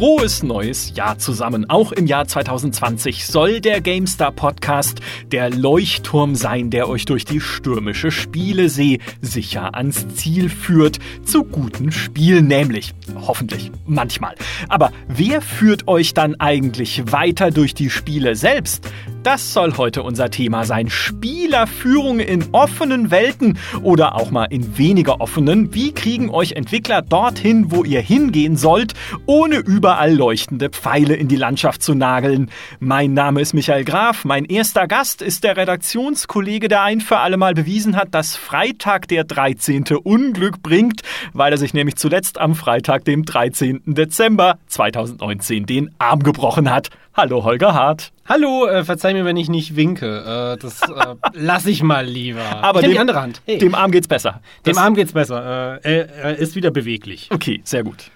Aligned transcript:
frohes 0.00 0.42
neues 0.42 0.94
Jahr 0.96 1.18
zusammen. 1.18 1.68
Auch 1.68 1.92
im 1.92 2.06
Jahr 2.06 2.26
2020 2.26 3.26
soll 3.26 3.60
der 3.60 3.82
GameStar 3.82 4.32
Podcast 4.32 5.00
der 5.30 5.50
Leuchtturm 5.50 6.36
sein, 6.36 6.70
der 6.70 6.88
euch 6.88 7.04
durch 7.04 7.26
die 7.26 7.38
stürmische 7.38 8.10
Spielesee 8.10 9.00
sicher 9.20 9.74
ans 9.74 10.08
Ziel 10.14 10.48
führt. 10.48 11.00
Zu 11.26 11.44
guten 11.44 11.92
Spielen 11.92 12.46
nämlich. 12.46 12.94
Hoffentlich. 13.14 13.70
Manchmal. 13.84 14.36
Aber 14.70 14.90
wer 15.06 15.42
führt 15.42 15.86
euch 15.86 16.14
dann 16.14 16.34
eigentlich 16.36 17.12
weiter 17.12 17.50
durch 17.50 17.74
die 17.74 17.90
Spiele 17.90 18.36
selbst? 18.36 18.90
Das 19.22 19.52
soll 19.52 19.76
heute 19.76 20.02
unser 20.02 20.30
Thema 20.30 20.64
sein. 20.64 20.88
Spielerführung 20.88 22.20
in 22.20 22.42
offenen 22.52 23.10
Welten 23.10 23.58
oder 23.82 24.14
auch 24.14 24.30
mal 24.30 24.46
in 24.46 24.78
weniger 24.78 25.20
offenen. 25.20 25.74
Wie 25.74 25.92
kriegen 25.92 26.30
euch 26.30 26.52
Entwickler 26.52 27.02
dorthin, 27.02 27.70
wo 27.70 27.84
ihr 27.84 28.00
hingehen 28.00 28.56
sollt, 28.56 28.94
ohne 29.26 29.56
überall 29.56 30.14
leuchtende 30.14 30.70
Pfeile 30.70 31.16
in 31.16 31.28
die 31.28 31.36
Landschaft 31.36 31.82
zu 31.82 31.94
nageln? 31.94 32.50
Mein 32.78 33.12
Name 33.12 33.42
ist 33.42 33.52
Michael 33.52 33.84
Graf. 33.84 34.24
Mein 34.24 34.46
erster 34.46 34.86
Gast 34.86 35.20
ist 35.20 35.44
der 35.44 35.58
Redaktionskollege, 35.58 36.68
der 36.68 36.82
ein 36.82 37.02
für 37.02 37.18
alle 37.18 37.36
Mal 37.36 37.52
bewiesen 37.52 37.96
hat, 37.96 38.14
dass 38.14 38.36
Freitag 38.36 39.06
der 39.08 39.24
13. 39.24 39.84
Unglück 40.02 40.62
bringt, 40.62 41.02
weil 41.34 41.52
er 41.52 41.58
sich 41.58 41.74
nämlich 41.74 41.96
zuletzt 41.96 42.40
am 42.40 42.54
Freitag, 42.54 43.04
dem 43.04 43.26
13. 43.26 43.82
Dezember 43.84 44.58
2019, 44.68 45.66
den 45.66 45.90
Arm 45.98 46.22
gebrochen 46.22 46.70
hat. 46.70 46.88
Hallo 47.12 47.44
Holger 47.44 47.74
Hart. 47.74 48.12
Hallo, 48.26 48.66
äh, 48.66 48.84
verzeih 48.84 49.12
mir, 49.12 49.24
wenn 49.24 49.36
ich 49.36 49.48
nicht 49.48 49.76
winke. 49.76 50.56
Äh, 50.56 50.62
das 50.62 50.82
äh, 50.82 51.16
lass 51.32 51.66
ich 51.66 51.82
mal 51.82 52.06
lieber. 52.06 52.62
Aber 52.62 52.80
dem, 52.80 52.92
die 52.92 52.98
andere 52.98 53.20
Hand. 53.20 53.42
Hey. 53.46 53.58
Dem 53.58 53.74
Arm 53.74 53.90
geht's 53.90 54.08
besser. 54.08 54.40
Dem 54.66 54.78
Arm 54.78 54.94
geht's 54.94 55.12
besser. 55.12 55.84
Äh, 55.84 56.06
er 56.06 56.36
ist 56.36 56.54
wieder 56.54 56.70
beweglich. 56.70 57.28
Okay, 57.32 57.60
sehr 57.64 57.82
gut. 57.82 58.10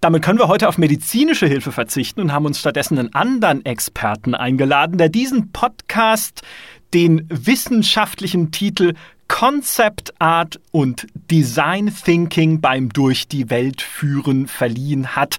Damit 0.00 0.22
können 0.22 0.38
wir 0.38 0.48
heute 0.48 0.68
auf 0.68 0.78
medizinische 0.78 1.46
Hilfe 1.46 1.72
verzichten 1.72 2.20
und 2.20 2.32
haben 2.32 2.46
uns 2.46 2.60
stattdessen 2.60 2.98
einen 2.98 3.14
anderen 3.14 3.64
Experten 3.64 4.34
eingeladen, 4.34 4.98
der 4.98 5.08
diesen 5.08 5.52
Podcast 5.52 6.42
den 6.94 7.26
wissenschaftlichen 7.28 8.52
Titel 8.52 8.94
Concept 9.28 10.14
Art 10.20 10.60
und 10.70 11.06
Design 11.30 11.92
Thinking 12.04 12.60
beim 12.60 12.90
Durch 12.90 13.26
die 13.26 13.50
Welt 13.50 13.82
führen 13.82 14.46
verliehen 14.46 15.16
hat. 15.16 15.38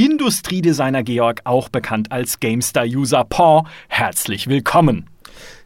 Industriedesigner 0.00 1.02
Georg, 1.02 1.42
auch 1.44 1.68
bekannt 1.68 2.10
als 2.10 2.40
GameStar-User 2.40 3.22
Paw. 3.24 3.68
Herzlich 3.88 4.46
willkommen. 4.46 5.10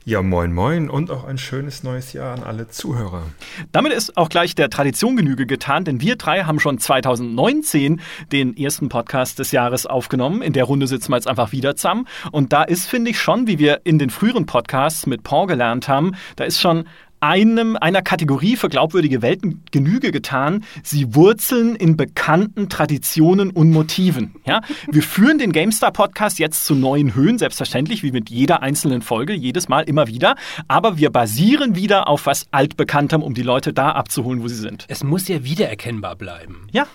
Ja, 0.05 0.23
moin, 0.23 0.53
moin 0.53 0.91
und 0.91 1.13
auch 1.13 1.23
ein 1.23 1.39
schönes 1.39 1.85
neues 1.85 2.13
Jahr 2.13 2.35
an 2.35 2.43
alle 2.43 2.67
Zuhörer. 2.67 3.23
Damit 3.71 3.93
ist 3.93 4.17
auch 4.17 4.29
gleich 4.29 4.57
der 4.57 4.71
Tradition 4.71 5.17
Genüge 5.17 5.47
getan, 5.47 5.85
denn 5.85 6.01
wir 6.01 6.17
drei 6.17 6.43
haben 6.43 6.59
schon 6.59 6.81
2019 6.81 8.01
den 8.33 8.57
ersten 8.57 8.89
Podcast 8.89 9.39
des 9.39 9.53
Jahres 9.53 9.87
aufgenommen. 9.87 10.43
In 10.43 10.53
der 10.53 10.65
Runde 10.65 10.89
sitzen 10.89 11.13
wir 11.13 11.17
jetzt 11.17 11.29
einfach 11.29 11.53
wieder 11.53 11.77
zusammen. 11.77 12.09
Und 12.33 12.53
da 12.53 12.65
ist, 12.65 12.87
finde 12.87 13.13
ich 13.13 13.21
schon, 13.21 13.47
wie 13.47 13.61
wir 13.61 13.83
in 13.85 14.01
den 14.01 14.11
früheren 14.11 14.47
Podcasts 14.47 15.07
mit 15.07 15.23
Paul 15.23 15.47
gelernt 15.47 15.87
haben, 15.87 16.17
da 16.35 16.43
ist 16.43 16.61
schon 16.61 16.89
einem, 17.21 17.77
einer 17.77 18.03
Kategorie 18.03 18.57
für 18.57 18.69
glaubwürdige 18.69 19.23
Welten 19.23 19.63
Genüge 19.71 20.13
getan. 20.13 20.65
Sie 20.83 21.15
wurzeln 21.15 21.77
in 21.77 21.97
bekannten 21.97 22.69
Traditionen 22.69 23.51
und 23.51 23.71
Motiven. 23.71 24.35
Ja? 24.47 24.61
Wir 24.91 25.03
führen 25.03 25.39
den 25.39 25.53
GameStar 25.53 25.93
Podcast 25.93 26.39
jetzt 26.39 26.67
zu 26.67 26.75
neuen 26.75 27.15
Höhen, 27.15 27.39
selbstverständlich, 27.39 28.03
wie 28.03 28.13
mit 28.13 28.31
jeder 28.31 28.63
einzelnen 28.63 29.03
Folge, 29.03 29.33
jedes 29.33 29.69
Mal 29.69 29.83
immer 29.83 30.07
wieder. 30.07 30.37
Aber 30.69 30.99
wir 30.99 31.11
basieren 31.11 31.77
wieder 31.77 32.09
auf 32.09 32.27
was 32.27 32.47
Altbekanntem, 32.51 33.23
um 33.23 33.35
die 33.35 33.43
Leute 33.43 33.73
da 33.73 33.93
abzuholen, 33.93 34.43
wo 34.43 34.49
sie 34.49 34.57
sind. 34.57 34.85
Es 34.89 35.03
muss 35.03 35.29
ja 35.29 35.45
wiedererkennbar 35.45 36.17
bleiben. 36.17 36.67
Ja, 36.73 36.87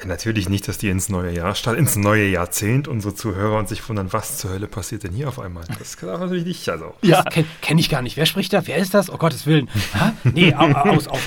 ja, 0.00 0.06
natürlich 0.06 0.48
nicht, 0.48 0.68
dass 0.68 0.78
die 0.78 0.88
ins 0.88 1.08
neue 1.08 1.32
Jahr 1.32 1.54
starten, 1.54 1.80
ins 1.80 1.96
neue 1.96 2.28
Jahrzehnt 2.28 2.88
unsere 2.88 3.14
Zuhörer 3.14 3.58
und 3.58 3.68
sich 3.68 3.86
wundern, 3.88 4.12
was 4.12 4.38
zur 4.38 4.50
Hölle 4.50 4.68
passiert 4.68 5.04
denn 5.04 5.12
hier 5.12 5.28
auf 5.28 5.38
einmal. 5.38 5.64
Das 5.78 5.96
kann 5.96 6.10
auch 6.10 6.20
natürlich 6.20 6.44
nicht. 6.44 6.68
Also. 6.68 6.94
Ja, 7.02 7.22
kenne 7.22 7.46
kenn 7.62 7.78
ich 7.78 7.88
gar 7.88 8.02
nicht. 8.02 8.16
Wer 8.16 8.26
spricht 8.26 8.52
da? 8.52 8.66
Wer 8.66 8.76
ist 8.76 8.94
das? 8.94 9.10
Oh 9.10 9.16
Gottes 9.16 9.46
Willen. 9.46 9.68
Ha? 9.94 10.14
Nee, 10.24 10.54
aus, 10.54 11.08
aus, 11.08 11.08
aus. 11.08 11.20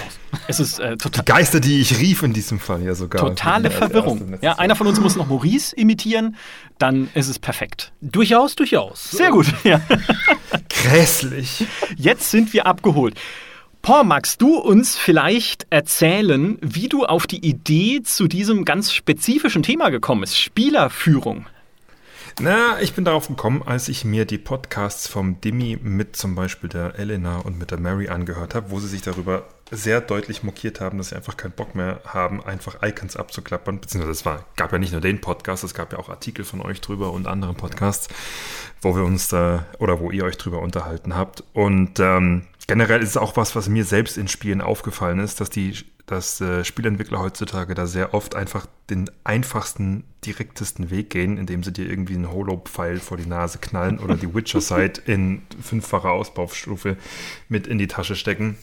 Es 0.48 0.60
ist 0.60 0.80
äh, 0.80 0.98
total. 0.98 1.24
Die 1.24 1.32
Geister, 1.32 1.60
die 1.60 1.82
ich 1.82 2.00
rief 2.00 2.24
in 2.24 2.34
diesem 2.34 2.60
Fall 2.60 2.82
ja 2.84 2.96
sogar. 2.96 3.22
Totale 3.22 3.72
Verwirrung. 3.72 4.38
Ja, 4.42 4.58
einer 4.58 4.76
von 4.76 4.88
uns 4.88 5.00
muss 5.00 5.16
noch 5.16 5.28
Maurice 5.28 5.76
imitieren, 5.76 6.36
dann 6.78 7.10
ist 7.14 7.28
es 7.28 7.40
perfekt. 7.40 7.92
Durchaus, 8.02 8.56
durchaus. 8.56 9.12
Sehr 9.12 9.32
gut. 9.32 9.48
Ja. 9.64 9.80
Grässlich. 10.70 11.66
Jetzt 11.96 12.32
sind 12.32 12.52
wir 12.52 12.66
abgeholt. 12.66 13.16
Paul, 13.82 14.04
magst 14.04 14.44
du 14.44 14.58
uns 14.60 14.96
vielleicht 14.96 15.66
erzählen, 15.72 16.60
wie 16.62 16.88
du 16.88 17.04
auf 17.04 17.26
die 17.26 17.44
Idee 17.44 18.04
zu 18.04 18.28
diesem 18.28 18.64
ganz 18.64 18.94
spezifischen 18.94 19.64
Thema 19.64 19.90
gekommen 19.90 20.22
bist? 20.22 20.38
Spielerführung. 20.38 21.48
Na, 22.40 22.80
ich 22.80 22.94
bin 22.94 23.06
darauf 23.06 23.28
gekommen, 23.28 23.64
als 23.66 23.90
ich 23.90 24.06
mir 24.06 24.26
die 24.26 24.38
Podcasts 24.38 25.08
vom 25.08 25.42
Dimi 25.42 25.80
mit 25.82 26.16
zum 26.16 26.36
Beispiel 26.36 26.70
der 26.70 26.98
Elena 27.00 27.40
und 27.40 27.58
mit 27.58 27.72
der 27.72 27.80
Mary 27.80 28.08
angehört 28.08 28.54
habe, 28.54 28.70
wo 28.70 28.80
sie 28.80 28.88
sich 28.88 29.02
darüber 29.02 29.48
sehr 29.72 30.00
deutlich 30.00 30.44
mokiert 30.44 30.80
haben, 30.80 31.00
dass 31.00 31.10
sie 31.10 31.16
einfach 31.16 31.36
keinen 31.36 31.54
Bock 31.54 31.74
mehr 31.74 32.02
haben, 32.06 32.44
einfach 32.44 32.84
Icons 32.84 33.18
abzuklappern. 33.18 33.80
Beziehungsweise 33.80 34.12
es 34.12 34.26
war, 34.26 34.46
gab 34.58 34.72
ja 34.72 34.78
nicht 34.78 34.92
nur 34.92 35.02
den 35.02 35.22
Podcast, 35.22 35.64
es 35.64 35.74
gab 35.74 35.92
ja 35.92 35.98
auch 35.98 36.10
Artikel 36.10 36.46
von 36.46 36.62
euch 36.62 36.82
drüber 36.82 37.12
und 37.14 37.28
anderen 37.28 37.56
Podcasts, 37.56 38.10
wo 38.80 38.96
wir 38.96 39.04
uns 39.04 39.28
da 39.28 39.66
oder 39.80 40.00
wo 40.00 40.12
ihr 40.12 40.24
euch 40.24 40.38
drüber 40.38 40.62
unterhalten 40.62 41.16
habt. 41.16 41.44
Und 41.54 42.00
ähm, 42.00 42.44
generell 42.72 43.02
ist 43.02 43.10
es 43.10 43.18
auch 43.18 43.36
was, 43.36 43.54
was 43.54 43.68
mir 43.68 43.84
selbst 43.84 44.18
in 44.18 44.30
Spielen 44.30 44.62
aufgefallen 44.62 45.20
ist, 45.20 45.42
dass 45.42 45.50
die 45.50 45.76
dass 46.06 46.40
äh, 46.40 46.64
Spielentwickler 46.64 47.20
heutzutage 47.20 47.76
da 47.76 47.86
sehr 47.86 48.14
oft 48.14 48.34
einfach 48.34 48.66
den 48.90 49.10
einfachsten, 49.26 50.06
direktesten 50.26 50.90
Weg 50.90 51.10
gehen, 51.10 51.38
indem 51.38 51.64
sie 51.64 51.74
dir 51.74 51.90
irgendwie 51.90 52.16
einen 52.16 52.32
Holo-Pfeil 52.32 53.00
vor 53.00 53.18
die 53.18 53.26
Nase 53.26 53.60
knallen 53.60 54.00
oder 54.00 54.16
die 54.16 54.34
Witcher-Site 54.34 55.02
in 55.06 55.42
fünffacher 55.62 56.12
Ausbaustufe 56.12 56.96
mit 57.50 57.68
in 57.68 57.78
die 57.78 57.88
Tasche 57.88 58.16
stecken. 58.16 58.58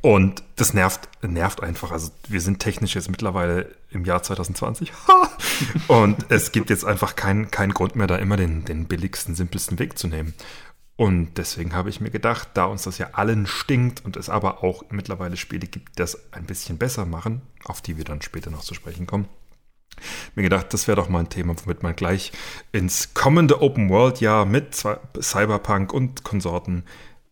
Und 0.00 0.44
das 0.54 0.74
nervt, 0.74 1.08
nervt 1.22 1.60
einfach. 1.62 1.90
Also 1.90 2.12
wir 2.28 2.40
sind 2.40 2.60
technisch 2.60 2.94
jetzt 2.94 3.10
mittlerweile 3.10 3.68
im 3.90 4.04
Jahr 4.04 4.22
2020. 4.22 4.92
und 5.88 6.26
es 6.28 6.52
gibt 6.52 6.70
jetzt 6.70 6.84
einfach 6.84 7.16
keinen 7.16 7.50
kein 7.50 7.70
Grund 7.70 7.96
mehr, 7.96 8.06
da 8.06 8.16
immer 8.16 8.36
den, 8.36 8.64
den 8.64 8.86
billigsten, 8.86 9.34
simpelsten 9.34 9.80
Weg 9.80 9.98
zu 9.98 10.06
nehmen. 10.06 10.34
Und 10.96 11.38
deswegen 11.38 11.74
habe 11.74 11.90
ich 11.90 12.00
mir 12.00 12.10
gedacht, 12.10 12.50
da 12.54 12.66
uns 12.66 12.84
das 12.84 12.98
ja 12.98 13.10
allen 13.12 13.46
stinkt 13.46 14.04
und 14.04 14.16
es 14.16 14.28
aber 14.28 14.62
auch 14.62 14.84
mittlerweile 14.90 15.36
Spiele 15.36 15.66
gibt, 15.66 15.90
die 15.90 15.96
das 15.96 16.32
ein 16.32 16.44
bisschen 16.44 16.78
besser 16.78 17.04
machen, 17.04 17.42
auf 17.64 17.80
die 17.80 17.96
wir 17.96 18.04
dann 18.04 18.22
später 18.22 18.50
noch 18.50 18.62
zu 18.62 18.74
sprechen 18.74 19.06
kommen, 19.06 19.28
mir 20.34 20.42
gedacht, 20.42 20.72
das 20.72 20.86
wäre 20.86 20.96
doch 20.96 21.08
mal 21.08 21.20
ein 21.20 21.28
Thema, 21.28 21.54
womit 21.64 21.82
man 21.82 21.96
gleich 21.96 22.32
ins 22.72 23.14
kommende 23.14 23.60
Open 23.62 23.88
World 23.90 24.20
Jahr 24.20 24.44
mit 24.44 24.74
Cyberpunk 25.20 25.92
und 25.92 26.24
Konsorten, 26.24 26.84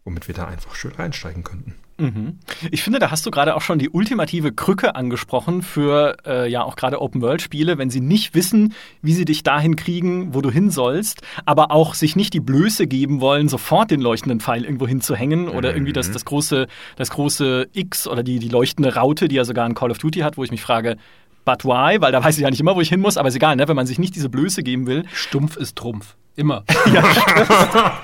womit 0.05 0.29
wir 0.29 0.35
da 0.35 0.47
einfach 0.47 0.75
schön 0.75 0.93
reinsteigen 0.93 1.45
könnten. 1.45 1.75
Mhm. 1.99 2.39
Ich 2.71 2.83
finde, 2.83 2.99
da 2.99 3.11
hast 3.11 3.25
du 3.27 3.31
gerade 3.31 3.55
auch 3.55 3.61
schon 3.61 3.79
die 3.79 3.91
ultimative 3.91 4.53
Krücke 4.53 4.95
angesprochen 4.95 5.63
für 5.63 6.17
äh, 6.27 6.51
ja 6.51 6.63
auch 6.63 6.77
gerade 6.77 7.01
Open-World-Spiele, 7.01 7.79
wenn 7.79 7.91
sie 7.91 8.01
nicht 8.01 8.35
wissen, 8.35 8.75
wie 9.03 9.13
sie 9.13 9.25
dich 9.25 9.43
dahin 9.43 9.77
kriegen, 9.77 10.35
wo 10.35 10.41
du 10.41 10.51
hin 10.51 10.71
sollst, 10.71 11.23
aber 11.45 11.71
auch 11.71 11.95
sich 11.95 12.17
nicht 12.17 12.35
die 12.35 12.41
Blöße 12.41 12.87
geben 12.87 13.21
wollen, 13.21 13.49
sofort 13.49 13.91
den 13.91 14.01
leuchtenden 14.01 14.41
Pfeil 14.41 14.65
irgendwo 14.65 14.87
hinzuhängen 14.87 15.49
oder 15.49 15.71
mhm. 15.71 15.77
irgendwie 15.77 15.93
das, 15.93 16.11
das, 16.11 16.25
große, 16.25 16.67
das 16.97 17.11
große 17.11 17.69
X 17.73 18.09
oder 18.09 18.23
die, 18.23 18.39
die 18.39 18.49
leuchtende 18.49 18.95
Raute, 18.95 19.29
die 19.29 19.37
ja 19.37 19.45
sogar 19.45 19.67
ein 19.67 19.75
Call 19.75 19.91
of 19.91 19.99
Duty 19.99 20.21
hat, 20.21 20.37
wo 20.37 20.45
ich 20.45 20.51
mich 20.51 20.63
frage, 20.63 20.97
but 21.45 21.65
why? 21.65 22.01
Weil 22.01 22.13
da 22.13 22.23
weiß 22.23 22.37
ich 22.37 22.43
ja 22.43 22.51
nicht 22.51 22.61
immer, 22.61 22.77
wo 22.77 22.81
ich 22.81 22.89
hin 22.89 23.01
muss, 23.01 23.17
aber 23.17 23.29
ist 23.29 23.37
egal, 23.37 23.57
ne? 23.57 23.69
wenn 23.69 23.77
man 23.77 23.87
sich 23.87 23.99
nicht 23.99 24.15
diese 24.15 24.29
Blöße 24.29 24.63
geben 24.63 24.87
will. 24.87 25.05
Stumpf 25.13 25.57
ist 25.57 25.77
Trumpf. 25.77 26.17
Immer. 26.35 26.65
ja, 26.95 28.01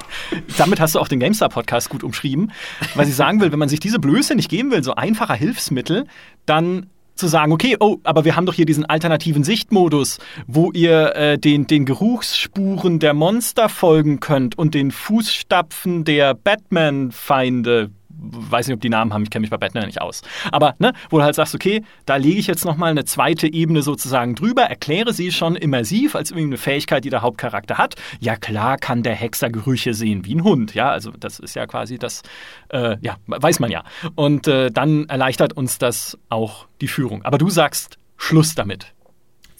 Damit 0.58 0.80
hast 0.80 0.94
du 0.94 0.98
auch 0.98 1.08
den 1.08 1.18
GameStar-Podcast 1.18 1.88
gut 1.88 2.04
umschrieben. 2.04 2.52
Weil 2.94 3.06
sie 3.06 3.12
sagen 3.12 3.40
will, 3.40 3.52
wenn 3.52 3.58
man 3.58 3.70
sich 3.70 3.80
diese 3.80 3.98
Blöße 3.98 4.34
nicht 4.34 4.50
geben 4.50 4.70
will, 4.70 4.84
so 4.84 4.94
einfacher 4.94 5.34
Hilfsmittel, 5.34 6.06
dann 6.44 6.88
zu 7.14 7.26
sagen, 7.26 7.52
okay, 7.52 7.76
oh, 7.80 7.98
aber 8.04 8.24
wir 8.24 8.36
haben 8.36 8.46
doch 8.46 8.54
hier 8.54 8.66
diesen 8.66 8.84
alternativen 8.86 9.44
Sichtmodus, 9.44 10.18
wo 10.46 10.70
ihr 10.72 11.16
äh, 11.16 11.38
den, 11.38 11.66
den 11.66 11.84
Geruchsspuren 11.84 12.98
der 13.00 13.12
Monster 13.12 13.68
folgen 13.68 14.20
könnt 14.20 14.56
und 14.56 14.74
den 14.74 14.90
Fußstapfen 14.90 16.04
der 16.04 16.34
Batman-Feinde 16.34 17.90
weiß 18.18 18.66
nicht, 18.66 18.74
ob 18.74 18.80
die 18.80 18.88
Namen 18.88 19.12
haben, 19.12 19.22
ich 19.22 19.30
kenne 19.30 19.42
mich 19.42 19.50
bei 19.50 19.56
Batman 19.56 19.86
nicht 19.86 20.00
aus. 20.00 20.22
Aber, 20.50 20.74
ne, 20.78 20.92
wo 21.10 21.18
du 21.18 21.24
halt 21.24 21.34
sagst, 21.34 21.54
okay, 21.54 21.82
da 22.06 22.16
lege 22.16 22.38
ich 22.38 22.46
jetzt 22.46 22.64
nochmal 22.64 22.90
eine 22.90 23.04
zweite 23.04 23.52
Ebene 23.52 23.82
sozusagen 23.82 24.34
drüber, 24.34 24.62
erkläre 24.62 25.12
sie 25.12 25.32
schon 25.32 25.56
immersiv 25.56 26.14
als 26.14 26.30
irgendwie 26.30 26.48
eine 26.48 26.58
Fähigkeit, 26.58 27.04
die 27.04 27.10
der 27.10 27.22
Hauptcharakter 27.22 27.78
hat. 27.78 27.94
Ja, 28.20 28.36
klar 28.36 28.76
kann 28.76 29.02
der 29.02 29.14
Hexer 29.14 29.50
Gerüche 29.50 29.94
sehen 29.94 30.24
wie 30.24 30.34
ein 30.34 30.44
Hund, 30.44 30.74
ja, 30.74 30.90
also 30.90 31.12
das 31.12 31.38
ist 31.38 31.54
ja 31.54 31.66
quasi 31.66 31.98
das, 31.98 32.22
äh, 32.70 32.96
ja, 33.00 33.16
weiß 33.26 33.60
man 33.60 33.70
ja. 33.70 33.84
Und 34.14 34.48
äh, 34.48 34.70
dann 34.70 35.08
erleichtert 35.08 35.52
uns 35.52 35.78
das 35.78 36.18
auch 36.28 36.66
die 36.80 36.88
Führung. 36.88 37.24
Aber 37.24 37.38
du 37.38 37.50
sagst 37.50 37.98
Schluss 38.16 38.54
damit. 38.54 38.92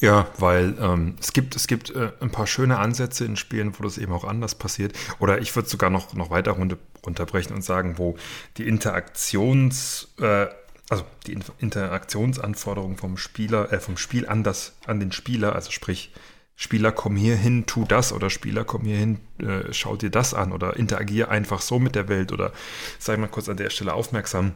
Ja, 0.01 0.29
weil 0.39 0.77
ähm, 0.81 1.17
es 1.21 1.33
gibt, 1.33 1.57
es 1.57 1.67
gibt 1.67 1.91
äh, 1.91 2.13
ein 2.21 2.31
paar 2.31 2.47
schöne 2.47 2.79
Ansätze 2.79 3.25
in 3.25 3.37
Spielen, 3.37 3.77
wo 3.77 3.83
das 3.83 3.99
eben 3.99 4.13
auch 4.13 4.25
anders 4.25 4.55
passiert. 4.55 4.93
Oder 5.19 5.41
ich 5.41 5.55
würde 5.57 5.69
sogar 5.69 5.91
noch, 5.91 6.15
noch 6.15 6.31
weiter 6.31 6.53
runter, 6.53 6.77
runterbrechen 7.09 7.55
und 7.55 7.63
sagen, 7.63 7.99
wo 7.99 8.17
die 8.57 8.69
Interaktions, 8.69 10.15
äh, 10.21 10.47
also 10.89 11.05
die 11.27 11.37
Interaktionsanforderungen 11.59 12.97
vom 12.97 13.17
Spieler, 13.17 13.73
äh, 13.73 13.81
vom 13.81 13.97
Spiel 13.97 14.29
an 14.29 14.45
das, 14.45 14.77
an 14.87 15.01
den 15.01 15.13
Spieler, 15.13 15.55
also 15.55 15.71
sprich, 15.71 16.13
Spieler, 16.61 16.91
komm 16.91 17.15
hier 17.15 17.37
hin, 17.37 17.67
tu 17.67 17.85
das 17.85 18.13
oder 18.13 18.31
Spieler, 18.31 18.65
komm 18.65 18.83
hier 18.83 18.97
hin, 18.97 19.21
äh, 19.39 19.73
schau 19.73 19.95
dir 19.95 20.11
das 20.11 20.35
an 20.35 20.51
oder 20.51 20.77
interagier 20.77 21.31
einfach 21.31 21.61
so 21.61 21.79
mit 21.79 21.95
der 21.95 22.09
Welt 22.09 22.33
oder 22.33 22.53
sei 22.99 23.17
mal 23.17 23.29
kurz 23.29 23.49
an 23.49 23.57
der 23.57 23.71
Stelle 23.71 23.95
aufmerksam. 23.95 24.55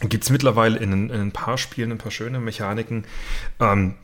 Gibt 0.00 0.24
es 0.24 0.30
mittlerweile 0.30 0.80
in, 0.80 0.92
in, 0.92 1.12
ein 1.12 1.30
paar 1.30 1.56
Spielen 1.56 1.92
ein 1.92 1.98
paar 1.98 2.10
schöne 2.10 2.40
Mechaniken, 2.40 3.04
ähm, 3.60 3.94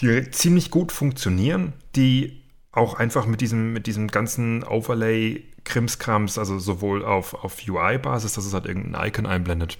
die 0.00 0.30
ziemlich 0.30 0.70
gut 0.70 0.90
funktionieren, 0.90 1.74
die 1.94 2.42
auch 2.72 2.94
einfach 2.94 3.26
mit 3.26 3.42
diesem, 3.42 3.74
mit 3.74 3.86
diesem 3.86 4.08
ganzen 4.08 4.64
Overlay 4.64 5.44
Krimskrams, 5.68 6.38
also 6.38 6.58
sowohl 6.58 7.04
auf, 7.04 7.34
auf 7.34 7.56
UI-Basis, 7.66 8.32
dass 8.32 8.44
es 8.44 8.54
halt 8.54 8.66
irgendein 8.66 9.08
Icon 9.08 9.26
einblendet, 9.26 9.78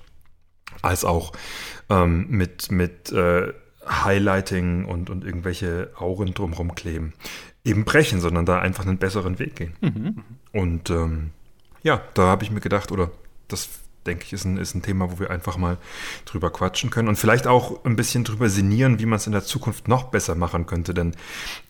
als 0.83 1.05
auch 1.05 1.33
ähm, 1.89 2.27
mit, 2.29 2.71
mit 2.71 3.11
äh, 3.11 3.53
Highlighting 3.89 4.85
und, 4.85 5.11
und 5.11 5.25
irgendwelche 5.25 5.91
Auren 5.97 6.35
drumherum 6.35 6.75
kleben, 6.75 7.15
eben 7.65 7.85
brechen, 7.85 8.21
sondern 8.21 8.47
da 8.47 8.61
einfach 8.61 8.87
einen 8.87 8.99
besseren 8.99 9.39
Weg 9.39 9.57
gehen. 9.57 9.75
Mhm. 9.81 10.23
Und 10.53 10.91
ähm, 10.91 11.31
ja, 11.83 12.03
da 12.15 12.27
habe 12.27 12.45
ich 12.45 12.51
mir 12.51 12.61
gedacht, 12.61 12.93
oder 12.93 13.11
das 13.49 13.69
denke 14.07 14.25
ich, 14.25 14.33
ist 14.33 14.45
ein, 14.45 14.57
ist 14.57 14.75
ein 14.75 14.83
Thema, 14.83 15.11
wo 15.11 15.19
wir 15.19 15.31
einfach 15.31 15.57
mal 15.57 15.79
drüber 16.25 16.51
quatschen 16.51 16.91
können 16.91 17.09
und 17.09 17.17
vielleicht 17.17 17.47
auch 17.47 17.85
ein 17.85 17.97
bisschen 17.97 18.25
drüber 18.25 18.49
sinnieren, 18.49 18.99
wie 18.99 19.07
man 19.07 19.17
es 19.17 19.27
in 19.27 19.33
der 19.33 19.45
Zukunft 19.45 19.89
noch 19.89 20.05
besser 20.05 20.35
machen 20.35 20.67
könnte. 20.67 20.95
Denn 20.95 21.15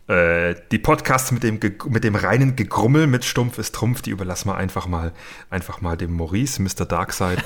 äh, 0.09 0.55
die 0.71 0.79
Podcasts 0.79 1.33
mit 1.33 1.43
dem, 1.43 1.61
mit 1.89 2.05
dem 2.05 2.15
reinen 2.15 2.57
Gegrummel 2.57 3.07
mit 3.07 3.25
Stumpf 3.25 3.59
ist 3.59 3.75
Trumpf, 3.75 4.03
die 4.03 4.11
überlassen 4.11 4.49
wir 4.49 4.57
einfach 4.57 4.87
mal, 4.87 5.13
einfach 5.51 5.81
mal 5.81 5.97
dem 5.97 6.15
Maurice, 6.15 6.63
Mr. 6.63 6.87
Darkside. 6.87 7.43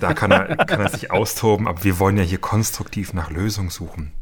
Da 0.00 0.14
kann 0.14 0.30
er, 0.30 0.56
kann 0.66 0.80
er 0.80 0.90
sich 0.90 1.10
austoben, 1.10 1.66
aber 1.66 1.84
wir 1.84 1.98
wollen 1.98 2.16
ja 2.16 2.22
hier 2.22 2.38
konstruktiv 2.38 3.12
nach 3.12 3.30
Lösungen 3.30 3.70
suchen. 3.70 4.12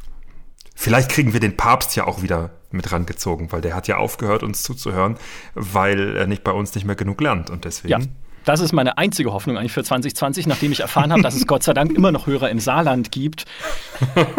Vielleicht 0.74 1.10
kriegen 1.10 1.32
wir 1.32 1.40
den 1.40 1.56
Papst 1.56 1.94
ja 1.94 2.04
auch 2.06 2.22
wieder 2.22 2.50
mit 2.72 2.90
rangezogen, 2.90 3.52
weil 3.52 3.60
der 3.60 3.76
hat 3.76 3.86
ja 3.86 3.96
aufgehört, 3.96 4.42
uns 4.42 4.64
zuzuhören, 4.64 5.16
weil 5.54 6.16
er 6.16 6.26
nicht 6.26 6.42
bei 6.42 6.50
uns 6.50 6.74
nicht 6.74 6.84
mehr 6.84 6.96
genug 6.96 7.20
lernt. 7.20 7.48
Und 7.48 7.64
deswegen 7.64 8.02
ja. 8.02 8.08
Das 8.44 8.60
ist 8.60 8.72
meine 8.72 8.98
einzige 8.98 9.32
Hoffnung 9.32 9.56
eigentlich 9.56 9.72
für 9.72 9.82
2020, 9.82 10.46
nachdem 10.46 10.72
ich 10.72 10.80
erfahren 10.80 11.12
habe, 11.12 11.22
dass 11.22 11.34
es 11.34 11.46
Gott 11.46 11.62
sei 11.62 11.72
Dank 11.72 11.92
immer 11.92 12.12
noch 12.12 12.26
Hörer 12.26 12.50
im 12.50 12.60
Saarland 12.60 13.10
gibt. 13.10 13.44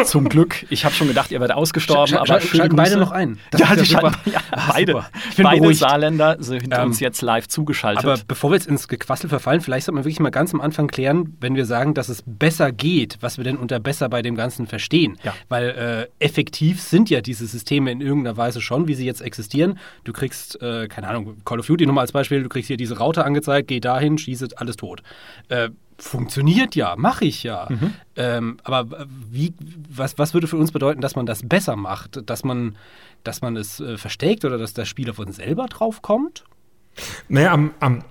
Zum 0.04 0.30
Glück. 0.30 0.66
Ich 0.70 0.86
habe 0.86 0.94
schon 0.94 1.08
gedacht, 1.08 1.32
ihr 1.32 1.40
werdet 1.40 1.56
ausgestorben, 1.56 2.08
sch 2.08 2.14
aber 2.14 2.42
schalten 2.42 2.76
beide 2.76 2.98
noch 2.98 3.12
ein. 3.12 3.40
Das 3.52 3.62
ja, 3.62 3.76
die 3.76 3.86
schalten, 3.86 4.16
ja, 4.26 4.40
beide. 4.68 5.06
beide 5.38 5.60
beruhigt. 5.60 5.80
Saarländer 5.80 6.38
sind 6.40 6.74
ähm, 6.74 6.88
uns 6.88 7.00
jetzt 7.00 7.22
live 7.22 7.48
zugeschaltet. 7.48 8.06
Aber 8.06 8.20
bevor 8.28 8.52
wir 8.52 8.56
jetzt 8.56 8.68
ins 8.68 8.88
Gequassel 8.88 9.30
verfallen, 9.30 9.62
vielleicht 9.62 9.86
sollte 9.86 9.96
man 9.96 10.04
wirklich 10.04 10.20
mal 10.20 10.30
ganz 10.30 10.54
am 10.54 10.62
Anfang 10.62 10.88
klären, 10.88 11.36
wenn 11.40 11.56
wir 11.56 11.66
sagen, 11.66 11.94
dass 11.94 12.10
es 12.10 12.24
besser 12.26 12.72
geht, 12.72 13.18
was 13.22 13.38
wir 13.38 13.44
denn 13.44 13.58
unter 13.58 13.80
besser 13.80 14.10
bei 14.10 14.22
dem 14.22 14.36
Ganzen 14.36 14.68
verstehen. 14.68 15.18
Ja. 15.24 15.34
Weil 15.50 16.10
äh, 16.20 16.24
effektiv 16.24 16.82
sind 16.82 17.10
ja 17.10 17.22
diese 17.22 17.48
Systeme 17.48 17.92
in 17.92 18.02
irgendeiner 18.02 18.38
Weise 18.38 18.62
schon, 18.62 18.88
wie 18.88 18.94
sie 18.94 19.06
jetzt 19.06 19.22
existieren. 19.22 19.80
Du 20.04 20.14
kriegst, 20.14 20.62
äh, 20.62 20.88
keine 20.88 21.08
Ahnung, 21.08 21.38
Call 21.46 21.60
of 21.60 21.66
Duty 21.66 21.86
nochmal 21.86 22.04
als 22.04 22.12
Beispiel, 22.12 22.44
du 22.44 22.50
kriegst 22.50 22.68
hier 22.68 22.78
diese 22.78 23.00
Router 23.00 23.26
angezeigt, 23.26 23.68
geh 23.68 23.80
da 23.80 23.95
dahin, 23.96 24.18
schieße, 24.18 24.50
alles 24.58 24.76
tot. 24.76 25.02
Äh, 25.50 25.70
funktioniert 25.98 26.76
ja, 26.76 26.96
mache 26.98 27.26
ich 27.26 27.44
ja. 27.44 27.68
Mhm. 27.70 27.94
Ähm, 28.16 28.58
aber 28.64 29.08
wie, 29.32 29.54
was, 29.90 30.18
was 30.18 30.34
würde 30.34 30.48
für 30.48 30.58
uns 30.58 30.72
bedeuten, 30.72 31.02
dass 31.02 31.16
man 31.16 31.26
das 31.26 31.48
besser 31.48 31.76
macht? 31.76 32.30
Dass 32.30 32.44
man, 32.44 32.78
dass 33.24 33.42
man 33.42 33.56
es 33.56 33.80
äh, 33.80 33.98
versteckt 33.98 34.46
oder 34.46 34.58
dass 34.58 34.74
der 34.74 34.86
Spieler 34.86 35.14
von 35.14 35.32
selber 35.32 35.68
drauf 35.68 36.02
kommt? 36.02 36.44
Naja, 37.28 37.52
am, 37.52 37.74
am 37.80 38.04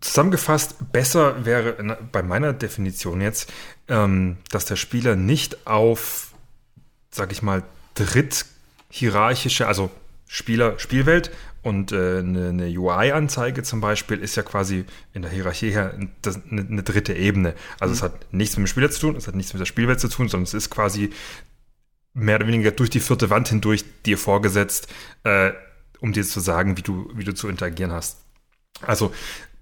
zusammengefasst, 0.00 0.92
besser 0.92 1.44
wäre 1.44 1.98
bei 2.10 2.22
meiner 2.22 2.52
Definition 2.52 3.20
jetzt, 3.20 3.52
ähm, 3.88 4.38
dass 4.50 4.64
der 4.64 4.76
Spieler 4.76 5.16
nicht 5.16 5.66
auf, 5.66 6.32
sag 7.10 7.32
ich 7.32 7.42
mal, 7.42 7.62
dritthierarchische, 7.94 9.66
also 9.66 9.90
Spieler, 10.26 10.78
Spielwelt 10.78 11.30
und 11.62 11.92
äh, 11.92 12.18
eine, 12.18 12.48
eine 12.48 12.66
UI-Anzeige 12.66 13.62
zum 13.62 13.80
Beispiel 13.80 14.18
ist 14.18 14.36
ja 14.36 14.42
quasi 14.42 14.84
in 15.12 15.22
der 15.22 15.30
Hierarchie 15.30 15.70
her 15.70 15.94
eine, 15.94 16.62
eine 16.62 16.82
dritte 16.82 17.14
Ebene. 17.14 17.54
Also 17.78 17.92
mhm. 17.92 17.96
es 17.96 18.02
hat 18.02 18.32
nichts 18.32 18.56
mit 18.56 18.66
dem 18.66 18.70
Spieler 18.70 18.90
zu 18.90 19.00
tun, 19.00 19.16
es 19.16 19.26
hat 19.26 19.34
nichts 19.34 19.52
mit 19.52 19.60
der 19.60 19.66
Spielwelt 19.66 20.00
zu 20.00 20.08
tun, 20.08 20.28
sondern 20.28 20.44
es 20.44 20.54
ist 20.54 20.70
quasi 20.70 21.10
mehr 22.14 22.36
oder 22.36 22.46
weniger 22.46 22.70
durch 22.70 22.90
die 22.90 23.00
vierte 23.00 23.30
Wand 23.30 23.48
hindurch 23.48 23.84
dir 24.06 24.18
vorgesetzt, 24.18 24.88
äh, 25.24 25.52
um 26.00 26.12
dir 26.12 26.24
zu 26.24 26.40
sagen, 26.40 26.76
wie 26.76 26.82
du, 26.82 27.10
wie 27.14 27.24
du 27.24 27.34
zu 27.34 27.48
interagieren 27.48 27.92
hast. 27.92 28.24
Also 28.80 29.12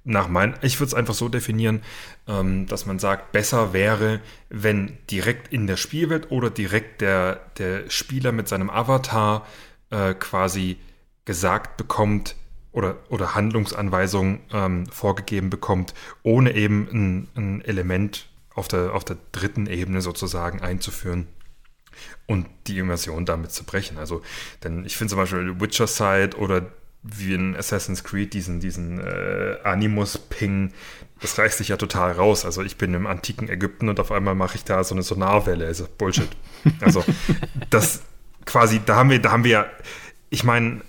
nach 0.05 0.29
mein, 0.29 0.55
ich 0.63 0.81
würde 0.81 0.89
es 0.89 0.95
einfach 0.95 1.15
so 1.15 1.29
definieren, 1.29 1.83
ähm, 2.27 2.67
dass 2.67 2.87
man 2.87 2.99
sagt, 2.99 3.33
besser 3.33 3.73
wäre, 3.73 4.21
wenn 4.49 4.97
direkt 5.11 5.53
in 5.53 5.67
der 5.67 5.77
Spielwelt 5.77 6.31
oder 6.31 6.49
direkt 6.49 7.01
der, 7.01 7.41
der 7.59 7.91
Spieler 7.91 8.33
mit 8.33 8.49
seinem 8.49 8.71
Avatar 8.71 9.47
äh, 9.91 10.15
quasi 10.15 10.79
gesagt 11.29 11.77
bekommt 11.77 12.37
oder, 12.73 12.97
oder 13.11 13.35
Handlungsanweisungen 13.35 14.41
ähm, 14.51 14.87
vorgegeben 14.87 15.51
bekommt, 15.51 15.93
ohne 16.23 16.55
eben 16.55 16.89
ein, 16.91 17.29
ein 17.37 17.61
Element 17.61 18.31
auf 18.55 18.67
der, 18.67 18.95
auf 18.95 19.05
der 19.05 19.19
dritten 19.33 19.67
Ebene 19.67 20.01
sozusagen 20.01 20.63
einzuführen 20.63 21.27
und 22.27 22.47
die 22.67 22.79
Immersion 22.79 23.27
damit 23.27 23.53
zu 23.53 23.65
brechen. 23.65 23.99
Also, 23.99 24.23
denn 24.65 24.87
ich 24.87 24.97
finde 24.97 25.11
zum 25.11 25.19
Beispiel 25.19 25.61
Witcher 25.61 25.87
Side 25.87 26.39
oder 26.39 26.73
wie 27.03 27.35
in 27.35 27.55
Assassin's 27.55 28.05
Creed 28.05 28.33
diesen, 28.33 28.59
diesen 28.61 28.99
äh, 28.99 29.59
Animus-Ping, 29.65 30.73
das 31.21 31.37
reißt 31.37 31.59
sich 31.59 31.69
ja 31.69 31.77
total 31.77 32.13
raus. 32.13 32.47
Also 32.47 32.63
ich 32.63 32.79
bin 32.79 32.95
im 32.95 33.07
antiken 33.07 33.51
Ägypten 33.51 33.91
und 33.91 34.01
auf 34.01 34.13
einmal 34.13 34.35
mache 34.35 34.57
ich 34.57 34.65
da 34.65 34.83
so 34.83 34.95
eine 34.95 35.03
Sonarwelle. 35.03 35.67
Also 35.67 35.87
Bullshit. 35.99 36.31
Also 36.81 37.05
das 37.69 38.03
quasi, 38.47 38.81
da 38.85 38.97
haben 38.97 39.11
wir, 39.11 39.21
da 39.21 39.31
haben 39.31 39.45
wir 39.45 39.51
ja, 39.51 39.67
ich 40.31 40.43
meine, 40.43 40.81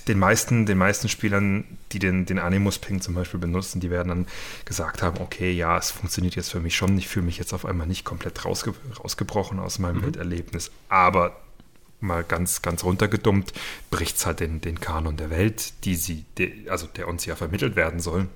den 0.00 0.18
meisten, 0.18 0.66
den 0.66 0.78
meisten 0.78 1.08
Spielern, 1.08 1.64
die 1.92 1.98
den, 1.98 2.24
den 2.26 2.38
Animus-Ping 2.38 3.00
zum 3.00 3.14
Beispiel 3.14 3.40
benutzen, 3.40 3.80
die 3.80 3.90
werden 3.90 4.08
dann 4.08 4.26
gesagt 4.64 5.02
haben, 5.02 5.20
okay, 5.20 5.52
ja, 5.52 5.76
es 5.76 5.90
funktioniert 5.90 6.34
jetzt 6.34 6.50
für 6.50 6.60
mich 6.60 6.76
schon, 6.76 6.96
ich 6.96 7.08
fühle 7.08 7.26
mich 7.26 7.38
jetzt 7.38 7.52
auf 7.52 7.66
einmal 7.66 7.86
nicht 7.86 8.04
komplett 8.04 8.44
rausge 8.44 8.74
rausgebrochen 8.98 9.58
aus 9.58 9.78
meinem 9.78 9.98
mhm. 9.98 10.04
Welterlebnis, 10.04 10.70
aber 10.88 11.36
mal 12.00 12.24
ganz, 12.24 12.62
ganz 12.62 12.84
runtergedummt, 12.84 13.52
bricht 13.90 14.16
es 14.16 14.26
halt 14.26 14.40
den, 14.40 14.60
den 14.60 14.80
Kanon 14.80 15.16
der 15.16 15.30
Welt, 15.30 15.84
die 15.84 15.94
sie, 15.94 16.24
die, 16.38 16.66
also 16.68 16.86
der 16.86 17.08
uns 17.08 17.24
ja 17.26 17.36
vermittelt 17.36 17.76
werden 17.76 18.00
soll, 18.00 18.28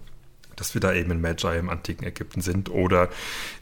dass 0.54 0.74
wir 0.74 0.80
da 0.80 0.94
eben 0.94 1.10
in 1.10 1.20
Magi 1.20 1.56
im 1.58 1.68
antiken 1.68 2.06
Ägypten 2.06 2.40
sind 2.40 2.70
oder 2.70 3.10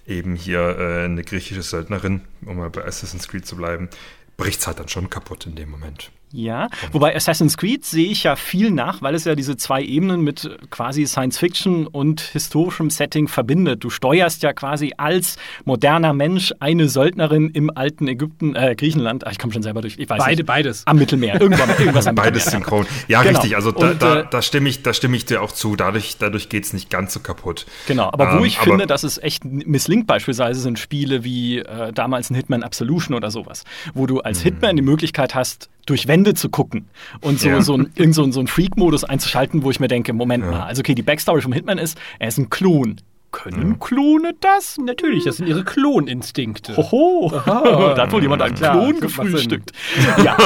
eben 0.07 0.37
hier 0.37 0.79
äh, 0.79 1.05
eine 1.05 1.25
griechische 1.25 1.63
Söldnerin, 1.63 2.23
um 2.45 2.59
mal 2.59 2.71
bei 2.71 2.85
Assassin's 2.85 3.29
Creed 3.29 3.47
zu 3.47 3.57
bleiben, 3.57 3.89
bricht 4.37 4.61
es 4.61 4.67
halt 4.67 4.79
dann 4.79 4.89
schon 4.89 5.11
kaputt 5.11 5.47
in 5.47 5.57
dem 5.57 5.71
Moment. 5.71 6.11
Ja, 6.35 6.69
wobei 6.91 7.15
Assassin's 7.15 7.57
Creed 7.57 7.85
sehe 7.85 8.09
ich 8.09 8.25
ja 8.25 8.35
viel 8.35 8.73
nach, 8.73 9.03
weil 9.03 9.15
es 9.15 9.25
ja 9.25 9.37
diese 9.37 9.57
zwei 9.57 9.83
Ebenen 9.85 10.23
mit 10.23 10.51
quasi 10.71 11.07
Science 11.07 11.39
Fiction 11.39 11.87
und 11.87 12.21
historischem 12.21 12.91
Setting 12.91 13.29
verbindet. 13.29 13.85
Du 13.85 13.89
steuerst 13.91 14.43
ja 14.43 14.53
quasi 14.53 14.95
als 14.99 15.37
moderner 15.65 16.13
Mensch 16.13 16.53
eine 16.59 16.89
Söldnerin 16.89 17.51
im 17.51 17.71
alten 17.73 18.09
Ägypten, 18.09 18.57
äh, 18.57 18.75
Griechenland. 18.77 19.25
Ach, 19.25 19.31
ich 19.31 19.39
komme 19.39 19.53
schon 19.53 19.63
selber 19.63 19.81
durch. 19.81 19.97
Ich 19.97 20.11
weiß 20.11 20.19
Beide, 20.19 20.43
nicht. 20.43 20.47
beides. 20.47 20.85
Am 20.89 20.99
Mittelmeer. 20.99 21.41
Irgendwann 21.41 21.69
irgendwas 21.79 22.09
am 22.09 22.17
Beides 22.17 22.47
Mittelmeer. 22.47 22.67
synchron. 22.69 22.87
Ja, 23.07 23.23
genau. 23.23 23.39
richtig. 23.39 23.55
Also 23.55 23.71
da, 23.71 23.91
und, 23.91 24.03
da, 24.03 24.21
äh, 24.21 24.27
da, 24.29 24.43
stimme 24.43 24.69
ich, 24.69 24.83
da 24.83 24.93
stimme 24.93 25.17
ich 25.17 25.27
dir 25.27 25.41
auch 25.41 25.53
zu. 25.53 25.77
Dadurch, 25.77 26.17
dadurch 26.19 26.49
geht 26.49 26.65
es 26.65 26.73
nicht 26.73 26.91
ganz 26.91 27.15
so 27.15 27.21
kaputt. 27.21 27.65
Genau, 27.87 28.11
aber 28.13 28.33
ähm, 28.33 28.41
wo 28.41 28.45
ich 28.45 28.59
finde, 28.59 28.89
dass 28.89 29.05
es 29.05 29.19
echt 29.19 29.45
misslingt, 29.45 30.09
beispielsweise 30.09 30.59
sind 30.59 30.81
Spiele 30.81 31.23
wie 31.23 31.59
äh, 31.59 31.93
damals 31.93 32.31
ein 32.31 32.35
Hitman 32.35 32.65
Absolution 32.65 33.15
oder 33.15 33.31
sowas, 33.31 33.63
wo 33.95 34.09
du 34.09 34.19
als 34.19 34.41
mhm. 34.41 34.45
Hitman 34.45 34.75
die 34.75 34.83
Möglichkeit 34.83 35.37
hast, 35.37 35.71
durch 35.87 36.09
Wände 36.09 36.35
zu 36.35 36.49
gucken 36.49 36.87
und 37.21 37.41
so, 37.41 37.49
ja. 37.49 37.61
so, 37.61 37.77
ein, 37.77 37.91
irgend 37.95 38.15
so, 38.15 38.31
so 38.31 38.41
einen 38.41 38.49
Freak-Modus 38.49 39.05
einzuschalten, 39.05 39.63
wo 39.63 39.71
ich 39.71 39.81
mir 39.81 39.89
denke, 39.89 40.13
Moment 40.13 40.45
ja. 40.45 40.51
mal, 40.51 40.63
also 40.63 40.81
okay, 40.81 40.95
die 40.95 41.03
Backstory 41.03 41.41
vom 41.41 41.53
Hitman 41.53 41.79
ist, 41.79 41.99
er 42.19 42.29
ist 42.29 42.39
ein 42.39 42.51
Klon. 42.51 43.01
Können 43.35 43.73
ja. 43.73 43.77
Klone 43.81 44.33
das? 44.41 44.79
Natürlich, 44.79 45.25
das 45.25 45.39
sind 45.39 45.49
ihre 45.49 45.65
Kloninstinkte. 45.65 46.77
Hoho, 46.77 47.33
da 47.47 47.97
hat 48.03 48.13
wohl 48.13 48.23
jemand 48.23 48.43
einen 48.43 48.55
Klar, 48.55 48.79
Klon 48.79 49.01
gefrühstückt. 49.01 49.73
ja. 50.25 50.37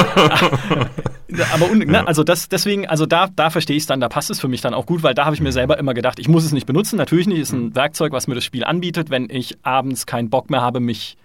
Aber 1.53 1.75
ne, 1.75 2.07
also 2.07 2.23
das 2.23 2.49
deswegen, 2.49 2.87
also 2.87 3.05
da, 3.05 3.27
da 3.27 3.51
verstehe 3.51 3.77
ich 3.77 3.83
es 3.83 3.87
dann, 3.87 3.99
da 3.99 4.09
passt 4.09 4.31
es 4.31 4.39
für 4.39 4.47
mich 4.47 4.61
dann 4.61 4.73
auch 4.73 4.87
gut, 4.87 5.03
weil 5.03 5.13
da 5.13 5.25
habe 5.25 5.35
ich 5.35 5.41
mir 5.41 5.51
selber 5.51 5.77
immer 5.77 5.93
gedacht, 5.93 6.17
ich 6.17 6.27
muss 6.27 6.43
es 6.43 6.51
nicht 6.51 6.65
benutzen. 6.65 6.97
Natürlich 6.97 7.27
nicht, 7.27 7.39
ist 7.39 7.53
ein. 7.53 7.75
Werkzeug, 7.75 8.11
was 8.11 8.27
mir 8.27 8.33
das 8.33 8.43
Spiel 8.43 8.63
anbietet, 8.63 9.11
wenn 9.11 9.29
ich 9.29 9.57
abends 9.61 10.07
keinen 10.07 10.31
Bock 10.31 10.49
mehr 10.49 10.61
habe, 10.61 10.79
mich 10.79 11.15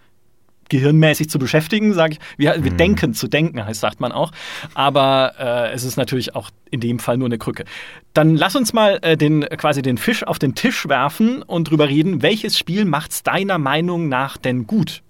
gehirnmäßig 0.68 1.30
zu 1.30 1.38
beschäftigen, 1.38 1.92
sage 1.94 2.14
ich. 2.14 2.18
Wir, 2.37 2.62
wir 2.62 2.73
mhm. 2.73 2.76
denken 2.76 3.14
zu 3.14 3.28
denken, 3.28 3.64
heißt, 3.64 3.80
sagt 3.80 4.00
man 4.00 4.12
auch. 4.12 4.33
Aber 4.75 5.35
äh, 5.38 5.73
es 5.73 5.85
ist 5.85 5.97
natürlich 5.97 6.35
auch 6.35 6.50
in 6.71 6.80
dem 6.80 6.99
Fall 6.99 7.16
nur 7.16 7.26
eine 7.26 7.38
Krücke. 7.38 7.64
Dann 8.12 8.37
lass 8.37 8.56
uns 8.56 8.73
mal 8.73 8.99
äh, 9.02 9.16
den, 9.16 9.42
quasi 9.42 9.83
den 9.83 9.99
Fisch 9.99 10.23
auf 10.25 10.38
den 10.38 10.54
Tisch 10.54 10.88
werfen 10.88 11.42
und 11.42 11.71
drüber 11.71 11.88
reden, 11.88 12.23
welches 12.23 12.59
Spiel 12.59 12.85
macht's 12.85 13.23
deiner 13.23 13.59
Meinung 13.59 14.09
nach 14.09 14.37
denn 14.37 14.66
gut? 14.66 15.02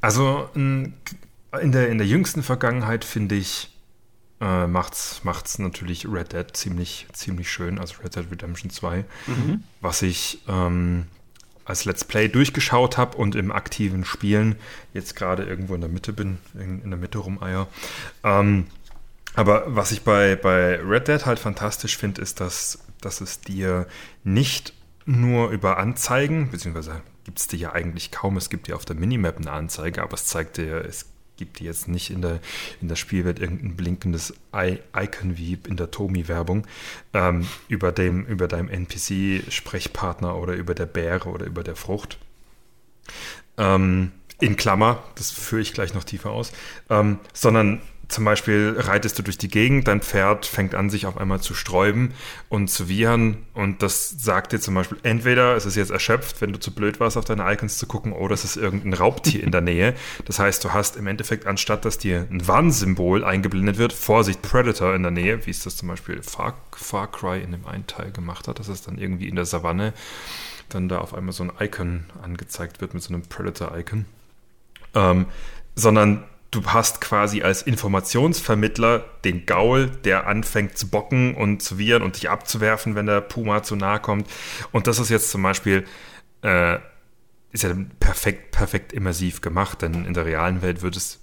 Also 0.00 0.48
in 0.54 0.92
der, 1.72 1.88
in 1.88 1.98
der 1.98 2.06
jüngsten 2.06 2.42
Vergangenheit 2.42 3.04
finde 3.04 3.36
ich, 3.36 3.70
äh, 4.40 4.66
macht's, 4.66 5.22
macht's 5.24 5.58
natürlich 5.58 6.06
Red 6.06 6.32
Dead 6.32 6.46
ziemlich, 6.52 7.06
ziemlich 7.12 7.50
schön, 7.50 7.78
also 7.78 7.94
Red 8.02 8.16
Dead 8.16 8.30
Redemption 8.30 8.70
2. 8.70 9.04
Mhm. 9.26 9.62
Was 9.80 10.02
ich 10.02 10.40
ähm, 10.48 11.06
als 11.64 11.84
Let's 11.84 12.04
Play 12.04 12.28
durchgeschaut 12.28 12.98
habe 12.98 13.16
und 13.16 13.34
im 13.34 13.52
aktiven 13.52 14.04
Spielen 14.04 14.56
jetzt 14.92 15.16
gerade 15.16 15.44
irgendwo 15.44 15.74
in 15.74 15.80
der 15.80 15.90
Mitte 15.90 16.12
bin, 16.12 16.38
in, 16.54 16.82
in 16.82 16.90
der 16.90 16.98
Mitte 16.98 17.18
rumeier. 17.18 17.68
Ähm, 18.22 18.66
aber 19.34 19.64
was 19.66 19.92
ich 19.92 20.02
bei, 20.02 20.36
bei 20.36 20.80
Red 20.80 21.08
Dead 21.08 21.26
halt 21.26 21.38
fantastisch 21.38 21.96
finde, 21.96 22.22
ist, 22.22 22.40
dass, 22.40 22.78
dass 23.00 23.20
es 23.20 23.40
dir 23.40 23.86
nicht 24.22 24.74
nur 25.06 25.50
über 25.50 25.78
Anzeigen, 25.78 26.50
beziehungsweise 26.50 27.02
gibt 27.24 27.38
es 27.38 27.48
dir 27.48 27.58
ja 27.58 27.72
eigentlich 27.72 28.10
kaum, 28.10 28.36
es 28.36 28.50
gibt 28.50 28.68
dir 28.68 28.76
auf 28.76 28.84
der 28.84 28.96
Minimap 28.96 29.38
eine 29.38 29.50
Anzeige, 29.50 30.02
aber 30.02 30.14
es 30.14 30.26
zeigt 30.26 30.56
dir, 30.56 30.84
es 30.84 31.06
gibt 31.36 31.60
jetzt 31.60 31.88
nicht 31.88 32.10
in 32.10 32.22
der, 32.22 32.40
in 32.80 32.88
der 32.88 32.96
Spielwelt 32.96 33.38
irgendein 33.38 33.76
blinkendes 33.76 34.34
I 34.54 34.78
Icon 34.96 35.36
wie 35.36 35.58
in 35.68 35.76
der 35.76 35.90
Tomi-Werbung 35.90 36.66
ähm, 37.12 37.46
über, 37.68 37.96
über 37.96 38.48
deinem 38.48 38.68
NPC-Sprechpartner 38.68 40.36
oder 40.36 40.54
über 40.54 40.74
der 40.74 40.86
Bäre 40.86 41.28
oder 41.28 41.46
über 41.46 41.62
der 41.62 41.76
Frucht. 41.76 42.18
Ähm, 43.56 44.12
in 44.40 44.56
Klammer, 44.56 45.02
das 45.14 45.30
führe 45.30 45.62
ich 45.62 45.72
gleich 45.72 45.94
noch 45.94 46.04
tiefer 46.04 46.30
aus, 46.30 46.52
ähm, 46.90 47.18
sondern 47.32 47.80
zum 48.08 48.24
Beispiel 48.24 48.76
reitest 48.78 49.18
du 49.18 49.22
durch 49.22 49.38
die 49.38 49.48
Gegend, 49.48 49.88
dein 49.88 50.00
Pferd 50.00 50.46
fängt 50.46 50.74
an, 50.74 50.90
sich 50.90 51.06
auf 51.06 51.16
einmal 51.16 51.40
zu 51.40 51.54
sträuben 51.54 52.12
und 52.48 52.68
zu 52.68 52.88
wiehern. 52.88 53.38
Und 53.54 53.82
das 53.82 54.10
sagt 54.10 54.52
dir 54.52 54.60
zum 54.60 54.74
Beispiel, 54.74 54.98
entweder 55.02 55.56
es 55.56 55.66
ist 55.66 55.76
jetzt 55.76 55.90
erschöpft, 55.90 56.40
wenn 56.40 56.52
du 56.52 56.58
zu 56.58 56.74
blöd 56.74 57.00
warst, 57.00 57.16
auf 57.16 57.24
deine 57.24 57.50
Icons 57.52 57.78
zu 57.78 57.86
gucken, 57.86 58.12
oder 58.12 58.34
es 58.34 58.44
ist 58.44 58.56
irgendein 58.56 58.94
Raubtier 58.94 59.42
in 59.42 59.50
der 59.50 59.60
Nähe. 59.60 59.94
Das 60.24 60.38
heißt, 60.38 60.64
du 60.64 60.72
hast 60.72 60.96
im 60.96 61.06
Endeffekt, 61.06 61.46
anstatt 61.46 61.84
dass 61.84 61.98
dir 61.98 62.26
ein 62.30 62.46
Warnsymbol 62.46 63.24
eingeblendet 63.24 63.78
wird, 63.78 63.92
Vorsicht, 63.92 64.42
Predator 64.42 64.94
in 64.94 65.02
der 65.02 65.12
Nähe, 65.12 65.46
wie 65.46 65.50
es 65.50 65.62
das 65.62 65.76
zum 65.76 65.88
Beispiel 65.88 66.22
Far, 66.22 66.54
Far 66.72 67.10
Cry 67.10 67.40
in 67.40 67.52
dem 67.52 67.66
einen 67.66 67.86
Teil 67.86 68.10
gemacht 68.12 68.48
hat, 68.48 68.58
dass 68.58 68.68
es 68.68 68.82
dann 68.82 68.98
irgendwie 68.98 69.28
in 69.28 69.36
der 69.36 69.46
Savanne 69.46 69.92
dann 70.68 70.88
da 70.88 70.98
auf 70.98 71.14
einmal 71.14 71.32
so 71.32 71.44
ein 71.44 71.52
Icon 71.60 72.04
angezeigt 72.22 72.80
wird 72.80 72.94
mit 72.94 73.02
so 73.02 73.12
einem 73.12 73.22
Predator-Icon. 73.22 74.06
Ähm, 74.94 75.26
sondern 75.76 76.24
du 76.54 76.64
hast 76.66 77.00
quasi 77.00 77.42
als 77.42 77.62
Informationsvermittler 77.62 79.04
den 79.24 79.46
Gaul, 79.46 79.90
der 80.04 80.26
anfängt 80.26 80.78
zu 80.78 80.88
bocken 80.88 81.34
und 81.34 81.62
zu 81.62 81.78
wiehern 81.78 82.02
und 82.02 82.16
dich 82.16 82.30
abzuwerfen, 82.30 82.94
wenn 82.94 83.06
der 83.06 83.20
Puma 83.20 83.62
zu 83.62 83.76
nahe 83.76 84.00
kommt. 84.00 84.30
Und 84.72 84.86
das 84.86 84.98
ist 84.98 85.10
jetzt 85.10 85.30
zum 85.30 85.42
Beispiel, 85.42 85.84
äh, 86.42 86.78
ist 87.50 87.64
ja 87.64 87.74
perfekt, 88.00 88.52
perfekt 88.52 88.92
immersiv 88.92 89.40
gemacht, 89.40 89.82
denn 89.82 90.04
in 90.04 90.14
der 90.14 90.26
realen 90.26 90.62
Welt 90.62 90.82
wird 90.82 90.96
es 90.96 91.20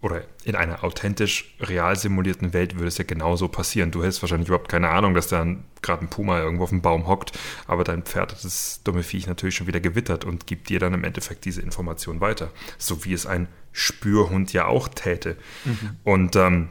oder 0.00 0.22
in 0.44 0.54
einer 0.54 0.84
authentisch 0.84 1.54
real 1.60 1.96
simulierten 1.96 2.52
Welt 2.52 2.74
würde 2.76 2.86
es 2.86 2.98
ja 2.98 3.04
genauso 3.04 3.48
passieren. 3.48 3.90
Du 3.90 4.02
hättest 4.02 4.22
wahrscheinlich 4.22 4.48
überhaupt 4.48 4.68
keine 4.68 4.90
Ahnung, 4.90 5.14
dass 5.14 5.26
da 5.28 5.44
gerade 5.82 6.04
ein 6.04 6.08
Puma 6.08 6.38
irgendwo 6.40 6.64
auf 6.64 6.70
dem 6.70 6.82
Baum 6.82 7.06
hockt, 7.06 7.38
aber 7.66 7.84
dein 7.84 8.02
Pferd 8.02 8.32
hat 8.32 8.44
das 8.44 8.80
dumme 8.84 9.02
Viech 9.02 9.26
natürlich 9.26 9.56
schon 9.56 9.66
wieder 9.66 9.80
gewittert 9.80 10.24
und 10.24 10.46
gibt 10.46 10.68
dir 10.68 10.78
dann 10.78 10.94
im 10.94 11.04
Endeffekt 11.04 11.44
diese 11.44 11.62
Information 11.62 12.20
weiter. 12.20 12.50
So 12.78 13.04
wie 13.04 13.12
es 13.12 13.26
ein 13.26 13.48
Spürhund 13.72 14.52
ja 14.52 14.66
auch 14.66 14.88
täte. 14.88 15.36
Mhm. 15.64 15.90
Und 16.04 16.36
ähm, 16.36 16.68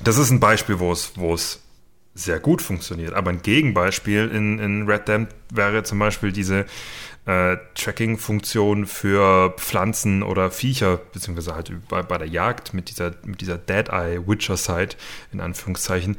das 0.00 0.18
ist 0.18 0.30
ein 0.30 0.40
Beispiel, 0.40 0.78
wo 0.78 0.92
es, 0.92 1.12
wo 1.16 1.34
es 1.34 1.62
sehr 2.18 2.40
gut 2.40 2.62
funktioniert. 2.62 3.14
Aber 3.14 3.30
ein 3.30 3.42
Gegenbeispiel 3.42 4.28
in, 4.28 4.58
in 4.58 4.88
Red 4.88 5.08
Dead 5.08 5.28
wäre 5.52 5.82
zum 5.82 5.98
Beispiel 5.98 6.32
diese 6.32 6.66
äh, 7.26 7.56
Tracking-Funktion 7.74 8.86
für 8.86 9.54
Pflanzen 9.58 10.22
oder 10.22 10.50
Viecher, 10.50 10.96
beziehungsweise 10.96 11.54
halt 11.54 11.72
bei, 11.88 12.02
bei 12.02 12.18
der 12.18 12.28
Jagd 12.28 12.74
mit 12.74 12.90
dieser, 12.90 13.14
mit 13.24 13.40
dieser 13.40 13.58
Dead-Eye-Witcher-Site, 13.58 14.96
in 15.32 15.40
Anführungszeichen, 15.40 16.16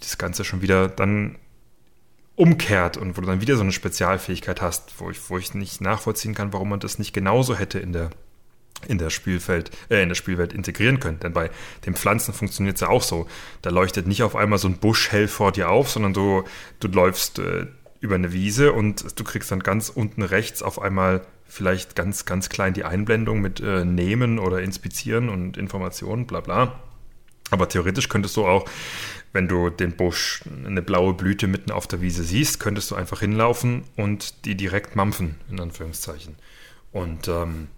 das 0.00 0.18
Ganze 0.18 0.44
schon 0.44 0.62
wieder 0.62 0.88
dann 0.88 1.36
umkehrt 2.34 2.96
und 2.96 3.16
wo 3.16 3.20
du 3.20 3.26
dann 3.26 3.40
wieder 3.40 3.56
so 3.56 3.62
eine 3.62 3.72
Spezialfähigkeit 3.72 4.62
hast, 4.62 4.98
wo 5.00 5.10
ich, 5.10 5.18
wo 5.28 5.36
ich 5.36 5.54
nicht 5.54 5.80
nachvollziehen 5.80 6.34
kann, 6.34 6.52
warum 6.52 6.70
man 6.70 6.80
das 6.80 6.98
nicht 6.98 7.12
genauso 7.12 7.56
hätte 7.56 7.78
in 7.78 7.92
der 7.92 8.10
in 8.86 8.98
der 8.98 9.10
Spielfeld, 9.10 9.70
äh, 9.88 10.02
in 10.02 10.08
der 10.08 10.16
Spielwelt 10.16 10.52
integrieren 10.52 11.00
können. 11.00 11.20
Denn 11.20 11.32
bei 11.32 11.50
den 11.86 11.94
Pflanzen 11.94 12.34
funktioniert 12.34 12.76
es 12.76 12.80
ja 12.80 12.88
auch 12.88 13.02
so. 13.02 13.26
Da 13.62 13.70
leuchtet 13.70 14.06
nicht 14.06 14.22
auf 14.22 14.36
einmal 14.36 14.58
so 14.58 14.68
ein 14.68 14.78
Busch 14.78 15.10
hell 15.10 15.28
vor 15.28 15.52
dir 15.52 15.70
auf, 15.70 15.90
sondern 15.90 16.14
du, 16.14 16.44
du 16.80 16.88
läufst 16.88 17.38
äh, 17.38 17.66
über 18.00 18.16
eine 18.16 18.32
Wiese 18.32 18.72
und 18.72 19.18
du 19.18 19.24
kriegst 19.24 19.50
dann 19.50 19.60
ganz 19.60 19.88
unten 19.88 20.22
rechts 20.22 20.62
auf 20.62 20.80
einmal 20.80 21.22
vielleicht 21.46 21.94
ganz, 21.94 22.24
ganz 22.24 22.48
klein 22.48 22.72
die 22.72 22.84
Einblendung 22.84 23.40
mit 23.40 23.60
äh, 23.60 23.84
Nehmen 23.84 24.38
oder 24.38 24.62
Inspizieren 24.62 25.28
und 25.28 25.56
Informationen, 25.56 26.26
bla 26.26 26.40
bla. 26.40 26.80
Aber 27.50 27.68
theoretisch 27.68 28.08
könntest 28.08 28.36
du 28.38 28.46
auch, 28.46 28.64
wenn 29.34 29.46
du 29.46 29.68
den 29.68 29.92
Busch, 29.92 30.42
eine 30.66 30.80
blaue 30.80 31.12
Blüte 31.12 31.46
mitten 31.46 31.70
auf 31.70 31.86
der 31.86 32.00
Wiese 32.00 32.22
siehst, 32.22 32.58
könntest 32.60 32.90
du 32.90 32.94
einfach 32.94 33.20
hinlaufen 33.20 33.84
und 33.96 34.46
die 34.46 34.56
direkt 34.56 34.96
mampfen, 34.96 35.36
in 35.50 35.60
Anführungszeichen. 35.60 36.36
Und 36.90 37.28
ähm, 37.28 37.68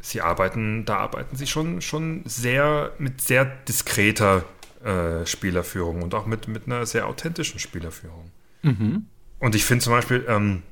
sie 0.00 0.20
arbeiten, 0.20 0.84
da 0.84 0.96
arbeiten 0.96 1.36
sie 1.36 1.46
schon, 1.46 1.82
schon 1.82 2.22
sehr 2.24 2.92
mit 2.98 3.20
sehr 3.20 3.44
diskreter 3.44 4.44
äh, 4.84 5.26
Spielerführung 5.26 6.02
und 6.02 6.14
auch 6.14 6.26
mit, 6.26 6.48
mit 6.48 6.66
einer 6.66 6.86
sehr 6.86 7.06
authentischen 7.06 7.60
Spielerführung. 7.60 8.30
Mhm. 8.62 9.06
Und 9.38 9.54
ich 9.54 9.64
finde 9.64 9.84
zum 9.84 9.92
Beispiel, 9.92 10.24
ähm, 10.28 10.62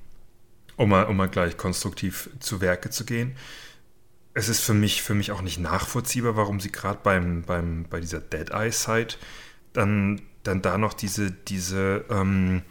um, 0.77 0.89
mal, 0.89 1.05
um 1.05 1.17
mal 1.17 1.29
gleich 1.29 1.57
konstruktiv 1.57 2.31
zu 2.41 2.61
Werke 2.61 2.91
zu 2.91 3.05
gehen, 3.05 3.37
es 4.35 4.49
ist 4.49 4.61
für 4.61 4.75
mich, 4.75 5.03
für 5.03 5.15
mich 5.15 5.33
auch 5.33 5.43
nicht 5.43 5.59
nachvollziehbar, 5.59 6.37
warum 6.37 6.61
sie 6.61 6.71
gerade 6.71 7.01
beim, 7.03 7.43
beim, 7.43 7.87
bei 7.91 8.01
dieser 8.01 8.21
Dead 8.21 8.51
Eye 8.51 8.71
Site 8.71 9.17
dann, 9.73 10.23
dann 10.45 10.63
da 10.63 10.79
noch 10.79 10.95
diese, 10.95 11.31
diese 11.31 12.05
ähm, 12.09 12.63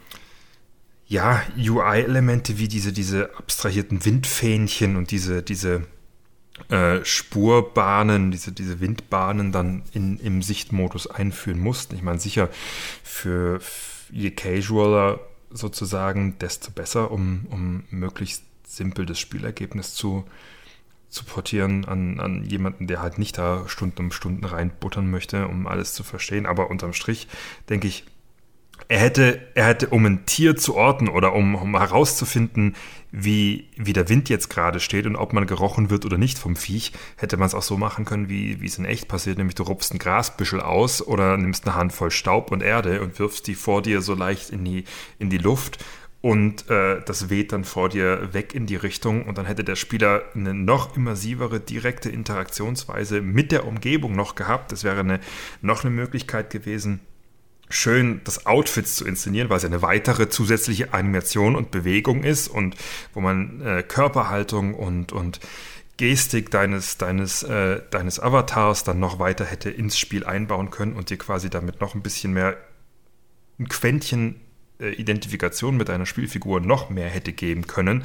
ja, 1.06 1.42
UI-Elemente 1.56 2.58
wie 2.58 2.68
diese, 2.68 2.92
diese 2.92 3.36
abstrahierten 3.36 4.04
Windfähnchen 4.04 4.96
und 4.96 5.10
diese, 5.10 5.42
diese 5.42 5.82
äh, 6.68 7.04
Spurbahnen, 7.04 8.30
diese, 8.30 8.52
diese 8.52 8.80
Windbahnen 8.80 9.52
dann 9.52 9.82
in, 9.92 10.18
im 10.18 10.42
Sichtmodus 10.42 11.06
einführen 11.06 11.60
mussten. 11.60 11.94
Ich 11.94 12.02
meine, 12.02 12.18
sicher, 12.18 12.48
für 13.02 13.60
je 14.10 14.30
casualer 14.30 15.20
sozusagen, 15.50 16.38
desto 16.38 16.70
besser, 16.70 17.10
um, 17.10 17.46
um 17.50 17.84
möglichst 17.90 18.44
simpel 18.66 19.06
das 19.06 19.18
Spielergebnis 19.18 19.94
zu, 19.94 20.24
zu 21.08 21.24
portieren 21.24 21.86
an, 21.86 22.20
an 22.20 22.44
jemanden, 22.44 22.86
der 22.86 23.00
halt 23.00 23.18
nicht 23.18 23.38
da 23.38 23.64
Stunden 23.66 23.98
um 24.00 24.12
Stunden 24.12 24.44
reinbuttern 24.44 25.10
möchte, 25.10 25.48
um 25.48 25.66
alles 25.66 25.94
zu 25.94 26.04
verstehen. 26.04 26.46
Aber 26.46 26.70
unterm 26.70 26.92
Strich 26.92 27.28
denke 27.68 27.88
ich, 27.88 28.04
er 28.86 29.00
hätte, 29.00 29.40
er 29.54 29.66
hätte, 29.66 29.88
um 29.88 30.06
ein 30.06 30.24
Tier 30.24 30.56
zu 30.56 30.76
orten 30.76 31.08
oder 31.08 31.34
um, 31.34 31.54
um 31.54 31.76
herauszufinden, 31.76 32.76
wie, 33.10 33.68
wie 33.76 33.92
der 33.92 34.08
Wind 34.08 34.28
jetzt 34.28 34.48
gerade 34.48 34.80
steht 34.80 35.06
und 35.06 35.16
ob 35.16 35.32
man 35.32 35.46
gerochen 35.46 35.90
wird 35.90 36.04
oder 36.04 36.18
nicht 36.18 36.38
vom 36.38 36.56
Viech, 36.56 36.92
hätte 37.16 37.36
man 37.36 37.46
es 37.46 37.54
auch 37.54 37.62
so 37.62 37.76
machen 37.76 38.04
können, 38.04 38.28
wie, 38.28 38.60
wie 38.60 38.66
es 38.66 38.78
in 38.78 38.84
echt 38.84 39.08
passiert, 39.08 39.38
nämlich 39.38 39.54
du 39.54 39.62
rupfst 39.62 39.92
ein 39.92 39.98
Grasbüschel 39.98 40.60
aus 40.60 41.06
oder 41.06 41.36
nimmst 41.36 41.66
eine 41.66 41.74
Handvoll 41.74 42.10
Staub 42.10 42.52
und 42.52 42.62
Erde 42.62 43.00
und 43.00 43.18
wirfst 43.18 43.46
die 43.46 43.54
vor 43.54 43.82
dir 43.82 44.00
so 44.00 44.14
leicht 44.14 44.50
in 44.50 44.64
die, 44.64 44.84
in 45.18 45.30
die 45.30 45.38
Luft 45.38 45.84
und 46.20 46.68
äh, 46.68 47.00
das 47.04 47.30
weht 47.30 47.52
dann 47.52 47.64
vor 47.64 47.88
dir 47.88 48.32
weg 48.32 48.54
in 48.54 48.66
die 48.66 48.76
Richtung 48.76 49.24
und 49.24 49.38
dann 49.38 49.46
hätte 49.46 49.62
der 49.62 49.76
Spieler 49.76 50.22
eine 50.34 50.52
noch 50.52 50.96
immersivere, 50.96 51.60
direkte 51.60 52.10
Interaktionsweise 52.10 53.20
mit 53.20 53.52
der 53.52 53.66
Umgebung 53.66 54.16
noch 54.16 54.34
gehabt. 54.34 54.72
Das 54.72 54.82
wäre 54.82 55.00
eine, 55.00 55.20
noch 55.62 55.84
eine 55.84 55.94
Möglichkeit 55.94 56.50
gewesen, 56.50 57.00
schön 57.70 58.20
das 58.24 58.46
Outfits 58.46 58.96
zu 58.96 59.06
inszenieren, 59.06 59.50
weil 59.50 59.58
es 59.58 59.62
ja 59.62 59.68
eine 59.68 59.82
weitere 59.82 60.28
zusätzliche 60.28 60.92
Animation 60.94 61.56
und 61.56 61.70
Bewegung 61.70 62.22
ist 62.24 62.48
und 62.48 62.76
wo 63.14 63.20
man 63.20 63.60
äh, 63.60 63.82
Körperhaltung 63.82 64.74
und, 64.74 65.12
und 65.12 65.40
Gestik 65.96 66.50
deines, 66.50 66.96
deines, 66.96 67.42
äh, 67.42 67.82
deines 67.90 68.20
Avatars 68.20 68.84
dann 68.84 69.00
noch 69.00 69.18
weiter 69.18 69.44
hätte 69.44 69.68
ins 69.68 69.98
Spiel 69.98 70.24
einbauen 70.24 70.70
können 70.70 70.94
und 70.94 71.10
dir 71.10 71.18
quasi 71.18 71.50
damit 71.50 71.80
noch 71.80 71.94
ein 71.94 72.02
bisschen 72.02 72.32
mehr 72.32 72.56
ein 73.58 73.68
Quäntchen 73.68 74.40
Identifikation 74.80 75.76
mit 75.76 75.90
einer 75.90 76.06
Spielfigur 76.06 76.60
noch 76.60 76.88
mehr 76.88 77.08
hätte 77.08 77.32
geben 77.32 77.66
können, 77.66 78.04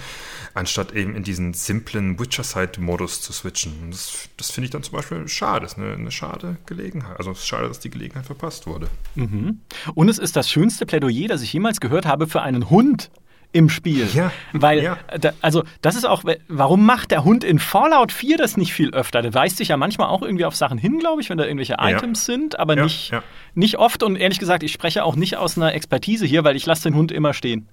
anstatt 0.53 0.91
eben 0.93 1.15
in 1.15 1.23
diesen 1.23 1.53
simplen 1.53 2.19
Witcher-Side-Modus 2.19 3.21
zu 3.21 3.31
switchen. 3.31 3.91
Das, 3.91 4.29
das 4.37 4.51
finde 4.51 4.65
ich 4.65 4.71
dann 4.71 4.83
zum 4.83 4.95
Beispiel 4.95 5.27
schade. 5.27 5.61
Das 5.61 5.73
ist 5.73 5.79
eine, 5.79 5.93
eine 5.93 6.11
schade 6.11 6.57
Gelegenheit. 6.65 7.17
Also 7.17 7.31
es 7.31 7.39
ist 7.39 7.47
schade, 7.47 7.67
dass 7.67 7.79
die 7.79 7.89
Gelegenheit 7.91 8.25
verpasst 8.25 8.65
wurde. 8.65 8.87
Mhm. 9.15 9.59
Und 9.93 10.09
es 10.09 10.17
ist 10.17 10.35
das 10.35 10.49
schönste 10.49 10.85
Plädoyer, 10.85 11.27
das 11.27 11.43
ich 11.43 11.53
jemals 11.53 11.79
gehört 11.79 12.05
habe 12.05 12.27
für 12.27 12.41
einen 12.41 12.69
Hund 12.69 13.11
im 13.53 13.69
Spiel. 13.69 14.07
Ja. 14.13 14.31
Weil, 14.51 14.83
ja. 14.83 14.97
Da, 15.19 15.31
also, 15.41 15.63
das 15.81 15.95
ist 15.95 16.05
auch, 16.05 16.23
warum 16.49 16.85
macht 16.85 17.11
der 17.11 17.23
Hund 17.23 17.43
in 17.43 17.59
Fallout 17.59 18.11
4 18.11 18.37
das 18.37 18.57
nicht 18.57 18.73
viel 18.73 18.93
öfter? 18.93 19.21
Der 19.21 19.33
weist 19.33 19.57
sich 19.57 19.69
ja 19.69 19.77
manchmal 19.77 20.09
auch 20.09 20.21
irgendwie 20.21 20.45
auf 20.45 20.55
Sachen 20.55 20.77
hin, 20.77 20.99
glaube 20.99 21.21
ich, 21.21 21.29
wenn 21.29 21.37
da 21.37 21.45
irgendwelche 21.45 21.73
ja. 21.73 21.89
Items 21.89 22.25
sind, 22.25 22.59
aber 22.59 22.75
ja. 22.75 22.83
Nicht, 22.83 23.13
nicht 23.53 23.77
oft. 23.77 24.03
Und 24.03 24.17
ehrlich 24.17 24.39
gesagt, 24.39 24.63
ich 24.63 24.73
spreche 24.73 25.03
auch 25.03 25.15
nicht 25.15 25.37
aus 25.37 25.55
einer 25.55 25.73
Expertise 25.73 26.25
hier, 26.25 26.43
weil 26.43 26.55
ich 26.55 26.65
lasse 26.65 26.83
den 26.83 26.95
Hund 26.95 27.11
immer 27.11 27.33
stehen. 27.33 27.69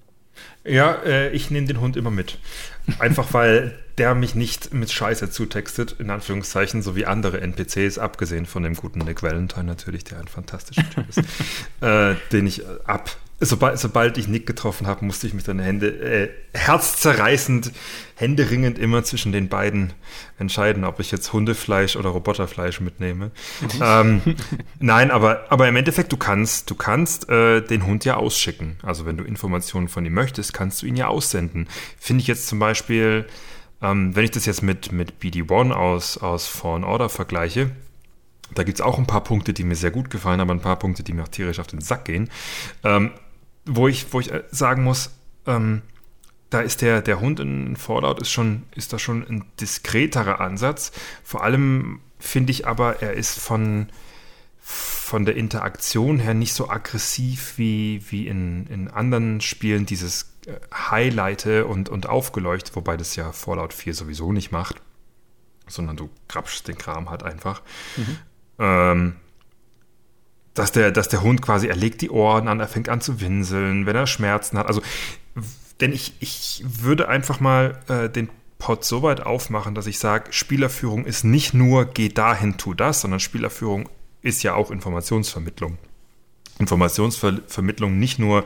Ja, 0.63 0.93
äh, 1.05 1.31
ich 1.31 1.49
nehme 1.49 1.67
den 1.67 1.81
Hund 1.81 1.97
immer 1.97 2.11
mit. 2.11 2.37
Einfach 2.99 3.27
weil 3.33 3.77
der 3.97 4.15
mich 4.15 4.35
nicht 4.35 4.73
mit 4.73 4.91
Scheiße 4.91 5.29
zutextet, 5.29 5.95
in 5.99 6.09
Anführungszeichen, 6.09 6.81
so 6.81 6.95
wie 6.95 7.05
andere 7.05 7.41
NPCs, 7.41 7.97
abgesehen 7.97 8.45
von 8.45 8.63
dem 8.63 8.75
guten 8.75 8.99
Nick 8.99 9.21
Valentine 9.21 9.65
natürlich, 9.65 10.03
der 10.05 10.19
ein 10.19 10.27
fantastischer 10.27 10.89
Typ 10.89 11.09
ist, 11.09 11.19
äh, 11.81 12.15
den 12.31 12.47
ich 12.47 12.63
ab 12.85 13.17
sobald, 13.41 13.79
sobald 13.79 14.17
ich 14.17 14.27
Nick 14.27 14.45
getroffen 14.45 14.87
habe, 14.87 15.03
musste 15.03 15.27
ich 15.27 15.33
mich 15.33 15.43
dann 15.43 15.59
Hände, 15.59 15.87
äh, 15.87 16.29
herzzerreißend, 16.53 17.71
händeringend 18.15 18.77
immer 18.77 19.03
zwischen 19.03 19.31
den 19.31 19.49
beiden 19.49 19.93
entscheiden, 20.37 20.83
ob 20.83 20.99
ich 20.99 21.11
jetzt 21.11 21.33
Hundefleisch 21.33 21.95
oder 21.95 22.09
Roboterfleisch 22.09 22.79
mitnehme. 22.79 23.31
ähm, 23.81 24.21
nein, 24.79 25.11
aber, 25.11 25.45
aber 25.49 25.67
im 25.67 25.75
Endeffekt, 25.75 26.11
du 26.11 26.17
kannst, 26.17 26.69
du 26.69 26.75
kannst 26.75 27.29
äh, 27.29 27.61
den 27.61 27.85
Hund 27.85 28.05
ja 28.05 28.17
ausschicken. 28.17 28.77
Also 28.83 29.05
wenn 29.05 29.17
du 29.17 29.23
Informationen 29.23 29.87
von 29.87 30.05
ihm 30.05 30.13
möchtest, 30.13 30.53
kannst 30.53 30.81
du 30.81 30.85
ihn 30.85 30.95
ja 30.95 31.07
aussenden. 31.07 31.67
Finde 31.97 32.21
ich 32.21 32.27
jetzt 32.27 32.47
zum 32.47 32.59
Beispiel, 32.59 33.25
ähm, 33.81 34.15
wenn 34.15 34.23
ich 34.23 34.31
das 34.31 34.45
jetzt 34.45 34.61
mit, 34.61 34.91
mit 34.91 35.15
BD1 35.19 35.71
aus, 35.71 36.17
aus 36.19 36.47
Fallen 36.47 36.83
Order 36.83 37.09
vergleiche, 37.09 37.71
da 38.53 38.63
gibt 38.63 38.79
es 38.79 38.85
auch 38.85 38.97
ein 38.97 39.07
paar 39.07 39.23
Punkte, 39.23 39.53
die 39.53 39.63
mir 39.63 39.75
sehr 39.75 39.91
gut 39.91 40.09
gefallen, 40.09 40.41
aber 40.41 40.53
ein 40.53 40.61
paar 40.61 40.77
Punkte, 40.77 41.03
die 41.03 41.13
mir 41.13 41.23
auch 41.23 41.29
tierisch 41.29 41.59
auf 41.59 41.67
den 41.67 41.81
Sack 41.81 42.05
gehen. 42.05 42.29
Ähm, 42.83 43.11
wo 43.65 43.87
ich, 43.87 44.11
wo 44.13 44.19
ich 44.19 44.31
äh, 44.31 44.43
sagen 44.51 44.83
muss, 44.83 45.11
ähm, 45.45 45.81
da 46.49 46.59
ist 46.61 46.81
der, 46.81 47.01
der 47.01 47.19
Hund 47.19 47.39
in 47.39 47.77
Fallout 47.77 48.21
ist 48.21 48.29
schon, 48.29 48.63
ist 48.75 48.91
da 48.91 48.99
schon 48.99 49.25
ein 49.27 49.45
diskreterer 49.59 50.41
Ansatz. 50.41 50.91
Vor 51.23 51.43
allem 51.43 52.01
finde 52.19 52.51
ich 52.51 52.67
aber, 52.67 53.01
er 53.01 53.13
ist 53.13 53.39
von, 53.39 53.87
von 54.59 55.25
der 55.25 55.37
Interaktion 55.37 56.19
her 56.19 56.33
nicht 56.33 56.53
so 56.53 56.69
aggressiv 56.69 57.53
wie, 57.57 58.03
wie 58.09 58.27
in, 58.27 58.67
in 58.67 58.89
anderen 58.89 59.39
Spielen 59.39 59.85
dieses 59.85 60.33
äh, 60.45 60.53
Highlighte 60.73 61.65
und, 61.65 61.87
und 61.89 62.07
aufgeleuchtet, 62.07 62.75
wobei 62.75 62.97
das 62.97 63.15
ja 63.15 63.31
Fallout 63.31 63.73
4 63.73 63.93
sowieso 63.93 64.33
nicht 64.33 64.51
macht, 64.51 64.81
sondern 65.67 65.95
du 65.95 66.09
grapschst 66.27 66.67
den 66.67 66.77
Kram 66.77 67.09
halt 67.09 67.23
einfach. 67.23 67.61
Mhm. 67.95 68.17
Ähm, 68.59 69.15
dass 70.53 70.71
der, 70.71 70.91
dass 70.91 71.07
der 71.07 71.21
Hund 71.21 71.41
quasi, 71.41 71.67
er 71.67 71.75
legt 71.75 72.01
die 72.01 72.09
Ohren 72.09 72.47
an, 72.47 72.59
er 72.59 72.67
fängt 72.67 72.89
an 72.89 73.01
zu 73.01 73.21
winseln, 73.21 73.85
wenn 73.85 73.95
er 73.95 74.07
Schmerzen 74.07 74.57
hat. 74.57 74.67
Also, 74.67 74.81
denn 75.79 75.93
ich, 75.93 76.13
ich 76.19 76.63
würde 76.65 77.07
einfach 77.07 77.39
mal 77.39 77.79
äh, 77.87 78.09
den 78.09 78.29
Pod 78.59 78.85
so 78.85 79.01
weit 79.01 79.21
aufmachen, 79.21 79.73
dass 79.73 79.87
ich 79.87 79.97
sage, 79.97 80.31
Spielerführung 80.31 81.05
ist 81.05 81.23
nicht 81.23 81.53
nur, 81.53 81.85
geh 81.85 82.09
dahin, 82.09 82.57
tu 82.57 82.73
das, 82.73 83.01
sondern 83.01 83.19
Spielerführung 83.19 83.89
ist 84.21 84.43
ja 84.43 84.53
auch 84.53 84.69
Informationsvermittlung. 84.69 85.79
Informationsvermittlung 86.59 87.97
nicht 87.97 88.19
nur 88.19 88.45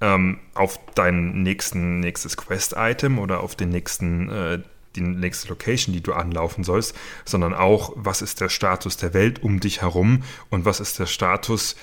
ähm, 0.00 0.38
auf 0.54 0.78
dein 0.94 1.42
nächsten, 1.42 1.98
nächstes 2.00 2.36
Quest-Item 2.36 3.18
oder 3.18 3.40
auf 3.40 3.56
den 3.56 3.70
nächsten 3.70 4.28
äh, 4.28 4.58
die 4.96 5.02
nächste 5.02 5.48
Location, 5.48 5.92
die 5.92 6.02
du 6.02 6.12
anlaufen 6.12 6.64
sollst, 6.64 6.96
sondern 7.24 7.54
auch, 7.54 7.92
was 7.96 8.22
ist 8.22 8.40
der 8.40 8.48
Status 8.48 8.96
der 8.96 9.14
Welt 9.14 9.42
um 9.42 9.60
dich 9.60 9.82
herum 9.82 10.22
und 10.48 10.64
was 10.64 10.80
ist 10.80 10.98
der 10.98 11.06
Status 11.06 11.76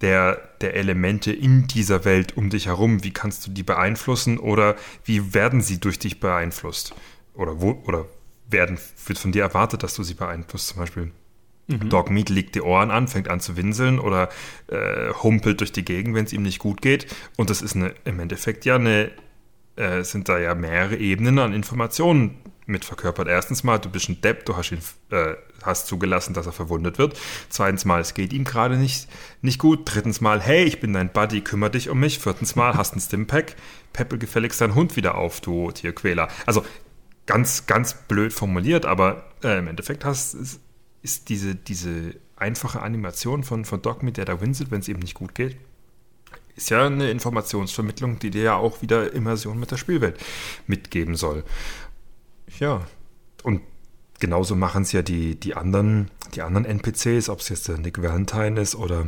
der, 0.00 0.40
der 0.60 0.74
Elemente 0.74 1.32
in 1.32 1.66
dieser 1.66 2.04
Welt 2.04 2.36
um 2.36 2.50
dich 2.50 2.66
herum. 2.66 3.04
Wie 3.04 3.12
kannst 3.12 3.46
du 3.46 3.50
die 3.50 3.62
beeinflussen 3.62 4.38
oder 4.38 4.76
wie 5.04 5.34
werden 5.34 5.60
sie 5.60 5.78
durch 5.78 5.98
dich 5.98 6.20
beeinflusst? 6.20 6.94
Oder, 7.34 7.60
wo, 7.60 7.82
oder 7.86 8.06
werden, 8.48 8.78
wird 9.06 9.18
von 9.18 9.32
dir 9.32 9.42
erwartet, 9.42 9.82
dass 9.82 9.94
du 9.94 10.02
sie 10.02 10.14
beeinflusst? 10.14 10.68
Zum 10.68 10.78
Beispiel 10.78 11.12
mhm. 11.66 11.90
Dog 11.90 12.10
Meat 12.10 12.30
legt 12.30 12.54
die 12.54 12.62
Ohren 12.62 12.90
an, 12.90 13.08
fängt 13.08 13.28
an 13.28 13.40
zu 13.40 13.56
winseln 13.56 13.98
oder 13.98 14.30
äh, 14.68 15.12
humpelt 15.22 15.60
durch 15.60 15.72
die 15.72 15.84
Gegend, 15.84 16.14
wenn 16.14 16.24
es 16.24 16.32
ihm 16.32 16.42
nicht 16.42 16.58
gut 16.58 16.80
geht. 16.80 17.06
Und 17.36 17.50
das 17.50 17.60
ist 17.60 17.76
eine, 17.76 17.94
im 18.04 18.20
Endeffekt 18.20 18.64
ja 18.64 18.76
eine 18.76 19.10
äh, 19.76 20.02
sind 20.02 20.28
da 20.28 20.38
ja 20.38 20.54
mehrere 20.54 20.96
Ebenen 20.96 21.38
an 21.38 21.52
Informationen 21.52 22.38
mit 22.66 22.84
verkörpert. 22.84 23.28
Erstens 23.28 23.64
mal, 23.64 23.78
du 23.78 23.90
bist 23.90 24.08
ein 24.08 24.20
Depp, 24.20 24.46
du 24.46 24.56
hast 24.56 24.70
ihn 24.72 24.78
äh, 25.10 25.34
hast 25.62 25.86
zugelassen, 25.86 26.34
dass 26.34 26.46
er 26.46 26.52
verwundet 26.52 26.98
wird. 26.98 27.18
Zweitens 27.48 27.84
mal, 27.84 28.00
es 28.00 28.14
geht 28.14 28.32
ihm 28.32 28.44
gerade 28.44 28.76
nicht, 28.76 29.08
nicht 29.42 29.58
gut. 29.58 29.80
Drittens 29.84 30.20
mal, 30.20 30.40
hey, 30.40 30.64
ich 30.64 30.80
bin 30.80 30.92
dein 30.92 31.12
Buddy, 31.12 31.42
kümmere 31.42 31.70
dich 31.70 31.90
um 31.90 32.00
mich. 32.00 32.18
Viertens 32.18 32.56
mal, 32.56 32.74
hast 32.74 32.94
ein 32.94 33.00
Stimpack, 33.00 33.56
peppel 33.92 34.18
gefälligst 34.18 34.60
deinen 34.60 34.74
Hund 34.74 34.96
wieder 34.96 35.16
auf, 35.16 35.40
du 35.40 35.70
Tierquäler. 35.72 36.28
Also 36.46 36.64
ganz, 37.26 37.66
ganz 37.66 37.94
blöd 37.94 38.32
formuliert, 38.32 38.86
aber 38.86 39.24
äh, 39.42 39.58
im 39.58 39.68
Endeffekt 39.68 40.04
hast, 40.04 40.34
ist, 40.34 40.60
ist 41.02 41.28
diese, 41.28 41.54
diese 41.54 42.14
einfache 42.36 42.80
Animation 42.80 43.44
von, 43.44 43.64
von 43.64 43.82
Dogmeat, 43.82 44.16
der 44.16 44.24
da 44.24 44.40
winselt, 44.40 44.70
wenn 44.70 44.80
es 44.80 44.88
ihm 44.88 44.98
nicht 44.98 45.14
gut 45.14 45.34
geht, 45.34 45.56
ist 46.60 46.70
ja 46.70 46.86
eine 46.86 47.10
Informationsvermittlung, 47.10 48.18
die 48.18 48.30
dir 48.30 48.42
ja 48.42 48.56
auch 48.56 48.82
wieder 48.82 49.12
Immersion 49.12 49.58
mit 49.58 49.70
der 49.70 49.78
Spielwelt 49.78 50.18
mitgeben 50.66 51.16
soll. 51.16 51.42
Ja, 52.58 52.86
und 53.42 53.62
genauso 54.18 54.54
machen 54.56 54.82
es 54.82 54.92
ja 54.92 55.00
die, 55.00 55.40
die, 55.40 55.54
anderen, 55.54 56.10
die 56.34 56.42
anderen 56.42 56.66
NPCs, 56.66 57.30
ob 57.30 57.40
es 57.40 57.48
jetzt 57.48 57.68
der 57.68 57.78
Nick 57.78 58.02
Valentine 58.02 58.60
ist 58.60 58.74
oder 58.74 59.06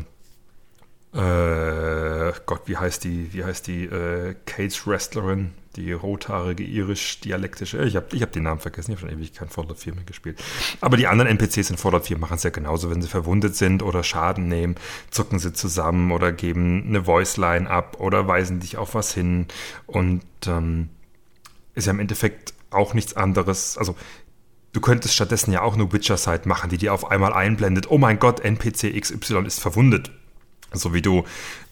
äh, 1.15 2.33
Gott, 2.47 2.63
wie 2.67 2.77
heißt 2.77 3.05
die, 3.05 3.33
wie 3.33 3.45
heißt 3.45 3.67
die 3.67 3.85
äh, 3.85 4.35
Cage 4.47 4.87
Wrestlerin, 4.87 5.53
die 5.77 5.93
rothaarige 5.93 6.65
irisch-dialektische. 6.65 7.85
Ich 7.85 7.97
habe 7.97 8.07
ich 8.13 8.23
hab 8.23 8.33
den 8.33 8.45
Namen 8.45 8.61
vergessen, 8.61 8.93
ich 8.93 8.99
habe 8.99 9.11
schon 9.11 9.19
ewig 9.19 9.35
kein 9.35 9.49
Fallout 9.49 9.79
4 9.79 9.95
mehr 9.95 10.05
gespielt. 10.05 10.43
Aber 10.81 10.97
die 10.97 11.07
anderen 11.07 11.31
NPCs 11.31 11.71
in 11.71 11.77
Fallout 11.77 12.07
4 12.07 12.19
machen 12.19 12.35
es 12.35 12.43
ja 12.43 12.51
genauso. 12.51 12.91
Wenn 12.91 13.03
sie 13.03 13.09
verwundet 13.09 13.57
sind 13.57 13.83
oder 13.83 14.03
Schaden 14.03 14.49
nehmen, 14.49 14.77
zucken 15.11 15.39
sie 15.39 15.53
zusammen 15.53 16.13
oder 16.13 16.33
geben 16.33 16.85
eine 16.89 17.05
Voice-Line 17.05 17.69
ab 17.69 17.97
oder 18.01 18.27
weisen 18.27 18.61
dich 18.61 18.79
auf 18.79 18.95
was 18.95 19.13
hin. 19.13 19.47
Und 19.87 20.25
ähm, 20.47 20.89
ist 21.75 21.87
ja 21.87 21.93
im 21.93 22.01
Endeffekt 22.01 22.55
auch 22.71 22.95
nichts 22.95 23.17
anderes. 23.17 23.77
Also 23.77 23.97
Du 24.75 24.81
könntest 24.81 25.13
stattdessen 25.15 25.53
ja 25.53 25.61
auch 25.61 25.75
eine 25.75 25.93
Witcher-Site 25.93 26.49
machen, 26.49 26.71
die 26.71 26.79
dir 26.79 26.95
auf 26.95 27.11
einmal 27.11 27.35
einblendet, 27.35 27.91
oh 27.91 27.99
mein 27.99 28.19
Gott, 28.19 28.41
NPC 28.41 28.99
XY 28.99 29.45
ist 29.45 29.61
verwundet. 29.61 30.11
So 30.75 30.95
wie 30.95 31.03
du 31.03 31.25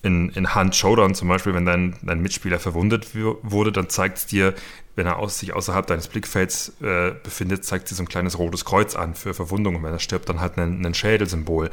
in, 0.03 0.31
in 0.31 0.55
Hand 0.55 0.77
Showdown 0.77 1.15
zum 1.15 1.29
Beispiel, 1.29 1.55
wenn 1.55 1.67
dein, 1.67 1.97
dein 2.03 2.21
Mitspieler 2.21 2.59
verwundet 2.59 3.09
wurde, 3.15 3.73
dann 3.73 3.89
zeigt 3.89 4.19
es 4.19 4.27
dir, 4.27 4.55
wenn 4.97 5.07
er 5.07 5.19
aus, 5.19 5.39
sich 5.39 5.53
außerhalb 5.53 5.87
deines 5.87 6.09
Blickfelds 6.09 6.75
äh, 6.81 7.13
befindet, 7.23 7.65
zeigt 7.65 7.91
dir 7.91 7.95
so 7.95 8.03
ein 8.03 8.09
kleines 8.09 8.39
rotes 8.39 8.65
Kreuz 8.65 8.95
an 8.95 9.15
für 9.15 9.35
Verwundung. 9.35 9.77
Und 9.77 9.83
wenn 9.83 9.93
er 9.93 9.99
stirbt, 9.99 10.29
dann 10.29 10.41
halt 10.41 10.59
ein, 10.59 10.85
ein 10.85 10.95
Schädelsymbol. 10.95 11.71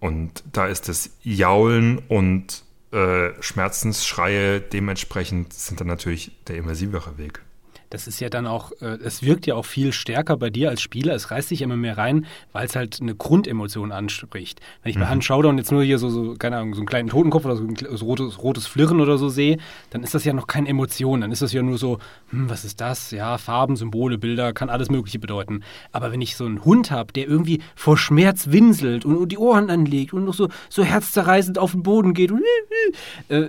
Und 0.00 0.44
da 0.52 0.66
ist 0.66 0.88
das 0.88 1.10
Jaulen 1.22 1.98
und 2.08 2.62
äh, 2.92 3.30
Schmerzensschreie 3.40 4.60
dementsprechend 4.60 5.52
sind 5.52 5.80
dann 5.80 5.88
natürlich 5.88 6.32
der 6.46 6.56
immersivere 6.56 7.18
Weg 7.18 7.40
das 7.90 8.06
ist 8.06 8.20
ja 8.20 8.28
dann 8.28 8.46
auch, 8.46 8.72
äh, 8.80 8.98
es 9.04 9.22
wirkt 9.22 9.46
ja 9.46 9.54
auch 9.54 9.64
viel 9.64 9.92
stärker 9.92 10.36
bei 10.36 10.50
dir 10.50 10.70
als 10.70 10.80
Spieler. 10.80 11.14
Es 11.14 11.30
reißt 11.30 11.48
sich 11.48 11.62
immer 11.62 11.76
mehr 11.76 11.98
rein, 11.98 12.26
weil 12.52 12.66
es 12.66 12.76
halt 12.76 13.00
eine 13.00 13.14
Grundemotion 13.14 13.92
anspricht. 13.92 14.60
Wenn 14.82 14.90
ich 14.90 14.98
bei 14.98 15.04
mhm. 15.04 15.10
Hand 15.10 15.24
Showdown 15.24 15.58
jetzt 15.58 15.72
nur 15.72 15.82
hier 15.82 15.98
so, 15.98 16.08
so, 16.08 16.34
keine 16.34 16.56
Ahnung, 16.56 16.74
so 16.74 16.80
einen 16.80 16.86
kleinen 16.86 17.08
Totenkopf 17.08 17.44
oder 17.44 17.56
so 17.56 17.64
ein 17.64 17.76
so 17.76 18.04
rotes, 18.04 18.42
rotes 18.42 18.66
Flirren 18.66 19.00
oder 19.00 19.18
so 19.18 19.28
sehe, 19.28 19.58
dann 19.90 20.02
ist 20.02 20.14
das 20.14 20.24
ja 20.24 20.32
noch 20.32 20.46
keine 20.46 20.68
Emotion. 20.68 21.20
Dann 21.20 21.32
ist 21.32 21.42
das 21.42 21.52
ja 21.52 21.62
nur 21.62 21.78
so, 21.78 21.98
hm, 22.30 22.50
was 22.50 22.64
ist 22.64 22.80
das? 22.80 23.10
Ja, 23.10 23.38
Farben, 23.38 23.76
Symbole, 23.76 24.18
Bilder, 24.18 24.52
kann 24.52 24.70
alles 24.70 24.90
Mögliche 24.90 25.18
bedeuten. 25.18 25.62
Aber 25.92 26.12
wenn 26.12 26.20
ich 26.20 26.36
so 26.36 26.44
einen 26.44 26.64
Hund 26.64 26.90
habe, 26.90 27.12
der 27.12 27.26
irgendwie 27.28 27.60
vor 27.74 27.96
Schmerz 27.96 28.50
winselt 28.50 29.04
und, 29.04 29.16
und, 29.16 29.32
die 29.32 29.38
Ohren 29.38 29.70
anlegt 29.70 30.12
und 30.12 30.24
noch 30.24 30.34
so, 30.34 30.48
so 30.68 30.82
herzzerreißend 30.82 31.58
auf 31.58 31.72
den 31.72 31.82
Boden 31.82 32.14
geht 32.14 32.32
und 32.32 32.42
äh, 33.28 33.48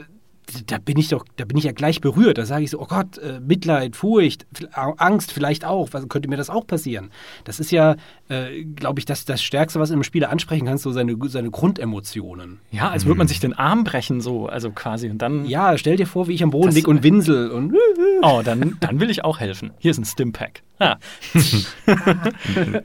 da 0.68 0.78
bin 0.78 0.98
ich 0.98 1.10
doch, 1.10 1.26
da 1.36 1.46
bin 1.46 1.58
ich 1.58 1.64
ja 1.64 1.72
gleich 1.72 2.02
berührt. 2.02 2.38
Da 2.38 2.46
sage 2.46 2.64
ich 2.64 2.72
so, 2.72 2.80
oh 2.80 2.86
Gott, 2.86 3.18
äh, 3.18 3.40
Mitleid, 3.40 3.96
Furcht, 3.96 4.46
Angst 4.74 5.32
vielleicht 5.32 5.66
auch. 5.66 5.90
Was 5.92 6.08
könnte 6.08 6.30
mir 6.30 6.38
das 6.38 6.50
auch 6.50 6.66
passieren? 6.66 7.12
Das 7.44 7.60
ist 7.60 7.72
ja, 7.72 7.96
äh, 8.30 8.64
glaube 8.64 9.00
ich, 9.00 9.06
das, 9.06 9.26
das 9.26 9.42
Stärkste, 9.42 9.80
was 9.80 9.90
du 9.90 9.96
im 9.96 10.04
Spieler 10.04 10.30
ansprechen 10.30 10.66
kannst, 10.66 10.84
so 10.84 10.92
seine, 10.92 11.16
seine 11.26 11.52
Grundemotionen. 11.52 12.60
Ja, 12.72 12.90
als 12.90 13.06
würde 13.06 13.18
man 13.18 13.28
sich 13.28 13.40
den 13.40 13.54
Arm 13.54 13.84
brechen, 13.84 14.22
so, 14.22 14.48
also 14.48 14.72
quasi. 14.72 15.10
Und 15.10 15.20
dann. 15.22 15.46
Ja, 15.46 15.78
stell 15.78 15.98
dir 15.98 16.08
vor, 16.08 16.28
wie 16.28 16.34
ich 16.34 16.44
am 16.44 16.52
Boden 16.52 16.72
liege 16.72 16.90
und 16.90 17.04
winsel 17.04 17.50
und. 17.52 17.76
Oh, 18.24 18.42
dann, 18.44 18.78
dann 18.80 19.00
will 19.00 19.12
ich 19.12 19.24
auch 19.24 19.40
helfen. 19.40 19.72
Hier 19.78 19.92
ist 19.92 20.00
ein 20.00 20.06
Stimpack. 20.06 20.64
Ah. 20.80 20.98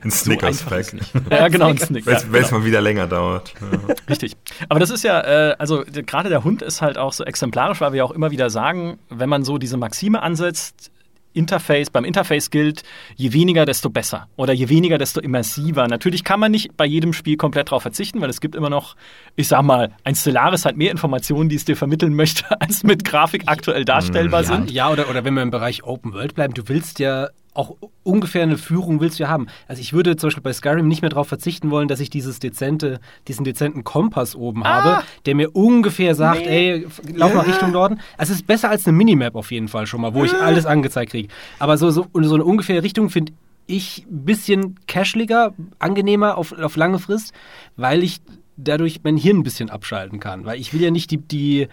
ein 0.01 0.11
Snickers-Pack. 0.11 0.85
So 0.85 0.97
ja, 1.29 1.47
genau, 1.47 1.67
ein 1.67 1.77
Snickers. 1.77 2.31
Wenn 2.31 2.41
es 2.41 2.49
genau. 2.49 2.59
mal 2.59 2.65
wieder 2.65 2.81
länger 2.81 3.05
dauert. 3.05 3.53
Ja. 3.61 3.95
Richtig. 4.09 4.35
Aber 4.67 4.79
das 4.79 4.89
ist 4.89 5.03
ja, 5.03 5.21
äh, 5.21 5.55
also 5.59 5.83
gerade 5.87 6.29
der 6.29 6.43
Hund 6.43 6.63
ist 6.63 6.81
halt 6.81 6.97
auch 6.97 7.13
so 7.13 7.23
exemplarisch, 7.23 7.52
weil 7.55 7.93
wir 7.93 8.05
auch 8.05 8.11
immer 8.11 8.31
wieder 8.31 8.49
sagen, 8.49 8.99
wenn 9.09 9.29
man 9.29 9.43
so 9.43 9.57
diese 9.57 9.77
Maxime 9.77 10.21
ansetzt, 10.21 10.91
Interface, 11.33 11.89
beim 11.89 12.05
Interface 12.05 12.49
gilt, 12.49 12.83
je 13.15 13.33
weniger, 13.33 13.65
desto 13.65 13.89
besser. 13.89 14.27
Oder 14.35 14.53
je 14.53 14.69
weniger, 14.69 14.97
desto 14.97 15.19
immersiver. 15.19 15.87
Natürlich 15.87 16.23
kann 16.23 16.39
man 16.39 16.51
nicht 16.51 16.77
bei 16.77 16.85
jedem 16.85 17.13
Spiel 17.13 17.37
komplett 17.37 17.67
darauf 17.67 17.81
verzichten, 17.81 18.21
weil 18.21 18.29
es 18.29 18.39
gibt 18.39 18.55
immer 18.55 18.69
noch, 18.69 18.95
ich 19.35 19.47
sag 19.47 19.63
mal, 19.63 19.91
ein 20.03 20.15
Stellaris 20.15 20.65
hat 20.65 20.77
mehr 20.77 20.91
Informationen, 20.91 21.49
die 21.49 21.55
es 21.55 21.65
dir 21.65 21.75
vermitteln 21.75 22.13
möchte, 22.13 22.45
als 22.61 22.83
mit 22.83 23.03
Grafik 23.03 23.43
aktuell 23.47 23.85
darstellbar 23.85 24.41
ja, 24.41 24.47
sind. 24.47 24.71
Ja, 24.71 24.91
oder, 24.91 25.09
oder 25.09 25.25
wenn 25.25 25.33
wir 25.33 25.41
im 25.41 25.51
Bereich 25.51 25.83
Open 25.83 26.13
World 26.13 26.35
bleiben, 26.35 26.53
du 26.53 26.67
willst 26.67 26.99
ja 26.99 27.29
auch 27.53 27.75
ungefähr 28.03 28.43
eine 28.43 28.57
Führung 28.57 28.99
willst 28.99 29.19
du 29.19 29.23
ja 29.23 29.29
haben. 29.29 29.47
Also 29.67 29.81
ich 29.81 29.93
würde 29.93 30.15
zum 30.15 30.27
Beispiel 30.27 30.43
bei 30.43 30.53
Skyrim 30.53 30.87
nicht 30.87 31.01
mehr 31.01 31.09
darauf 31.09 31.27
verzichten 31.27 31.71
wollen, 31.71 31.87
dass 31.87 31.99
ich 31.99 32.09
dieses 32.09 32.39
dezente, 32.39 32.99
diesen 33.27 33.43
dezenten 33.45 33.83
Kompass 33.83 34.35
oben 34.35 34.63
ah, 34.63 34.83
habe, 34.83 35.03
der 35.25 35.35
mir 35.35 35.55
ungefähr 35.55 36.15
sagt, 36.15 36.41
nee. 36.41 36.71
ey, 36.71 36.87
lauf 37.13 37.33
mal 37.33 37.41
Richtung 37.41 37.71
Norden. 37.71 37.99
Also 38.17 38.33
es 38.33 38.39
ist 38.39 38.47
besser 38.47 38.69
als 38.69 38.87
eine 38.87 38.97
Minimap 38.97 39.35
auf 39.35 39.51
jeden 39.51 39.67
Fall 39.67 39.85
schon 39.85 40.01
mal, 40.01 40.13
wo 40.13 40.23
ich 40.23 40.33
alles 40.33 40.65
angezeigt 40.65 41.11
kriege. 41.11 41.29
Aber 41.59 41.77
so, 41.77 41.91
so, 41.91 42.07
so 42.13 42.35
eine 42.35 42.43
ungefähre 42.43 42.83
Richtung 42.83 43.09
finde 43.09 43.33
ich 43.67 44.05
ein 44.09 44.25
bisschen 44.25 44.79
cashliger, 44.87 45.53
angenehmer 45.79 46.37
auf, 46.37 46.57
auf 46.57 46.75
lange 46.75 46.99
Frist, 46.99 47.33
weil 47.77 48.03
ich 48.03 48.19
dadurch 48.57 49.01
mein 49.03 49.17
Hirn 49.17 49.37
ein 49.37 49.43
bisschen 49.43 49.69
abschalten 49.69 50.19
kann. 50.19 50.45
Weil 50.45 50.59
ich 50.59 50.73
will 50.73 50.81
ja 50.81 50.91
nicht 50.91 51.11
die, 51.11 51.17
die 51.17 51.67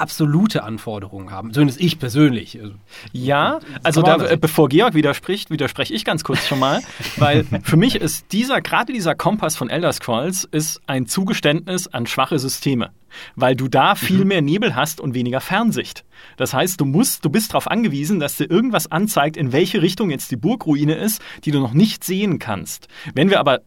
absolute 0.00 0.62
Anforderungen 0.62 1.30
haben. 1.30 1.52
Zumindest 1.52 1.80
ich 1.80 1.98
persönlich. 1.98 2.58
Also, 2.60 2.74
ja, 3.12 3.60
also 3.82 4.02
da, 4.02 4.16
äh, 4.16 4.36
bevor 4.36 4.68
Georg 4.68 4.94
widerspricht, 4.94 5.50
widerspreche 5.50 5.94
ich 5.94 6.04
ganz 6.04 6.24
kurz 6.24 6.46
schon 6.46 6.58
mal, 6.58 6.80
weil 7.16 7.44
für 7.62 7.76
mich 7.76 7.96
ist 7.96 8.32
dieser, 8.32 8.60
gerade 8.60 8.92
dieser 8.92 9.14
Kompass 9.14 9.56
von 9.56 9.70
Elder 9.70 9.92
Scrolls 9.92 10.44
ist 10.44 10.80
ein 10.86 11.06
Zugeständnis 11.06 11.88
an 11.88 12.06
schwache 12.06 12.38
Systeme, 12.38 12.90
weil 13.36 13.56
du 13.56 13.68
da 13.68 13.94
viel 13.94 14.22
mhm. 14.22 14.28
mehr 14.28 14.42
Nebel 14.42 14.74
hast 14.74 15.00
und 15.00 15.14
weniger 15.14 15.40
Fernsicht. 15.40 16.04
Das 16.36 16.54
heißt, 16.54 16.80
du 16.80 16.84
musst, 16.84 17.24
du 17.24 17.30
bist 17.30 17.52
darauf 17.52 17.70
angewiesen, 17.70 18.20
dass 18.20 18.36
dir 18.36 18.50
irgendwas 18.50 18.90
anzeigt, 18.90 19.36
in 19.36 19.52
welche 19.52 19.82
Richtung 19.82 20.10
jetzt 20.10 20.30
die 20.30 20.36
Burgruine 20.36 20.94
ist, 20.94 21.22
die 21.44 21.50
du 21.50 21.60
noch 21.60 21.74
nicht 21.74 22.04
sehen 22.04 22.38
kannst. 22.38 22.88
Wenn 23.14 23.30
wir 23.30 23.40
aber 23.40 23.60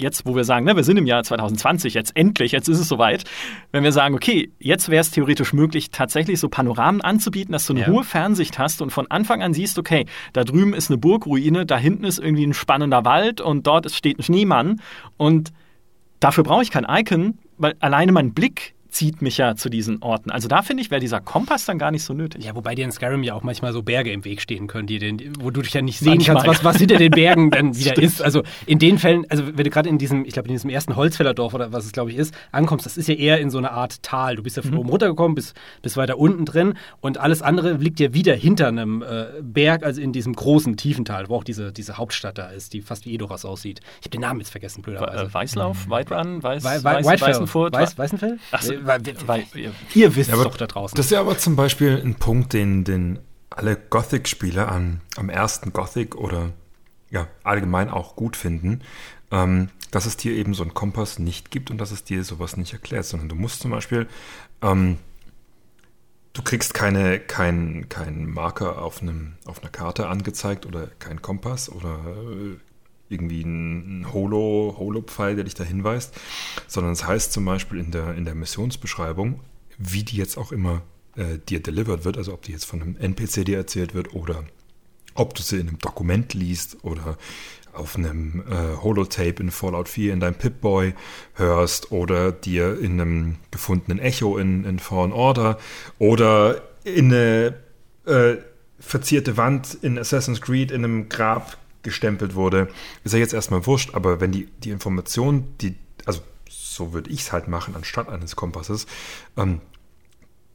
jetzt, 0.00 0.26
wo 0.26 0.34
wir 0.34 0.44
sagen, 0.44 0.64
ne, 0.64 0.76
wir 0.76 0.84
sind 0.84 0.96
im 0.96 1.06
Jahr 1.06 1.22
2020, 1.22 1.94
jetzt 1.94 2.16
endlich, 2.16 2.52
jetzt 2.52 2.68
ist 2.68 2.80
es 2.80 2.88
soweit, 2.88 3.24
wenn 3.72 3.84
wir 3.84 3.92
sagen, 3.92 4.14
okay, 4.14 4.50
jetzt 4.58 4.88
wäre 4.88 5.00
es 5.00 5.10
theoretisch 5.10 5.52
möglich, 5.52 5.90
tatsächlich 5.90 6.40
so 6.40 6.48
Panoramen 6.48 7.00
anzubieten, 7.00 7.52
dass 7.52 7.66
du 7.66 7.74
eine 7.74 7.82
ja. 7.82 7.88
hohe 7.88 8.04
Fernsicht 8.04 8.58
hast 8.58 8.82
und 8.82 8.90
von 8.90 9.10
Anfang 9.10 9.42
an 9.42 9.54
siehst, 9.54 9.78
okay, 9.78 10.06
da 10.32 10.44
drüben 10.44 10.74
ist 10.74 10.90
eine 10.90 10.98
Burgruine, 10.98 11.66
da 11.66 11.76
hinten 11.76 12.04
ist 12.04 12.18
irgendwie 12.18 12.46
ein 12.46 12.54
spannender 12.54 13.04
Wald 13.04 13.40
und 13.40 13.66
dort 13.66 13.90
steht 13.90 14.18
ein 14.18 14.22
Schneemann 14.22 14.80
und 15.16 15.52
dafür 16.18 16.44
brauche 16.44 16.62
ich 16.62 16.70
kein 16.70 16.86
Icon, 16.88 17.38
weil 17.58 17.74
alleine 17.80 18.12
mein 18.12 18.32
Blick 18.32 18.74
zieht 18.90 19.22
mich 19.22 19.38
ja 19.38 19.54
zu 19.54 19.68
diesen 19.68 20.02
Orten. 20.02 20.30
Also 20.30 20.48
da 20.48 20.62
finde 20.62 20.82
ich, 20.82 20.90
wäre 20.90 21.00
dieser 21.00 21.20
Kompass 21.20 21.64
dann 21.64 21.78
gar 21.78 21.90
nicht 21.90 22.04
so 22.04 22.12
nötig. 22.12 22.44
Ja, 22.44 22.54
wobei 22.54 22.74
dir 22.74 22.84
in 22.84 22.92
Skyrim 22.92 23.22
ja 23.22 23.34
auch 23.34 23.42
manchmal 23.42 23.72
so 23.72 23.82
Berge 23.82 24.12
im 24.12 24.24
Weg 24.24 24.40
stehen 24.40 24.66
können, 24.66 24.86
die 24.86 24.98
den, 24.98 25.32
wo 25.40 25.50
du 25.50 25.62
dich 25.62 25.72
ja 25.72 25.82
nicht 25.82 25.98
sehen 25.98 26.16
manchmal. 26.16 26.44
kannst, 26.44 26.64
was, 26.64 26.64
was 26.64 26.76
hinter 26.76 26.96
den 26.96 27.10
Bergen 27.10 27.50
dann 27.50 27.76
wieder 27.78 27.96
ist. 27.96 28.22
Also 28.22 28.42
in 28.66 28.78
den 28.78 28.98
Fällen, 28.98 29.26
also 29.28 29.46
wenn 29.46 29.64
du 29.64 29.70
gerade 29.70 29.88
in 29.88 29.98
diesem, 29.98 30.24
ich 30.24 30.32
glaube 30.32 30.48
in 30.48 30.54
diesem 30.54 30.70
ersten 30.70 30.96
Holzfällerdorf 30.96 31.54
oder 31.54 31.72
was 31.72 31.84
es 31.84 31.92
glaube 31.92 32.10
ich 32.10 32.16
ist, 32.16 32.34
ankommst, 32.52 32.86
das 32.86 32.96
ist 32.96 33.08
ja 33.08 33.14
eher 33.14 33.40
in 33.40 33.50
so 33.50 33.58
einer 33.58 33.72
Art 33.72 34.02
Tal. 34.02 34.36
Du 34.36 34.42
bist 34.42 34.56
ja 34.56 34.62
von 34.62 34.72
mhm. 34.72 34.78
oben 34.78 34.88
runtergekommen, 34.90 35.34
bist, 35.34 35.54
bist 35.82 35.96
weiter 35.96 36.18
unten 36.18 36.44
drin 36.44 36.74
und 37.00 37.18
alles 37.18 37.42
andere 37.42 37.74
liegt 37.74 38.00
ja 38.00 38.12
wieder 38.12 38.34
hinter 38.34 38.68
einem 38.68 39.02
äh, 39.02 39.26
Berg, 39.42 39.84
also 39.84 40.00
in 40.00 40.12
diesem 40.12 40.34
großen, 40.34 40.76
tiefen 40.76 41.04
Tal, 41.04 41.28
wo 41.28 41.36
auch 41.36 41.44
diese, 41.44 41.72
diese 41.72 41.96
Hauptstadt 41.96 42.38
da 42.38 42.50
ist, 42.50 42.72
die 42.72 42.82
fast 42.82 43.06
wie 43.06 43.14
Edoras 43.14 43.44
aussieht. 43.44 43.80
Ich 44.00 44.06
habe 44.06 44.10
den 44.10 44.20
Namen 44.22 44.40
jetzt 44.40 44.50
vergessen, 44.50 44.82
blöderweise. 44.82 45.24
Äh, 45.24 45.34
Weißlauf, 45.34 45.86
mhm. 45.86 45.90
Whiterun, 45.90 46.42
Weiß, 46.42 46.64
Weißenfurt? 46.64 47.72
Weiß, 47.72 47.98
Weißenfeld? 47.98 48.40
Ach 48.52 48.62
so, 48.80 49.28
Weiß, 49.28 49.44
Ihr 49.94 50.16
wisst 50.16 50.30
ja, 50.30 50.36
doch 50.36 50.56
da 50.56 50.66
draußen. 50.66 50.96
Das 50.96 51.06
ist 51.06 51.12
ja 51.12 51.20
aber 51.20 51.38
zum 51.38 51.56
Beispiel 51.56 52.00
ein 52.04 52.14
Punkt, 52.14 52.52
den, 52.52 52.84
den 52.84 53.18
alle 53.50 53.76
Gothic-Spieler 53.76 54.70
am 54.70 55.28
ersten 55.28 55.72
Gothic 55.72 56.14
oder 56.14 56.52
ja, 57.10 57.26
allgemein 57.42 57.90
auch 57.90 58.16
gut 58.16 58.36
finden, 58.36 58.82
ähm, 59.30 59.68
dass 59.90 60.06
es 60.06 60.16
dir 60.16 60.32
eben 60.32 60.54
so 60.54 60.62
einen 60.62 60.74
Kompass 60.74 61.18
nicht 61.18 61.50
gibt 61.50 61.70
und 61.70 61.78
dass 61.78 61.90
es 61.90 62.04
dir 62.04 62.24
sowas 62.24 62.56
nicht 62.56 62.72
erklärt, 62.72 63.04
sondern 63.04 63.28
du 63.28 63.34
musst 63.34 63.60
zum 63.60 63.72
Beispiel, 63.72 64.06
ähm, 64.62 64.98
du 66.32 66.42
kriegst 66.42 66.74
keine, 66.74 67.18
keinen 67.18 67.88
kein 67.88 68.26
Marker 68.26 68.80
auf, 68.80 69.02
einem, 69.02 69.34
auf 69.44 69.60
einer 69.60 69.70
Karte 69.70 70.08
angezeigt 70.08 70.66
oder 70.66 70.86
keinen 70.98 71.20
Kompass 71.20 71.68
oder 71.68 71.98
äh, 72.06 72.56
irgendwie 73.10 73.42
ein 73.42 74.06
Holo, 74.12 74.76
Holo-Pfeil, 74.78 75.34
der 75.34 75.44
dich 75.44 75.54
da 75.54 75.64
hinweist, 75.64 76.14
sondern 76.66 76.92
es 76.92 77.06
heißt 77.06 77.32
zum 77.32 77.44
Beispiel 77.44 77.78
in 77.80 77.90
der, 77.90 78.14
in 78.14 78.24
der 78.24 78.34
Missionsbeschreibung, 78.34 79.40
wie 79.78 80.04
die 80.04 80.16
jetzt 80.16 80.38
auch 80.38 80.52
immer 80.52 80.82
äh, 81.16 81.38
dir 81.48 81.60
delivered 81.60 82.04
wird, 82.04 82.16
also 82.16 82.32
ob 82.32 82.42
die 82.42 82.52
jetzt 82.52 82.64
von 82.64 82.82
einem 82.82 82.96
NPC 82.96 83.44
dir 83.44 83.58
erzählt 83.58 83.94
wird 83.94 84.14
oder 84.14 84.44
ob 85.14 85.34
du 85.34 85.42
sie 85.42 85.56
in 85.56 85.68
einem 85.68 85.78
Dokument 85.78 86.34
liest 86.34 86.78
oder 86.82 87.18
auf 87.72 87.96
einem 87.96 88.42
äh, 88.48 88.76
Holotape 88.82 89.42
in 89.42 89.50
Fallout 89.50 89.88
4 89.88 90.12
in 90.12 90.20
deinem 90.20 90.34
Pip-Boy 90.34 90.94
hörst 91.34 91.92
oder 91.92 92.32
dir 92.32 92.78
in 92.80 93.00
einem 93.00 93.36
gefundenen 93.50 93.98
Echo 93.98 94.38
in, 94.38 94.64
in 94.64 94.78
Fallen 94.78 95.12
Order 95.12 95.58
oder 95.98 96.62
in 96.84 97.12
eine 97.12 97.54
äh, 98.06 98.36
verzierte 98.78 99.36
Wand 99.36 99.76
in 99.82 99.98
Assassin's 99.98 100.40
Creed 100.40 100.70
in 100.70 100.84
einem 100.84 101.08
Grab 101.08 101.58
gestempelt 101.82 102.34
wurde, 102.34 102.68
ist 103.04 103.12
ja 103.12 103.18
jetzt 103.18 103.34
erstmal 103.34 103.66
wurscht, 103.66 103.94
aber 103.94 104.20
wenn 104.20 104.32
die, 104.32 104.46
die 104.46 104.70
Information, 104.70 105.54
die, 105.60 105.76
also 106.04 106.20
so 106.48 106.92
würde 106.92 107.10
ich 107.10 107.20
es 107.20 107.32
halt 107.32 107.48
machen, 107.48 107.74
anstatt 107.76 108.08
eines 108.08 108.36
Kompasses, 108.36 108.86
ähm, 109.36 109.60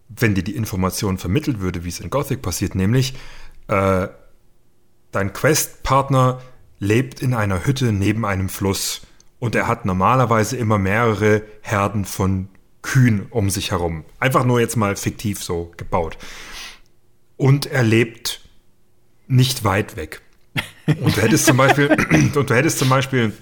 wenn 0.07 0.35
dir 0.35 0.43
die 0.43 0.55
Information 0.55 1.17
vermittelt 1.17 1.59
würde, 1.59 1.83
wie 1.83 1.89
es 1.89 1.99
in 1.99 2.09
Gothic 2.09 2.41
passiert, 2.41 2.75
nämlich 2.75 3.15
äh, 3.67 4.07
dein 5.11 5.33
Quest-Partner 5.33 6.41
lebt 6.79 7.21
in 7.21 7.33
einer 7.33 7.65
Hütte 7.65 7.91
neben 7.91 8.25
einem 8.25 8.49
Fluss 8.49 9.01
und 9.39 9.55
er 9.55 9.67
hat 9.67 9.85
normalerweise 9.85 10.57
immer 10.57 10.77
mehrere 10.77 11.43
Herden 11.61 12.05
von 12.05 12.49
Kühen 12.81 13.27
um 13.29 13.49
sich 13.49 13.71
herum. 13.71 14.05
Einfach 14.19 14.45
nur 14.45 14.59
jetzt 14.59 14.75
mal 14.75 14.95
fiktiv 14.95 15.43
so 15.43 15.71
gebaut. 15.77 16.17
Und 17.37 17.65
er 17.65 17.83
lebt 17.83 18.41
nicht 19.27 19.63
weit 19.63 19.95
weg. 19.95 20.21
Und 20.87 21.17
du 21.17 21.21
hättest 21.21 21.45
zum 21.45 21.57
Beispiel, 21.57 21.87
und 22.35 22.49
du 22.49 22.53
hättest 22.53 22.79
zum 22.79 22.89
Beispiel 22.89 23.33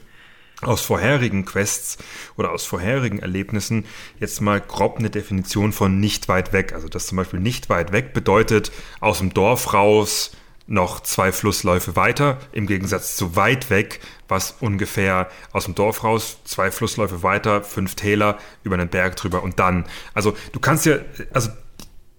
aus 0.61 0.81
vorherigen 0.81 1.45
Quests 1.45 1.97
oder 2.37 2.51
aus 2.51 2.65
vorherigen 2.65 3.19
Erlebnissen 3.19 3.85
jetzt 4.19 4.41
mal 4.41 4.61
grob 4.61 4.97
eine 4.97 5.09
Definition 5.09 5.73
von 5.73 5.99
nicht 5.99 6.29
weit 6.29 6.53
weg. 6.53 6.73
Also 6.73 6.87
das 6.87 7.07
zum 7.07 7.17
Beispiel 7.17 7.39
nicht 7.39 7.69
weit 7.69 7.91
weg 7.91 8.13
bedeutet 8.13 8.71
aus 8.99 9.19
dem 9.19 9.33
Dorf 9.33 9.73
raus 9.73 10.31
noch 10.65 11.01
zwei 11.01 11.33
Flussläufe 11.33 11.97
weiter, 11.97 12.39
im 12.53 12.67
Gegensatz 12.67 13.17
zu 13.17 13.35
weit 13.35 13.69
weg, 13.69 13.99
was 14.29 14.55
ungefähr 14.61 15.29
aus 15.51 15.65
dem 15.65 15.75
Dorf 15.75 16.05
raus 16.05 16.37
zwei 16.45 16.71
Flussläufe 16.71 17.21
weiter, 17.21 17.63
fünf 17.63 17.95
Täler 17.95 18.37
über 18.63 18.75
einen 18.75 18.87
Berg 18.87 19.17
drüber 19.17 19.43
und 19.43 19.59
dann. 19.59 19.85
Also 20.13 20.35
du 20.53 20.59
kannst 20.61 20.85
ja, 20.85 20.99
also 21.33 21.49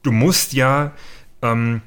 du 0.02 0.12
musst 0.12 0.52
ja 0.52 0.92
ähm, 1.40 1.80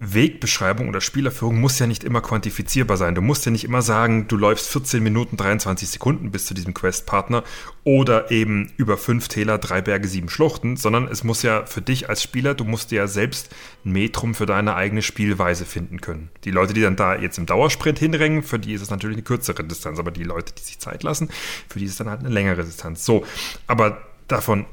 Wegbeschreibung 0.00 0.88
oder 0.88 1.00
Spielerführung 1.00 1.60
muss 1.60 1.78
ja 1.80 1.88
nicht 1.88 2.04
immer 2.04 2.20
quantifizierbar 2.20 2.96
sein. 2.96 3.16
Du 3.16 3.20
musst 3.20 3.44
ja 3.46 3.50
nicht 3.50 3.64
immer 3.64 3.82
sagen, 3.82 4.28
du 4.28 4.36
läufst 4.36 4.68
14 4.68 5.02
Minuten 5.02 5.36
23 5.36 5.88
Sekunden 5.88 6.30
bis 6.30 6.46
zu 6.46 6.54
diesem 6.54 6.72
Questpartner 6.72 7.42
oder 7.82 8.30
eben 8.30 8.70
über 8.76 8.96
fünf 8.96 9.26
Täler, 9.26 9.58
drei 9.58 9.80
Berge, 9.82 10.06
sieben 10.06 10.28
Schluchten, 10.28 10.76
sondern 10.76 11.08
es 11.08 11.24
muss 11.24 11.42
ja 11.42 11.66
für 11.66 11.82
dich 11.82 12.08
als 12.08 12.22
Spieler, 12.22 12.54
du 12.54 12.64
musst 12.64 12.92
ja 12.92 13.08
selbst 13.08 13.52
ein 13.84 13.90
Metrum 13.90 14.36
für 14.36 14.46
deine 14.46 14.76
eigene 14.76 15.02
Spielweise 15.02 15.64
finden 15.64 16.00
können. 16.00 16.30
Die 16.44 16.52
Leute, 16.52 16.74
die 16.74 16.82
dann 16.82 16.94
da 16.94 17.16
jetzt 17.16 17.38
im 17.38 17.46
Dauersprint 17.46 17.98
hinrennen, 17.98 18.44
für 18.44 18.60
die 18.60 18.74
ist 18.74 18.82
es 18.82 18.90
natürlich 18.90 19.16
eine 19.16 19.24
kürzere 19.24 19.64
Distanz, 19.64 19.98
aber 19.98 20.12
die 20.12 20.24
Leute, 20.24 20.52
die 20.52 20.62
sich 20.62 20.78
Zeit 20.78 21.02
lassen, 21.02 21.28
für 21.68 21.80
die 21.80 21.86
ist 21.86 21.92
es 21.92 21.98
dann 21.98 22.08
halt 22.08 22.20
eine 22.20 22.28
längere 22.28 22.62
Distanz. 22.62 23.04
So, 23.04 23.24
aber 23.66 24.00
davon 24.28 24.66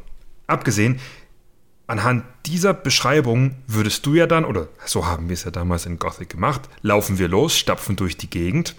abgesehen, 0.46 1.00
Anhand 1.88 2.24
dieser 2.48 2.74
Beschreibung 2.74 3.56
würdest 3.68 4.06
du 4.06 4.16
ja 4.16 4.26
dann, 4.26 4.44
oder 4.44 4.68
so 4.86 5.06
haben 5.06 5.30
wir 5.30 5.36
es 5.36 5.44
ja 5.44 5.52
damals 5.52 5.86
in 5.86 6.00
Gothic 6.00 6.30
gemacht, 6.30 6.62
laufen 6.82 7.20
wir 7.20 7.28
los, 7.28 7.58
stapfen 7.58 7.96
durch 7.96 8.18
die 8.18 8.30
Gegend 8.30 8.76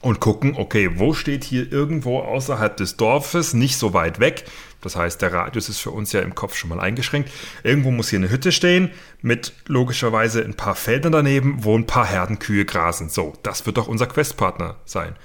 und 0.00 0.20
gucken, 0.20 0.54
okay, 0.56 0.90
wo 0.96 1.14
steht 1.14 1.44
hier 1.44 1.70
irgendwo 1.70 2.20
außerhalb 2.20 2.76
des 2.76 2.96
Dorfes, 2.96 3.54
nicht 3.54 3.76
so 3.76 3.92
weit 3.94 4.18
weg. 4.18 4.44
Das 4.80 4.96
heißt, 4.96 5.22
der 5.22 5.32
Radius 5.32 5.68
ist 5.68 5.80
für 5.80 5.90
uns 5.90 6.12
ja 6.12 6.20
im 6.20 6.34
Kopf 6.34 6.56
schon 6.56 6.70
mal 6.70 6.80
eingeschränkt. 6.80 7.30
Irgendwo 7.62 7.90
muss 7.90 8.10
hier 8.10 8.18
eine 8.18 8.30
Hütte 8.30 8.52
stehen, 8.52 8.90
mit 9.22 9.52
logischerweise 9.66 10.44
ein 10.44 10.54
paar 10.54 10.74
Feldern 10.74 11.12
daneben, 11.12 11.64
wo 11.64 11.76
ein 11.76 11.86
paar 11.86 12.06
Herdenkühe 12.06 12.64
grasen. 12.64 13.08
So, 13.08 13.34
das 13.42 13.66
wird 13.66 13.78
doch 13.78 13.88
unser 13.88 14.06
Questpartner 14.06 14.76
sein. 14.84 15.16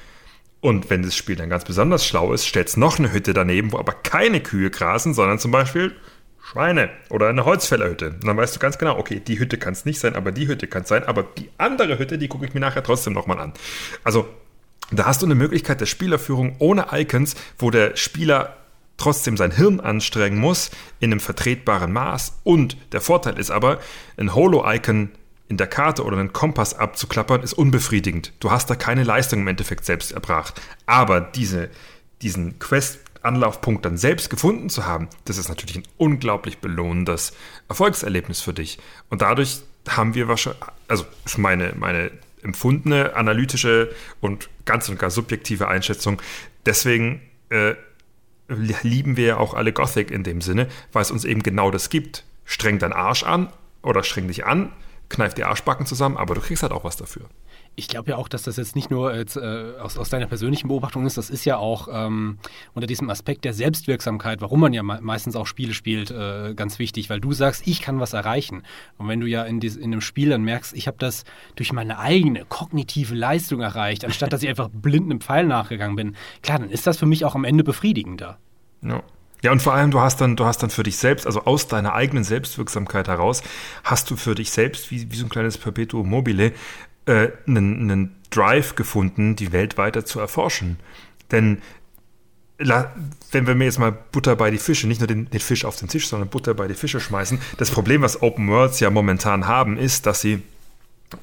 Und 0.61 0.89
wenn 0.91 1.01
das 1.01 1.15
Spiel 1.15 1.35
dann 1.35 1.49
ganz 1.49 1.63
besonders 1.65 2.05
schlau 2.05 2.33
ist, 2.33 2.45
stellt 2.45 2.69
es 2.69 2.77
noch 2.77 2.99
eine 2.99 3.11
Hütte 3.11 3.33
daneben, 3.33 3.71
wo 3.71 3.79
aber 3.79 3.93
keine 3.93 4.41
Kühe 4.41 4.69
grasen, 4.69 5.13
sondern 5.13 5.39
zum 5.39 5.51
Beispiel 5.51 5.95
Schweine 6.43 6.89
oder 7.09 7.29
eine 7.29 7.45
Holzfällerhütte. 7.45 8.11
Und 8.11 8.27
dann 8.27 8.37
weißt 8.37 8.55
du 8.55 8.59
ganz 8.59 8.77
genau, 8.77 8.97
okay, 8.97 9.21
die 9.25 9.39
Hütte 9.39 9.57
kann 9.57 9.73
es 9.73 9.85
nicht 9.85 9.99
sein, 9.99 10.15
aber 10.15 10.31
die 10.31 10.47
Hütte 10.47 10.67
kann 10.67 10.83
es 10.83 10.89
sein, 10.89 11.03
aber 11.03 11.23
die 11.23 11.49
andere 11.57 11.99
Hütte, 11.99 12.17
die 12.17 12.27
gucke 12.27 12.45
ich 12.45 12.53
mir 12.53 12.59
nachher 12.59 12.83
trotzdem 12.83 13.13
nochmal 13.13 13.39
an. 13.39 13.53
Also 14.03 14.27
da 14.91 15.05
hast 15.05 15.21
du 15.21 15.25
eine 15.25 15.35
Möglichkeit 15.35 15.79
der 15.79 15.85
Spielerführung 15.85 16.55
ohne 16.59 16.87
Icons, 16.91 17.35
wo 17.57 17.71
der 17.71 17.95
Spieler 17.95 18.57
trotzdem 18.97 19.37
sein 19.37 19.51
Hirn 19.51 19.79
anstrengen 19.79 20.37
muss 20.37 20.69
in 20.99 21.11
einem 21.11 21.19
vertretbaren 21.19 21.91
Maß. 21.91 22.39
Und 22.43 22.77
der 22.91 23.01
Vorteil 23.01 23.39
ist 23.39 23.49
aber, 23.49 23.79
ein 24.17 24.35
Holo-Icon 24.35 25.09
in 25.47 25.57
der 25.57 25.67
Karte 25.67 26.03
oder 26.03 26.17
einen 26.17 26.33
Kompass 26.33 26.73
abzuklappern, 26.73 27.41
ist 27.41 27.53
unbefriedigend. 27.53 28.33
Du 28.39 28.51
hast 28.51 28.69
da 28.69 28.75
keine 28.75 29.03
Leistung 29.03 29.39
im 29.39 29.47
Endeffekt 29.47 29.85
selbst 29.85 30.11
erbracht. 30.11 30.61
Aber 30.85 31.21
diese, 31.21 31.69
diesen 32.21 32.59
Quest 32.59 32.99
Anlaufpunkt 33.23 33.85
dann 33.85 33.97
selbst 33.97 34.29
gefunden 34.29 34.69
zu 34.69 34.85
haben, 34.85 35.09
das 35.25 35.37
ist 35.37 35.49
natürlich 35.49 35.77
ein 35.77 35.87
unglaublich 35.97 36.59
belohnendes 36.59 37.33
Erfolgserlebnis 37.69 38.41
für 38.41 38.53
dich. 38.53 38.79
Und 39.09 39.21
dadurch 39.21 39.61
haben 39.87 40.15
wir 40.15 40.27
wahrscheinlich, 40.27 40.61
also 40.87 41.05
meine, 41.37 41.73
meine 41.77 42.11
empfundene, 42.43 43.15
analytische 43.15 43.93
und 44.19 44.49
ganz 44.65 44.89
und 44.89 44.97
gar 44.99 45.11
subjektive 45.11 45.67
Einschätzung. 45.67 46.21
Deswegen 46.65 47.21
äh, 47.49 47.75
lieben 48.47 49.17
wir 49.17 49.25
ja 49.25 49.37
auch 49.37 49.53
alle 49.53 49.73
Gothic 49.73 50.11
in 50.11 50.23
dem 50.23 50.41
Sinne, 50.41 50.67
weil 50.91 51.03
es 51.03 51.11
uns 51.11 51.23
eben 51.23 51.43
genau 51.43 51.71
das 51.71 51.89
gibt. 51.89 52.23
Streng 52.45 52.79
deinen 52.79 52.93
Arsch 52.93 53.23
an 53.23 53.51
oder 53.81 54.03
streng 54.03 54.27
dich 54.27 54.45
an, 54.45 54.71
kneift 55.09 55.37
die 55.37 55.43
Arschbacken 55.43 55.85
zusammen, 55.85 56.17
aber 56.17 56.35
du 56.35 56.41
kriegst 56.41 56.63
halt 56.63 56.73
auch 56.73 56.83
was 56.83 56.97
dafür. 56.97 57.23
Ich 57.75 57.87
glaube 57.87 58.11
ja 58.11 58.17
auch, 58.17 58.27
dass 58.27 58.43
das 58.43 58.57
jetzt 58.57 58.75
nicht 58.75 58.91
nur 58.91 59.15
jetzt, 59.15 59.37
äh, 59.37 59.73
aus, 59.79 59.97
aus 59.97 60.09
deiner 60.09 60.27
persönlichen 60.27 60.67
Beobachtung 60.67 61.05
ist, 61.05 61.17
das 61.17 61.29
ist 61.29 61.45
ja 61.45 61.57
auch 61.57 61.87
ähm, 61.91 62.37
unter 62.73 62.85
diesem 62.85 63.09
Aspekt 63.09 63.45
der 63.45 63.53
Selbstwirksamkeit, 63.53 64.41
warum 64.41 64.59
man 64.59 64.73
ja 64.73 64.83
me 64.83 64.99
meistens 65.01 65.35
auch 65.35 65.47
Spiele 65.47 65.73
spielt, 65.73 66.11
äh, 66.11 66.53
ganz 66.53 66.79
wichtig, 66.79 67.09
weil 67.09 67.21
du 67.21 67.31
sagst, 67.31 67.65
ich 67.65 67.81
kann 67.81 67.99
was 67.99 68.13
erreichen. 68.13 68.63
Und 68.97 69.07
wenn 69.07 69.21
du 69.21 69.27
ja 69.27 69.43
in, 69.43 69.59
dies, 69.59 69.77
in 69.77 69.85
einem 69.85 70.01
Spiel 70.01 70.29
dann 70.29 70.43
merkst, 70.43 70.73
ich 70.73 70.87
habe 70.87 70.97
das 70.99 71.23
durch 71.55 71.71
meine 71.71 71.97
eigene 71.97 72.45
kognitive 72.45 73.15
Leistung 73.15 73.61
erreicht, 73.61 74.03
anstatt 74.05 74.33
dass 74.33 74.43
ich 74.43 74.49
einfach 74.49 74.69
blind 74.71 75.09
einem 75.09 75.21
Pfeil 75.21 75.45
nachgegangen 75.45 75.95
bin, 75.95 76.15
klar, 76.41 76.59
dann 76.59 76.69
ist 76.69 76.85
das 76.87 76.97
für 76.97 77.05
mich 77.05 77.23
auch 77.25 77.35
am 77.35 77.45
Ende 77.45 77.63
befriedigender. 77.63 78.37
Ja. 78.81 79.01
Ja, 79.43 79.51
und 79.51 79.59
vor 79.59 79.73
allem, 79.73 79.89
du 79.89 79.99
hast 79.99 80.21
dann, 80.21 80.35
du 80.35 80.45
hast 80.45 80.61
dann 80.61 80.69
für 80.69 80.83
dich 80.83 80.97
selbst, 80.97 81.25
also 81.25 81.45
aus 81.45 81.67
deiner 81.67 81.93
eigenen 81.93 82.23
Selbstwirksamkeit 82.23 83.07
heraus, 83.07 83.41
hast 83.83 84.11
du 84.11 84.15
für 84.15 84.35
dich 84.35 84.51
selbst, 84.51 84.91
wie, 84.91 85.11
wie 85.11 85.15
so 85.15 85.25
ein 85.25 85.29
kleines 85.29 85.57
Perpetuum 85.57 86.07
mobile, 86.07 86.53
äh, 87.05 87.29
einen, 87.47 87.89
einen 87.89 88.15
Drive 88.29 88.75
gefunden, 88.75 89.35
die 89.35 89.51
Welt 89.51 89.77
weiter 89.77 90.05
zu 90.05 90.19
erforschen. 90.19 90.77
Denn 91.31 91.61
wenn 93.31 93.47
wir 93.47 93.55
mir 93.55 93.65
jetzt 93.65 93.79
mal 93.79 93.91
Butter 93.91 94.35
bei 94.35 94.51
die 94.51 94.57
Fische, 94.57 94.87
nicht 94.87 94.99
nur 94.99 95.07
den, 95.07 95.29
den, 95.29 95.39
Fisch 95.39 95.65
auf 95.65 95.77
den 95.77 95.87
Tisch, 95.87 96.07
sondern 96.07 96.29
Butter 96.29 96.53
bei 96.53 96.67
die 96.67 96.75
Fische 96.75 96.99
schmeißen, 96.99 97.39
das 97.57 97.71
Problem, 97.71 98.01
was 98.01 98.21
Open 98.21 98.47
Worlds 98.49 98.79
ja 98.79 98.89
momentan 98.89 99.47
haben, 99.47 99.77
ist, 99.77 100.05
dass 100.05 100.21
sie, 100.21 100.43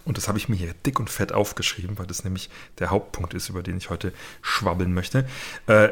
und 0.05 0.17
das 0.17 0.27
habe 0.27 0.39
ich 0.39 0.49
mir 0.49 0.57
hier 0.57 0.75
dick 0.85 0.99
und 0.99 1.11
fett 1.11 1.33
aufgeschrieben, 1.33 1.99
weil 1.99 2.07
das 2.07 2.25
nämlich 2.25 2.51
der 2.79 2.91
Hauptpunkt 2.91 3.35
ist, 3.35 3.49
über 3.49 3.63
den 3.63 3.77
ich 3.77 3.91
heute 3.91 4.13
schwabbeln 4.43 4.93
möchte. 4.93 5.29
Äh, 5.67 5.91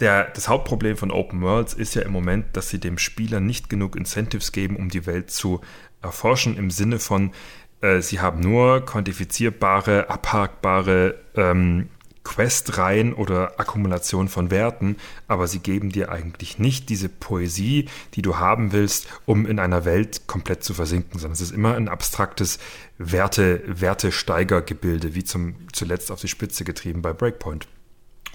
der, 0.00 0.24
das 0.24 0.48
Hauptproblem 0.48 0.96
von 0.96 1.10
Open 1.10 1.40
Worlds 1.42 1.72
ist 1.72 1.94
ja 1.94 2.02
im 2.02 2.12
Moment, 2.12 2.56
dass 2.56 2.68
sie 2.68 2.78
dem 2.78 2.98
Spieler 2.98 3.40
nicht 3.40 3.70
genug 3.70 3.96
Incentives 3.96 4.52
geben, 4.52 4.76
um 4.76 4.88
die 4.88 5.06
Welt 5.06 5.30
zu 5.30 5.60
erforschen, 6.02 6.56
im 6.58 6.70
Sinne 6.70 6.98
von, 6.98 7.32
äh, 7.80 8.00
sie 8.00 8.20
haben 8.20 8.40
nur 8.40 8.84
quantifizierbare, 8.84 10.10
abhakbare 10.10 11.16
ähm, 11.34 11.88
Questreihen 12.26 13.14
oder 13.14 13.60
Akkumulation 13.60 14.28
von 14.28 14.50
Werten, 14.50 14.96
aber 15.28 15.46
sie 15.46 15.60
geben 15.60 15.90
dir 15.90 16.10
eigentlich 16.10 16.58
nicht 16.58 16.88
diese 16.88 17.08
Poesie, 17.08 17.88
die 18.14 18.22
du 18.22 18.38
haben 18.38 18.72
willst, 18.72 19.06
um 19.26 19.46
in 19.46 19.60
einer 19.60 19.84
Welt 19.84 20.26
komplett 20.26 20.64
zu 20.64 20.74
versinken, 20.74 21.20
sondern 21.20 21.34
es 21.34 21.40
ist 21.40 21.52
immer 21.52 21.76
ein 21.76 21.88
abstraktes 21.88 22.58
Werte, 22.98 23.62
Wertesteigergebilde, 23.66 25.14
wie 25.14 25.22
zum, 25.22 25.54
zuletzt 25.72 26.10
auf 26.10 26.20
die 26.20 26.28
Spitze 26.28 26.64
getrieben 26.64 27.00
bei 27.00 27.12
Breakpoint. 27.12 27.68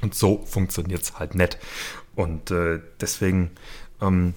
Und 0.02 0.16
so 0.16 0.46
funktioniert 0.46 1.04
es 1.04 1.20
halt 1.20 1.36
nett. 1.36 1.58
Und 2.16 2.50
äh, 2.50 2.80
deswegen 3.02 3.52
ähm, 4.02 4.34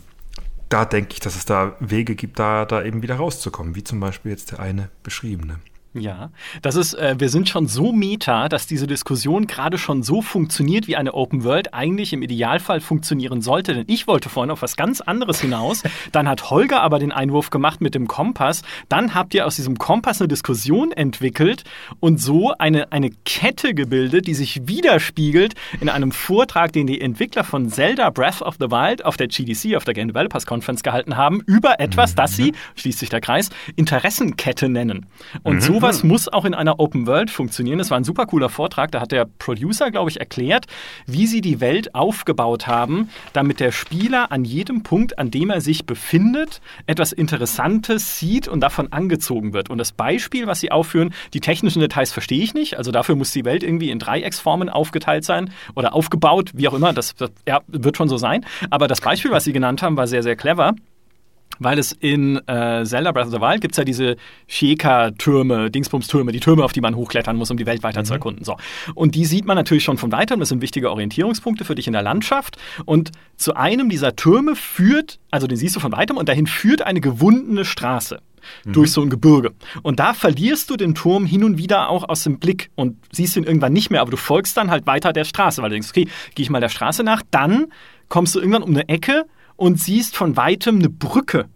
da 0.74 0.84
denke 0.84 1.12
ich, 1.12 1.20
dass 1.20 1.37
es 1.37 1.44
da 1.44 1.76
Wege 1.78 2.16
gibt, 2.16 2.40
da, 2.40 2.64
da 2.64 2.82
eben 2.82 3.00
wieder 3.00 3.14
rauszukommen, 3.14 3.76
wie 3.76 3.84
zum 3.84 4.00
Beispiel 4.00 4.32
jetzt 4.32 4.50
der 4.50 4.58
eine 4.58 4.90
beschriebene. 5.04 5.60
Ja, 5.96 6.30
das 6.61 6.74
ist, 6.74 6.94
äh, 6.94 7.14
wir 7.18 7.28
sind 7.28 7.48
schon 7.48 7.68
so 7.68 7.92
meta, 7.92 8.48
dass 8.48 8.66
diese 8.66 8.88
Diskussion 8.88 9.46
gerade 9.46 9.78
schon 9.78 10.02
so 10.02 10.22
funktioniert, 10.22 10.88
wie 10.88 10.96
eine 10.96 11.14
Open 11.14 11.44
World 11.44 11.72
eigentlich 11.72 12.12
im 12.12 12.20
Idealfall 12.20 12.80
funktionieren 12.80 13.42
sollte. 13.42 13.74
Denn 13.74 13.85
ich 13.87 14.09
wollte 14.09 14.28
vorhin 14.28 14.50
auf 14.50 14.61
was 14.61 14.74
ganz 14.74 15.00
anderes 15.00 15.40
hinaus. 15.40 15.85
Dann 16.12 16.28
hat 16.28 16.50
Holger 16.50 16.83
aber 16.83 16.98
den 16.98 17.12
Einwurf 17.12 17.50
gemacht 17.50 17.80
mit 17.80 17.94
dem 17.94 18.09
Kompass. 18.09 18.62
Dann 18.88 19.14
habt 19.14 19.35
ihr 19.35 19.46
aus 19.46 19.54
diesem 19.54 19.78
Kompass 19.78 20.20
eine 20.20 20.26
Diskussion 20.26 20.90
entwickelt 20.90 21.62
und 22.00 22.20
so 22.20 22.52
eine, 22.59 22.90
eine 22.90 23.11
Kette 23.24 23.72
gebildet, 23.72 24.26
die 24.26 24.35
sich 24.35 24.66
widerspiegelt 24.66 25.54
in 25.80 25.88
einem 25.88 26.11
Vortrag, 26.11 26.72
den 26.72 26.88
die 26.88 27.00
Entwickler 27.00 27.44
von 27.44 27.68
Zelda 27.68 28.11
Breath 28.11 28.42
of 28.42 28.57
the 28.59 28.68
Wild 28.68 29.04
auf 29.04 29.16
der 29.16 29.28
GDC, 29.28 29.76
auf 29.76 29.85
der 29.85 29.94
Game 29.94 30.09
Developers 30.09 30.44
Conference 30.44 30.83
gehalten 30.83 31.16
haben, 31.16 31.40
über 31.46 31.78
etwas, 31.78 32.12
mhm. 32.12 32.16
das 32.16 32.35
sie, 32.35 32.52
schließt 32.74 32.98
sich 32.98 33.11
der 33.11 33.20
Kreis, 33.20 33.50
Interessenkette 33.76 34.68
nennen. 34.68 35.07
Und 35.44 35.57
mhm. 35.57 35.61
so 35.61 35.83
sowas 35.84 36.02
hm. 36.02 36.08
muss 36.08 36.28
auch 36.28 36.44
in 36.44 36.54
einer 36.54 36.80
Open 36.80 37.06
World 37.06 37.30
funktionieren. 37.30 37.78
Das 37.78 37.90
war 37.90 37.98
ein 37.98 38.04
super 38.04 38.26
cooler 38.26 38.48
Vortrag. 38.48 38.90
Da 38.92 39.00
hat 39.00 39.12
der 39.12 39.26
Producer, 39.38 39.90
glaube 39.90 40.10
ich, 40.10 40.20
erklärt, 40.20 40.66
wie 41.06 41.26
sie 41.26 41.40
die 41.40 41.60
Welt 41.60 41.94
aufgebaut 41.94 42.66
haben, 42.66 43.10
damit 43.32 43.60
der 43.60 43.72
Spieler 43.72 44.32
an 44.32 44.44
jedem 44.44 44.82
Punkt, 44.82 45.18
an 45.18 45.30
dem 45.30 45.50
er 45.50 45.60
sich 45.60 45.86
befindet, 45.86 46.60
etwas 46.86 47.12
Interessantes 47.12 48.18
sieht 48.18 48.48
und 48.48 48.60
davon 48.60 48.92
angezogen 48.92 49.52
wird. 49.52 49.70
Und 49.70 49.78
das 49.78 49.92
Beispiel, 49.92 50.46
was 50.46 50.60
sie 50.60 50.72
aufführen, 50.72 51.12
die 51.34 51.40
technischen 51.40 51.80
Details 51.80 52.12
verstehe 52.12 52.42
ich 52.42 52.54
nicht. 52.54 52.78
Also 52.78 52.90
dafür 52.90 53.16
muss 53.16 53.32
die 53.32 53.44
Welt 53.44 53.62
irgendwie 53.62 53.90
in 53.90 53.98
Dreiecksformen 53.98 54.68
aufgeteilt 54.68 55.24
sein 55.24 55.50
oder 55.74 55.94
aufgebaut, 55.94 56.50
wie 56.54 56.68
auch 56.68 56.74
immer. 56.74 56.92
Das, 56.92 57.14
das 57.14 57.30
ja, 57.46 57.60
wird 57.66 57.96
schon 57.96 58.08
so 58.08 58.16
sein. 58.16 58.44
Aber 58.70 58.88
das 58.88 59.00
Beispiel, 59.00 59.30
was 59.30 59.44
sie 59.44 59.52
genannt 59.52 59.82
haben, 59.82 59.96
war 59.96 60.06
sehr, 60.06 60.22
sehr 60.22 60.36
clever 60.36 60.74
weil 61.58 61.78
es 61.78 61.92
in 61.92 62.36
äh, 62.48 62.84
Zelda 62.84 63.12
Breath 63.12 63.26
of 63.26 63.32
the 63.32 63.40
Wild 63.40 63.60
gibt 63.60 63.72
es 63.72 63.78
ja 63.78 63.84
diese 63.84 64.16
Sheka-Türme, 64.48 65.70
Dingsbums-Türme, 65.70 66.32
die 66.32 66.40
Türme, 66.40 66.64
auf 66.64 66.72
die 66.72 66.80
man 66.80 66.96
hochklettern 66.96 67.36
muss, 67.36 67.50
um 67.50 67.56
die 67.56 67.66
Welt 67.66 67.82
weiter 67.82 68.00
mhm. 68.00 68.04
zu 68.04 68.12
erkunden. 68.14 68.44
So. 68.44 68.56
Und 68.94 69.14
die 69.14 69.24
sieht 69.24 69.46
man 69.46 69.56
natürlich 69.56 69.84
schon 69.84 69.98
von 69.98 70.12
weitem. 70.12 70.40
Das 70.40 70.48
sind 70.48 70.60
wichtige 70.60 70.90
Orientierungspunkte 70.90 71.64
für 71.64 71.74
dich 71.74 71.86
in 71.86 71.92
der 71.92 72.02
Landschaft. 72.02 72.56
Und 72.84 73.12
zu 73.36 73.54
einem 73.54 73.88
dieser 73.88 74.16
Türme 74.16 74.56
führt, 74.56 75.18
also 75.30 75.46
den 75.46 75.56
siehst 75.56 75.76
du 75.76 75.80
von 75.80 75.92
weitem, 75.92 76.16
und 76.16 76.28
dahin 76.28 76.46
führt 76.46 76.82
eine 76.82 77.00
gewundene 77.00 77.64
Straße 77.64 78.20
mhm. 78.64 78.72
durch 78.72 78.92
so 78.92 79.02
ein 79.02 79.10
Gebirge. 79.10 79.52
Und 79.82 80.00
da 80.00 80.14
verlierst 80.14 80.70
du 80.70 80.76
den 80.76 80.94
Turm 80.94 81.26
hin 81.26 81.44
und 81.44 81.58
wieder 81.58 81.88
auch 81.88 82.08
aus 82.08 82.24
dem 82.24 82.38
Blick 82.38 82.70
und 82.74 82.96
siehst 83.12 83.36
ihn 83.36 83.44
irgendwann 83.44 83.72
nicht 83.72 83.90
mehr, 83.90 84.00
aber 84.00 84.10
du 84.10 84.16
folgst 84.16 84.56
dann 84.56 84.70
halt 84.70 84.86
weiter 84.86 85.12
der 85.12 85.24
Straße, 85.24 85.62
weil 85.62 85.70
du 85.70 85.74
denkst, 85.74 85.90
okay, 85.90 86.08
gehe 86.34 86.42
ich 86.42 86.50
mal 86.50 86.60
der 86.60 86.68
Straße 86.68 87.02
nach, 87.02 87.22
dann 87.30 87.66
kommst 88.08 88.34
du 88.34 88.40
irgendwann 88.40 88.62
um 88.62 88.70
eine 88.70 88.88
Ecke 88.88 89.26
und 89.56 89.80
siehst 89.80 90.16
von 90.16 90.36
weitem 90.36 90.78
eine 90.78 90.90
Brücke. 90.90 91.46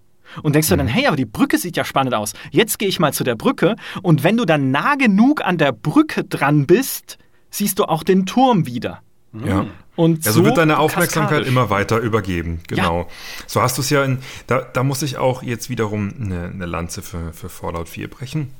Und 0.42 0.54
denkst 0.54 0.68
du 0.68 0.76
dann, 0.76 0.86
mhm. 0.86 0.90
hey, 0.90 1.06
aber 1.06 1.16
die 1.16 1.24
Brücke 1.24 1.58
sieht 1.58 1.76
ja 1.76 1.84
spannend 1.84 2.14
aus. 2.14 2.34
Jetzt 2.50 2.78
gehe 2.78 2.88
ich 2.88 3.00
mal 3.00 3.12
zu 3.12 3.24
der 3.24 3.34
Brücke. 3.34 3.76
Und 4.02 4.24
wenn 4.24 4.36
du 4.36 4.44
dann 4.44 4.70
nah 4.70 4.94
genug 4.94 5.42
an 5.42 5.58
der 5.58 5.72
Brücke 5.72 6.24
dran 6.24 6.66
bist, 6.66 7.18
siehst 7.50 7.78
du 7.78 7.84
auch 7.84 8.02
den 8.02 8.26
Turm 8.26 8.66
wieder. 8.66 9.00
Ja. 9.32 9.66
Und 9.96 10.24
ja, 10.24 10.32
so, 10.32 10.40
so 10.40 10.44
wird 10.44 10.58
deine 10.58 10.78
Aufmerksamkeit 10.78 11.30
kaskadisch. 11.30 11.48
immer 11.48 11.70
weiter 11.70 11.98
übergeben. 11.98 12.60
Genau. 12.68 13.00
Ja. 13.00 13.06
So 13.46 13.62
hast 13.62 13.78
du 13.78 13.82
es 13.82 13.90
ja 13.90 14.04
in. 14.04 14.18
Da, 14.46 14.60
da 14.60 14.82
muss 14.82 15.02
ich 15.02 15.16
auch 15.18 15.42
jetzt 15.42 15.70
wiederum 15.70 16.12
eine, 16.20 16.44
eine 16.44 16.66
Lanze 16.66 17.02
für, 17.02 17.32
für 17.32 17.48
Fallout 17.48 17.88
4 17.88 18.08
brechen. 18.08 18.52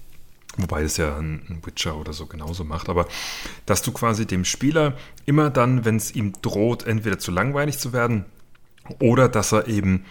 Wobei 0.57 0.83
es 0.83 0.96
ja 0.96 1.16
ein 1.16 1.61
Witcher 1.64 1.96
oder 1.96 2.12
so 2.12 2.27
genauso 2.27 2.64
macht. 2.64 2.88
Aber 2.88 3.07
dass 3.66 3.83
du 3.83 3.92
quasi 3.92 4.27
dem 4.27 4.44
Spieler 4.44 4.94
immer 5.24 5.51
dann, 5.51 5.85
wenn 5.85 5.96
es 5.96 6.14
ihm 6.14 6.33
droht, 6.42 6.85
entweder 6.87 7.18
zu 7.18 7.31
langweilig 7.31 7.79
zu 7.79 7.92
werden, 7.92 8.24
oder 9.01 9.29
dass 9.29 9.53
er 9.53 9.68
eben 9.68 10.05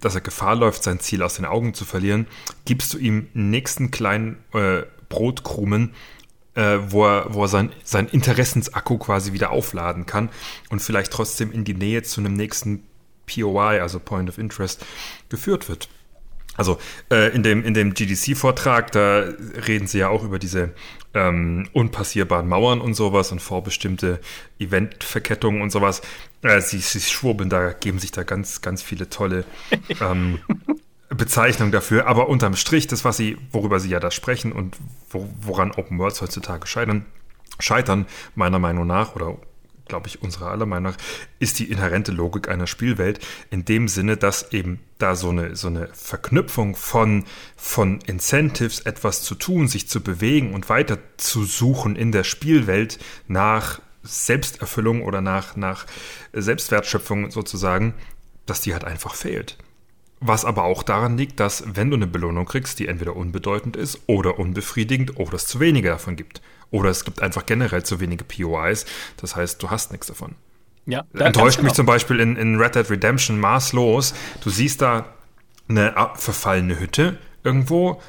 dass 0.00 0.14
er 0.14 0.22
Gefahr 0.22 0.56
läuft, 0.56 0.82
sein 0.82 0.98
Ziel 0.98 1.22
aus 1.22 1.34
den 1.34 1.44
Augen 1.44 1.74
zu 1.74 1.84
verlieren, 1.84 2.26
gibst 2.64 2.94
du 2.94 2.98
ihm 2.98 3.28
nächsten 3.34 3.90
kleinen 3.90 4.38
äh, 4.54 4.84
Brotkrumen, 5.10 5.94
äh, 6.54 6.78
wo 6.88 7.04
er, 7.04 7.34
wo 7.34 7.44
er 7.44 7.48
sein, 7.48 7.70
sein 7.84 8.08
Interessensakku 8.08 8.96
quasi 8.96 9.34
wieder 9.34 9.50
aufladen 9.50 10.06
kann 10.06 10.30
und 10.70 10.80
vielleicht 10.80 11.12
trotzdem 11.12 11.52
in 11.52 11.64
die 11.64 11.74
Nähe 11.74 12.02
zu 12.02 12.20
einem 12.20 12.32
nächsten 12.32 12.82
POI, 13.26 13.80
also 13.80 14.00
Point 14.00 14.30
of 14.30 14.38
Interest, 14.38 14.84
geführt 15.28 15.68
wird. 15.68 15.88
Also 16.56 16.78
äh, 17.10 17.34
in 17.34 17.42
dem, 17.42 17.64
in 17.64 17.74
dem 17.74 17.94
GDC-Vortrag, 17.94 18.92
da 18.92 19.24
reden 19.66 19.86
sie 19.86 19.98
ja 19.98 20.08
auch 20.08 20.24
über 20.24 20.38
diese 20.38 20.74
ähm, 21.14 21.68
unpassierbaren 21.72 22.48
Mauern 22.48 22.80
und 22.80 22.94
sowas 22.94 23.32
und 23.32 23.40
vorbestimmte 23.40 24.20
Eventverkettungen 24.58 25.62
und 25.62 25.70
sowas. 25.70 26.02
Äh, 26.42 26.60
sie, 26.60 26.78
sie 26.78 27.00
schwurbeln 27.00 27.50
da, 27.50 27.72
geben 27.72 27.98
sich 27.98 28.12
da 28.12 28.22
ganz, 28.22 28.60
ganz 28.60 28.82
viele 28.82 29.08
tolle 29.08 29.44
ähm, 30.00 30.40
Bezeichnungen 31.08 31.72
dafür. 31.72 32.06
Aber 32.06 32.28
unterm 32.28 32.56
Strich, 32.56 32.86
das, 32.86 33.04
was 33.04 33.16
sie, 33.16 33.36
worüber 33.52 33.80
sie 33.80 33.90
ja 33.90 34.00
da 34.00 34.10
sprechen 34.10 34.52
und 34.52 34.76
wo, 35.10 35.28
woran 35.40 35.72
Open 35.72 35.98
Worlds 35.98 36.20
heutzutage 36.20 36.66
scheitern, 36.66 37.06
scheitern, 37.58 38.06
meiner 38.34 38.58
Meinung 38.58 38.86
nach, 38.86 39.16
oder 39.16 39.36
glaube 39.90 40.08
ich, 40.08 40.22
unserer 40.22 40.50
aller 40.50 40.64
Meinung 40.64 40.92
nach, 40.92 40.98
ist 41.38 41.58
die 41.58 41.70
inhärente 41.70 42.12
Logik 42.12 42.48
einer 42.48 42.66
Spielwelt 42.66 43.20
in 43.50 43.66
dem 43.66 43.88
Sinne, 43.88 44.16
dass 44.16 44.52
eben 44.52 44.80
da 44.98 45.14
so 45.14 45.28
eine, 45.28 45.56
so 45.56 45.68
eine 45.68 45.88
Verknüpfung 45.92 46.74
von, 46.76 47.24
von 47.56 48.00
Incentives, 48.06 48.80
etwas 48.80 49.22
zu 49.22 49.34
tun, 49.34 49.68
sich 49.68 49.88
zu 49.88 50.00
bewegen 50.00 50.54
und 50.54 50.68
weiter 50.68 50.98
zu 51.18 51.44
suchen 51.44 51.96
in 51.96 52.12
der 52.12 52.24
Spielwelt 52.24 52.98
nach 53.28 53.80
Selbsterfüllung 54.02 55.02
oder 55.02 55.20
nach, 55.20 55.56
nach 55.56 55.86
Selbstwertschöpfung 56.32 57.30
sozusagen, 57.30 57.94
dass 58.46 58.62
die 58.62 58.72
halt 58.72 58.84
einfach 58.84 59.14
fehlt. 59.14 59.58
Was 60.20 60.44
aber 60.44 60.64
auch 60.64 60.82
daran 60.82 61.16
liegt, 61.16 61.40
dass 61.40 61.64
wenn 61.66 61.90
du 61.90 61.96
eine 61.96 62.06
Belohnung 62.06 62.44
kriegst, 62.44 62.78
die 62.78 62.88
entweder 62.88 63.16
unbedeutend 63.16 63.76
ist 63.76 64.00
oder 64.06 64.38
unbefriedigend 64.38 65.18
oder 65.18 65.34
es 65.34 65.46
zu 65.46 65.60
wenige 65.60 65.88
davon 65.88 66.16
gibt. 66.16 66.42
Oder 66.70 66.90
es 66.90 67.04
gibt 67.04 67.22
einfach 67.22 67.46
generell 67.46 67.82
zu 67.82 68.00
wenige 68.00 68.24
POIs. 68.24 68.86
Das 69.16 69.36
heißt, 69.36 69.62
du 69.62 69.70
hast 69.70 69.90
nichts 69.92 70.06
davon. 70.06 70.36
Ja, 70.86 71.04
Enttäuscht 71.14 71.58
mich 71.58 71.68
genau. 71.68 71.74
zum 71.74 71.86
Beispiel 71.86 72.20
in, 72.20 72.36
in 72.36 72.56
Red 72.56 72.74
Dead 72.74 72.88
Redemption 72.88 73.38
maßlos. 73.38 74.14
Du 74.42 74.50
siehst 74.50 74.80
da 74.82 75.06
eine 75.68 75.94
verfallene 76.14 76.78
Hütte 76.78 77.18
irgendwo. 77.44 78.00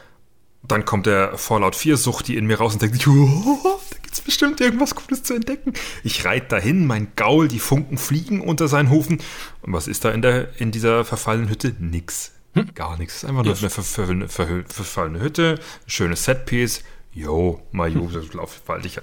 Dann 0.63 0.85
kommt 0.85 1.05
der 1.05 1.37
Fallout 1.37 1.75
4 1.75 1.97
Sucht 1.97 2.27
die 2.27 2.37
in 2.37 2.45
mir 2.45 2.59
raus 2.59 2.73
und 2.73 2.81
denkt, 2.81 3.05
oh, 3.07 3.79
da 3.89 3.97
gibt's 4.01 4.21
bestimmt 4.21 4.61
irgendwas 4.61 4.95
Cooles 4.95 5.23
zu 5.23 5.33
entdecken. 5.33 5.73
Ich 6.03 6.23
reite 6.25 6.47
dahin, 6.49 6.85
mein 6.85 7.09
Gaul, 7.15 7.47
die 7.47 7.59
Funken 7.59 7.97
fliegen 7.97 8.41
unter 8.41 8.67
seinen 8.67 8.89
Hufen. 8.89 9.21
Und 9.61 9.73
was 9.73 9.87
ist 9.87 10.05
da 10.05 10.11
in, 10.11 10.21
der, 10.21 10.49
in 10.59 10.71
dieser 10.71 11.03
verfallenen 11.03 11.49
Hütte? 11.49 11.75
Nix. 11.79 12.31
Hm? 12.53 12.73
Gar 12.75 12.97
nichts. 12.97 13.15
Es 13.15 13.23
ist 13.23 13.29
einfach 13.29 13.43
nur 13.43 13.57
eine 13.57 13.69
verfallene, 13.69 14.27
verfallene 14.27 15.19
Hütte, 15.19 15.59
schönes 15.87 16.25
Setpiece. 16.25 16.83
Jo, 17.13 17.61
Mayu, 17.71 18.09
lauf 18.33 18.61
bald 18.61 18.85
ich. 18.85 18.99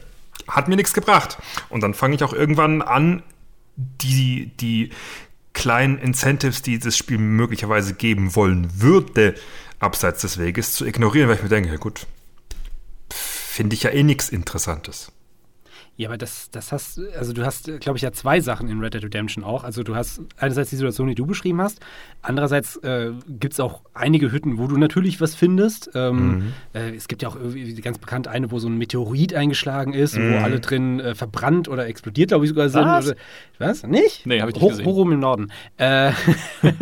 Hat 0.46 0.68
mir 0.68 0.76
nichts 0.76 0.94
gebracht. 0.94 1.38
Und 1.68 1.82
dann 1.82 1.94
fange 1.94 2.14
ich 2.14 2.24
auch 2.24 2.32
irgendwann 2.32 2.82
an, 2.82 3.22
die, 3.76 4.50
die 4.60 4.90
kleinen 5.52 5.98
Incentives, 5.98 6.62
die 6.62 6.78
das 6.78 6.96
Spiel 6.96 7.18
möglicherweise 7.18 7.94
geben 7.94 8.34
wollen 8.34 8.80
würde, 8.80 9.34
abseits 9.78 10.22
des 10.22 10.38
Weges 10.38 10.72
zu 10.72 10.86
ignorieren, 10.86 11.28
weil 11.28 11.36
ich 11.36 11.42
mir 11.42 11.48
denke, 11.48 11.70
ja 11.70 11.76
gut, 11.76 12.06
finde 13.10 13.74
ich 13.74 13.82
ja 13.82 13.90
eh 13.90 14.02
nichts 14.02 14.28
Interessantes. 14.28 15.12
Ja, 15.98 16.10
aber 16.10 16.16
das, 16.16 16.48
das 16.52 16.70
hast, 16.70 17.00
also 17.18 17.32
du 17.32 17.44
hast, 17.44 17.80
glaube 17.80 17.98
ich, 17.98 18.02
ja 18.02 18.12
zwei 18.12 18.40
Sachen 18.40 18.68
in 18.68 18.78
Red 18.78 18.94
Dead 18.94 19.02
Redemption 19.02 19.42
auch. 19.42 19.64
Also 19.64 19.82
du 19.82 19.96
hast 19.96 20.22
einerseits 20.36 20.70
die 20.70 20.76
Situation, 20.76 21.08
die 21.08 21.16
du 21.16 21.26
beschrieben 21.26 21.60
hast, 21.60 21.80
andererseits 22.22 22.76
äh, 22.84 23.10
gibt 23.26 23.54
es 23.54 23.58
auch 23.58 23.82
einige 23.94 24.30
Hütten, 24.30 24.58
wo 24.58 24.68
du 24.68 24.76
natürlich 24.76 25.20
was 25.20 25.34
findest. 25.34 25.90
Ähm, 25.96 26.14
mhm. 26.14 26.52
äh, 26.72 26.94
es 26.94 27.08
gibt 27.08 27.22
ja 27.22 27.28
auch 27.28 27.34
irgendwie 27.34 27.74
ganz 27.80 27.98
bekannt 27.98 28.28
eine, 28.28 28.52
wo 28.52 28.60
so 28.60 28.68
ein 28.68 28.78
Meteorit 28.78 29.34
eingeschlagen 29.34 29.92
ist, 29.92 30.16
mhm. 30.16 30.34
wo 30.34 30.36
alle 30.36 30.60
drin 30.60 31.00
äh, 31.00 31.16
verbrannt 31.16 31.66
oder 31.68 31.88
explodiert, 31.88 32.28
glaube 32.28 32.44
ich, 32.44 32.50
sogar 32.50 32.68
sind. 32.68 32.84
Was? 32.84 33.08
Oder, 33.08 33.16
was? 33.58 33.82
Nicht? 33.82 34.24
Nee, 34.24 34.40
habe 34.40 34.52
ich 34.52 34.54
nicht 34.54 34.62
Hoch, 34.62 34.70
gesehen. 34.70 34.86
Hoch 34.86 34.98
oben 34.98 35.10
im 35.10 35.20
Norden. 35.20 35.50
Äh, 35.78 36.12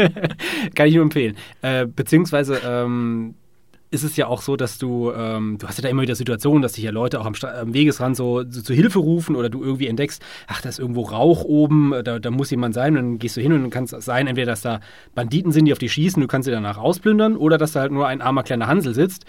kann 0.74 0.88
ich 0.88 0.94
nur 0.94 1.04
empfehlen. 1.04 1.38
Äh, 1.62 1.86
beziehungsweise 1.86 2.60
ähm, 2.66 3.34
ist 3.96 4.04
es 4.04 4.16
ja 4.16 4.26
auch 4.26 4.42
so, 4.42 4.56
dass 4.56 4.76
du, 4.76 5.10
ähm, 5.12 5.56
du 5.58 5.66
hast 5.66 5.78
ja 5.78 5.82
da 5.82 5.88
immer 5.88 6.02
wieder 6.02 6.14
Situationen, 6.14 6.62
dass 6.62 6.74
dich 6.74 6.84
ja 6.84 6.90
Leute 6.90 7.18
auch 7.18 7.24
am, 7.26 7.34
am 7.42 7.72
Wegesrand 7.72 8.14
so, 8.14 8.44
so 8.48 8.60
zu 8.60 8.74
Hilfe 8.74 8.98
rufen 8.98 9.34
oder 9.34 9.48
du 9.48 9.64
irgendwie 9.64 9.86
entdeckst, 9.86 10.22
ach, 10.46 10.60
da 10.60 10.68
ist 10.68 10.78
irgendwo 10.78 11.02
Rauch 11.02 11.44
oben, 11.44 11.94
da, 12.04 12.18
da 12.18 12.30
muss 12.30 12.50
jemand 12.50 12.74
sein 12.74 12.96
und 12.96 13.02
dann 13.02 13.18
gehst 13.18 13.36
du 13.36 13.40
hin 13.40 13.52
und 13.52 13.62
dann 13.62 13.70
kann 13.70 13.84
es 13.84 13.90
sein, 13.90 14.26
entweder, 14.26 14.52
dass 14.52 14.60
da 14.60 14.80
Banditen 15.14 15.50
sind, 15.50 15.64
die 15.64 15.72
auf 15.72 15.78
dich 15.78 15.92
schießen, 15.92 16.20
du 16.20 16.28
kannst 16.28 16.44
sie 16.44 16.52
danach 16.52 16.76
ausplündern 16.76 17.36
oder 17.36 17.56
dass 17.56 17.72
da 17.72 17.80
halt 17.80 17.92
nur 17.92 18.06
ein 18.06 18.20
armer 18.20 18.42
kleiner 18.42 18.66
Hansel 18.66 18.94
sitzt, 18.94 19.24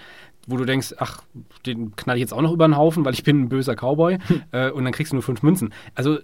wo 0.48 0.58
du 0.58 0.66
denkst, 0.66 0.96
ach, 0.98 1.22
den 1.66 1.96
knall 1.96 2.18
ich 2.18 2.22
jetzt 2.22 2.34
auch 2.34 2.42
noch 2.42 2.52
über 2.52 2.68
den 2.68 2.76
Haufen, 2.76 3.06
weil 3.06 3.14
ich 3.14 3.24
bin 3.24 3.44
ein 3.44 3.50
böser 3.50 3.76
Cowboy 3.76 4.18
äh, 4.52 4.70
und 4.70 4.84
dann 4.84 4.94
kriegst 4.94 5.14
du 5.14 5.16
nur 5.16 5.24
fünf 5.24 5.44
Münzen. 5.44 5.74
Also 5.96 6.20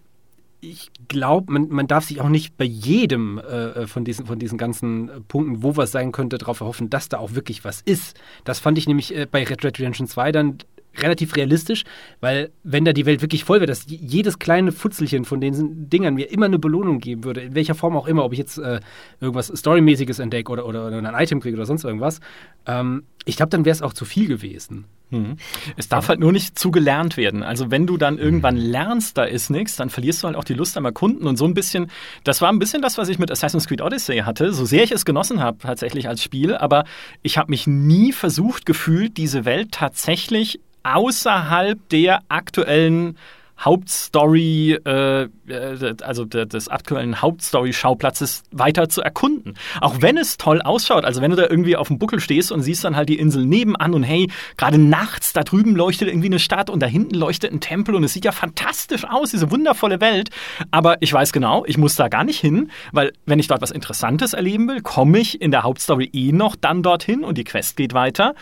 ich 0.64 0.92
glaube, 1.08 1.52
man, 1.52 1.70
man 1.70 1.88
darf 1.88 2.06
sich 2.06 2.22
auch 2.22 2.30
nicht 2.30 2.58
bei 2.58 2.66
jedem 2.66 3.38
äh, 3.38 3.42
äh, 3.42 3.88
von, 3.88 4.06
diesen, 4.06 4.26
von 4.26 4.40
diesen 4.40 4.58
ganzen 4.58 5.10
äh, 5.10 5.20
Punkten, 5.20 5.62
wo 5.62 5.76
was 5.76 5.92
sein 5.92 6.12
könnte, 6.12 6.38
darauf 6.38 6.62
erhoffen, 6.62 6.90
dass 6.90 7.10
da 7.10 7.18
auch 7.18 7.34
wirklich 7.34 7.66
was 7.66 7.82
ist. 7.82 8.20
Das 8.46 8.60
fand 8.60 8.78
ich 8.78 8.88
nämlich 8.88 9.16
äh, 9.16 9.28
bei 9.30 9.44
Red 9.44 9.64
Dead 9.64 9.78
Redemption 9.78 10.08
2 10.08 10.32
dann 10.32 10.58
relativ 10.98 11.36
realistisch, 11.36 11.84
weil 12.22 12.52
wenn 12.64 12.86
da 12.86 12.94
die 12.94 13.06
Welt 13.06 13.22
wirklich 13.22 13.44
voll 13.44 13.60
wäre, 13.60 13.68
dass 13.68 13.86
jedes 13.88 14.40
kleine 14.40 14.72
Futzelchen 14.72 15.26
von 15.26 15.42
den 15.42 15.90
Dingern 15.90 16.16
mir 16.16 16.32
immer 16.32 16.46
eine 16.46 16.60
Belohnung 16.60 17.00
geben 17.00 17.24
würde, 17.24 17.42
in 17.42 17.56
welcher 17.56 17.76
Form 17.76 17.98
auch 17.98 18.08
immer, 18.08 18.24
ob 18.24 18.34
ich 18.34 18.40
jetzt 18.40 18.58
äh, 18.58 18.80
irgendwas 19.20 19.48
Storymäßiges 19.48 20.20
entdecke 20.20 20.52
oder, 20.52 20.66
oder, 20.66 20.88
oder, 20.88 20.98
ein 20.98 21.24
Item 21.24 21.40
kriege 21.40 21.56
oder 21.56 21.66
sonst 21.66 21.84
irgendwas, 21.84 22.20
ähm, 22.66 23.04
ich 23.26 23.38
glaube, 23.38 23.50
dann 23.50 23.66
wäre 23.66 23.74
es 23.74 23.82
auch 23.82 23.94
zu 23.94 24.06
viel 24.06 24.28
gewesen. 24.28 24.86
Mhm. 25.14 25.38
Es 25.78 25.88
darf 25.88 26.10
halt 26.10 26.20
nur 26.20 26.32
nicht 26.32 26.58
zu 26.58 26.72
gelernt 26.72 27.18
werden. 27.18 27.44
Also 27.44 27.72
wenn 27.72 27.88
du 27.88 27.98
dann 27.98 28.18
irgendwann 28.18 28.56
mhm. 28.56 28.72
lernst, 28.72 29.18
da 29.18 29.24
ist 29.24 29.50
nichts, 29.50 29.76
dann 29.76 29.90
verlierst 29.90 30.24
du 30.24 30.28
halt 30.28 30.36
auch 30.36 30.44
die 30.44 30.54
Lust 30.54 30.76
am 30.76 30.86
Erkunden 30.86 31.28
und 31.28 31.38
so 31.38 31.46
ein 31.46 31.54
bisschen, 31.54 31.90
das 32.24 32.42
war 32.42 32.52
ein 32.52 32.60
bisschen 32.60 32.82
das, 32.82 32.98
was 32.98 33.10
ich 33.10 33.20
mit 33.20 33.32
Assassin's 33.32 33.68
Creed 33.68 33.82
Odyssey 33.82 34.20
hatte, 34.20 34.52
so 34.54 34.66
sehr 34.66 34.84
ich 34.84 34.92
es 34.92 35.06
genossen 35.06 35.40
habe 35.40 35.60
tatsächlich 35.60 36.08
als 36.08 36.22
Spiel, 36.24 36.56
aber 36.56 36.84
ich 37.22 37.38
habe 37.38 37.52
mich 37.52 37.68
nie 37.68 38.12
versucht 38.12 38.66
gefühlt, 38.66 39.18
diese 39.18 39.46
Welt 39.46 39.72
tatsächlich 39.72 40.60
außerhalb 40.84 41.80
der 41.90 42.22
aktuellen 42.30 43.18
Hauptstory, 43.60 44.78
äh, 44.86 45.24
äh 45.24 45.96
also 46.02 46.26
des 46.26 46.68
aktuellen 46.68 47.22
Hauptstory-Schauplatzes 47.22 48.44
weiter 48.52 48.90
zu 48.90 49.02
erkunden. 49.02 49.54
Auch 49.80 50.02
wenn 50.02 50.18
es 50.18 50.38
toll 50.38 50.62
ausschaut, 50.62 51.06
also 51.06 51.22
wenn 51.22 51.32
du 51.32 51.38
da 51.38 51.44
irgendwie 51.50 51.78
auf 51.78 51.88
dem 51.88 51.98
Buckel 51.98 52.20
stehst 52.20 52.52
und 52.52 52.62
siehst 52.62 52.84
dann 52.84 52.96
halt 52.96 53.10
die 53.10 53.18
Insel 53.18 53.46
nebenan 53.46 53.94
und 53.94 54.04
hey, 54.04 54.30
gerade 54.58 54.78
nachts 54.78 55.34
da 55.34 55.44
drüben 55.44 55.76
leuchtet 55.76 56.10
irgendwie 56.10 56.28
eine 56.28 56.40
Stadt 56.40 56.70
und 56.70 56.82
da 56.82 56.88
hinten 56.88 57.16
leuchtet 57.16 57.54
ein 57.54 57.62
Tempel 57.62 57.96
und 57.96 58.04
es 58.04 58.14
sieht 58.14 58.26
ja 58.26 58.32
fantastisch 58.32 59.06
aus, 59.06 59.32
diese 59.32 59.52
wundervolle 59.52 60.02
Welt. 60.02 60.30
Aber 60.72 61.02
ich 61.02 61.14
weiß 61.14 61.32
genau, 61.32 61.64
ich 61.66 61.78
muss 61.78 61.96
da 61.96 62.10
gar 62.10 62.24
nicht 62.24 62.40
hin, 62.40 62.72
weil 62.92 63.14
wenn 63.26 63.40
ich 63.40 63.48
dort 63.48 63.62
was 63.62 63.72
Interessantes 63.72 64.34
erleben 64.34 64.68
will, 64.68 64.82
komme 64.82 65.20
ich 65.20 65.42
in 65.42 65.52
der 65.52 65.64
Hauptstory 65.64 66.10
eh 66.12 66.32
noch 66.32 66.56
dann 66.56 66.84
dorthin 66.84 67.24
und 67.24 67.38
die 67.38 67.44
Quest 67.44 67.78
geht 67.78 67.94
weiter 67.94 68.34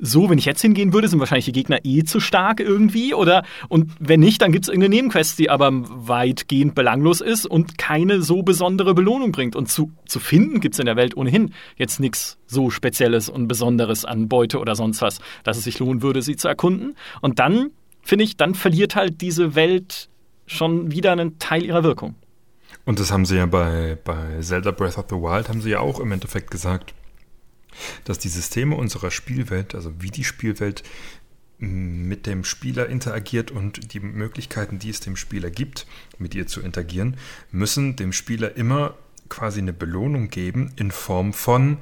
so, 0.00 0.30
wenn 0.30 0.38
ich 0.38 0.46
jetzt 0.46 0.62
hingehen 0.62 0.92
würde, 0.92 1.08
sind 1.08 1.20
wahrscheinlich 1.20 1.44
die 1.44 1.52
Gegner 1.52 1.78
eh 1.84 2.04
zu 2.04 2.20
stark 2.20 2.60
irgendwie. 2.60 3.14
Oder 3.14 3.44
und 3.68 3.92
wenn 3.98 4.20
nicht, 4.20 4.42
dann 4.42 4.52
gibt 4.52 4.64
es 4.64 4.68
irgendeine 4.68 4.94
Nebenquest, 4.96 5.38
die 5.38 5.50
aber 5.50 5.70
weitgehend 5.72 6.74
belanglos 6.74 7.20
ist 7.20 7.46
und 7.46 7.78
keine 7.78 8.22
so 8.22 8.42
besondere 8.42 8.94
Belohnung 8.94 9.32
bringt. 9.32 9.56
Und 9.56 9.68
zu, 9.68 9.92
zu 10.06 10.18
finden 10.18 10.60
gibt 10.60 10.74
es 10.74 10.78
in 10.78 10.86
der 10.86 10.96
Welt 10.96 11.16
ohnehin 11.16 11.52
jetzt 11.76 12.00
nichts 12.00 12.38
so 12.46 12.70
Spezielles 12.70 13.28
und 13.28 13.46
Besonderes 13.46 14.04
an 14.04 14.28
Beute 14.28 14.58
oder 14.58 14.74
sonst 14.74 15.02
was, 15.02 15.20
dass 15.44 15.58
es 15.58 15.64
sich 15.64 15.78
lohnen 15.78 16.02
würde, 16.02 16.22
sie 16.22 16.36
zu 16.36 16.48
erkunden. 16.48 16.96
Und 17.20 17.38
dann, 17.38 17.70
finde 18.02 18.24
ich, 18.24 18.36
dann 18.36 18.54
verliert 18.54 18.96
halt 18.96 19.20
diese 19.20 19.54
Welt 19.54 20.08
schon 20.46 20.90
wieder 20.90 21.12
einen 21.12 21.38
Teil 21.38 21.64
ihrer 21.64 21.84
Wirkung. 21.84 22.14
Und 22.86 22.98
das 22.98 23.12
haben 23.12 23.26
sie 23.26 23.36
ja 23.36 23.46
bei, 23.46 23.98
bei 24.02 24.40
Zelda 24.40 24.70
Breath 24.70 24.98
of 24.98 25.06
the 25.10 25.16
Wild, 25.16 25.48
haben 25.48 25.60
sie 25.60 25.70
ja 25.70 25.80
auch 25.80 26.00
im 26.00 26.10
Endeffekt 26.10 26.50
gesagt 26.50 26.94
dass 28.04 28.18
die 28.18 28.28
Systeme 28.28 28.76
unserer 28.76 29.10
Spielwelt, 29.10 29.74
also 29.74 29.92
wie 30.00 30.10
die 30.10 30.24
Spielwelt 30.24 30.82
mit 31.58 32.26
dem 32.26 32.44
Spieler 32.44 32.88
interagiert 32.88 33.50
und 33.50 33.92
die 33.92 34.00
Möglichkeiten, 34.00 34.78
die 34.78 34.88
es 34.88 35.00
dem 35.00 35.16
Spieler 35.16 35.50
gibt, 35.50 35.86
mit 36.18 36.34
ihr 36.34 36.46
zu 36.46 36.62
interagieren, 36.62 37.16
müssen 37.50 37.96
dem 37.96 38.12
Spieler 38.14 38.56
immer 38.56 38.94
quasi 39.28 39.60
eine 39.60 39.74
Belohnung 39.74 40.28
geben 40.28 40.72
in 40.76 40.90
Form 40.90 41.32
von, 41.34 41.76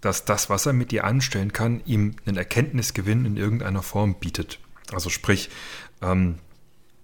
dass 0.00 0.24
das, 0.24 0.48
was 0.48 0.66
er 0.66 0.72
mit 0.72 0.92
ihr 0.92 1.04
anstellen 1.04 1.52
kann, 1.52 1.82
ihm 1.84 2.14
einen 2.24 2.36
Erkenntnisgewinn 2.36 3.24
in 3.24 3.36
irgendeiner 3.36 3.82
Form 3.82 4.14
bietet. 4.14 4.60
Also 4.92 5.10
sprich, 5.10 5.50
ähm, 6.00 6.36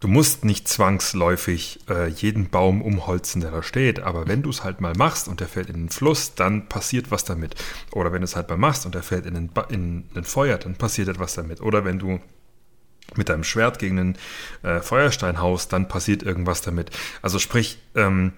Du 0.02 0.08
musst 0.08 0.44
nicht 0.44 0.66
zwangsläufig 0.66 1.78
äh, 1.88 2.08
jeden 2.08 2.50
Baum 2.50 2.82
umholzen, 2.82 3.40
der 3.40 3.52
da 3.52 3.62
steht, 3.62 4.00
aber 4.00 4.26
wenn 4.26 4.42
du 4.42 4.50
es 4.50 4.64
halt 4.64 4.80
mal 4.80 4.94
machst 4.96 5.28
und 5.28 5.38
der 5.38 5.46
fällt 5.46 5.70
in 5.70 5.76
den 5.76 5.88
Fluss, 5.90 6.34
dann 6.34 6.68
passiert 6.68 7.12
was 7.12 7.24
damit. 7.24 7.54
Oder 7.92 8.10
wenn 8.10 8.20
du 8.20 8.24
es 8.24 8.34
halt 8.34 8.48
mal 8.48 8.58
machst 8.58 8.84
und 8.84 8.96
der 8.96 9.04
fällt 9.04 9.26
in 9.26 9.34
den, 9.34 9.52
ba 9.52 9.60
in 9.70 10.08
den 10.12 10.24
Feuer, 10.24 10.58
dann 10.58 10.74
passiert 10.74 11.06
etwas 11.06 11.34
damit. 11.34 11.60
Oder 11.60 11.84
wenn 11.84 12.00
du 12.00 12.18
mit 13.14 13.28
deinem 13.28 13.44
Schwert 13.44 13.78
gegen 13.78 13.96
einen 13.96 14.18
äh, 14.64 14.80
Feuerstein 14.80 15.40
haust, 15.40 15.72
dann 15.72 15.86
passiert 15.86 16.24
irgendwas 16.24 16.62
damit. 16.62 16.90
Also 17.22 17.38
sprich, 17.38 17.78
ähm, 17.94 18.32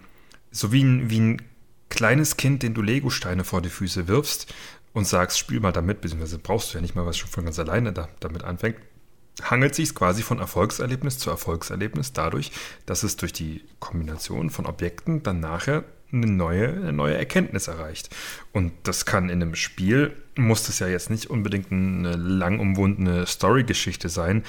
so 0.50 0.70
wie 0.70 0.84
ein, 0.84 1.08
wie 1.08 1.20
ein 1.20 1.42
kleines 1.88 2.36
Kind, 2.36 2.62
den 2.62 2.74
du 2.74 2.82
Legosteine 2.82 3.42
vor 3.42 3.62
die 3.62 3.70
Füße 3.70 4.06
wirfst 4.06 4.52
und 4.92 5.06
sagst, 5.06 5.38
spiel 5.38 5.60
mal 5.60 5.72
damit, 5.72 6.02
beziehungsweise 6.02 6.38
brauchst 6.38 6.74
du 6.74 6.76
ja 6.76 6.82
nicht 6.82 6.94
mal, 6.94 7.06
was 7.06 7.16
schon 7.16 7.30
von 7.30 7.44
ganz 7.44 7.58
alleine 7.58 7.94
da, 7.94 8.10
damit 8.20 8.44
anfängt 8.44 8.76
hangelt 9.42 9.74
sich 9.74 9.94
quasi 9.94 10.22
von 10.22 10.38
Erfolgserlebnis 10.38 11.18
zu 11.18 11.30
Erfolgserlebnis 11.30 12.12
dadurch, 12.12 12.52
dass 12.86 13.02
es 13.02 13.16
durch 13.16 13.32
die 13.32 13.64
Kombination 13.80 14.50
von 14.50 14.66
Objekten 14.66 15.22
dann 15.22 15.40
nachher 15.40 15.84
eine 16.12 16.26
neue, 16.26 16.68
eine 16.68 16.92
neue 16.92 17.16
Erkenntnis 17.16 17.66
erreicht. 17.66 18.14
Und 18.52 18.72
das 18.84 19.04
kann 19.04 19.30
in 19.30 19.42
einem 19.42 19.54
Spiel, 19.56 20.16
muss 20.36 20.64
das 20.64 20.78
ja 20.78 20.86
jetzt 20.86 21.10
nicht 21.10 21.28
unbedingt 21.28 21.72
eine 21.72 22.16
lang 22.16 22.60
umwundene 22.60 23.26
Story-Geschichte 23.26 24.08
sein, 24.08 24.44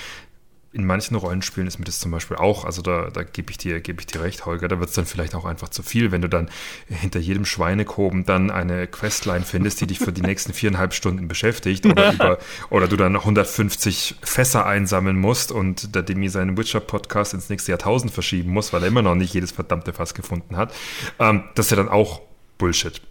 in 0.75 0.85
manchen 0.85 1.15
Rollenspielen 1.15 1.67
ist 1.67 1.79
mir 1.79 1.85
das 1.85 1.99
zum 1.99 2.11
Beispiel 2.11 2.35
auch, 2.35 2.65
also 2.65 2.81
da, 2.81 3.09
da 3.09 3.23
gebe 3.23 3.49
ich, 3.49 3.57
dir, 3.57 3.79
geb 3.79 4.01
ich 4.01 4.07
dir 4.07 4.21
recht, 4.21 4.45
Holger, 4.45 4.67
da 4.67 4.77
wird 4.77 4.89
es 4.89 4.95
dann 4.95 5.05
vielleicht 5.05 5.33
auch 5.33 5.45
einfach 5.45 5.69
zu 5.69 5.83
viel, 5.83 6.11
wenn 6.11 6.21
du 6.21 6.27
dann 6.27 6.49
hinter 6.89 7.19
jedem 7.19 7.45
Schweinekoben 7.45 8.25
dann 8.25 8.51
eine 8.51 8.85
Questline 8.85 9.45
findest, 9.45 9.79
die 9.79 9.87
dich 9.87 9.99
für 9.99 10.11
die 10.11 10.21
nächsten 10.21 10.51
viereinhalb 10.51 10.93
Stunden 10.93 11.29
beschäftigt 11.29 11.85
oder, 11.85 12.11
über, 12.13 12.37
oder 12.69 12.87
du 12.89 12.97
dann 12.97 13.15
150 13.15 14.15
Fässer 14.21 14.65
einsammeln 14.65 15.17
musst 15.17 15.53
und 15.53 15.95
der 15.95 16.03
Demi 16.03 16.27
seinen 16.27 16.57
Witcher-Podcast 16.57 17.33
ins 17.33 17.49
nächste 17.49 17.71
Jahrtausend 17.71 18.11
verschieben 18.11 18.51
muss, 18.51 18.73
weil 18.73 18.81
er 18.83 18.89
immer 18.89 19.01
noch 19.01 19.15
nicht 19.15 19.33
jedes 19.33 19.53
verdammte 19.53 19.93
Fass 19.93 20.13
gefunden 20.13 20.57
hat. 20.57 20.73
Ähm, 21.19 21.45
das 21.55 21.67
ist 21.67 21.69
ja 21.71 21.77
dann 21.77 21.89
auch 21.89 22.21
Bullshit. 22.57 23.01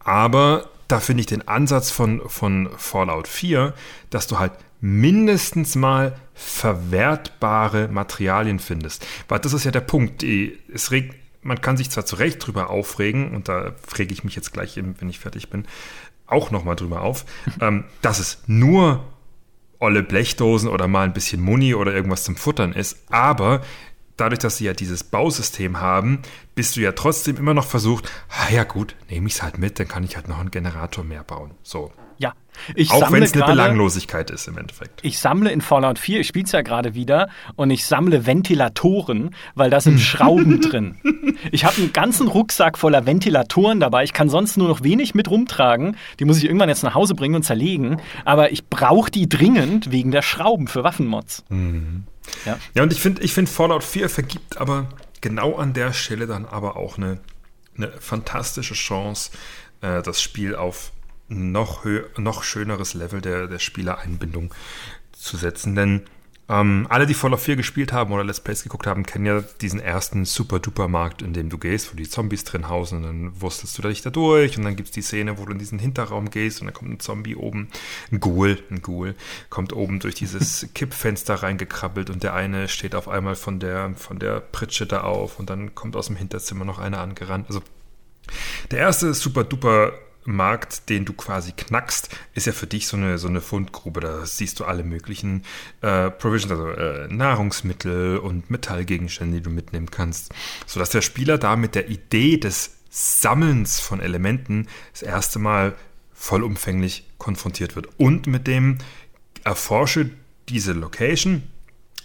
Aber 0.00 0.68
da 0.88 1.00
finde 1.00 1.22
ich 1.22 1.26
den 1.26 1.48
Ansatz 1.48 1.90
von, 1.90 2.20
von 2.26 2.68
Fallout 2.76 3.26
4, 3.26 3.72
dass 4.10 4.26
du 4.26 4.38
halt 4.38 4.52
mindestens 4.84 5.76
mal 5.76 6.14
verwertbare 6.34 7.88
Materialien 7.88 8.58
findest. 8.58 9.06
Weil 9.28 9.38
das 9.38 9.54
ist 9.54 9.64
ja 9.64 9.70
der 9.70 9.80
Punkt. 9.80 10.22
Es 10.22 10.90
regt, 10.90 11.16
man 11.40 11.62
kann 11.62 11.78
sich 11.78 11.88
zwar 11.88 12.04
zu 12.04 12.16
Recht 12.16 12.46
drüber 12.46 12.68
aufregen, 12.68 13.34
und 13.34 13.48
da 13.48 13.72
rege 13.96 14.12
ich 14.12 14.24
mich 14.24 14.36
jetzt 14.36 14.52
gleich, 14.52 14.76
wenn 14.76 15.08
ich 15.08 15.20
fertig 15.20 15.48
bin, 15.48 15.64
auch 16.26 16.50
nochmal 16.50 16.76
drüber 16.76 17.00
auf, 17.00 17.24
ähm, 17.62 17.84
dass 18.02 18.18
es 18.18 18.42
nur 18.46 19.02
olle 19.78 20.02
Blechdosen 20.02 20.68
oder 20.68 20.86
mal 20.86 21.04
ein 21.04 21.14
bisschen 21.14 21.40
Muni 21.40 21.74
oder 21.74 21.94
irgendwas 21.94 22.24
zum 22.24 22.36
Futtern 22.36 22.74
ist, 22.74 23.10
aber 23.10 23.62
dadurch, 24.18 24.40
dass 24.40 24.58
sie 24.58 24.66
ja 24.66 24.74
dieses 24.74 25.02
Bausystem 25.02 25.80
haben, 25.80 26.20
bist 26.54 26.76
du 26.76 26.80
ja 26.80 26.92
trotzdem 26.92 27.38
immer 27.38 27.54
noch 27.54 27.66
versucht, 27.66 28.10
ah 28.28 28.52
ja 28.52 28.64
gut, 28.64 28.96
nehme 29.08 29.28
ich 29.28 29.34
es 29.34 29.42
halt 29.42 29.56
mit, 29.56 29.78
dann 29.80 29.88
kann 29.88 30.04
ich 30.04 30.16
halt 30.16 30.28
noch 30.28 30.40
einen 30.40 30.50
Generator 30.50 31.04
mehr 31.04 31.24
bauen. 31.24 31.52
So, 31.62 31.90
Ja. 32.18 32.34
Ich 32.74 32.90
Auch 32.92 33.10
wenn 33.10 33.22
es 33.22 33.32
eine 33.34 33.44
Belanglosigkeit 33.44 34.30
ist 34.30 34.46
im 34.48 34.56
Endeffekt. 34.58 35.00
Ich 35.02 35.18
sammle 35.18 35.50
in 35.50 35.60
Fallout 35.60 35.98
4, 35.98 36.20
ich 36.20 36.28
spiele 36.28 36.44
es 36.44 36.52
ja 36.52 36.62
gerade 36.62 36.94
wieder, 36.94 37.28
und 37.56 37.70
ich 37.70 37.84
sammle 37.84 38.26
Ventilatoren, 38.26 39.34
weil 39.54 39.70
da 39.70 39.80
sind 39.80 40.00
Schrauben 40.00 40.60
drin. 40.60 40.96
Ich 41.50 41.64
habe 41.64 41.76
einen 41.76 41.92
ganzen 41.92 42.28
Rucksack 42.28 42.78
voller 42.78 43.06
Ventilatoren 43.06 43.80
dabei. 43.80 44.04
Ich 44.04 44.12
kann 44.12 44.28
sonst 44.28 44.56
nur 44.56 44.68
noch 44.68 44.82
wenig 44.82 45.14
mit 45.14 45.28
rumtragen. 45.30 45.96
Die 46.20 46.24
muss 46.24 46.38
ich 46.38 46.44
irgendwann 46.44 46.68
jetzt 46.68 46.84
nach 46.84 46.94
Hause 46.94 47.14
bringen 47.14 47.34
und 47.34 47.42
zerlegen. 47.42 48.00
Aber 48.24 48.52
ich 48.52 48.66
brauche 48.66 49.10
die 49.10 49.28
dringend 49.28 49.90
wegen 49.90 50.10
der 50.10 50.22
Schrauben 50.22 50.68
für 50.68 50.84
Waffenmods. 50.84 51.44
Mhm. 51.48 52.04
Ja. 52.46 52.58
ja, 52.74 52.82
und 52.82 52.92
ich 52.92 53.00
finde, 53.00 53.22
ich 53.22 53.34
find 53.34 53.48
Fallout 53.48 53.84
4 53.84 54.08
vergibt 54.08 54.56
aber 54.58 54.86
genau 55.20 55.56
an 55.56 55.74
der 55.74 55.92
Stelle 55.92 56.26
dann 56.26 56.46
aber 56.46 56.76
auch 56.76 56.96
eine, 56.96 57.18
eine 57.76 57.92
fantastische 58.00 58.74
Chance, 58.74 59.30
äh, 59.82 60.02
das 60.02 60.22
Spiel 60.22 60.54
auf 60.54 60.92
noch, 61.34 61.84
noch 62.16 62.42
schöneres 62.42 62.94
Level 62.94 63.20
der, 63.20 63.46
der 63.46 63.58
Spielereinbindung 63.58 64.54
zu 65.12 65.36
setzen. 65.36 65.74
Denn 65.74 66.02
ähm, 66.46 66.86
alle, 66.90 67.06
die 67.06 67.14
Fallout 67.14 67.40
4 67.40 67.56
gespielt 67.56 67.92
haben 67.92 68.12
oder 68.12 68.22
Let's 68.22 68.40
Plays 68.40 68.62
geguckt 68.62 68.86
haben, 68.86 69.06
kennen 69.06 69.24
ja 69.24 69.40
diesen 69.62 69.80
ersten 69.80 70.26
super-duper-Markt, 70.26 71.22
in 71.22 71.32
dem 71.32 71.48
du 71.48 71.56
gehst, 71.56 71.90
wo 71.90 71.96
die 71.96 72.08
Zombies 72.08 72.44
drin 72.44 72.68
hausen 72.68 72.98
und 72.98 73.04
dann 73.04 73.40
wurstelst 73.40 73.78
du 73.78 73.82
dich 73.82 74.02
da 74.02 74.10
durch 74.10 74.58
und 74.58 74.64
dann 74.64 74.76
gibt 74.76 74.90
es 74.90 74.94
die 74.94 75.00
Szene, 75.00 75.38
wo 75.38 75.46
du 75.46 75.52
in 75.52 75.58
diesen 75.58 75.78
Hinterraum 75.78 76.28
gehst 76.28 76.60
und 76.60 76.66
dann 76.66 76.74
kommt 76.74 76.90
ein 76.90 77.00
Zombie 77.00 77.34
oben, 77.34 77.68
ein 78.12 78.20
Ghoul, 78.20 78.62
ein 78.70 78.82
Ghoul, 78.82 79.14
kommt 79.48 79.72
oben 79.72 80.00
durch 80.00 80.16
dieses 80.16 80.68
Kippfenster 80.74 81.36
reingekrabbelt 81.36 82.10
und 82.10 82.22
der 82.22 82.34
eine 82.34 82.68
steht 82.68 82.94
auf 82.94 83.08
einmal 83.08 83.36
von 83.36 83.58
der, 83.58 83.94
von 83.96 84.18
der 84.18 84.40
Pritsche 84.40 84.84
da 84.84 85.00
auf 85.00 85.38
und 85.38 85.48
dann 85.48 85.74
kommt 85.74 85.96
aus 85.96 86.08
dem 86.08 86.16
Hinterzimmer 86.16 86.66
noch 86.66 86.78
einer 86.78 87.00
angerannt. 87.00 87.46
Also 87.48 87.62
der 88.70 88.80
erste 88.80 89.14
super-duper 89.14 89.94
Markt, 90.24 90.88
den 90.88 91.04
du 91.04 91.12
quasi 91.12 91.52
knackst, 91.52 92.08
ist 92.34 92.46
ja 92.46 92.52
für 92.52 92.66
dich 92.66 92.86
so 92.86 92.96
eine, 92.96 93.18
so 93.18 93.28
eine 93.28 93.40
Fundgrube. 93.40 94.00
Da 94.00 94.24
siehst 94.26 94.60
du 94.60 94.64
alle 94.64 94.84
möglichen 94.84 95.44
äh, 95.80 96.10
Provisions, 96.10 96.52
also 96.52 96.68
äh, 96.68 97.08
Nahrungsmittel 97.08 98.18
und 98.18 98.50
Metallgegenstände, 98.50 99.38
die 99.38 99.42
du 99.42 99.50
mitnehmen 99.50 99.90
kannst. 99.90 100.32
Sodass 100.66 100.90
der 100.90 101.02
Spieler 101.02 101.38
da 101.38 101.56
mit 101.56 101.74
der 101.74 101.88
Idee 101.88 102.36
des 102.38 102.76
Sammelns 102.90 103.80
von 103.80 104.00
Elementen 104.00 104.68
das 104.92 105.02
erste 105.02 105.38
Mal 105.38 105.74
vollumfänglich 106.12 107.04
konfrontiert 107.18 107.76
wird. 107.76 107.88
Und 107.98 108.26
mit 108.26 108.46
dem 108.46 108.78
erforsche 109.44 110.10
diese 110.48 110.72
Location. 110.72 111.42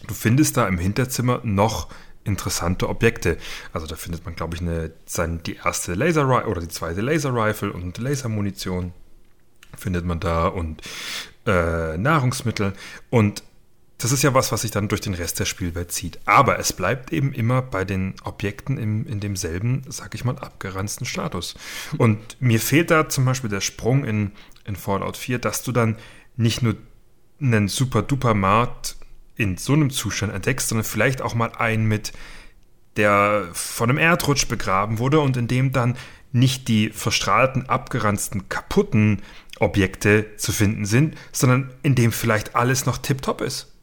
Du 0.08 0.14
findest 0.14 0.58
da 0.58 0.68
im 0.68 0.78
Hinterzimmer 0.78 1.42
noch 1.44 1.90
interessante 2.24 2.90
Objekte. 2.90 3.38
Also 3.74 3.88
da 3.88 3.96
findet 3.96 4.26
man, 4.26 4.36
glaube 4.36 4.56
ich, 4.56 4.62
eine, 4.62 4.92
sein, 5.06 5.42
die 5.44 5.56
erste 5.56 5.94
Laser 5.94 6.48
oder 6.48 6.62
die 6.62 6.68
zweite 6.68 7.02
Laser 7.02 7.34
Rifle 7.34 7.74
und 7.74 7.98
Lasermunition 7.98 8.94
findet 9.78 10.06
man 10.06 10.20
da 10.20 10.48
und 10.48 10.82
äh, 11.46 11.98
Nahrungsmittel. 11.98 12.74
Und 13.10 13.44
das 13.98 14.14
ist 14.14 14.24
ja 14.24 14.34
was, 14.34 14.52
was 14.52 14.62
sich 14.62 14.72
dann 14.72 14.88
durch 14.88 15.02
den 15.02 15.14
Rest 15.14 15.40
der 15.40 15.46
Spielwelt 15.46 15.92
zieht. 15.92 16.20
Aber 16.26 16.58
es 16.58 16.72
bleibt 16.72 17.12
eben 17.12 17.34
immer 17.34 17.62
bei 17.62 17.84
den 17.84 18.16
Objekten 18.24 18.78
im, 18.78 19.06
in 19.06 19.20
demselben, 19.20 19.84
sag 19.90 20.16
ich 20.16 20.24
mal, 20.24 20.38
abgeranzten 20.38 21.06
Status. 21.06 21.56
Und 21.98 22.38
mir 22.40 22.62
fehlt 22.62 22.92
da 22.92 23.10
zum 23.10 23.26
Beispiel 23.26 23.50
der 23.50 23.62
Sprung 23.62 24.06
in, 24.06 24.32
in 24.66 24.78
Fallout 24.78 25.18
4, 25.18 25.40
dass 25.40 25.64
du 25.64 25.74
dann 25.74 25.98
nicht 26.38 26.62
nur 26.62 26.76
einen 27.42 27.68
super 27.68 28.02
duper 28.02 28.34
Markt 28.34 28.96
in 29.40 29.58
so 29.58 29.74
einem 29.74 29.90
Zustand 29.90 30.34
entdeckst, 30.34 30.68
sondern 30.68 30.84
vielleicht 30.84 31.22
auch 31.22 31.34
mal 31.34 31.54
einen 31.58 31.86
mit, 31.86 32.12
der 32.98 33.48
von 33.54 33.90
einem 33.90 33.98
Erdrutsch 33.98 34.48
begraben 34.48 35.00
wurde 35.00 35.22
und 35.22 35.38
in 35.38 35.48
dem 35.48 35.72
dann 35.72 35.96
nicht 36.34 36.68
die 36.68 36.90
verstrahlten, 36.90 37.70
abgeranzten, 37.70 38.50
kaputten 38.50 39.22
Objekte 39.60 40.36
zu 40.36 40.52
finden 40.52 40.86
sind, 40.86 41.18
sondern 41.32 41.72
in 41.84 41.96
dem 41.96 42.12
vielleicht 42.12 42.56
alles 42.56 42.86
noch 42.86 42.98
tiptop 42.98 43.40
ist. 43.42 43.74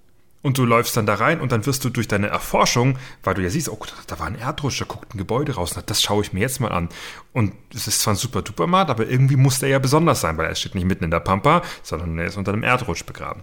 Und 0.43 0.59
du 0.59 0.65
läufst 0.65 0.97
dann 0.97 1.07
da 1.07 1.15
rein 1.15 1.41
und 1.41 1.51
dann 1.51 1.65
wirst 1.67 1.85
du 1.85 1.91
durch 1.91 2.07
deine 2.07 2.29
Erforschung, 2.29 2.99
weil 3.25 3.35
du 3.35 3.43
ja 3.43 3.51
siehst, 3.51 3.71
oh, 3.71 3.81
da 4.07 4.19
war 4.19 4.27
ein 4.27 4.39
Erdrutsch, 4.39 4.81
da 4.81 4.85
guckt 4.85 5.15
ein 5.15 5.19
Gebäude 5.19 5.55
raus, 5.55 5.75
das 5.87 6.03
schaue 6.03 6.23
ich 6.23 6.35
mir 6.35 6.41
jetzt 6.41 6.61
mal 6.61 6.71
an. 6.71 6.91
Und 7.33 7.55
es 7.75 7.89
ist 7.89 8.03
zwar 8.03 8.13
ein 8.13 8.19
super 8.19 8.43
duper 8.43 8.67
Mart, 8.67 8.91
aber 8.91 9.09
irgendwie 9.09 9.37
muss 9.37 9.59
der 9.59 9.71
ja 9.71 9.79
besonders 9.79 10.21
sein, 10.21 10.37
weil 10.37 10.47
er 10.47 10.55
steht 10.55 10.75
nicht 10.75 10.85
mitten 10.85 11.05
in 11.05 11.11
der 11.11 11.21
Pampa, 11.21 11.63
sondern 11.83 12.19
er 12.19 12.27
ist 12.27 12.37
unter 12.37 12.53
einem 12.53 12.63
Erdrutsch 12.63 13.07
begraben. 13.07 13.43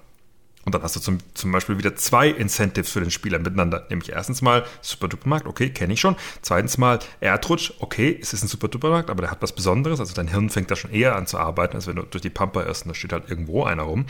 Und 0.66 0.74
dann 0.74 0.82
hast 0.82 0.96
du 0.96 1.00
zum, 1.00 1.18
zum 1.34 1.52
Beispiel 1.52 1.78
wieder 1.78 1.96
zwei 1.96 2.30
Incentives 2.30 2.90
für 2.90 3.02
den 3.02 3.12
Spieler 3.12 3.40
miteinander. 3.40 3.86
Nämlich 3.90 4.12
erstens 4.12 4.42
mal 4.42 4.64
super 4.82 5.08
duper 5.08 5.28
Markt, 5.28 5.48
okay, 5.48 5.70
kenne 5.70 5.94
ich 5.94 6.00
schon. 6.00 6.16
Zweitens 6.42 6.78
mal 6.78 7.00
Erdrutsch, 7.20 7.74
okay, 7.80 8.18
es 8.22 8.34
ist 8.34 8.44
ein 8.44 8.48
super 8.48 8.70
duper 8.70 8.90
Markt, 8.90 9.10
aber 9.10 9.22
der 9.22 9.32
hat 9.32 9.42
was 9.42 9.54
Besonderes. 9.54 10.00
Also 10.00 10.14
dein 10.14 10.30
Hirn 10.30 10.50
fängt 10.50 10.72
da 10.72 10.76
schon 10.76 10.92
eher 10.92 11.16
an 11.16 11.28
zu 11.28 11.38
arbeiten, 11.38 11.76
als 11.76 11.88
wenn 11.88 11.98
du 11.98 12.04
durch 12.04 12.22
die 12.22 12.30
Pampa 12.30 12.64
irrst 12.64 12.86
und 12.86 12.90
da 12.90 12.96
steht 12.96 13.12
halt 13.12 13.30
irgendwo 13.30 13.64
einer 13.64 13.84
rum. 13.84 14.06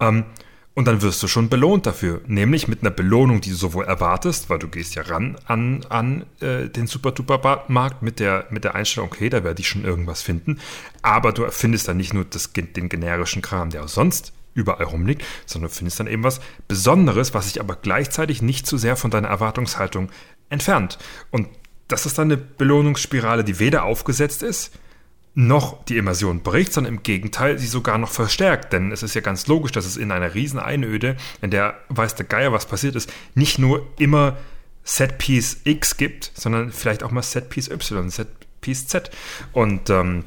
Ähm, 0.00 0.24
und 0.78 0.84
dann 0.84 1.02
wirst 1.02 1.20
du 1.24 1.26
schon 1.26 1.48
belohnt 1.48 1.86
dafür. 1.86 2.20
Nämlich 2.28 2.68
mit 2.68 2.82
einer 2.82 2.92
Belohnung, 2.92 3.40
die 3.40 3.50
du 3.50 3.56
sowohl 3.56 3.84
erwartest, 3.84 4.48
weil 4.48 4.60
du 4.60 4.68
gehst 4.68 4.94
ja 4.94 5.02
ran 5.02 5.36
an, 5.44 5.84
an 5.88 6.24
äh, 6.38 6.68
den 6.68 6.86
Super-Duper-Markt 6.86 8.00
mit 8.00 8.20
der, 8.20 8.46
mit 8.50 8.62
der 8.62 8.76
Einstellung, 8.76 9.10
okay, 9.10 9.28
da 9.28 9.42
werde 9.42 9.60
ich 9.60 9.68
schon 9.68 9.84
irgendwas 9.84 10.22
finden. 10.22 10.60
Aber 11.02 11.32
du 11.32 11.50
findest 11.50 11.88
dann 11.88 11.96
nicht 11.96 12.14
nur 12.14 12.24
das, 12.24 12.52
den 12.52 12.88
generischen 12.88 13.42
Kram, 13.42 13.70
der 13.70 13.82
auch 13.82 13.88
sonst 13.88 14.32
überall 14.58 14.84
rumliegt, 14.84 15.24
sondern 15.46 15.70
du 15.70 15.76
findest 15.76 16.00
dann 16.00 16.06
eben 16.06 16.24
was 16.24 16.40
Besonderes, 16.66 17.32
was 17.34 17.48
sich 17.48 17.60
aber 17.60 17.76
gleichzeitig 17.76 18.42
nicht 18.42 18.66
zu 18.66 18.76
sehr 18.76 18.96
von 18.96 19.10
deiner 19.10 19.28
Erwartungshaltung 19.28 20.10
entfernt. 20.50 20.98
Und 21.30 21.48
das 21.86 22.04
ist 22.04 22.18
dann 22.18 22.28
eine 22.30 22.36
Belohnungsspirale, 22.36 23.44
die 23.44 23.58
weder 23.58 23.84
aufgesetzt 23.84 24.42
ist, 24.42 24.72
noch 25.34 25.84
die 25.84 25.96
Immersion 25.96 26.42
bricht, 26.42 26.72
sondern 26.72 26.94
im 26.94 27.02
Gegenteil 27.02 27.58
sie 27.58 27.68
sogar 27.68 27.96
noch 27.96 28.10
verstärkt. 28.10 28.72
Denn 28.72 28.90
es 28.90 29.02
ist 29.04 29.14
ja 29.14 29.20
ganz 29.20 29.46
logisch, 29.46 29.72
dass 29.72 29.86
es 29.86 29.96
in 29.96 30.10
einer 30.10 30.34
riesen 30.34 30.58
Einöde, 30.58 31.16
in 31.40 31.50
der 31.50 31.78
weiß 31.88 32.16
der 32.16 32.26
Geier, 32.26 32.52
was 32.52 32.66
passiert 32.66 32.96
ist, 32.96 33.12
nicht 33.34 33.58
nur 33.58 33.86
immer 33.98 34.36
Setpiece 34.82 35.58
X 35.64 35.96
gibt, 35.96 36.32
sondern 36.34 36.72
vielleicht 36.72 37.02
auch 37.02 37.12
mal 37.12 37.22
Setpiece 37.22 37.68
Y, 37.68 38.10
Setpiece 38.10 38.88
Z. 38.88 39.10
Und 39.52 39.90
ähm, 39.90 40.24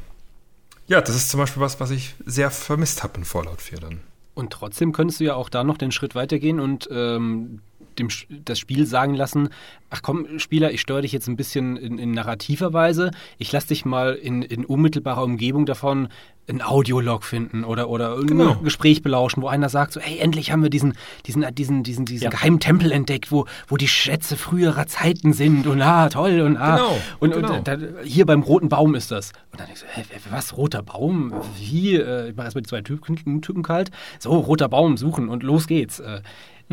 ja, 0.88 1.02
das 1.02 1.16
ist 1.16 1.30
zum 1.30 1.40
Beispiel 1.40 1.62
was, 1.62 1.80
was 1.80 1.90
ich 1.92 2.16
sehr 2.26 2.52
vermisst 2.52 3.04
habe 3.04 3.18
in 3.18 3.26
Fallout 3.26 3.62
4 3.62 3.80
dann. 3.80 4.02
Und 4.42 4.52
trotzdem 4.52 4.92
könntest 4.92 5.20
du 5.20 5.26
ja 5.26 5.36
auch 5.36 5.50
da 5.50 5.64
noch 5.64 5.78
den 5.78 5.92
Schritt 5.92 6.16
weitergehen 6.16 6.60
und 6.60 6.90
ähm, 6.92 7.62
dem, 8.00 8.10
das 8.46 8.60
Spiel 8.60 8.86
sagen 8.86 9.16
lassen, 9.16 9.50
ach 9.90 10.02
komm, 10.02 10.40
Spieler, 10.40 10.72
ich 10.72 10.82
steuere 10.82 11.02
dich 11.02 11.12
jetzt 11.12 11.28
ein 11.28 11.36
bisschen 11.36 11.78
in, 11.78 11.98
in 11.98 12.12
narrativer 12.12 12.74
Weise. 12.74 13.12
Ich 13.38 13.52
lasse 13.52 13.68
dich 13.68 13.86
mal 13.86 14.14
in, 14.14 14.42
in 14.42 14.66
unmittelbarer 14.66 15.24
Umgebung 15.24 15.66
davon 15.66 16.10
ein 16.50 16.62
Audiolog 16.62 17.24
finden 17.24 17.64
oder, 17.64 17.90
oder 17.90 18.18
genau. 18.24 18.54
ein 18.54 18.64
Gespräch 18.64 19.02
belauschen, 19.02 19.42
wo 19.42 19.48
einer 19.48 19.70
sagt, 19.70 19.94
so, 19.94 20.00
hey, 20.00 20.18
endlich 20.20 20.52
haben 20.52 20.64
wir 20.64 20.70
diesen, 20.70 20.94
diesen, 21.26 21.46
diesen, 21.56 21.84
diesen, 21.84 22.06
diesen 22.06 22.24
ja. 22.24 22.30
geheimen 22.30 22.60
Tempel 22.60 22.92
entdeckt, 22.92 23.32
wo, 23.32 23.46
wo 23.68 23.78
die 23.78 23.88
Schätze 23.88 24.36
früherer 24.36 24.88
Zeiten 24.88 25.34
sind 25.34 25.68
und 25.68 25.82
ah, 25.82 26.10
toll 26.10 26.42
und 26.42 26.58
ah. 26.58 26.76
Genau, 26.76 27.00
und, 27.20 27.34
genau. 27.34 27.54
und 27.58 27.68
da, 27.68 27.78
hier 28.04 28.26
beim 28.26 28.42
roten 28.42 28.70
Baum 28.70 28.96
ist 28.96 29.12
das. 29.12 29.32
Und 29.52 29.60
dann 29.60 29.68
denkst 29.68 29.82
du, 29.82 29.88
hä, 29.88 30.04
was, 30.30 30.58
roter 30.58 30.84
Baum? 30.84 31.34
Wie? 31.58 31.96
Äh, 31.96 32.30
ich 32.30 32.36
mache 32.36 32.46
erstmal 32.48 32.64
die 32.64 32.70
zwei 32.70 32.82
Typen, 32.82 33.42
Typen 33.42 33.64
kalt. 33.64 33.92
So, 34.20 34.32
roter 34.32 34.68
Baum 34.68 34.98
suchen 34.98 35.30
und 35.30 35.44
los 35.44 35.68
geht's. 35.68 36.02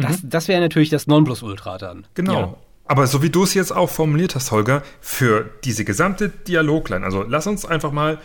Das, 0.03 0.23
mhm. 0.23 0.31
das 0.31 0.49
wäre 0.49 0.61
natürlich 0.61 0.91
das 0.91 1.07
Nonplusultra 1.07 1.79
dann. 1.79 2.07
Genau. 2.15 2.41
Ja. 2.41 2.55
Aber 2.85 3.07
so 3.07 3.23
wie 3.23 3.31
du 3.31 3.45
es 3.45 3.53
jetzt 3.55 3.71
auch 3.71 3.91
formuliert 3.91 4.35
hast, 4.35 4.51
Holger, 4.51 4.83
für 5.01 5.51
diese 5.65 5.85
gesamte 5.85 6.31
Dialogline, 6.31 7.05
also 7.05 7.23
lass 7.23 7.47
uns 7.47 7.67
einfach 7.67 7.93
mal, 7.93 8.19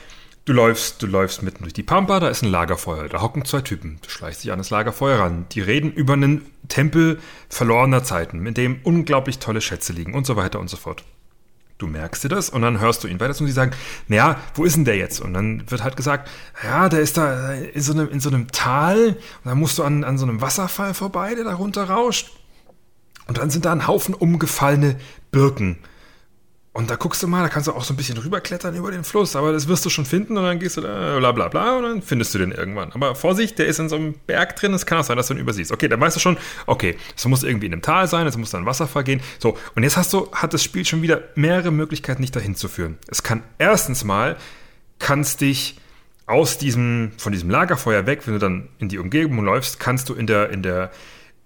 du 0.46 0.54
läufst, 0.54 1.02
du 1.02 1.08
läufst 1.08 1.44
mitten 1.44 1.64
durch 1.64 1.74
die 1.74 1.84
Pampa, 1.84 2.22
da 2.22 2.30
ist 2.30 2.44
ein 2.44 2.52
Lagerfeuer, 2.52 3.10
da 3.10 3.22
hocken 3.22 3.44
zwei 3.44 3.60
Typen, 3.60 4.00
du 4.02 4.10
schleichst 4.10 4.44
dich 4.44 4.54
an 4.54 4.60
das 4.60 4.70
Lagerfeuer 4.70 5.20
ran, 5.20 5.48
die 5.52 5.60
reden 5.60 5.92
über 5.92 6.14
einen 6.14 6.46
Tempel 6.70 7.20
verlorener 7.50 8.06
Zeiten, 8.06 8.46
in 8.46 8.54
dem 8.54 8.80
unglaublich 8.84 9.40
tolle 9.40 9.60
Schätze 9.60 9.92
liegen 9.92 10.14
und 10.14 10.26
so 10.26 10.38
weiter 10.38 10.62
und 10.62 10.70
so 10.70 10.78
fort. 10.78 11.04
Du 11.78 11.88
merkst 11.88 12.24
dir 12.24 12.30
das 12.30 12.50
und 12.50 12.62
dann 12.62 12.80
hörst 12.80 13.04
du 13.04 13.08
ihn 13.08 13.20
weiter 13.20 13.40
und 13.40 13.48
sie 13.48 13.52
sagen, 13.52 13.72
naja, 14.08 14.38
wo 14.54 14.64
ist 14.64 14.76
denn 14.76 14.86
der 14.86 14.96
jetzt? 14.96 15.20
Und 15.20 15.34
dann 15.34 15.70
wird 15.70 15.84
halt 15.84 15.98
gesagt, 15.98 16.30
ja, 16.64 16.88
der 16.88 17.02
ist 17.02 17.18
da 17.18 17.54
in 17.54 17.82
so 17.82 17.94
einem, 17.94 18.10
in 18.10 18.20
so 18.20 18.30
einem 18.30 18.48
Tal 18.52 19.08
und 19.10 19.18
dann 19.46 19.58
musst 19.58 19.80
du 19.80 19.84
an, 19.84 20.04
an 20.04 20.18
so 20.18 20.26
einem 20.26 20.40
Wasserfall 20.40 20.94
vorbei, 20.94 21.36
der 21.36 21.44
da 21.46 21.56
runter 21.56 21.90
rauscht. 21.90 22.32
Und 23.28 23.38
dann 23.38 23.50
sind 23.50 23.66
da 23.66 23.72
ein 23.72 23.88
Haufen 23.88 24.14
umgefallene 24.14 24.98
Birken. 25.32 25.78
Und 26.76 26.90
da 26.90 26.96
guckst 26.96 27.22
du 27.22 27.28
mal, 27.28 27.44
da 27.44 27.50
kannst 27.50 27.68
du 27.68 27.72
auch 27.72 27.84
so 27.84 27.94
ein 27.94 27.98
bisschen 27.98 28.18
rüberklettern 28.18 28.76
über 28.76 28.90
den 28.90 29.04
Fluss, 29.04 29.36
aber 29.36 29.52
das 29.52 29.68
wirst 29.68 29.86
du 29.86 29.92
schon 29.92 30.06
finden 30.06 30.36
und 30.38 30.44
dann 30.44 30.58
gehst 30.58 30.76
du 30.76 30.82
da, 30.82 31.20
bla 31.20 31.32
bla 31.32 31.48
bla, 31.48 31.78
und 31.78 31.84
dann 31.84 32.02
findest 32.02 32.34
du 32.34 32.40
den 32.40 32.52
irgendwann. 32.52 32.92
Aber 32.94 33.14
Vorsicht, 33.14 33.60
der 33.60 33.68
ist 33.68 33.78
in 33.78 33.90
so 33.90 33.96
einem 33.96 34.16
Berg 34.26 34.56
drin, 34.56 34.74
es 34.74 34.88
kann 34.88 34.98
auch 34.98 35.04
sein, 35.04 35.16
dass 35.16 35.28
du 35.28 35.36
ihn 35.36 35.40
übersiehst. 35.40 35.72
Okay, 35.72 35.88
dann 35.88 36.02
weißt 36.02 36.16
du 36.16 36.20
schon, 36.20 36.36
okay, 36.66 36.98
es 37.16 37.26
muss 37.26 37.44
irgendwie 37.44 37.68
in 37.68 37.74
einem 37.74 37.84
Tal 37.84 38.08
sein, 38.08 38.26
es 38.26 38.38
muss 38.38 38.50
dann 38.50 38.66
Wasserfall 38.66 39.04
gehen. 39.04 39.22
So, 39.38 39.56
und 39.76 39.84
jetzt 39.84 39.98
hast 39.98 40.14
du, 40.14 40.32
hat 40.32 40.56
das 40.56 40.64
Spiel 40.64 40.84
schon 40.84 41.04
wieder 41.04 41.22
mehrere 41.36 41.70
Möglichkeiten, 41.70 42.24
dich 42.24 42.32
dahin 42.32 42.56
zu 42.56 42.68
führen. 42.68 42.98
Es 43.08 43.22
kann 43.22 43.44
erstens 43.60 44.04
mal, 44.04 44.36
kannst 44.98 45.42
dich 45.42 45.80
aus 46.26 46.58
diesem, 46.58 47.12
von 47.18 47.34
diesem 47.34 47.52
Lagerfeuer 47.52 48.08
weg, 48.08 48.26
wenn 48.26 48.34
du 48.34 48.40
dann 48.40 48.68
in 48.80 48.90
die 48.90 48.98
Umgebung 48.98 49.44
läufst, 49.44 49.80
kannst 49.80 50.10
du 50.10 50.16
in 50.16 50.26
der, 50.26 50.50
in 50.50 50.64
der, 50.64 50.90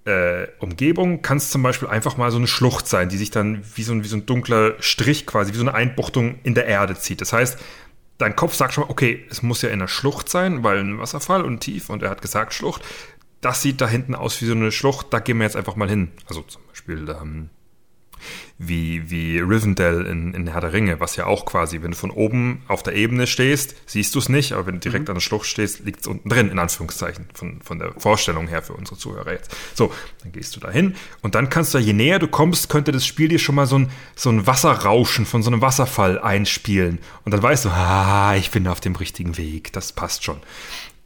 äh, 0.07 0.47
Umgebung 0.59 1.21
kann 1.21 1.37
es 1.37 1.51
zum 1.51 1.61
Beispiel 1.61 1.89
einfach 1.89 2.15
mal 2.15 2.31
so 2.31 2.37
eine 2.37 2.47
Schlucht 2.47 2.87
sein, 2.87 3.09
die 3.09 3.17
sich 3.17 3.29
dann 3.29 3.61
wie 3.75 3.83
so, 3.83 3.91
ein, 3.91 4.03
wie 4.03 4.07
so 4.07 4.15
ein 4.15 4.25
dunkler 4.25 4.75
Strich 4.79 5.25
quasi, 5.27 5.51
wie 5.51 5.57
so 5.57 5.63
eine 5.63 5.73
Einbuchtung 5.73 6.39
in 6.43 6.55
der 6.55 6.65
Erde 6.65 6.95
zieht. 6.95 7.19
Das 7.19 7.33
heißt, 7.33 7.59
dein 8.17 8.35
Kopf 8.35 8.55
sagt 8.55 8.73
schon 8.73 8.85
mal, 8.85 8.89
okay, 8.89 9.25
es 9.29 9.43
muss 9.43 9.61
ja 9.61 9.69
in 9.69 9.79
der 9.79 9.89
Schlucht 9.89 10.29
sein, 10.29 10.63
weil 10.63 10.79
ein 10.79 10.99
Wasserfall 10.99 11.43
und 11.43 11.59
tief 11.59 11.89
und 11.89 12.01
er 12.03 12.09
hat 12.09 12.21
gesagt 12.21 12.53
Schlucht. 12.53 12.83
Das 13.41 13.61
sieht 13.61 13.81
da 13.81 13.87
hinten 13.87 14.15
aus 14.15 14.41
wie 14.41 14.45
so 14.45 14.53
eine 14.53 14.71
Schlucht, 14.71 15.07
da 15.11 15.19
gehen 15.19 15.37
wir 15.37 15.43
jetzt 15.43 15.57
einfach 15.57 15.75
mal 15.75 15.89
hin. 15.89 16.11
Also 16.27 16.41
zum 16.41 16.61
Beispiel 16.67 17.07
ähm, 17.09 17.49
wie, 18.57 19.09
wie 19.09 19.39
Rivendell 19.39 20.05
in, 20.05 20.33
in 20.33 20.47
Herr 20.47 20.61
der 20.61 20.73
Ringe, 20.73 20.99
was 20.99 21.15
ja 21.15 21.25
auch 21.25 21.45
quasi, 21.45 21.81
wenn 21.83 21.91
du 21.91 21.97
von 21.97 22.11
oben 22.11 22.63
auf 22.67 22.81
der 22.81 22.95
Ebene 22.95 23.27
stehst, 23.27 23.75
siehst 23.85 24.15
du 24.15 24.19
es 24.19 24.29
nicht, 24.29 24.53
aber 24.53 24.65
wenn 24.65 24.75
du 24.75 24.79
direkt 24.79 25.05
mhm. 25.05 25.11
an 25.11 25.15
der 25.15 25.21
Schlucht 25.21 25.45
stehst, 25.45 25.85
liegt 25.85 26.01
es 26.01 26.07
unten 26.07 26.29
drin, 26.29 26.49
in 26.49 26.59
Anführungszeichen, 26.59 27.27
von, 27.33 27.61
von 27.61 27.79
der 27.79 27.93
Vorstellung 27.97 28.47
her 28.47 28.63
für 28.63 28.73
unsere 28.73 28.97
Zuhörer 28.97 29.31
jetzt. 29.31 29.55
So, 29.75 29.93
dann 30.23 30.31
gehst 30.31 30.55
du 30.55 30.59
da 30.59 30.71
hin 30.71 30.95
und 31.21 31.35
dann 31.35 31.49
kannst 31.49 31.73
du, 31.73 31.77
je 31.77 31.93
näher 31.93 32.19
du 32.19 32.27
kommst, 32.27 32.69
könnte 32.69 32.91
das 32.91 33.05
Spiel 33.05 33.27
dir 33.27 33.39
schon 33.39 33.55
mal 33.55 33.67
so 33.67 33.77
ein, 33.77 33.89
so 34.15 34.29
ein 34.29 34.47
Wasserrauschen 34.47 35.25
von 35.25 35.43
so 35.43 35.51
einem 35.51 35.61
Wasserfall 35.61 36.19
einspielen. 36.19 36.99
Und 37.25 37.33
dann 37.33 37.43
weißt 37.43 37.65
du, 37.65 37.69
ah, 37.69 38.35
ich 38.35 38.51
bin 38.51 38.67
auf 38.67 38.79
dem 38.79 38.95
richtigen 38.95 39.37
Weg, 39.37 39.71
das 39.73 39.91
passt 39.93 40.23
schon. 40.23 40.37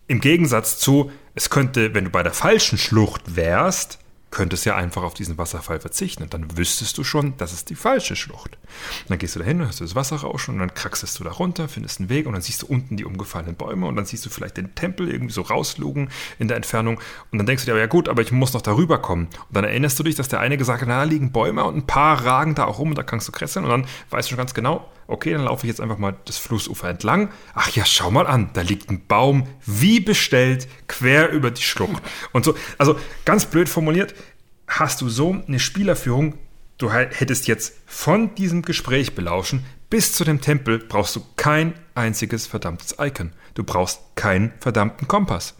Im 0.07 0.19
Gegensatz 0.19 0.77
zu, 0.77 1.11
es 1.35 1.49
könnte, 1.49 1.93
wenn 1.93 2.05
du 2.05 2.09
bei 2.09 2.23
der 2.23 2.33
falschen 2.33 2.77
Schlucht 2.77 3.35
wärst, 3.35 4.00
könntest 4.31 4.65
ja 4.65 4.75
einfach 4.75 5.03
auf 5.03 5.13
diesen 5.13 5.37
Wasserfall 5.37 5.79
verzichten. 5.79 6.23
Und 6.23 6.33
dann 6.33 6.57
wüsstest 6.57 6.97
du 6.97 7.03
schon, 7.03 7.35
das 7.37 7.53
ist 7.53 7.69
die 7.69 7.75
falsche 7.75 8.15
Schlucht. 8.15 8.57
Und 9.01 9.09
dann 9.09 9.19
gehst 9.19 9.35
du 9.35 9.39
da 9.39 9.45
hin, 9.45 9.65
hast 9.65 9.81
du 9.81 9.83
das 9.83 9.93
Wasser 9.95 10.17
rauschen 10.17 10.55
und 10.55 10.59
dann 10.59 10.73
kraxest 10.73 11.19
du 11.19 11.23
da 11.23 11.31
runter, 11.31 11.67
findest 11.67 11.99
einen 11.99 12.09
Weg 12.09 12.25
und 12.25 12.33
dann 12.33 12.41
siehst 12.41 12.61
du 12.61 12.67
unten 12.67 12.97
die 12.97 13.05
umgefallenen 13.05 13.55
Bäume 13.55 13.87
und 13.87 13.95
dann 13.95 14.05
siehst 14.05 14.25
du 14.25 14.29
vielleicht 14.29 14.57
den 14.57 14.73
Tempel 14.73 15.09
irgendwie 15.09 15.33
so 15.33 15.41
rauslugen 15.41 16.09
in 16.39 16.47
der 16.47 16.57
Entfernung. 16.57 16.99
Und 17.31 17.37
dann 17.37 17.45
denkst 17.45 17.65
du 17.65 17.71
dir, 17.71 17.77
ja 17.77 17.87
gut, 17.87 18.07
aber 18.07 18.21
ich 18.21 18.31
muss 18.31 18.53
noch 18.53 18.61
darüber 18.61 18.99
kommen. 18.99 19.25
Und 19.25 19.55
dann 19.55 19.65
erinnerst 19.65 19.99
du 19.99 20.03
dich, 20.03 20.15
dass 20.15 20.29
der 20.29 20.39
eine 20.39 20.57
gesagt 20.57 20.81
hat, 20.81 20.87
na, 20.87 20.97
da 20.99 21.03
liegen 21.03 21.31
Bäume 21.31 21.63
und 21.65 21.75
ein 21.75 21.87
paar 21.87 22.25
ragen 22.25 22.55
da 22.55 22.65
auch 22.65 22.79
rum 22.79 22.89
und 22.89 22.97
da 22.97 23.03
kannst 23.03 23.27
du 23.27 23.31
kresseln. 23.31 23.65
Und 23.65 23.71
dann 23.71 23.85
weißt 24.09 24.27
du 24.27 24.31
schon 24.31 24.37
ganz 24.37 24.53
genau, 24.53 24.89
okay, 25.11 25.33
dann 25.33 25.43
laufe 25.43 25.65
ich 25.65 25.69
jetzt 25.69 25.81
einfach 25.81 25.97
mal 25.97 26.15
das 26.25 26.37
Flussufer 26.37 26.89
entlang. 26.89 27.29
Ach 27.53 27.69
ja, 27.71 27.85
schau 27.85 28.11
mal 28.11 28.27
an, 28.27 28.49
da 28.53 28.61
liegt 28.61 28.89
ein 28.89 29.05
Baum, 29.07 29.47
wie 29.65 29.99
bestellt, 29.99 30.67
quer 30.87 31.29
über 31.29 31.51
die 31.51 31.61
Schlucht. 31.61 32.01
Und 32.31 32.45
so, 32.45 32.55
also 32.77 32.97
ganz 33.25 33.45
blöd 33.45 33.69
formuliert, 33.69 34.15
hast 34.67 35.01
du 35.01 35.09
so 35.09 35.35
eine 35.47 35.59
Spielerführung, 35.59 36.35
du 36.77 36.91
hättest 36.91 37.47
jetzt 37.47 37.73
von 37.85 38.33
diesem 38.35 38.61
Gespräch 38.61 39.13
belauschen 39.15 39.63
bis 39.91 40.13
zu 40.13 40.23
dem 40.23 40.39
Tempel 40.39 40.79
brauchst 40.79 41.17
du 41.17 41.21
kein 41.35 41.73
einziges 41.95 42.47
verdammtes 42.47 42.95
Icon. 42.97 43.33
Du 43.55 43.65
brauchst 43.65 43.99
keinen 44.15 44.53
verdammten 44.61 45.09
Kompass. 45.09 45.55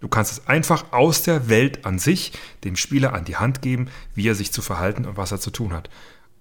Du 0.00 0.08
kannst 0.08 0.32
es 0.32 0.48
einfach 0.48 0.92
aus 0.92 1.22
der 1.22 1.48
Welt 1.48 1.86
an 1.86 2.00
sich 2.00 2.32
dem 2.64 2.74
Spieler 2.74 3.12
an 3.12 3.24
die 3.24 3.36
Hand 3.36 3.62
geben, 3.62 3.88
wie 4.16 4.26
er 4.26 4.34
sich 4.34 4.50
zu 4.50 4.60
verhalten 4.60 5.04
und 5.04 5.16
was 5.16 5.30
er 5.30 5.38
zu 5.38 5.52
tun 5.52 5.72
hat. 5.72 5.88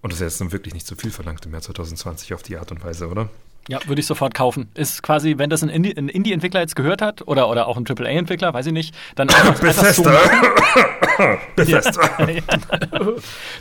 Und 0.05 0.11
das 0.11 0.21
ist 0.21 0.33
jetzt 0.33 0.39
nun 0.39 0.51
wirklich 0.51 0.75
nicht 0.75 0.85
zu 0.85 0.95
viel 0.95 1.09
verlangt 1.09 1.47
im 1.47 1.51
Jahr 1.51 1.63
2020 1.63 2.35
auf 2.35 2.43
die 2.43 2.57
Art 2.57 2.71
und 2.71 2.83
Weise, 2.83 3.07
oder? 3.07 3.27
Ja, 3.67 3.79
würde 3.87 3.99
ich 3.99 4.05
sofort 4.05 4.35
kaufen. 4.35 4.69
Ist 4.75 5.01
quasi, 5.01 5.39
wenn 5.39 5.49
das 5.49 5.63
ein 5.63 5.69
Indie-Entwickler 5.69 6.59
jetzt 6.59 6.75
gehört 6.75 7.01
hat 7.01 7.27
oder, 7.27 7.49
oder 7.49 7.67
auch 7.67 7.77
ein 7.77 7.85
AAA-Entwickler, 7.87 8.53
weiß 8.53 8.67
ich 8.67 8.73
nicht, 8.73 8.93
dann 9.15 9.27
einfach, 9.27 9.59
Bethesda. 9.59 10.11
Einfach 10.11 11.39
Bethesda. 11.55 12.01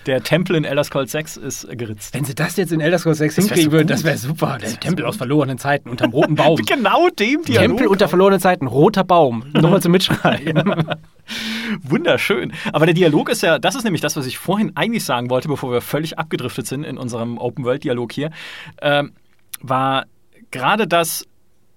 Der 0.07 0.22
Tempel 0.22 0.57
in 0.57 0.64
Elder 0.64 0.84
Scrolls 0.84 1.11
6 1.12 1.38
ist 1.38 1.68
geritzt. 1.70 2.12
Wenn 2.12 2.24
sie 2.26 2.34
das 2.34 2.57
jetzt 2.57 2.72
in 2.72 2.80
Elder 2.80 2.98
Scrolls 2.98 3.16
6 3.16 3.36
hinkriegen 3.36 3.72
würden, 3.72 3.88
das 3.88 4.05
wäre 4.05 4.18
super. 4.18 4.59
Der 4.61 4.78
Tempel 4.78 5.07
aus 5.07 5.16
verlorenen 5.16 5.57
Zeiten 5.57 5.88
unterm 5.88 6.11
roten 6.11 6.34
Baum. 6.34 6.57
genau 6.66 7.09
dem 7.09 7.42
Dialog. 7.42 7.68
Tempel 7.68 7.86
unter 7.86 8.09
verlorenen 8.09 8.40
Zeiten, 8.40 8.66
roter 8.66 9.05
Baum. 9.05 9.46
Nochmal 9.55 9.80
zum 9.80 9.92
Mitschreiben. 9.92 10.84
Wunderschön. 11.82 12.52
Aber 12.74 12.84
der 12.84 12.94
Dialog 12.94 13.30
ist 13.30 13.42
ja, 13.42 13.59
das 13.59 13.74
ist 13.74 13.84
nämlich 13.84 14.02
das, 14.02 14.16
was 14.16 14.26
ich 14.26 14.36
vorhin 14.36 14.72
eigentlich 14.74 15.05
sagen 15.05 15.30
wollte, 15.30 15.48
bevor 15.48 15.72
wir 15.72 15.80
völlig 15.80 16.18
abgedriftet 16.18 16.66
sind 16.66 16.84
in 16.84 16.98
unserem 16.98 17.38
Open-World-Dialog 17.38 18.12
hier. 18.12 18.30
Ähm, 18.82 19.12
war 19.68 20.04
gerade 20.50 20.86
das 20.86 21.26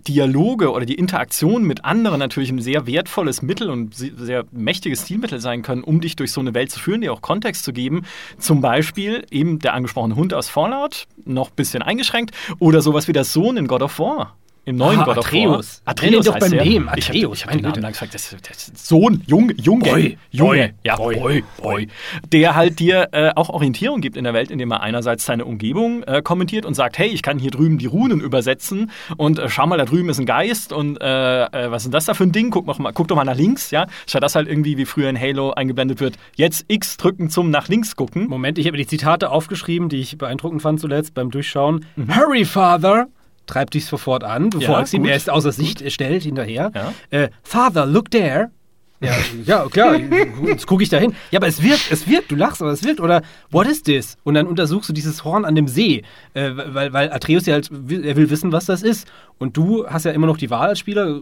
Dialoge 0.08 0.72
oder 0.72 0.86
die 0.86 0.96
Interaktion 0.96 1.64
mit 1.64 1.84
anderen 1.84 2.20
natürlich 2.20 2.50
ein 2.50 2.62
sehr 2.62 2.88
wertvolles 2.88 3.42
Mittel 3.42 3.70
und 3.70 3.94
sehr 3.96 4.46
mächtiges 4.52 5.04
Stilmittel 5.04 5.40
sein 5.40 5.64
können, 5.64 5.84
um 5.84 6.00
dich 6.00 6.16
durch 6.16 6.32
so 6.32 6.40
eine 6.40 6.54
Welt 6.54 6.72
zu 6.72 6.80
führen, 6.80 7.02
dir 7.02 7.12
auch 7.12 7.22
Kontext 7.22 7.64
zu 7.64 7.74
geben. 7.74 8.06
Zum 8.38 8.62
Beispiel 8.62 9.26
eben 9.32 9.60
der 9.60 9.74
angesprochene 9.74 10.16
Hund 10.16 10.34
aus 10.34 10.48
Fallout, 10.48 11.08
noch 11.26 11.50
ein 11.50 11.56
bisschen 11.56 11.82
eingeschränkt, 11.82 12.32
oder 12.60 12.82
sowas 12.82 13.08
wie 13.08 13.14
der 13.14 13.26
Sohn 13.26 13.58
in 13.58 13.68
God 13.68 13.82
of 13.82 14.00
War. 14.00 14.38
Im 14.68 14.76
neuen 14.76 15.00
ah, 15.00 15.06
God 15.06 15.20
of 15.20 15.32
War. 15.32 15.40
Atreus. 15.40 15.82
Atreus 15.86 16.26
doch 16.26 16.40
beim 16.40 16.52
Leben. 16.52 16.90
Atreus. 16.90 17.38
Ich 17.38 17.46
habe 17.46 17.54
hab 17.54 17.62
den 17.62 17.62
Namen 17.62 17.82
lang 17.82 17.94
gesagt. 17.94 18.14
Das, 18.14 18.36
das 18.46 18.72
Sohn, 18.76 19.24
Jung, 19.26 19.54
Junge, 19.56 19.90
Boy, 19.90 20.18
Junge, 20.30 20.74
ja, 20.84 20.98
Boy, 20.98 21.16
Boy, 21.16 21.44
Boy, 21.62 21.88
der 22.34 22.54
halt 22.54 22.80
dir 22.80 23.08
äh, 23.14 23.32
auch 23.34 23.48
Orientierung 23.48 24.02
gibt 24.02 24.18
in 24.18 24.26
der 24.26 24.34
Welt, 24.34 24.52
indem 24.52 24.72
er 24.72 24.82
einerseits 24.82 25.26
seine 25.26 25.46
Umgebung 25.46 26.04
äh, 26.04 26.22
kommentiert 26.22 26.66
und 26.66 26.74
sagt, 26.74 26.98
hey, 26.98 27.08
ich 27.08 27.22
kann 27.22 27.40
hier 27.40 27.50
drüben 27.50 27.78
die 27.78 27.86
Runen 27.86 28.20
übersetzen 28.20 28.92
und 29.16 29.40
äh, 29.40 29.48
schau 29.48 29.68
mal, 29.68 29.78
da 29.78 29.86
drüben 29.86 30.10
ist 30.10 30.20
ein 30.20 30.26
Geist 30.26 30.74
und 30.74 31.02
äh, 31.02 31.46
äh, 31.46 31.72
was 31.72 31.86
ist 31.86 31.94
das 31.94 32.04
da 32.04 32.14
für 32.14 32.26
ein 32.26 32.34
Ding? 32.34 32.50
Guck, 32.50 32.68
noch 32.68 32.78
mal, 32.78 32.92
guck 32.92 33.08
doch 33.08 33.16
mal 33.16 33.24
nach 33.24 33.38
links, 33.38 33.72
ja. 33.72 33.88
Statt 34.06 34.22
das 34.22 34.36
halt 34.36 34.50
irgendwie 34.50 34.76
wie 34.76 34.84
früher 34.84 35.10
in 35.10 35.18
Halo 35.18 35.52
eingeblendet 35.52 36.02
wird, 36.02 36.16
jetzt 36.36 36.66
X 36.68 36.98
drücken 36.98 37.30
zum 37.30 37.52
nach 37.52 37.70
links 37.70 37.96
gucken. 37.96 38.28
Moment, 38.28 38.58
ich 38.58 38.68
habe 38.68 38.76
die 38.76 38.86
Zitate 38.86 39.30
aufgeschrieben, 39.30 39.88
die 39.88 40.02
ich 40.02 40.18
beeindruckend 40.18 40.62
fand 40.62 40.82
zuletzt 40.82 41.14
beim 41.14 41.32
Durchschauen. 41.32 41.86
Mhm. 41.96 42.14
Hurry, 42.14 42.44
Father! 42.44 43.08
Treibt 43.48 43.74
dich 43.74 43.86
sofort 43.86 44.24
an. 44.24 44.50
Du 44.50 44.60
ja, 44.60 44.68
folgst 44.68 44.94
ihm, 44.94 45.06
er 45.06 45.16
ist 45.16 45.30
außer 45.30 45.52
Sicht, 45.52 45.92
stellt 45.92 46.24
hinterher. 46.24 46.72
Ja. 46.76 46.94
Äh, 47.10 47.30
Father, 47.44 47.86
look 47.86 48.12
there. 48.12 48.52
Ja, 49.00 49.16
ja 49.46 49.68
klar, 49.70 50.00
jetzt 50.46 50.66
gucke 50.66 50.82
ich 50.82 50.90
da 50.90 50.98
hin. 50.98 51.14
Ja, 51.30 51.40
aber 51.40 51.48
es 51.48 51.62
wirkt, 51.62 51.92
es 51.92 52.08
wirkt, 52.08 52.32
du 52.32 52.36
lachst, 52.36 52.62
aber 52.62 52.72
es 52.72 52.84
wirkt. 52.84 53.00
Oder, 53.00 53.22
what 53.52 53.68
is 53.68 53.84
this? 53.84 54.18
Und 54.24 54.34
dann 54.34 54.48
untersuchst 54.48 54.90
du 54.90 54.94
dieses 54.94 55.24
Horn 55.24 55.46
an 55.46 55.54
dem 55.54 55.68
See, 55.68 56.04
äh, 56.34 56.52
weil, 56.56 56.94
weil 56.94 57.12
Atreus 57.12 57.46
ja 57.46 57.54
halt, 57.54 57.70
er 57.72 58.16
will 58.16 58.30
wissen, 58.30 58.52
was 58.52 58.66
das 58.66 58.82
ist. 58.82 59.08
Und 59.40 59.56
du 59.56 59.86
hast 59.88 60.06
ja 60.06 60.12
immer 60.12 60.26
noch 60.26 60.38
die 60.38 60.50
Wahl 60.50 60.70
als 60.70 60.80
Spieler. 60.80 61.20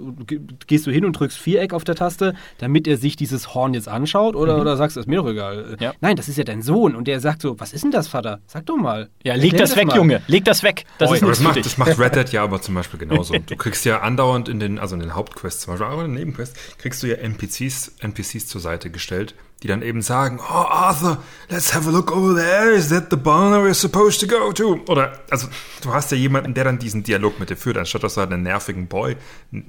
Gehst 0.67 0.87
du 0.87 0.91
hin 0.91 1.03
und 1.03 1.19
drückst 1.19 1.37
Viereck 1.37 1.73
auf 1.73 1.83
der 1.83 1.95
Taste, 1.95 2.33
damit 2.59 2.87
er 2.87 2.97
sich 2.97 3.15
dieses 3.15 3.53
Horn 3.53 3.73
jetzt 3.73 3.89
anschaut? 3.89 4.35
Oder, 4.35 4.55
mhm. 4.55 4.61
oder 4.61 4.77
sagst 4.77 4.95
du, 4.95 5.01
ist 5.01 5.07
mir 5.07 5.17
doch 5.17 5.27
egal. 5.27 5.75
Ja. 5.79 5.93
Nein, 5.99 6.15
das 6.15 6.29
ist 6.29 6.37
ja 6.37 6.45
dein 6.45 6.61
Sohn. 6.61 6.95
Und 6.95 7.07
der 7.07 7.19
sagt 7.19 7.41
so, 7.41 7.59
was 7.59 7.73
ist 7.73 7.83
denn 7.83 7.91
das, 7.91 8.07
Vater? 8.07 8.39
Sag 8.47 8.65
doch 8.67 8.77
mal. 8.77 9.09
Ja, 9.23 9.35
leg 9.35 9.51
das, 9.51 9.71
das 9.71 9.77
weg, 9.77 9.87
mal. 9.87 9.97
Junge. 9.97 10.21
Leg 10.27 10.45
das 10.45 10.63
weg. 10.63 10.85
Das, 10.97 11.09
oh, 11.09 11.13
ist 11.13 11.23
das, 11.23 11.41
macht, 11.41 11.65
das 11.65 11.77
macht 11.77 11.99
Red 11.99 12.15
Dead 12.15 12.31
ja 12.31 12.43
aber 12.43 12.61
zum 12.61 12.75
Beispiel 12.75 12.99
genauso. 12.99 13.35
du 13.45 13.55
kriegst 13.57 13.83
ja 13.83 13.99
andauernd 13.99 14.47
in 14.47 14.59
den, 14.59 14.79
also 14.79 14.95
in 14.95 15.01
den 15.01 15.13
Hauptquests 15.13 15.63
zum 15.63 15.73
Beispiel, 15.73 15.87
aber 15.87 16.05
in 16.05 16.11
den 16.11 16.19
Nebenquests, 16.19 16.77
kriegst 16.77 17.03
du 17.03 17.07
ja 17.07 17.15
NPCs, 17.15 17.64
NPCs 17.99 18.47
zur 18.47 18.61
Seite 18.61 18.89
gestellt, 18.89 19.35
die 19.63 19.67
dann 19.67 19.81
eben 19.81 20.01
sagen, 20.01 20.39
oh 20.39 20.53
Arthur, 20.53 21.23
let's 21.49 21.73
have 21.73 21.87
a 21.87 21.91
look 21.91 22.15
over 22.15 22.35
there, 22.35 22.71
is 22.71 22.89
that 22.89 23.09
the 23.09 23.15
barn 23.15 23.53
we're 23.53 23.73
supposed 23.73 24.19
to 24.19 24.27
go 24.27 24.51
to? 24.51 24.81
Oder, 24.87 25.19
also 25.29 25.47
du 25.81 25.93
hast 25.93 26.11
ja 26.11 26.17
jemanden, 26.17 26.53
der 26.53 26.65
dann 26.65 26.79
diesen 26.79 27.03
Dialog 27.03 27.39
mit 27.39 27.49
dir 27.49 27.57
führt, 27.57 27.77
anstatt 27.77 28.03
dass 28.03 28.15
du 28.15 28.21
halt 28.21 28.31
einen 28.31 28.43
nervigen 28.43 28.87
Boy 28.87 29.15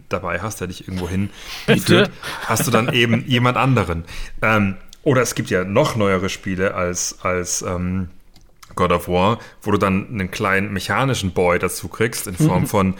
dabei 0.08 0.40
hast, 0.40 0.60
der 0.60 0.66
dich 0.68 0.86
irgendwo 0.86 1.08
hin 1.08 1.30
führt, 1.78 2.10
hast 2.46 2.66
du 2.66 2.70
dann 2.70 2.92
eben 2.92 3.24
jemand 3.26 3.56
anderen. 3.56 4.04
Ähm, 4.42 4.76
oder 5.02 5.22
es 5.22 5.34
gibt 5.34 5.50
ja 5.50 5.64
noch 5.64 5.94
neuere 5.94 6.28
Spiele 6.28 6.74
als, 6.74 7.18
als 7.22 7.62
ähm, 7.62 8.08
God 8.74 8.90
of 8.92 9.08
War, 9.08 9.38
wo 9.62 9.70
du 9.70 9.78
dann 9.78 10.08
einen 10.08 10.30
kleinen 10.30 10.72
mechanischen 10.72 11.32
Boy 11.32 11.58
dazu 11.58 11.88
kriegst, 11.88 12.26
in 12.26 12.34
Form 12.34 12.62
mhm. 12.62 12.66
von 12.66 12.94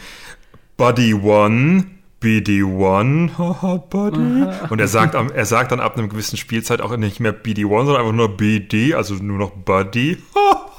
Buddy 0.77 1.13
One, 1.13 1.85
BD1, 2.21 3.37
haha, 3.37 3.77
Buddy. 3.77 4.47
Und 4.69 4.79
er 4.79 4.87
sagt, 4.87 5.13
er 5.15 5.45
sagt 5.45 5.71
dann 5.71 5.79
ab 5.79 5.97
einer 5.97 6.07
gewissen 6.07 6.37
Spielzeit 6.37 6.81
auch 6.81 6.95
nicht 6.97 7.19
mehr 7.19 7.33
BD1, 7.33 7.85
sondern 7.85 7.97
einfach 7.97 8.13
nur 8.13 8.37
BD, 8.37 8.93
also 8.95 9.15
nur 9.15 9.37
noch 9.37 9.51
Buddy. 9.51 10.17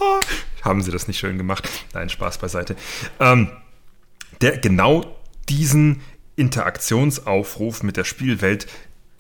Haben 0.62 0.82
sie 0.82 0.90
das 0.90 1.06
nicht 1.06 1.18
schön 1.18 1.38
gemacht? 1.38 1.68
Nein, 1.94 2.08
Spaß 2.08 2.38
beiseite. 2.38 2.76
Ähm, 3.20 3.50
der 4.40 4.58
genau 4.58 5.16
diesen 5.48 6.00
Interaktionsaufruf 6.36 7.82
mit 7.82 7.96
der 7.96 8.04
Spielwelt 8.04 8.66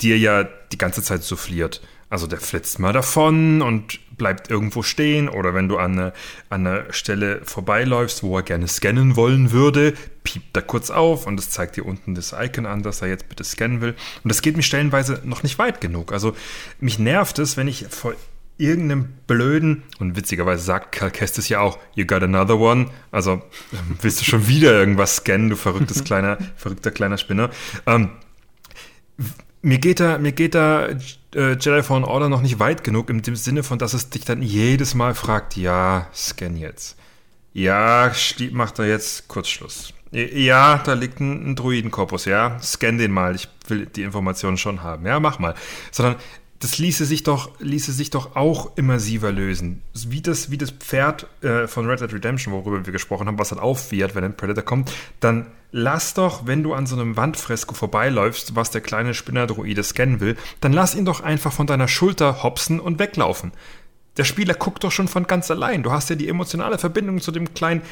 dir 0.00 0.18
ja 0.18 0.44
die 0.44 0.78
ganze 0.78 1.02
Zeit 1.02 1.22
souffliert. 1.22 1.80
Also 2.10 2.26
der 2.26 2.40
flitzt 2.40 2.78
mal 2.78 2.92
davon 2.92 3.62
und 3.62 4.00
bleibt 4.16 4.50
irgendwo 4.50 4.82
stehen 4.82 5.28
oder 5.28 5.54
wenn 5.54 5.68
du 5.68 5.78
an 5.78 5.92
eine, 5.92 6.12
an 6.50 6.66
einer 6.66 6.92
Stelle 6.92 7.40
vorbeiläufst, 7.44 8.22
wo 8.22 8.36
er 8.36 8.42
gerne 8.42 8.66
scannen 8.66 9.16
wollen 9.16 9.52
würde, 9.52 9.94
piept 10.24 10.56
er 10.56 10.62
kurz 10.62 10.90
auf 10.90 11.26
und 11.26 11.38
es 11.38 11.50
zeigt 11.50 11.76
dir 11.76 11.86
unten 11.86 12.14
das 12.14 12.34
Icon 12.38 12.66
an, 12.66 12.82
dass 12.82 13.00
er 13.00 13.08
jetzt 13.08 13.28
bitte 13.28 13.44
scannen 13.44 13.80
will. 13.80 13.94
Und 14.24 14.28
das 14.30 14.42
geht 14.42 14.56
mir 14.56 14.62
stellenweise 14.62 15.20
noch 15.24 15.42
nicht 15.42 15.58
weit 15.58 15.80
genug. 15.80 16.12
Also 16.12 16.34
mich 16.80 16.98
nervt 16.98 17.38
es, 17.38 17.56
wenn 17.56 17.68
ich 17.68 17.86
vor 17.88 18.14
irgendeinem 18.58 19.08
blöden, 19.28 19.84
und 20.00 20.16
witzigerweise 20.16 20.64
sagt 20.64 20.92
Cal 20.92 21.12
Kestis 21.12 21.48
ja 21.48 21.60
auch, 21.60 21.78
you 21.94 22.04
got 22.04 22.24
another 22.24 22.58
one, 22.58 22.90
also 23.12 23.34
ähm, 23.72 23.96
willst 24.02 24.20
du 24.20 24.24
schon 24.24 24.48
wieder 24.48 24.72
irgendwas 24.72 25.16
scannen, 25.16 25.48
du 25.48 25.56
verrücktes 25.56 26.02
kleiner, 26.04 26.38
verrückter 26.56 26.90
kleiner 26.90 27.18
Spinner. 27.18 27.50
Ähm, 27.86 28.10
mir 29.62 29.78
geht 29.78 30.00
da, 30.00 30.18
mir 30.18 30.32
geht 30.32 30.54
da 30.54 30.88
äh, 31.34 31.52
Jedi 31.52 31.82
Fallen 31.82 32.04
Order 32.04 32.28
noch 32.28 32.42
nicht 32.42 32.58
weit 32.58 32.84
genug 32.84 33.10
im 33.10 33.22
Sinne 33.36 33.62
von, 33.62 33.78
dass 33.78 33.94
es 33.94 34.10
dich 34.10 34.24
dann 34.24 34.42
jedes 34.42 34.94
Mal 34.94 35.14
fragt, 35.14 35.56
ja, 35.56 36.08
scan 36.14 36.56
jetzt. 36.56 36.96
Ja, 37.52 38.12
macht 38.52 38.78
er 38.78 38.86
jetzt 38.86 39.28
Kurzschluss. 39.28 39.92
Ja, 40.10 40.78
da 40.78 40.94
liegt 40.94 41.20
ein, 41.20 41.50
ein 41.50 41.56
Druidenkorpus, 41.56 42.24
ja, 42.24 42.58
scan 42.60 42.96
den 42.96 43.12
mal, 43.12 43.34
ich 43.34 43.48
will 43.66 43.86
die 43.86 44.02
Informationen 44.02 44.56
schon 44.56 44.82
haben, 44.82 45.04
ja, 45.04 45.20
mach 45.20 45.38
mal. 45.38 45.54
Sondern 45.90 46.16
das 46.60 46.78
ließe 46.78 47.04
sich 47.04 47.22
doch, 47.22 47.50
ließe 47.60 47.92
sich 47.92 48.10
doch 48.10 48.34
auch 48.34 48.76
immersiver 48.76 49.30
lösen. 49.30 49.82
Wie 49.94 50.20
das, 50.20 50.50
wie 50.50 50.58
das 50.58 50.72
Pferd 50.72 51.26
äh, 51.42 51.68
von 51.68 51.86
Red 51.86 52.00
Dead 52.00 52.12
Redemption, 52.12 52.52
worüber 52.52 52.84
wir 52.84 52.92
gesprochen 52.92 53.28
haben, 53.28 53.38
was 53.38 53.50
dann 53.50 53.60
aufwehrt, 53.60 54.14
wenn 54.14 54.24
ein 54.24 54.36
Predator 54.36 54.64
kommt, 54.64 54.92
dann 55.20 55.46
lass 55.70 56.14
doch, 56.14 56.46
wenn 56.46 56.62
du 56.62 56.74
an 56.74 56.86
so 56.86 56.96
einem 56.96 57.16
Wandfresko 57.16 57.74
vorbeiläufst, 57.74 58.56
was 58.56 58.70
der 58.70 58.80
kleine 58.80 59.14
Spinnerdroide 59.14 59.84
scannen 59.84 60.20
will, 60.20 60.36
dann 60.60 60.72
lass 60.72 60.94
ihn 60.94 61.04
doch 61.04 61.20
einfach 61.20 61.52
von 61.52 61.66
deiner 61.66 61.88
Schulter 61.88 62.42
hopsen 62.42 62.80
und 62.80 62.98
weglaufen. 62.98 63.52
Der 64.16 64.24
Spieler 64.24 64.54
guckt 64.54 64.82
doch 64.82 64.90
schon 64.90 65.06
von 65.06 65.28
ganz 65.28 65.50
allein. 65.50 65.84
Du 65.84 65.92
hast 65.92 66.10
ja 66.10 66.16
die 66.16 66.28
emotionale 66.28 66.78
Verbindung 66.78 67.20
zu 67.20 67.30
dem 67.30 67.54
kleinen 67.54 67.82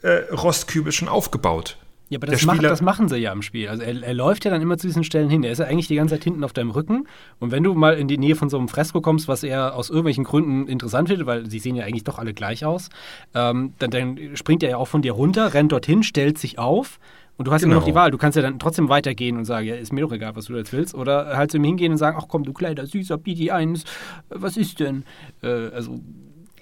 äh, 0.00 0.32
Rostkübel 0.32 0.92
schon 0.92 1.08
aufgebaut. 1.08 1.76
Ja, 2.14 2.18
aber 2.20 2.28
das, 2.28 2.46
macht, 2.46 2.62
das, 2.62 2.80
machen 2.80 3.08
sie 3.08 3.16
ja 3.16 3.32
im 3.32 3.42
Spiel. 3.42 3.68
Also 3.68 3.82
er, 3.82 4.00
er, 4.00 4.14
läuft 4.14 4.44
ja 4.44 4.50
dann 4.52 4.62
immer 4.62 4.78
zu 4.78 4.86
diesen 4.86 5.02
Stellen 5.02 5.28
hin. 5.28 5.42
Er 5.42 5.50
ist 5.50 5.58
ja 5.58 5.64
eigentlich 5.64 5.88
die 5.88 5.96
ganze 5.96 6.14
Zeit 6.14 6.22
hinten 6.22 6.44
auf 6.44 6.52
deinem 6.52 6.70
Rücken. 6.70 7.08
Und 7.40 7.50
wenn 7.50 7.64
du 7.64 7.74
mal 7.74 7.94
in 7.94 8.06
die 8.06 8.18
Nähe 8.18 8.36
von 8.36 8.48
so 8.48 8.56
einem 8.56 8.68
Fresko 8.68 9.00
kommst, 9.00 9.26
was 9.26 9.42
er 9.42 9.74
aus 9.74 9.90
irgendwelchen 9.90 10.22
Gründen 10.22 10.68
interessant 10.68 11.08
findet, 11.08 11.26
weil 11.26 11.50
sie 11.50 11.58
sehen 11.58 11.74
ja 11.74 11.84
eigentlich 11.84 12.04
doch 12.04 12.20
alle 12.20 12.32
gleich 12.32 12.64
aus, 12.64 12.88
ähm, 13.34 13.72
dann, 13.80 13.90
dann, 13.90 14.36
springt 14.36 14.62
er 14.62 14.70
ja 14.70 14.76
auch 14.76 14.86
von 14.86 15.02
dir 15.02 15.10
runter, 15.10 15.54
rennt 15.54 15.72
dorthin, 15.72 16.04
stellt 16.04 16.38
sich 16.38 16.56
auf. 16.56 17.00
Und 17.36 17.48
du 17.48 17.52
hast 17.52 17.62
genau. 17.62 17.72
immer 17.72 17.80
noch 17.80 17.86
die 17.86 17.96
Wahl. 17.96 18.12
Du 18.12 18.18
kannst 18.18 18.36
ja 18.36 18.42
dann 18.42 18.60
trotzdem 18.60 18.88
weitergehen 18.88 19.36
und 19.36 19.44
sagen, 19.44 19.66
ja, 19.66 19.74
ist 19.74 19.92
mir 19.92 20.02
doch 20.02 20.12
egal, 20.12 20.36
was 20.36 20.44
du 20.44 20.54
jetzt 20.54 20.72
willst. 20.72 20.94
Oder 20.94 21.36
halt 21.36 21.50
zu 21.50 21.56
ihm 21.56 21.64
hingehen 21.64 21.90
und 21.90 21.98
sagen, 21.98 22.16
ach 22.20 22.26
komm, 22.28 22.44
du 22.44 22.52
kleiner, 22.52 22.86
süßer 22.86 23.16
BD1, 23.16 23.82
was 24.28 24.56
ist 24.56 24.78
denn? 24.78 25.02
Äh, 25.42 25.48
also 25.74 25.98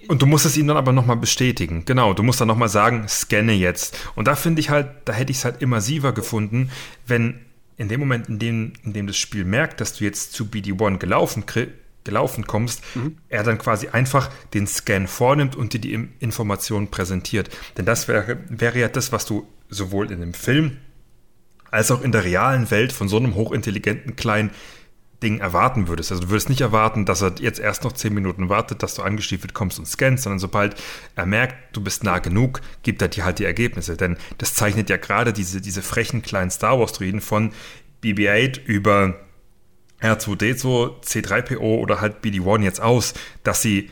und 0.08 0.22
du 0.22 0.26
musst 0.26 0.46
es 0.46 0.56
ihm 0.56 0.66
dann 0.66 0.76
aber 0.76 0.92
nochmal 0.92 1.16
bestätigen. 1.16 1.84
Genau, 1.84 2.14
du 2.14 2.22
musst 2.22 2.40
dann 2.40 2.48
nochmal 2.48 2.68
sagen, 2.68 3.06
scanne 3.08 3.52
jetzt. 3.52 3.96
Und 4.14 4.28
da 4.28 4.34
finde 4.34 4.60
ich 4.60 4.70
halt, 4.70 4.88
da 5.04 5.12
hätte 5.12 5.30
ich 5.30 5.38
es 5.38 5.44
halt 5.44 5.62
immersiver 5.62 6.12
gefunden, 6.12 6.70
wenn 7.06 7.40
in 7.76 7.88
dem 7.88 8.00
Moment, 8.00 8.28
in 8.28 8.38
dem, 8.38 8.72
in 8.84 8.92
dem 8.92 9.06
das 9.06 9.16
Spiel 9.16 9.44
merkt, 9.44 9.80
dass 9.80 9.96
du 9.96 10.04
jetzt 10.04 10.32
zu 10.32 10.44
BD1 10.44 10.98
gelaufen, 10.98 11.44
gelaufen 12.04 12.46
kommst, 12.46 12.82
mhm. 12.94 13.16
er 13.28 13.42
dann 13.42 13.58
quasi 13.58 13.88
einfach 13.88 14.30
den 14.54 14.66
Scan 14.66 15.06
vornimmt 15.06 15.56
und 15.56 15.72
dir 15.72 15.80
die 15.80 16.08
Informationen 16.20 16.88
präsentiert. 16.88 17.50
Denn 17.76 17.84
das 17.84 18.08
wäre, 18.08 18.38
wäre 18.48 18.78
ja 18.78 18.88
das, 18.88 19.12
was 19.12 19.26
du 19.26 19.46
sowohl 19.68 20.12
in 20.12 20.20
dem 20.20 20.34
Film 20.34 20.76
als 21.70 21.90
auch 21.90 22.02
in 22.02 22.12
der 22.12 22.24
realen 22.24 22.70
Welt 22.70 22.92
von 22.92 23.08
so 23.08 23.16
einem 23.16 23.34
hochintelligenten 23.34 24.14
kleinen 24.14 24.50
Ding 25.22 25.38
erwarten 25.38 25.88
würdest. 25.88 26.10
Also 26.10 26.24
du 26.24 26.30
würdest 26.30 26.48
nicht 26.48 26.60
erwarten, 26.60 27.04
dass 27.04 27.22
er 27.22 27.34
jetzt 27.38 27.60
erst 27.60 27.84
noch 27.84 27.92
zehn 27.92 28.12
Minuten 28.12 28.48
wartet, 28.48 28.82
dass 28.82 28.94
du 28.94 29.02
angestiefelt 29.02 29.54
kommst 29.54 29.78
und 29.78 29.86
scannst, 29.86 30.24
sondern 30.24 30.38
sobald 30.38 30.74
er 31.14 31.26
merkt, 31.26 31.76
du 31.76 31.82
bist 31.82 32.04
nah 32.04 32.18
genug, 32.18 32.60
gibt 32.82 33.00
er 33.00 33.08
dir 33.08 33.24
halt 33.24 33.38
die 33.38 33.44
Ergebnisse. 33.44 33.96
Denn 33.96 34.16
das 34.38 34.54
zeichnet 34.54 34.90
ja 34.90 34.96
gerade 34.96 35.32
diese, 35.32 35.60
diese 35.60 35.82
frechen 35.82 36.22
kleinen 36.22 36.50
Star 36.50 36.78
Wars-Druiden 36.78 37.20
von 37.20 37.52
BB-8 38.02 38.64
über 38.64 39.20
R2D2, 40.00 41.02
C3PO 41.02 41.78
oder 41.78 42.00
halt 42.00 42.22
BD-1 42.24 42.62
jetzt 42.62 42.80
aus, 42.80 43.14
dass 43.44 43.62
sie 43.62 43.90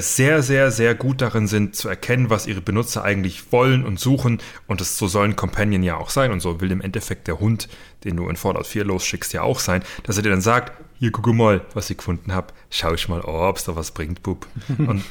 sehr, 0.00 0.42
sehr, 0.42 0.70
sehr 0.70 0.94
gut 0.94 1.22
darin 1.22 1.46
sind 1.46 1.74
zu 1.74 1.88
erkennen, 1.88 2.28
was 2.28 2.46
ihre 2.46 2.60
Benutzer 2.60 3.02
eigentlich 3.02 3.50
wollen 3.50 3.86
und 3.86 3.98
suchen. 3.98 4.38
Und 4.66 4.80
das, 4.80 4.98
so 4.98 5.08
soll 5.08 5.24
ein 5.24 5.36
Companion 5.36 5.82
ja 5.82 5.96
auch 5.96 6.10
sein. 6.10 6.32
Und 6.32 6.40
so 6.40 6.60
will 6.60 6.70
im 6.70 6.82
Endeffekt 6.82 7.28
der 7.28 7.40
Hund, 7.40 7.68
den 8.04 8.16
du 8.16 8.28
in 8.28 8.36
Fallout 8.36 8.66
4 8.66 8.84
losschickst, 8.84 9.32
ja 9.32 9.42
auch 9.42 9.58
sein, 9.58 9.82
dass 10.02 10.18
er 10.18 10.22
dir 10.22 10.30
dann 10.30 10.42
sagt, 10.42 10.72
hier 10.98 11.10
guck 11.10 11.26
mal, 11.34 11.62
was 11.72 11.88
ich 11.88 11.96
gefunden 11.96 12.34
habe. 12.34 12.48
Schau 12.68 12.92
ich 12.92 13.08
mal, 13.08 13.22
oh, 13.22 13.48
ob 13.48 13.56
es 13.56 13.64
da 13.64 13.74
was 13.74 13.92
bringt, 13.92 14.22
Bub. 14.22 14.46
Und 14.76 15.02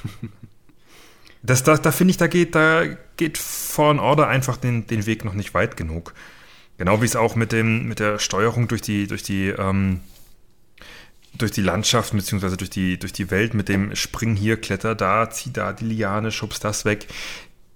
das, 1.41 1.63
da, 1.63 1.75
da 1.75 1.91
finde 1.91 2.11
ich, 2.11 2.17
da 2.17 2.27
geht, 2.27 2.53
da 2.53 2.83
geht 3.17 3.39
Fallen 3.39 3.99
Order 3.99 4.27
einfach 4.27 4.57
den, 4.57 4.85
den 4.85 5.07
Weg 5.07 5.25
noch 5.25 5.33
nicht 5.33 5.55
weit 5.55 5.77
genug. 5.77 6.13
Genau 6.77 7.01
wie 7.01 7.05
es 7.05 7.15
auch 7.15 7.35
mit, 7.35 7.51
dem, 7.51 7.87
mit 7.87 7.99
der 7.99 8.19
Steuerung 8.19 8.67
durch 8.67 8.83
die, 8.83 9.07
durch 9.07 9.23
die 9.23 9.47
ähm, 9.47 10.01
durch 11.39 11.51
die 11.51 11.61
Landschaft 11.61 12.13
beziehungsweise 12.13 12.57
durch 12.57 12.69
die, 12.69 12.99
durch 12.99 13.13
die 13.13 13.31
Welt 13.31 13.53
mit 13.53 13.69
dem 13.69 13.95
Spring 13.95 14.35
hier, 14.35 14.57
Kletter 14.57 14.93
da, 14.93 15.29
zieh 15.29 15.51
da 15.51 15.73
die 15.73 15.85
Liane, 15.85 16.31
schubst 16.31 16.63
das 16.63 16.85
weg. 16.85 17.07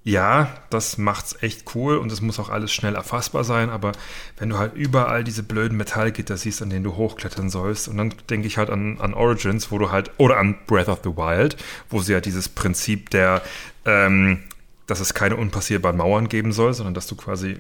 Ja, 0.06 0.54
das 0.70 0.98
macht's 0.98 1.42
echt 1.42 1.74
cool 1.76 1.96
und 1.96 2.12
es 2.12 2.20
muss 2.20 2.38
auch 2.38 2.50
alles 2.50 2.74
schnell 2.74 2.96
erfassbar 2.96 3.46
sein, 3.46 3.70
aber 3.70 3.94
wenn 4.38 4.50
du 4.50 4.58
halt 4.58 4.74
überall 4.76 5.24
diese 5.24 5.44
blöden 5.44 5.78
Metallgitter 5.78 6.36
siehst, 6.36 6.62
an 6.62 6.70
denen 6.70 6.84
du 6.84 6.98
hochklettern 6.98 7.50
sollst, 7.50 7.88
und 7.88 7.96
dann 7.96 8.14
denke 8.30 8.48
ich 8.48 8.58
halt 8.58 8.70
an, 8.70 9.00
an 9.00 9.14
Origins, 9.14 9.72
wo 9.72 9.78
du 9.78 9.92
halt, 9.92 10.12
oder 10.18 10.38
an 10.38 10.58
Breath 10.68 10.90
of 10.90 11.00
the 11.06 11.12
Wild, 11.12 11.56
wo 11.90 12.02
sie 12.02 12.12
ja 12.12 12.20
dieses 12.20 12.50
Prinzip 12.50 13.12
der, 13.12 13.42
ähm, 13.86 14.44
dass 14.88 15.00
es 15.00 15.14
keine 15.14 15.38
unpassierbaren 15.38 15.96
Mauern 15.96 16.28
geben 16.28 16.52
soll, 16.52 16.74
sondern 16.74 16.94
dass 16.94 17.08
du 17.08 17.16
quasi 17.16 17.60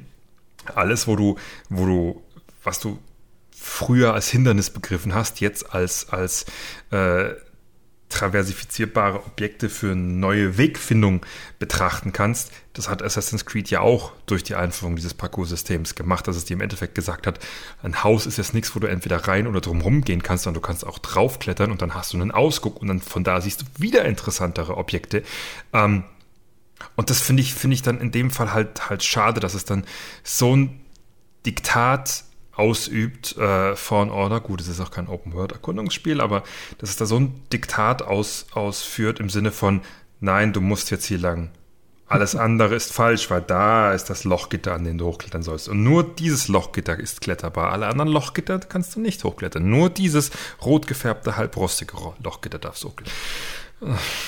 alles, 0.75 1.07
wo 1.07 1.15
du, 1.15 1.37
wo 1.69 1.85
du, 1.85 2.21
was 2.61 2.81
du 2.81 2.99
früher 3.55 4.13
als 4.13 4.29
Hindernis 4.29 4.69
begriffen 4.69 5.13
hast, 5.13 5.39
jetzt 5.41 5.73
als, 5.73 6.09
als 6.09 6.45
äh, 6.91 7.33
traversifizierbare 8.13 9.25
Objekte 9.25 9.69
für 9.69 9.95
neue 9.95 10.57
Wegfindung 10.57 11.25
betrachten 11.57 12.13
kannst. 12.13 12.51
Das 12.73 12.87
hat 12.87 13.01
Assassin's 13.01 13.45
Creed 13.45 13.69
ja 13.69 13.81
auch 13.81 14.11
durch 14.27 14.43
die 14.43 14.55
Einführung 14.55 14.95
dieses 14.95 15.15
Parcours-Systems 15.15 15.95
gemacht, 15.95 16.27
dass 16.27 16.35
es 16.35 16.45
dir 16.45 16.53
im 16.53 16.61
Endeffekt 16.61 16.95
gesagt 16.95 17.25
hat, 17.25 17.39
ein 17.81 18.03
Haus 18.03 18.25
ist 18.25 18.37
jetzt 18.37 18.53
nichts, 18.53 18.75
wo 18.75 18.79
du 18.79 18.87
entweder 18.87 19.27
rein 19.27 19.47
oder 19.47 19.61
drumherum 19.61 20.01
gehen 20.01 20.21
kannst, 20.21 20.43
sondern 20.43 20.61
du 20.61 20.67
kannst 20.67 20.85
auch 20.85 20.99
draufklettern 20.99 21.71
und 21.71 21.81
dann 21.81 21.95
hast 21.95 22.13
du 22.13 22.17
einen 22.17 22.31
Ausguck 22.31 22.81
und 22.81 22.87
dann 22.87 23.01
von 23.01 23.23
da 23.23 23.41
siehst 23.41 23.61
du 23.61 23.65
wieder 23.77 24.05
interessantere 24.05 24.77
Objekte. 24.77 25.23
Ähm, 25.73 26.03
und 26.95 27.09
das 27.09 27.19
finde 27.19 27.41
ich, 27.41 27.53
finde 27.53 27.73
ich 27.75 27.81
dann 27.81 27.99
in 27.99 28.11
dem 28.11 28.29
Fall 28.29 28.53
halt, 28.53 28.89
halt 28.89 29.03
schade, 29.03 29.39
dass 29.39 29.53
es 29.55 29.65
dann 29.65 29.85
so 30.23 30.55
ein 30.55 30.81
Diktat 31.45 32.23
ausübt, 32.55 33.37
äh, 33.37 33.75
Fallen 33.75 34.09
Order. 34.09 34.39
Gut, 34.39 34.61
es 34.61 34.67
ist 34.67 34.79
auch 34.79 34.91
kein 34.91 35.07
Open-World-Erkundungsspiel, 35.07 36.21
aber 36.21 36.43
dass 36.77 36.89
es 36.89 36.95
da 36.95 37.05
so 37.05 37.19
ein 37.19 37.41
Diktat 37.51 38.01
aus, 38.01 38.47
ausführt 38.53 39.19
im 39.19 39.29
Sinne 39.29 39.51
von, 39.51 39.81
nein, 40.19 40.53
du 40.53 40.61
musst 40.61 40.91
jetzt 40.91 41.05
hier 41.05 41.17
lang. 41.17 41.49
Alles 42.07 42.35
andere 42.35 42.75
ist 42.75 42.93
falsch, 42.93 43.29
weil 43.29 43.41
da 43.41 43.93
ist 43.93 44.05
das 44.09 44.23
Lochgitter, 44.23 44.73
an 44.73 44.83
dem 44.83 44.97
du 44.97 45.05
hochklettern 45.05 45.41
sollst. 45.41 45.67
Und 45.67 45.83
nur 45.83 46.03
dieses 46.03 46.47
Lochgitter 46.47 46.99
ist 46.99 47.21
kletterbar. 47.21 47.71
Alle 47.71 47.87
anderen 47.87 48.09
Lochgitter 48.09 48.59
kannst 48.59 48.95
du 48.95 48.99
nicht 48.99 49.23
hochklettern. 49.23 49.67
Nur 49.67 49.89
dieses 49.89 50.31
rot 50.63 50.85
gefärbte, 50.85 51.37
halbrostige 51.37 51.97
Lochgitter 52.21 52.59
darfst 52.59 52.83
du 52.83 52.89
hochklettern. 52.89 53.13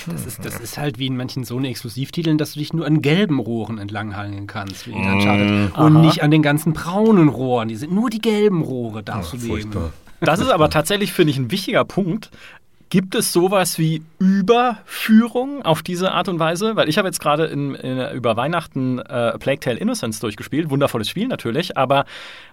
Das 0.06 0.26
ist, 0.26 0.44
das 0.44 0.60
ist 0.60 0.78
halt 0.78 0.98
wie 0.98 1.06
in 1.06 1.16
manchen 1.16 1.44
Sony-Exklusivtiteln, 1.44 2.38
dass 2.38 2.52
du 2.52 2.58
dich 2.58 2.72
nur 2.72 2.86
an 2.86 3.02
gelben 3.02 3.38
Rohren 3.38 3.78
entlanghangeln 3.78 4.46
kannst, 4.46 4.86
wie 4.86 4.92
in 4.92 4.98
Uncharted. 4.98 5.76
Mm, 5.76 5.80
und 5.80 6.00
nicht 6.00 6.22
an 6.22 6.30
den 6.30 6.42
ganzen 6.42 6.72
braunen 6.72 7.28
Rohren. 7.28 7.68
Die 7.68 7.76
sind 7.76 7.92
nur 7.92 8.10
die 8.10 8.20
gelben 8.20 8.62
Rohre, 8.62 9.02
darfst 9.02 9.32
Ach, 9.34 9.40
du 9.40 9.46
nehmen. 9.46 9.92
Das 10.20 10.40
ist 10.40 10.50
aber 10.50 10.70
tatsächlich, 10.70 11.12
finde 11.12 11.32
ich, 11.32 11.38
ein 11.38 11.50
wichtiger 11.50 11.84
Punkt. 11.84 12.30
Gibt 12.88 13.16
es 13.16 13.32
sowas 13.32 13.78
wie 13.78 14.02
Überführung 14.18 15.62
auf 15.62 15.82
diese 15.82 16.12
Art 16.12 16.28
und 16.28 16.38
Weise? 16.38 16.76
Weil 16.76 16.88
ich 16.88 16.98
habe 16.98 17.08
jetzt 17.08 17.20
gerade 17.20 17.46
in, 17.46 17.74
in, 17.74 17.98
über 18.14 18.36
Weihnachten 18.36 19.00
äh, 19.00 19.36
Plague 19.38 19.58
Tale 19.58 19.78
Innocence 19.78 20.20
durchgespielt. 20.20 20.70
Wundervolles 20.70 21.08
Spiel 21.08 21.26
natürlich, 21.26 21.76
aber 21.76 22.04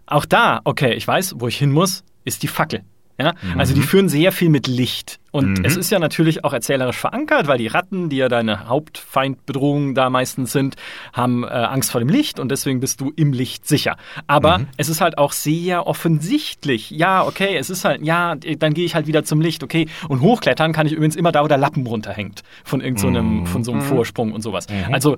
auch 0.07 0.25
da, 0.25 0.61
okay, 0.63 0.93
ich 0.93 1.07
weiß, 1.07 1.35
wo 1.37 1.47
ich 1.47 1.57
hin 1.57 1.71
muss, 1.71 2.03
ist 2.25 2.41
die 2.41 2.47
Fackel. 2.47 2.83
Ja? 3.19 3.33
Mhm. 3.41 3.59
Also 3.59 3.73
die 3.73 3.81
führen 3.81 4.09
sehr 4.09 4.31
viel 4.31 4.49
mit 4.49 4.67
Licht. 4.67 5.19
Und 5.31 5.59
mhm. 5.59 5.65
es 5.65 5.75
ist 5.75 5.91
ja 5.91 5.99
natürlich 5.99 6.43
auch 6.43 6.53
erzählerisch 6.53 6.97
verankert, 6.97 7.47
weil 7.47 7.57
die 7.57 7.67
Ratten, 7.67 8.09
die 8.09 8.17
ja 8.17 8.29
deine 8.29 8.67
Hauptfeindbedrohung 8.67 9.95
da 9.95 10.09
meistens 10.09 10.51
sind, 10.51 10.75
haben 11.11 11.43
äh, 11.43 11.47
Angst 11.47 11.91
vor 11.91 11.99
dem 11.99 12.09
Licht 12.09 12.39
und 12.39 12.49
deswegen 12.49 12.79
bist 12.79 13.01
du 13.01 13.11
im 13.15 13.33
Licht 13.33 13.67
sicher. 13.67 13.97
Aber 14.27 14.59
mhm. 14.59 14.67
es 14.77 14.89
ist 14.89 15.01
halt 15.01 15.17
auch 15.17 15.31
sehr 15.31 15.87
offensichtlich. 15.87 16.91
Ja, 16.91 17.25
okay, 17.25 17.55
es 17.57 17.69
ist 17.69 17.83
halt, 17.85 18.03
ja, 18.03 18.35
dann 18.35 18.73
gehe 18.73 18.85
ich 18.85 18.95
halt 18.95 19.07
wieder 19.07 19.23
zum 19.23 19.41
Licht, 19.41 19.63
okay. 19.63 19.87
Und 20.07 20.21
hochklettern 20.21 20.71
kann 20.71 20.85
ich 20.85 20.93
übrigens 20.93 21.15
immer 21.15 21.31
da, 21.31 21.43
wo 21.43 21.47
der 21.47 21.57
Lappen 21.57 21.85
runterhängt 21.87 22.43
von 22.63 22.81
irgendeinem, 22.81 23.45
so 23.45 23.51
von 23.51 23.63
so 23.63 23.71
einem 23.71 23.81
mhm. 23.81 23.85
Vorsprung 23.85 24.33
und 24.33 24.41
sowas. 24.41 24.67
Mhm. 24.69 24.93
Also 24.93 25.17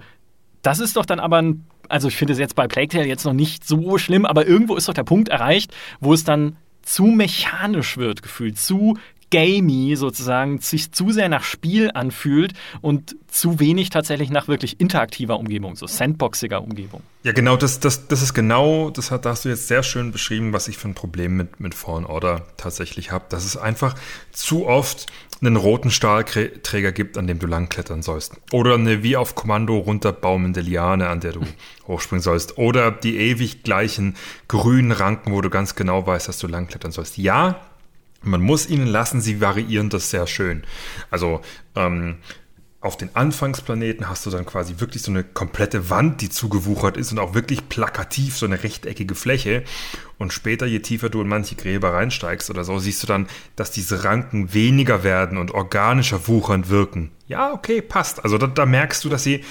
das 0.61 0.79
ist 0.79 0.95
doch 0.95 1.05
dann 1.05 1.19
aber 1.19 1.41
ein, 1.41 1.65
also 1.89 2.07
ich 2.07 2.15
finde 2.15 2.33
es 2.33 2.39
jetzt 2.39 2.55
bei 2.55 2.67
Plague 2.67 2.87
Tale 2.87 3.05
jetzt 3.07 3.25
noch 3.25 3.33
nicht 3.33 3.67
so 3.67 3.97
schlimm, 3.97 4.25
aber 4.25 4.47
irgendwo 4.47 4.75
ist 4.75 4.87
doch 4.87 4.93
der 4.93 5.03
Punkt 5.03 5.29
erreicht, 5.29 5.73
wo 5.99 6.13
es 6.13 6.23
dann 6.23 6.55
zu 6.85 7.05
mechanisch 7.05 7.97
wird 7.97 8.21
gefühlt, 8.21 8.57
zu 8.57 8.97
gamey 9.31 9.95
sozusagen, 9.95 10.59
sich 10.59 10.91
zu 10.91 11.11
sehr 11.11 11.29
nach 11.29 11.43
Spiel 11.43 11.91
anfühlt 11.93 12.53
und 12.81 13.15
zu 13.27 13.59
wenig 13.59 13.89
tatsächlich 13.89 14.29
nach 14.29 14.47
wirklich 14.47 14.79
interaktiver 14.79 15.37
Umgebung, 15.39 15.75
so 15.75 15.87
sandboxiger 15.87 16.61
Umgebung. 16.61 17.01
Ja, 17.23 17.31
genau, 17.31 17.57
das, 17.57 17.79
das, 17.79 18.07
das 18.07 18.21
ist 18.21 18.33
genau, 18.33 18.91
das 18.91 19.11
hat, 19.11 19.25
da 19.25 19.31
hast 19.31 19.45
du 19.45 19.49
jetzt 19.49 19.67
sehr 19.67 19.83
schön 19.83 20.11
beschrieben, 20.11 20.53
was 20.53 20.67
ich 20.67 20.77
für 20.77 20.87
ein 20.87 20.93
Problem 20.93 21.35
mit, 21.35 21.59
mit 21.59 21.73
Fallen 21.73 22.05
Order 22.05 22.45
tatsächlich 22.57 23.11
habe. 23.11 23.25
Dass 23.29 23.45
es 23.45 23.57
einfach 23.57 23.95
zu 24.31 24.67
oft 24.67 25.07
einen 25.41 25.57
roten 25.57 25.91
Stahlträger 25.91 26.91
gibt, 26.91 27.17
an 27.17 27.27
dem 27.27 27.39
du 27.39 27.47
langklettern 27.47 28.01
sollst. 28.01 28.33
Oder 28.51 28.75
eine 28.75 29.03
wie 29.03 29.17
auf 29.17 29.35
Kommando 29.35 29.77
runterbaumende 29.77 30.61
Liane, 30.61 31.09
an 31.09 31.19
der 31.19 31.33
du 31.33 31.41
hochspringen 31.87 32.21
sollst. 32.21 32.57
Oder 32.57 32.91
die 32.91 33.17
ewig 33.17 33.63
gleichen 33.63 34.15
grünen 34.47 34.91
Ranken, 34.91 35.33
wo 35.33 35.41
du 35.41 35.49
ganz 35.49 35.75
genau 35.75 36.05
weißt, 36.07 36.27
dass 36.27 36.39
du 36.39 36.47
langklettern 36.47 36.91
sollst. 36.91 37.17
Ja, 37.17 37.59
man 38.25 38.41
muss 38.41 38.67
ihnen 38.67 38.87
lassen, 38.87 39.21
sie 39.21 39.41
variieren 39.41 39.89
das 39.89 40.09
sehr 40.09 40.27
schön. 40.27 40.63
Also 41.09 41.41
ähm, 41.75 42.17
auf 42.85 42.97
den 42.97 43.15
Anfangsplaneten 43.15 44.07
hast 44.07 44.27
du 44.27 44.29
dann 44.29 44.45
quasi 44.45 44.75
wirklich 44.77 45.01
so 45.01 45.09
eine 45.09 45.23
komplette 45.23 45.89
Wand, 45.89 46.21
die 46.21 46.29
zugewuchert 46.29 46.97
ist 46.97 47.11
und 47.11 47.17
auch 47.17 47.33
wirklich 47.33 47.67
plakativ 47.67 48.37
so 48.37 48.45
eine 48.45 48.61
rechteckige 48.61 49.15
Fläche. 49.15 49.63
Und 50.19 50.33
später, 50.33 50.67
je 50.67 50.79
tiefer 50.79 51.09
du 51.09 51.21
in 51.21 51.27
manche 51.27 51.55
Gräber 51.55 51.93
reinsteigst 51.93 52.51
oder 52.51 52.63
so, 52.63 52.77
siehst 52.77 53.01
du 53.01 53.07
dann, 53.07 53.25
dass 53.55 53.71
diese 53.71 54.03
Ranken 54.03 54.53
weniger 54.53 55.03
werden 55.03 55.39
und 55.39 55.49
organischer 55.49 56.27
wuchernd 56.27 56.69
wirken. 56.69 57.09
Ja, 57.27 57.53
okay, 57.53 57.81
passt. 57.81 58.23
Also 58.23 58.37
da, 58.37 58.45
da 58.45 58.67
merkst 58.67 59.03
du, 59.03 59.09
dass 59.09 59.23
sie 59.23 59.43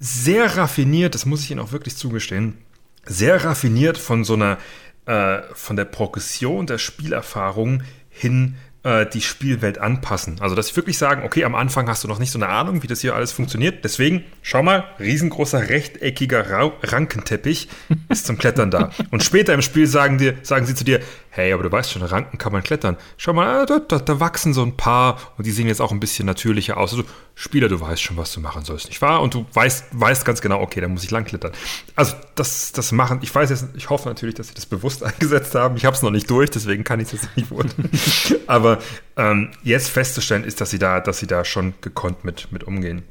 sehr 0.00 0.56
raffiniert, 0.56 1.14
das 1.14 1.24
muss 1.24 1.42
ich 1.42 1.52
ihnen 1.52 1.60
auch 1.60 1.70
wirklich 1.70 1.96
zugestehen, 1.96 2.58
sehr 3.04 3.44
raffiniert 3.44 3.96
von 3.96 4.24
so 4.24 4.34
einer, 4.34 4.58
äh, 5.06 5.42
von 5.54 5.76
der 5.76 5.84
Progression 5.84 6.66
der 6.66 6.78
Spielerfahrung 6.78 7.82
hin 8.08 8.56
äh, 8.84 9.06
die 9.06 9.20
Spielwelt 9.20 9.78
anpassen. 9.78 10.40
Also, 10.40 10.54
dass 10.54 10.68
sie 10.68 10.76
wirklich 10.76 10.98
sagen, 10.98 11.22
okay, 11.24 11.44
am 11.44 11.54
Anfang 11.54 11.88
hast 11.88 12.04
du 12.04 12.08
noch 12.08 12.18
nicht 12.18 12.30
so 12.30 12.38
eine 12.38 12.48
Ahnung, 12.48 12.82
wie 12.82 12.86
das 12.86 13.00
hier 13.00 13.14
alles 13.14 13.32
funktioniert. 13.32 13.84
Deswegen, 13.84 14.24
schau 14.42 14.62
mal, 14.62 14.84
riesengroßer 14.98 15.68
rechteckiger 15.68 16.50
Ra 16.50 16.72
Rankenteppich 16.82 17.68
ist 18.08 18.26
zum 18.26 18.38
Klettern 18.38 18.70
da. 18.70 18.90
Und 19.10 19.22
später 19.22 19.54
im 19.54 19.62
Spiel 19.62 19.86
sagen, 19.86 20.18
dir, 20.18 20.34
sagen 20.42 20.66
sie 20.66 20.74
zu 20.74 20.84
dir, 20.84 21.00
hey, 21.34 21.50
aber 21.54 21.62
du 21.62 21.72
weißt 21.72 21.90
schon, 21.90 22.02
Ranken 22.02 22.36
kann 22.36 22.52
man 22.52 22.62
klettern. 22.62 22.98
Schau 23.16 23.32
mal, 23.32 23.64
da, 23.64 23.78
da, 23.78 23.98
da 23.98 24.20
wachsen 24.20 24.52
so 24.52 24.62
ein 24.62 24.76
paar 24.76 25.18
und 25.38 25.46
die 25.46 25.50
sehen 25.50 25.66
jetzt 25.66 25.80
auch 25.80 25.90
ein 25.90 25.98
bisschen 25.98 26.26
natürlicher 26.26 26.76
aus. 26.76 26.92
Also, 26.92 27.04
Spieler, 27.34 27.70
du 27.70 27.80
weißt 27.80 28.02
schon, 28.02 28.18
was 28.18 28.34
du 28.34 28.40
machen 28.40 28.66
sollst, 28.66 28.88
nicht 28.88 29.00
wahr? 29.00 29.22
Und 29.22 29.32
du 29.32 29.46
weißt, 29.50 29.86
weißt 29.92 30.26
ganz 30.26 30.42
genau, 30.42 30.60
okay, 30.60 30.82
da 30.82 30.88
muss 30.88 31.04
ich 31.04 31.10
langklettern. 31.10 31.52
Also, 31.96 32.16
das, 32.34 32.72
das 32.72 32.92
machen, 32.92 33.20
ich 33.22 33.34
weiß 33.34 33.48
jetzt, 33.48 33.64
ich 33.74 33.88
hoffe 33.88 34.10
natürlich, 34.10 34.34
dass 34.34 34.48
sie 34.48 34.54
das 34.54 34.66
bewusst 34.66 35.02
eingesetzt 35.04 35.54
haben. 35.54 35.76
Ich 35.76 35.86
habe 35.86 35.96
es 35.96 36.02
noch 36.02 36.10
nicht 36.10 36.28
durch, 36.28 36.50
deswegen 36.50 36.84
kann 36.84 37.00
ich 37.00 37.06
es 37.06 37.22
jetzt 37.22 37.34
nicht 37.34 37.48
beurteilen. 37.48 37.90
Aber 38.46 38.78
ähm, 39.16 39.52
jetzt 39.62 39.88
festzustellen 39.88 40.44
ist, 40.44 40.60
dass 40.60 40.68
sie 40.68 40.78
da, 40.78 41.00
dass 41.00 41.18
sie 41.18 41.26
da 41.26 41.46
schon 41.46 41.72
gekonnt 41.80 42.26
mit, 42.26 42.52
mit 42.52 42.64
umgehen. 42.64 43.04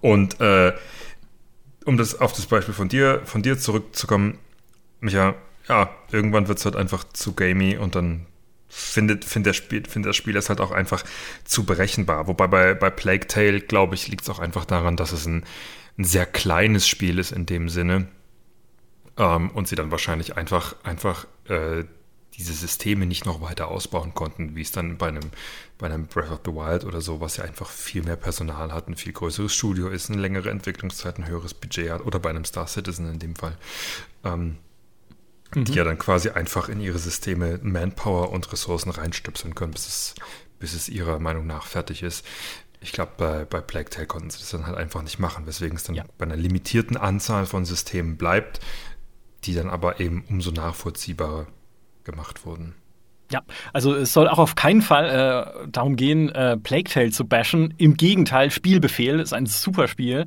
Und 0.00 0.40
äh, 0.40 0.72
um 1.84 1.98
das 1.98 2.18
auf 2.18 2.32
das 2.32 2.46
Beispiel 2.46 2.72
von 2.72 2.88
dir, 2.88 3.20
von 3.26 3.42
dir 3.42 3.58
zurückzukommen, 3.58 4.38
Micha, 5.00 5.34
ja, 5.68 5.90
irgendwann 6.10 6.48
wird 6.48 6.58
es 6.58 6.64
halt 6.64 6.76
einfach 6.76 7.04
zu 7.12 7.34
gamey 7.34 7.76
und 7.76 7.94
dann 7.94 8.26
findet, 8.68 9.24
findet, 9.24 9.48
der 9.48 9.52
Spiel, 9.52 9.84
findet 9.86 10.10
das 10.10 10.16
Spiel 10.16 10.36
es 10.36 10.48
halt 10.48 10.60
auch 10.60 10.70
einfach 10.70 11.04
zu 11.44 11.64
berechenbar. 11.64 12.26
Wobei 12.26 12.46
bei, 12.46 12.74
bei 12.74 12.90
Plague 12.90 13.26
Tale, 13.26 13.60
glaube 13.60 13.94
ich, 13.94 14.08
liegt 14.08 14.22
es 14.22 14.30
auch 14.30 14.38
einfach 14.38 14.64
daran, 14.64 14.96
dass 14.96 15.12
es 15.12 15.26
ein, 15.26 15.44
ein 15.98 16.04
sehr 16.04 16.24
kleines 16.24 16.88
Spiel 16.88 17.18
ist 17.18 17.32
in 17.32 17.44
dem 17.44 17.68
Sinne. 17.68 18.08
Ähm, 19.18 19.50
und 19.50 19.68
sie 19.68 19.76
dann 19.76 19.90
wahrscheinlich 19.90 20.38
einfach, 20.38 20.74
einfach 20.84 21.26
äh, 21.48 21.84
diese 22.38 22.54
Systeme 22.54 23.04
nicht 23.04 23.26
noch 23.26 23.42
weiter 23.42 23.68
ausbauen 23.68 24.14
konnten, 24.14 24.56
wie 24.56 24.62
es 24.62 24.72
dann 24.72 24.96
bei 24.96 25.08
einem, 25.08 25.30
bei 25.76 25.86
einem 25.86 26.06
Breath 26.06 26.30
of 26.30 26.40
the 26.46 26.52
Wild 26.52 26.84
oder 26.84 27.02
so, 27.02 27.20
was 27.20 27.36
ja 27.36 27.44
einfach 27.44 27.68
viel 27.68 28.02
mehr 28.02 28.16
Personal 28.16 28.72
hat, 28.72 28.88
ein 28.88 28.96
viel 28.96 29.12
größeres 29.12 29.54
Studio 29.54 29.88
ist, 29.88 30.10
eine 30.10 30.20
längere 30.20 30.50
Entwicklungszeit, 30.50 31.18
ein 31.18 31.28
höheres 31.28 31.52
Budget 31.52 31.90
hat, 31.90 32.06
oder 32.06 32.18
bei 32.18 32.30
einem 32.30 32.46
Star 32.46 32.66
Citizen 32.66 33.10
in 33.12 33.18
dem 33.18 33.36
Fall. 33.36 33.58
Ähm, 34.24 34.56
mhm. 35.54 35.64
Die 35.64 35.74
ja 35.74 35.84
dann 35.84 35.98
quasi 35.98 36.30
einfach 36.30 36.68
in 36.68 36.80
ihre 36.80 36.98
Systeme 36.98 37.58
Manpower 37.62 38.30
und 38.30 38.52
Ressourcen 38.52 38.90
reinstöpseln 38.90 39.54
können, 39.54 39.72
bis 39.72 39.86
es, 39.86 40.14
bis 40.58 40.74
es 40.74 40.88
ihrer 40.88 41.18
Meinung 41.18 41.46
nach 41.46 41.66
fertig 41.66 42.02
ist. 42.02 42.26
Ich 42.80 42.92
glaube, 42.92 43.12
bei, 43.16 43.44
bei 43.44 43.60
Plague 43.60 43.90
Tale 43.90 44.06
konnten 44.06 44.30
sie 44.30 44.38
das 44.38 44.50
dann 44.50 44.66
halt 44.66 44.76
einfach 44.76 45.02
nicht 45.02 45.18
machen, 45.18 45.46
weswegen 45.46 45.76
es 45.76 45.84
dann 45.84 45.94
ja. 45.94 46.04
bei 46.18 46.24
einer 46.24 46.36
limitierten 46.36 46.96
Anzahl 46.96 47.46
von 47.46 47.64
Systemen 47.64 48.16
bleibt, 48.16 48.60
die 49.44 49.54
dann 49.54 49.70
aber 49.70 50.00
eben 50.00 50.24
umso 50.28 50.50
nachvollziehbarer 50.50 51.46
gemacht 52.04 52.44
wurden. 52.44 52.74
Ja, 53.32 53.40
also 53.72 53.94
es 53.94 54.12
soll 54.12 54.28
auch 54.28 54.38
auf 54.38 54.56
keinen 54.56 54.82
Fall 54.82 55.08
äh, 55.64 55.68
darum 55.70 55.96
gehen, 55.96 56.28
äh, 56.28 56.58
Plague 56.58 56.84
Tale 56.84 57.10
zu 57.10 57.26
bashen. 57.26 57.72
Im 57.78 57.96
Gegenteil, 57.96 58.50
Spielbefehl 58.50 59.20
ist 59.20 59.32
ein 59.32 59.46
super 59.46 59.88
Spiel, 59.88 60.26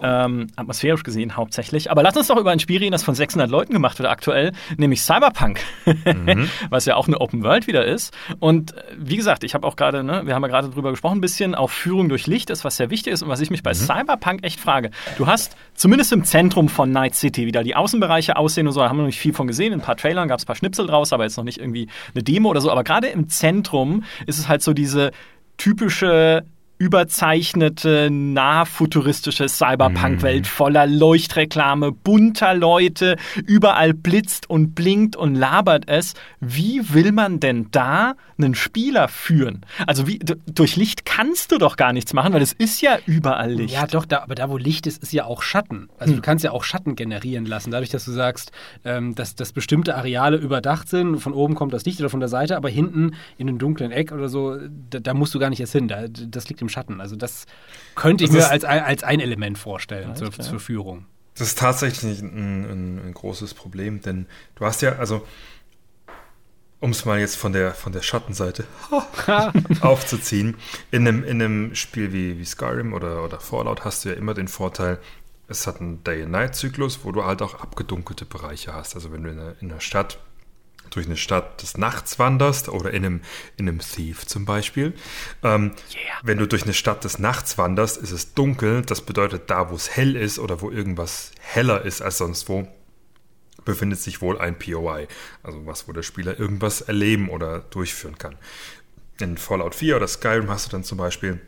ähm, 0.00 0.46
atmosphärisch 0.54 1.02
gesehen 1.02 1.36
hauptsächlich. 1.36 1.90
Aber 1.90 2.04
lass 2.04 2.16
uns 2.16 2.28
doch 2.28 2.36
über 2.36 2.52
ein 2.52 2.60
Spiel 2.60 2.78
reden, 2.78 2.92
das 2.92 3.02
von 3.02 3.16
600 3.16 3.50
Leuten 3.50 3.72
gemacht 3.72 3.98
wird 3.98 4.08
aktuell, 4.08 4.52
nämlich 4.76 5.02
Cyberpunk, 5.02 5.58
mhm. 5.84 6.48
was 6.70 6.84
ja 6.84 6.94
auch 6.94 7.08
eine 7.08 7.20
Open 7.20 7.42
World 7.42 7.66
wieder 7.66 7.84
ist. 7.84 8.14
Und 8.38 8.76
äh, 8.76 8.82
wie 8.96 9.16
gesagt, 9.16 9.42
ich 9.42 9.54
habe 9.54 9.66
auch 9.66 9.74
gerade, 9.74 10.04
ne, 10.04 10.22
wir 10.24 10.36
haben 10.36 10.42
ja 10.42 10.48
gerade 10.48 10.68
drüber 10.68 10.90
gesprochen, 10.90 11.18
ein 11.18 11.20
bisschen 11.20 11.56
auch 11.56 11.70
Führung 11.70 12.08
durch 12.08 12.28
Licht 12.28 12.50
ist, 12.50 12.64
was 12.64 12.76
sehr 12.76 12.90
wichtig 12.90 13.12
ist 13.12 13.22
und 13.22 13.28
was 13.28 13.40
ich 13.40 13.50
mich 13.50 13.64
bei 13.64 13.70
mhm. 13.70 13.78
Cyberpunk 13.78 14.44
echt 14.44 14.60
frage. 14.60 14.92
Du 15.18 15.26
hast 15.26 15.56
zumindest 15.74 16.12
im 16.12 16.22
Zentrum 16.22 16.68
von 16.68 16.92
Night 16.92 17.16
City, 17.16 17.46
wie 17.46 17.52
da 17.52 17.64
die 17.64 17.74
Außenbereiche 17.74 18.36
aussehen 18.36 18.68
und 18.68 18.72
so, 18.72 18.80
da 18.80 18.88
haben 18.88 18.96
wir 18.98 19.02
noch 19.02 19.08
nicht 19.08 19.18
viel 19.18 19.32
von 19.32 19.48
gesehen. 19.48 19.72
In 19.72 19.80
ein 19.80 19.82
paar 19.82 19.96
Trailern 19.96 20.28
gab 20.28 20.38
es 20.38 20.44
ein 20.44 20.46
paar 20.46 20.56
Schnipsel 20.56 20.86
draus, 20.86 21.12
aber 21.12 21.24
jetzt 21.24 21.36
noch 21.36 21.44
nicht 21.44 21.58
irgendwie 21.58 21.88
eine 22.14 22.22
Demo 22.22 22.43
Demo 22.44 22.50
oder 22.50 22.60
so, 22.60 22.70
aber 22.70 22.84
gerade 22.84 23.08
im 23.08 23.28
Zentrum 23.28 24.04
ist 24.26 24.38
es 24.38 24.48
halt 24.48 24.62
so 24.62 24.72
diese 24.74 25.10
typische 25.56 26.44
überzeichnete, 26.78 28.08
nah 28.10 28.64
futuristische 28.64 29.48
Cyberpunk-Welt 29.48 30.42
mhm. 30.42 30.48
voller 30.48 30.86
Leuchtreklame, 30.86 31.92
bunter 31.92 32.54
Leute, 32.54 33.16
überall 33.46 33.94
blitzt 33.94 34.50
und 34.50 34.74
blinkt 34.74 35.14
und 35.16 35.34
labert 35.34 35.84
es. 35.88 36.14
Wie 36.40 36.92
will 36.92 37.12
man 37.12 37.38
denn 37.38 37.68
da 37.70 38.14
einen 38.36 38.56
Spieler 38.56 39.06
führen? 39.06 39.64
Also 39.86 40.08
wie, 40.08 40.18
durch 40.46 40.74
Licht 40.76 41.04
kannst 41.04 41.52
du 41.52 41.58
doch 41.58 41.76
gar 41.76 41.92
nichts 41.92 42.12
machen, 42.12 42.32
weil 42.32 42.42
es 42.42 42.52
ist 42.52 42.80
ja 42.80 42.98
überall 43.06 43.52
Licht. 43.52 43.74
Ja, 43.74 43.86
doch, 43.86 44.04
da, 44.04 44.22
aber 44.22 44.34
da, 44.34 44.50
wo 44.50 44.56
Licht 44.56 44.86
ist, 44.88 45.02
ist 45.02 45.12
ja 45.12 45.26
auch 45.26 45.42
Schatten. 45.42 45.88
Also 45.98 46.12
hm. 46.12 46.16
du 46.16 46.22
kannst 46.22 46.44
ja 46.44 46.50
auch 46.50 46.64
Schatten 46.64 46.96
generieren 46.96 47.46
lassen, 47.46 47.70
dadurch, 47.70 47.90
dass 47.90 48.04
du 48.04 48.10
sagst, 48.10 48.50
ähm, 48.84 49.14
dass, 49.14 49.36
dass 49.36 49.52
bestimmte 49.52 49.94
Areale 49.94 50.36
überdacht 50.36 50.88
sind, 50.88 51.18
von 51.18 51.32
oben 51.32 51.54
kommt 51.54 51.72
das 51.72 51.84
Licht 51.84 52.00
oder 52.00 52.10
von 52.10 52.20
der 52.20 52.28
Seite, 52.28 52.56
aber 52.56 52.68
hinten 52.68 53.12
in 53.38 53.48
einem 53.48 53.58
dunklen 53.58 53.92
Eck 53.92 54.10
oder 54.10 54.28
so, 54.28 54.58
da, 54.90 54.98
da 54.98 55.14
musst 55.14 55.34
du 55.34 55.38
gar 55.38 55.50
nicht 55.50 55.60
erst 55.60 55.72
hin. 55.72 55.86
Da, 55.86 56.06
das 56.08 56.48
liegt 56.48 56.63
im 56.64 56.68
Schatten. 56.68 57.00
Also 57.00 57.16
das 57.16 57.46
könnte 57.94 58.24
ich 58.24 58.30
das 58.30 58.38
mir 58.38 58.50
als, 58.50 58.64
als 58.64 59.04
ein 59.04 59.20
Element 59.20 59.58
vorstellen 59.58 60.16
zur, 60.16 60.32
zur, 60.32 60.60
Führung. 60.60 61.06
Das 61.34 61.48
ist 61.48 61.58
tatsächlich 61.58 62.20
ein, 62.20 62.64
ein, 62.64 63.06
ein, 63.06 63.14
großes 63.14 63.54
Problem, 63.54 64.00
denn 64.00 64.26
du 64.56 64.64
hast 64.64 64.82
ja, 64.82 64.96
also 64.96 65.26
um 66.80 66.90
es 66.90 67.04
mal 67.04 67.18
jetzt 67.18 67.36
von 67.36 67.52
der, 67.52 67.72
von 67.72 67.92
der 67.92 68.02
Schattenseite 68.02 68.64
aufzuziehen, 69.80 70.56
in 70.90 71.08
einem, 71.08 71.24
in 71.24 71.42
einem 71.42 71.74
Spiel 71.74 72.12
wie, 72.12 72.38
wie 72.38 72.44
Skyrim 72.44 72.92
oder, 72.92 73.24
oder 73.24 73.40
Fallout 73.40 73.84
hast 73.84 74.04
du 74.04 74.10
ja 74.10 74.14
immer 74.14 74.34
den 74.34 74.48
Vorteil, 74.48 74.98
es 75.48 75.66
hat 75.66 75.80
einen 75.80 76.04
Day-and-Night-Zyklus, 76.04 77.00
wo 77.04 77.12
du 77.12 77.24
halt 77.24 77.42
auch 77.42 77.54
abgedunkelte 77.54 78.24
Bereiche 78.24 78.74
hast. 78.74 78.94
Also 78.94 79.12
wenn 79.12 79.24
du 79.24 79.30
in 79.30 79.38
einer, 79.38 79.54
in 79.60 79.70
einer 79.70 79.80
Stadt 79.80 80.18
durch 80.94 81.06
eine 81.06 81.16
Stadt 81.16 81.62
des 81.62 81.76
Nachts 81.76 82.18
wanderst 82.18 82.68
oder 82.68 82.92
in 82.92 83.04
einem, 83.04 83.20
in 83.56 83.68
einem 83.68 83.80
Thief 83.80 84.26
zum 84.26 84.44
Beispiel. 84.44 84.94
Ähm, 85.42 85.72
yeah. 85.92 86.14
Wenn 86.22 86.38
du 86.38 86.46
durch 86.46 86.64
eine 86.64 86.74
Stadt 86.74 87.04
des 87.04 87.18
Nachts 87.18 87.58
wanderst, 87.58 87.96
ist 87.96 88.10
es 88.10 88.34
dunkel. 88.34 88.82
Das 88.82 89.02
bedeutet, 89.02 89.50
da 89.50 89.70
wo 89.70 89.74
es 89.74 89.90
hell 89.96 90.16
ist 90.16 90.38
oder 90.38 90.60
wo 90.60 90.70
irgendwas 90.70 91.32
heller 91.40 91.82
ist 91.82 92.02
als 92.02 92.18
sonst 92.18 92.48
wo, 92.48 92.68
befindet 93.64 94.00
sich 94.00 94.20
wohl 94.20 94.38
ein 94.38 94.58
POI. 94.58 95.08
Also 95.42 95.66
was, 95.66 95.88
wo 95.88 95.92
der 95.92 96.02
Spieler 96.02 96.38
irgendwas 96.38 96.80
erleben 96.80 97.28
oder 97.28 97.60
durchführen 97.60 98.18
kann. 98.18 98.36
In 99.20 99.38
Fallout 99.38 99.74
4 99.74 99.96
oder 99.96 100.08
Skyrim 100.08 100.50
hast 100.50 100.66
du 100.66 100.70
dann 100.70 100.84
zum 100.84 100.98
Beispiel 100.98 101.40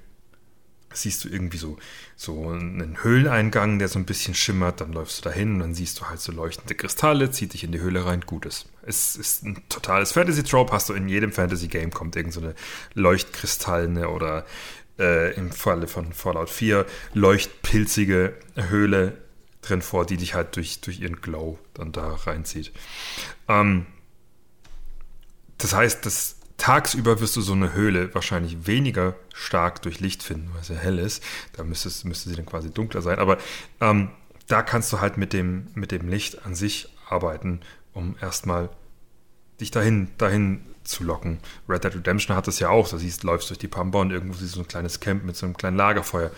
siehst 0.93 1.25
du 1.25 1.29
irgendwie 1.29 1.59
so, 1.59 1.77
so 2.17 2.49
einen 2.49 3.03
Höhleneingang, 3.03 3.79
der 3.79 3.89
so 3.89 3.99
ein 3.99 4.07
bisschen 4.07 4.35
schimmert, 4.35 4.81
dann 4.81 4.93
läufst 4.93 5.19
du 5.19 5.29
dahin 5.29 5.55
und 5.55 5.59
dann 5.61 5.75
siehst 5.75 6.01
du 6.01 6.07
halt 6.07 6.21
so 6.21 6.33
leuchtende 6.33 6.75
Kristalle, 6.75 7.31
zieht 7.31 7.53
dich 7.53 7.65
in 7.65 7.73
die 7.73 7.81
Höhle 7.81 8.05
rein, 8.05 8.23
Gutes. 8.23 8.67
Es 8.83 9.17
ist 9.17 9.45
ein 9.45 9.63
totales 9.69 10.13
Fantasy-Trope, 10.13 10.73
hast 10.73 10.89
du 10.89 10.95
in 10.95 11.09
jedem 11.09 11.33
Fantasy-Game 11.33 11.91
kommt 11.91 12.17
irgend 12.17 12.33
so 12.33 12.53
leuchtkristallene 12.95 14.09
oder 14.09 14.47
äh, 14.99 15.35
im 15.35 15.53
Falle 15.53 15.89
von 15.89 16.13
Fallout 16.13 16.51
4 16.51 16.87
leuchtpilzige 17.15 18.35
Höhle 18.55 19.19
drin 19.63 19.83
vor, 19.83 20.07
die 20.07 20.17
dich 20.17 20.35
halt 20.35 20.57
durch, 20.57 20.81
durch 20.81 21.01
ihren 21.01 21.21
Glow 21.21 21.59
dann 21.75 21.93
da 21.93 22.15
reinzieht. 22.15 22.73
Ähm, 23.49 23.87
das 25.59 25.75
heißt, 25.75 26.07
das 26.07 26.36
Tagsüber 26.57 27.21
wirst 27.21 27.37
du 27.37 27.41
so 27.43 27.53
eine 27.53 27.73
Höhle 27.75 28.15
wahrscheinlich 28.15 28.67
weniger 28.67 29.15
stark 29.35 29.83
durch 29.83 30.01
Licht 30.01 30.23
finden, 30.23 30.51
weil 30.53 30.63
es 30.63 30.69
ja 30.69 30.77
hell 30.77 30.99
ist. 30.99 31.23
Da 31.53 31.65
müsste, 31.65 31.91
müsste 32.09 32.31
sie 32.31 32.37
dann 32.37 32.47
quasi 32.47 32.71
dunkler 32.71 33.03
sein. 33.03 33.19
Aber 33.19 33.39
ähm, 33.81 34.11
da 34.47 34.63
kannst 34.63 34.93
du 34.93 35.01
halt 35.01 35.17
mit 35.17 35.33
dem, 35.33 35.69
mit 35.75 35.93
dem 35.93 36.09
Licht 36.09 36.47
an 36.47 36.55
sich 36.55 36.89
arbeiten, 37.09 37.61
um 37.93 38.17
erstmal 38.21 38.71
dich 39.61 39.71
dahin, 39.71 40.09
dahin 40.19 40.65
zu 40.85 41.05
locken. 41.05 41.41
Red 41.69 41.85
Dead 41.85 41.95
Redemption 41.95 42.37
hat 42.37 42.47
das 42.47 42.59
ja 42.59 42.71
auch. 42.71 42.89
Da 42.89 42.99
siehst, 42.99 43.23
läufst 43.23 43.51
durch 43.51 43.59
die 43.59 43.69
Pampa 43.69 44.01
und 44.01 44.11
irgendwo 44.11 44.35
siehst 44.35 44.55
du 44.55 44.59
so 44.59 44.63
ein 44.63 44.69
kleines 44.69 45.01
Camp 45.01 45.25
mit 45.25 45.37
so 45.37 45.47
einem 45.47 45.57
kleinen 45.57 45.77
Lagerfeuer 45.77 46.31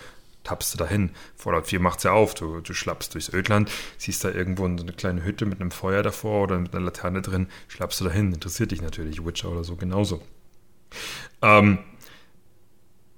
tappst 0.43 0.73
du 0.73 0.77
dahin. 0.77 1.11
Fallout 1.35 1.67
4 1.67 1.79
macht 1.79 1.99
es 1.99 2.03
ja 2.03 2.11
auf. 2.11 2.33
Du, 2.33 2.61
du 2.61 2.73
schlappst 2.73 3.13
durchs 3.13 3.33
Ödland, 3.33 3.71
siehst 3.97 4.23
da 4.23 4.29
irgendwo 4.31 4.65
eine 4.65 4.93
kleine 4.93 5.23
Hütte 5.23 5.45
mit 5.45 5.61
einem 5.61 5.71
Feuer 5.71 6.03
davor 6.03 6.43
oder 6.43 6.57
mit 6.57 6.73
einer 6.73 6.85
Laterne 6.85 7.21
drin, 7.21 7.47
schlappst 7.67 7.99
du 8.01 8.05
dahin. 8.05 8.33
Interessiert 8.33 8.71
dich 8.71 8.81
natürlich. 8.81 9.25
Witcher 9.25 9.49
oder 9.49 9.63
so 9.63 9.75
genauso. 9.75 10.21
Ähm, 11.41 11.79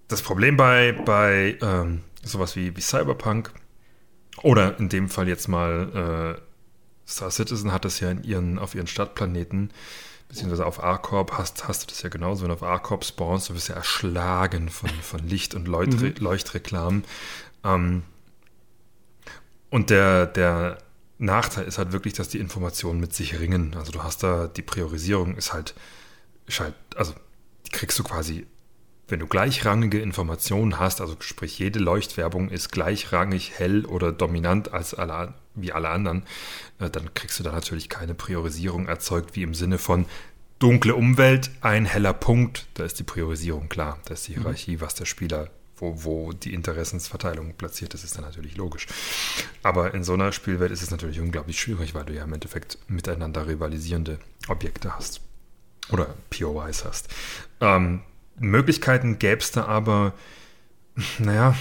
das 0.07 0.22
Problem 0.22 0.57
bei, 0.57 0.91
bei 1.05 1.57
ähm, 1.61 2.03
sowas 2.24 2.55
wie, 2.55 2.76
wie 2.76 2.82
Cyberpunk 2.82 3.51
oder 4.43 4.78
in 4.80 4.89
dem 4.89 5.09
Fall 5.09 5.28
jetzt 5.28 5.47
mal 5.47 6.38
äh, 6.38 6.41
Star 7.09 7.32
Citizen 7.32 7.72
hat 7.72 7.86
das 7.86 7.99
ja 7.99 8.11
in 8.11 8.24
ihren, 8.24 8.59
auf 8.59 8.76
ihren 8.76 8.88
Stadtplaneten 8.88 9.72
beziehungsweise 10.32 10.65
auf 10.65 10.82
A-Corp 10.82 11.34
hast, 11.38 11.67
hast 11.67 11.84
du 11.84 11.88
das 11.88 12.01
ja 12.03 12.09
genauso. 12.09 12.43
Wenn 12.43 12.49
du 12.49 12.53
auf 12.53 12.63
A-Corp 12.63 13.03
spawnst, 13.03 13.49
du 13.49 13.53
wirst 13.53 13.67
ja 13.67 13.75
erschlagen 13.75 14.69
von, 14.69 14.89
von 14.89 15.27
Licht- 15.27 15.55
und 15.55 15.67
Leutre 15.67 16.05
mhm. 16.05 16.15
Leuchtreklamen. 16.19 17.03
Ähm, 17.65 18.03
und 19.69 19.89
der, 19.89 20.27
der 20.27 20.77
Nachteil 21.17 21.65
ist 21.65 21.77
halt 21.77 21.91
wirklich, 21.91 22.13
dass 22.13 22.29
die 22.29 22.39
Informationen 22.39 23.01
mit 23.01 23.13
sich 23.13 23.41
ringen. 23.41 23.75
Also 23.75 23.91
du 23.91 24.03
hast 24.03 24.23
da, 24.23 24.47
die 24.47 24.61
Priorisierung 24.61 25.36
ist 25.36 25.51
halt, 25.51 25.75
ist 26.47 26.61
halt 26.61 26.75
also 26.95 27.13
die 27.67 27.71
kriegst 27.71 27.99
du 27.99 28.03
quasi, 28.03 28.47
wenn 29.09 29.19
du 29.19 29.27
gleichrangige 29.27 29.99
Informationen 29.99 30.79
hast, 30.79 31.01
also 31.01 31.17
sprich 31.19 31.59
jede 31.59 31.79
Leuchtwerbung 31.79 32.49
ist 32.49 32.71
gleichrangig 32.71 33.51
hell 33.59 33.86
oder 33.86 34.13
dominant 34.13 34.71
als 34.71 34.93
alle, 34.93 35.34
wie 35.56 35.72
alle 35.72 35.89
anderen, 35.89 36.24
äh, 36.80 36.89
dann 36.89 37.14
kriegst 37.14 37.39
du 37.39 37.43
da 37.43 37.52
natürlich 37.52 37.89
keine 37.89 38.14
Priorisierung 38.14 38.88
erzeugt, 38.88 39.36
wie 39.36 39.43
im 39.43 39.54
Sinne 39.54 39.78
von 39.78 40.06
dunkle 40.60 40.95
Umwelt, 40.95 41.52
ein 41.62 41.86
heller 41.86 42.14
Punkt, 42.14 42.68
da 42.76 42.84
ist 42.86 42.99
die 42.99 43.04
Priorisierung 43.04 43.70
klar, 43.70 43.99
da 44.06 44.14
ist 44.14 44.28
die 44.28 44.34
mhm. 44.34 44.41
Hierarchie, 44.41 44.82
was 44.82 44.95
der 44.95 45.06
Spieler 45.06 45.49
wo, 45.82 46.04
wo 46.04 46.32
die 46.32 46.54
Interessensverteilung 46.54 47.56
platziert 47.56 47.93
ist, 47.93 48.04
ist 48.04 48.16
dann 48.16 48.24
natürlich 48.24 48.56
logisch. 48.56 48.88
Aber 49.64 49.93
in 49.93 50.04
so 50.04 50.14
einer 50.14 50.32
Spielwelt 50.32 50.72
ist 50.72 50.84
es 50.84 50.91
natürlich 50.91 51.20
unglaublich 51.20 51.60
schwierig, 51.60 51.93
weil 51.95 52.06
du 52.06 52.14
ja 52.14 52.24
im 52.24 52.34
Endeffekt 52.34 52.78
miteinander 52.88 53.47
rivalisierende 53.47 54.20
Objekte 54.47 54.95
hast. 54.95 55.22
Oder 55.89 56.14
POIs 56.30 56.86
hast. 56.86 57.10
Ähm, 57.60 58.02
Möglichkeiten 58.38 59.20
gäbe 59.20 59.41
es 59.41 59.52
da 59.52 59.66
aber, 59.66 60.14
naja, 61.18 61.56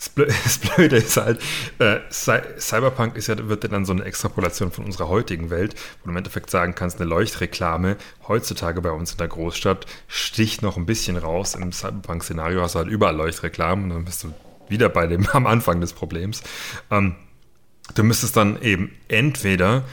das 0.16 0.58
Blöde 0.58 0.96
ist 0.96 1.16
halt, 1.16 1.40
äh, 1.78 2.00
Cyberpunk 2.10 3.16
ist 3.16 3.26
ja, 3.26 3.48
wird 3.48 3.64
ja 3.64 3.68
dann 3.68 3.84
so 3.84 3.92
eine 3.92 4.04
Extrapolation 4.04 4.70
von 4.72 4.84
unserer 4.84 5.08
heutigen 5.08 5.50
Welt, 5.50 5.74
wo 6.00 6.06
du 6.06 6.10
im 6.10 6.16
Endeffekt 6.16 6.50
sagen 6.50 6.74
kannst, 6.74 7.00
eine 7.00 7.08
Leuchtreklame 7.08 7.96
heutzutage 8.26 8.80
bei 8.80 8.90
uns 8.90 9.12
in 9.12 9.18
der 9.18 9.28
Großstadt 9.28 9.86
sticht 10.08 10.62
noch 10.62 10.76
ein 10.76 10.86
bisschen 10.86 11.16
raus. 11.16 11.54
Im 11.54 11.72
Cyberpunk-Szenario 11.72 12.62
hast 12.62 12.74
du 12.74 12.78
halt 12.78 12.88
überall 12.88 13.14
Leuchtreklamen 13.14 13.84
und 13.84 13.90
dann 13.90 14.04
bist 14.04 14.24
du 14.24 14.32
wieder 14.68 14.88
bei 14.88 15.06
dem 15.06 15.26
am 15.32 15.46
Anfang 15.46 15.80
des 15.80 15.92
Problems. 15.92 16.42
Ähm, 16.90 17.16
du 17.94 18.02
müsstest 18.02 18.36
dann 18.36 18.60
eben 18.62 18.92
entweder 19.08 19.84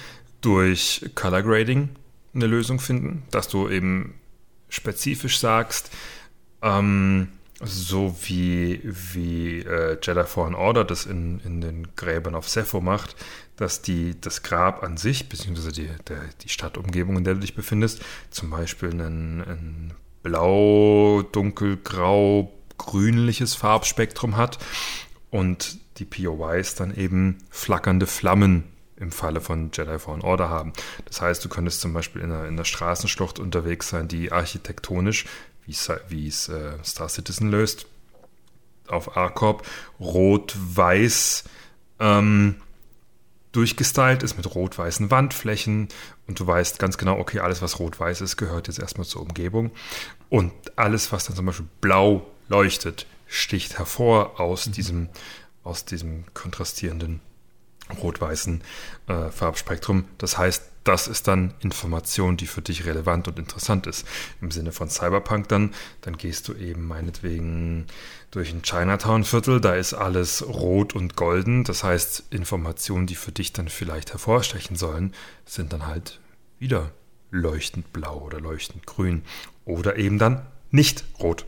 durch 0.41 1.09
Color 1.15 1.41
Grading 1.41 1.89
eine 2.33 2.47
Lösung 2.47 2.79
finden, 2.79 3.23
dass 3.31 3.49
du 3.49 3.69
eben 3.69 4.13
spezifisch 4.69 5.39
sagst, 5.39 5.89
ähm, 6.61 7.29
so 7.63 8.15
wie, 8.23 8.81
wie 8.83 9.59
äh, 9.59 9.97
Jedi 10.01 10.23
Fallen 10.25 10.55
Order 10.55 10.83
das 10.83 11.05
in, 11.05 11.39
in 11.39 11.61
den 11.61 11.87
Gräbern 11.95 12.35
auf 12.35 12.47
Sepho 12.47 12.81
macht, 12.81 13.15
dass 13.55 13.81
die, 13.81 14.19
das 14.21 14.43
Grab 14.43 14.83
an 14.83 14.97
sich, 14.97 15.27
beziehungsweise 15.29 15.71
die, 15.71 15.89
der, 16.07 16.21
die 16.41 16.49
Stadtumgebung, 16.49 17.17
in 17.17 17.23
der 17.23 17.33
du 17.33 17.39
dich 17.39 17.55
befindest, 17.55 18.01
zum 18.29 18.51
Beispiel 18.51 18.91
ein, 18.91 19.41
ein 19.41 19.93
blau, 20.21 21.23
dunkelgrau, 21.23 22.53
grünliches 22.77 23.55
Farbspektrum 23.55 24.37
hat 24.37 24.59
und 25.31 25.79
die 25.97 26.05
POIs 26.05 26.75
dann 26.75 26.95
eben 26.95 27.39
flackernde 27.49 28.05
Flammen 28.05 28.65
im 28.97 29.11
Falle 29.11 29.41
von 29.41 29.71
Jedi 29.73 29.97
Fallen 29.97 30.21
Order 30.21 30.49
haben. 30.49 30.73
Das 31.05 31.21
heißt, 31.21 31.43
du 31.43 31.49
könntest 31.49 31.81
zum 31.81 31.93
Beispiel 31.93 32.21
in 32.21 32.31
einer, 32.31 32.45
in 32.45 32.53
einer 32.53 32.65
Straßenschlucht 32.65 33.39
unterwegs 33.39 33.89
sein, 33.89 34.07
die 34.07 34.31
architektonisch 34.31 35.25
wie 36.09 36.27
es 36.27 36.49
äh, 36.49 36.73
Star 36.83 37.09
Citizen 37.09 37.49
löst, 37.49 37.85
auf 38.87 39.17
A-Corp, 39.17 39.67
rot-weiß 39.99 41.43
ähm, 41.99 42.55
durchgestylt 43.51 44.23
ist 44.23 44.37
mit 44.37 44.53
rot-weißen 44.53 45.09
Wandflächen 45.09 45.87
und 46.27 46.39
du 46.39 46.45
weißt 46.45 46.79
ganz 46.79 46.97
genau, 46.97 47.17
okay, 47.17 47.39
alles, 47.39 47.61
was 47.61 47.79
rot-weiß 47.79 48.21
ist, 48.21 48.37
gehört 48.37 48.67
jetzt 48.67 48.79
erstmal 48.79 49.07
zur 49.07 49.21
Umgebung 49.21 49.71
und 50.29 50.53
alles, 50.77 51.11
was 51.11 51.25
dann 51.25 51.35
zum 51.35 51.45
Beispiel 51.45 51.67
blau 51.81 52.27
leuchtet, 52.49 53.07
sticht 53.27 53.77
hervor 53.77 54.39
aus 54.39 54.67
mhm. 54.67 54.71
diesem, 54.73 55.09
aus 55.63 55.85
diesem 55.85 56.25
kontrastierenden 56.33 57.21
rot-weißen 58.01 58.61
äh, 59.07 59.29
Farbspektrum. 59.31 60.05
Das 60.17 60.37
heißt, 60.37 60.63
das 60.87 61.07
ist 61.07 61.27
dann 61.27 61.53
Information, 61.59 62.37
die 62.37 62.47
für 62.47 62.61
dich 62.61 62.85
relevant 62.85 63.27
und 63.27 63.37
interessant 63.39 63.87
ist. 63.87 64.05
Im 64.41 64.51
Sinne 64.51 64.71
von 64.71 64.89
Cyberpunk 64.89 65.49
dann, 65.49 65.73
dann 66.01 66.17
gehst 66.17 66.47
du 66.47 66.53
eben 66.53 66.87
meinetwegen 66.87 67.87
durch 68.31 68.51
ein 68.51 68.61
Chinatown-Viertel, 68.61 69.59
da 69.59 69.75
ist 69.75 69.93
alles 69.93 70.47
rot 70.47 70.95
und 70.95 71.15
golden. 71.15 71.63
Das 71.63 71.83
heißt, 71.83 72.25
Informationen, 72.29 73.07
die 73.07 73.15
für 73.15 73.31
dich 73.31 73.51
dann 73.51 73.67
vielleicht 73.67 74.11
hervorstechen 74.11 74.77
sollen, 74.77 75.13
sind 75.45 75.73
dann 75.73 75.87
halt 75.87 76.19
wieder 76.59 76.91
leuchtend 77.31 77.91
blau 77.91 78.19
oder 78.19 78.39
leuchtend 78.39 78.85
grün. 78.85 79.23
Oder 79.65 79.97
eben 79.97 80.17
dann 80.17 80.45
nicht 80.71 81.03
rot. 81.19 81.45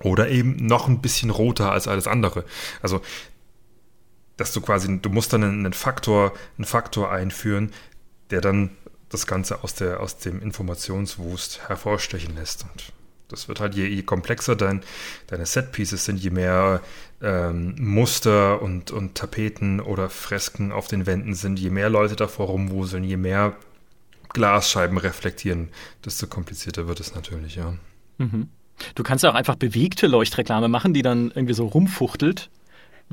Oder 0.00 0.30
eben 0.30 0.56
noch 0.66 0.88
ein 0.88 1.00
bisschen 1.00 1.30
roter 1.30 1.72
als 1.72 1.88
alles 1.88 2.06
andere. 2.06 2.44
Also 2.80 3.02
dass 4.36 4.52
du 4.52 4.60
quasi, 4.60 5.00
du 5.00 5.10
musst 5.10 5.32
dann 5.32 5.44
einen 5.44 5.72
Faktor, 5.72 6.32
einen 6.58 6.64
Faktor 6.64 7.12
einführen, 7.12 7.72
der 8.34 8.40
dann 8.40 8.70
das 9.10 9.28
Ganze 9.28 9.62
aus, 9.62 9.74
der, 9.74 10.00
aus 10.00 10.18
dem 10.18 10.42
Informationswust 10.42 11.68
hervorstechen 11.68 12.34
lässt. 12.34 12.64
Und 12.64 12.92
das 13.28 13.46
wird 13.46 13.60
halt, 13.60 13.76
je, 13.76 13.86
je 13.86 14.02
komplexer 14.02 14.56
dein, 14.56 14.82
deine 15.28 15.46
Setpieces 15.46 16.04
sind, 16.04 16.18
je 16.18 16.30
mehr 16.30 16.80
ähm, 17.22 17.76
Muster 17.78 18.60
und, 18.60 18.90
und 18.90 19.14
Tapeten 19.14 19.78
oder 19.78 20.10
Fresken 20.10 20.72
auf 20.72 20.88
den 20.88 21.06
Wänden 21.06 21.34
sind, 21.34 21.60
je 21.60 21.70
mehr 21.70 21.90
Leute 21.90 22.16
davor 22.16 22.46
rumwuseln, 22.46 23.04
je 23.04 23.16
mehr 23.16 23.54
Glasscheiben 24.30 24.98
reflektieren, 24.98 25.68
desto 26.04 26.26
komplizierter 26.26 26.88
wird 26.88 26.98
es 26.98 27.14
natürlich, 27.14 27.54
ja. 27.54 27.74
Mhm. 28.18 28.48
Du 28.96 29.04
kannst 29.04 29.22
ja 29.22 29.30
auch 29.30 29.36
einfach 29.36 29.54
bewegte 29.54 30.08
Leuchtreklame 30.08 30.66
machen, 30.66 30.92
die 30.92 31.02
dann 31.02 31.30
irgendwie 31.32 31.54
so 31.54 31.66
rumfuchtelt 31.66 32.50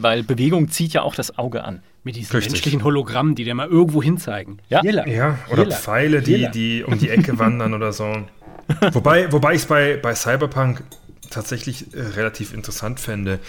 weil 0.04 0.24
Bewegung 0.24 0.70
zieht 0.70 0.94
ja 0.94 1.02
auch 1.04 1.16
das 1.16 1.38
Auge 1.38 1.64
an. 1.64 1.82
Mit 2.04 2.16
diesen 2.16 2.32
Richtig. 2.32 2.54
menschlichen 2.54 2.84
Hologrammen, 2.84 3.36
die 3.36 3.44
dir 3.44 3.54
mal 3.54 3.68
irgendwo 3.68 4.02
hinzeigen. 4.02 4.60
Ja, 4.70 4.84
ja 4.84 5.38
oder 5.50 5.64
Jella. 5.64 5.76
Pfeile, 5.76 6.22
die, 6.22 6.50
die 6.50 6.84
um 6.84 6.98
die 6.98 7.10
Ecke 7.10 7.38
wandern 7.38 7.74
oder 7.74 7.94
so. 7.94 8.26
Wobei, 8.94 9.32
wobei 9.32 9.54
ich 9.54 9.62
es 9.62 9.68
bei, 9.68 9.98
bei 9.98 10.16
Cyberpunk 10.16 10.82
tatsächlich 11.30 11.94
äh, 11.94 12.02
relativ 12.02 12.54
interessant 12.54 13.00
fände. 13.00 13.40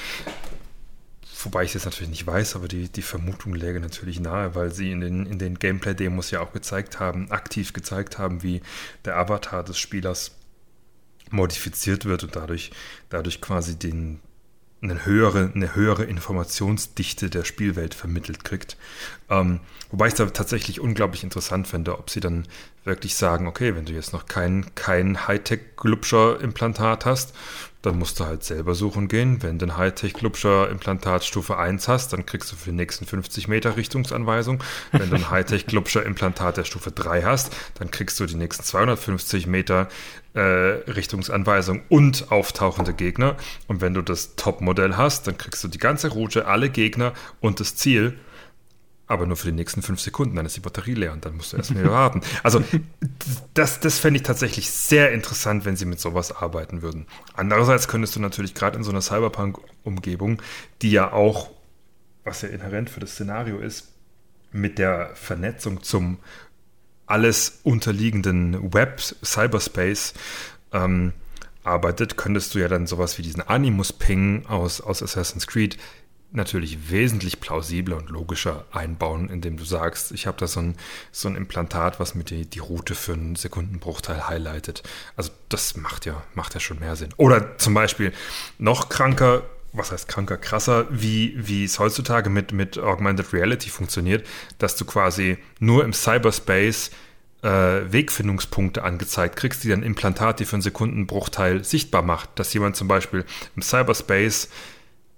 Wobei 1.45 1.65
ich 1.65 1.71
es 1.71 1.75
jetzt 1.75 1.85
natürlich 1.85 2.11
nicht 2.11 2.27
weiß, 2.27 2.57
aber 2.57 2.69
die, 2.69 2.89
die 2.89 3.03
Vermutung 3.03 3.55
läge 3.55 3.81
natürlich 3.81 4.21
nahe, 4.21 4.55
weil 4.55 4.73
sie 4.73 4.93
in 4.93 5.01
den, 5.01 5.27
in 5.27 5.39
den 5.39 5.59
Gameplay-Demos 5.59 6.31
ja 6.31 6.41
auch 6.41 6.53
gezeigt 6.53 7.01
haben, 7.01 7.31
aktiv 7.31 7.73
gezeigt 7.73 8.19
haben, 8.19 8.43
wie 8.43 8.63
der 9.05 9.17
Avatar 9.17 9.65
des 9.65 9.79
Spielers 9.79 10.33
modifiziert 11.31 12.05
wird 12.05 12.25
und 12.25 12.37
dadurch, 12.37 12.71
dadurch 13.09 13.41
quasi 13.41 13.79
den, 13.79 14.21
eine 14.83 15.07
höhere, 15.07 15.53
eine 15.55 15.75
höhere 15.75 16.05
Informationsdichte 16.05 17.31
der 17.31 17.45
Spielwelt 17.45 17.95
vermittelt 17.95 18.45
kriegt. 18.45 18.77
Ähm, 19.31 19.61
wobei 19.91 20.09
ich 20.09 20.19
es 20.19 20.33
tatsächlich 20.33 20.81
unglaublich 20.81 21.23
interessant 21.23 21.69
finde, 21.69 21.99
ob 21.99 22.11
sie 22.11 22.21
dann 22.21 22.47
wirklich 22.85 23.15
sagen, 23.15 23.47
okay, 23.47 23.77
wenn 23.77 23.85
du 23.85 23.93
jetzt 23.93 24.13
noch 24.13 24.27
kein, 24.27 24.75
kein 24.75 25.29
Hightech-Glubscher-Implantat 25.29 27.07
hast, 27.07 27.33
dann 27.83 27.99
musst 27.99 28.21
du 28.21 28.25
halt 28.25 28.45
selber 28.45 28.75
suchen 28.75 29.09
gehen. 29.09 29.43
Wenn 29.43 29.59
du 29.59 29.67
ein 29.67 29.77
Hightech-Glubscher-Implantat 29.77 31.25
Stufe 31.25 31.59
1 31.59 31.89
hast, 31.89 32.13
dann 32.13 32.25
kriegst 32.25 32.51
du 32.53 32.57
für 32.57 32.71
die 32.71 32.77
nächsten 32.77 33.07
50 33.07 33.49
Meter 33.49 33.77
Richtungsanweisung. 33.77 34.63
Wenn 34.93 35.11
du 35.11 35.17
ein 35.17 35.31
Hightech-Glubscher-Implantat 35.31 36.57
der 36.57 36.65
Stufe 36.65 36.93
3 36.93 37.23
hast, 37.25 37.55
dann 37.79 37.91
kriegst 37.91 38.19
du 38.21 38.27
die 38.27 38.37
nächsten 38.37 38.63
250 38.63 39.49
Meter 39.49 39.89
äh, 40.35 40.41
Richtungsanweisung 40.41 41.83
und 41.89 42.31
auftauchende 42.31 42.95
Gegner. 42.95 43.37
Und 43.67 43.81
wenn 43.81 43.95
du 43.95 44.03
das 44.03 44.37
Top-Modell 44.37 44.97
hast, 44.97 45.27
dann 45.27 45.37
kriegst 45.37 45.63
du 45.65 45.69
die 45.69 45.79
ganze 45.79 46.09
Route, 46.09 46.47
alle 46.47 46.71
Gegner 46.71 47.13
und 47.41 47.59
das 47.59 47.75
Ziel 47.75 48.17
aber 49.07 49.27
nur 49.27 49.37
für 49.37 49.49
die 49.49 49.57
nächsten 49.57 49.83
fünf 49.83 50.01
Sekunden, 50.01 50.37
dann 50.37 50.47
ist 50.47 50.57
die 50.57 50.61
Batterie 50.61 50.95
leer 50.95 51.13
und 51.13 51.25
dann 51.25 51.37
musst 51.37 51.53
du 51.53 51.57
erstmal 51.57 51.85
warten. 51.91 52.23
Also 52.43 52.65
das, 53.55 53.81
das 53.81 53.99
fände 53.99 54.19
ich 54.19 54.23
tatsächlich 54.23 54.71
sehr 54.71 55.13
interessant, 55.13 55.65
wenn 55.65 55.77
sie 55.77 55.85
mit 55.85 56.01
sowas 56.01 56.33
arbeiten 56.33 56.83
würden. 56.83 57.07
Andererseits 57.35 57.89
könntest 57.89 58.17
du 58.17 58.21
natürlich 58.21 58.55
gerade 58.55 58.79
in 58.79 58.85
so 58.85 58.91
einer 58.91 59.03
Cyberpunk-Umgebung, 59.03 60.41
die 60.81 60.93
ja 60.93 61.13
auch, 61.13 61.51
was 62.25 62.43
ja 62.43 62.49
inhärent 62.49 62.91
für 62.91 63.01
das 63.01 63.13
Szenario 63.13 63.59
ist, 63.59 63.89
mit 64.53 64.79
der 64.79 65.11
Vernetzung 65.15 65.83
zum 65.83 66.19
alles 67.07 67.61
unterliegenden 67.65 68.73
Web, 68.73 69.01
Cyberspace 69.01 70.15
ähm, 70.73 71.13
arbeitet, 71.65 72.17
könntest 72.17 72.55
du 72.55 72.59
ja 72.59 72.69
dann 72.69 72.87
sowas 72.87 73.19
wie 73.19 73.23
diesen 73.23 73.43
Animus-Ping 73.43 74.47
aus, 74.47 74.81
aus 74.81 75.03
Assassin's 75.03 75.47
Creed 75.47 75.77
natürlich 76.33 76.91
wesentlich 76.91 77.41
plausibler 77.41 77.97
und 77.97 78.09
logischer 78.09 78.65
einbauen, 78.73 79.29
indem 79.29 79.57
du 79.57 79.65
sagst, 79.65 80.13
ich 80.13 80.27
habe 80.27 80.39
da 80.39 80.47
so 80.47 80.61
ein, 80.61 80.77
so 81.11 81.29
ein 81.29 81.37
Implantat, 81.37 82.01
was 82.01 82.15
mir 82.15 82.25
die, 82.25 82.47
die 82.47 82.59
Route 82.59 82.95
für 82.95 83.13
einen 83.13 83.37
Sekundenbruchteil 83.37 84.29
highlightet. 84.29 84.83
Also 85.17 85.31
das 85.49 85.77
macht 85.77 86.07
ja, 86.07 86.23
macht 86.35 86.55
ja 86.55 86.61
schon 86.61 86.79
mehr 86.81 86.97
Sinn. 86.97 87.11
Oder 87.17 87.59
zum 87.59 87.75
Beispiel 87.75 88.13
noch 88.59 88.89
kranker, 88.89 89.43
was 89.73 89.93
heißt 89.93 90.09
kranker, 90.09 90.39
krasser, 90.39 90.87
wie, 90.91 91.35
wie 91.37 91.65
es 91.65 91.79
heutzutage 91.79 92.31
mit, 92.31 92.53
mit 92.53 92.79
Augmented 92.79 93.33
Reality 93.33 93.71
funktioniert, 93.71 94.27
dass 94.59 94.77
du 94.77 94.85
quasi 94.85 95.39
nur 95.61 95.85
im 95.85 95.93
Cyberspace 95.93 96.91
äh, 97.43 97.93
Wegfindungspunkte 97.93 98.85
angezeigt 98.85 99.37
kriegst, 99.37 99.65
die 99.65 99.69
dann 99.69 99.83
Implantat, 99.83 100.41
die 100.41 100.45
für 100.45 100.55
einen 100.55 100.63
Sekundenbruchteil 100.63 101.65
sichtbar 101.65 102.03
macht. 102.03 102.31
Dass 102.37 102.55
jemand 102.55 102.77
zum 102.77 102.89
Beispiel 102.89 103.25
im 103.57 103.63
Cyberspace 103.63 104.49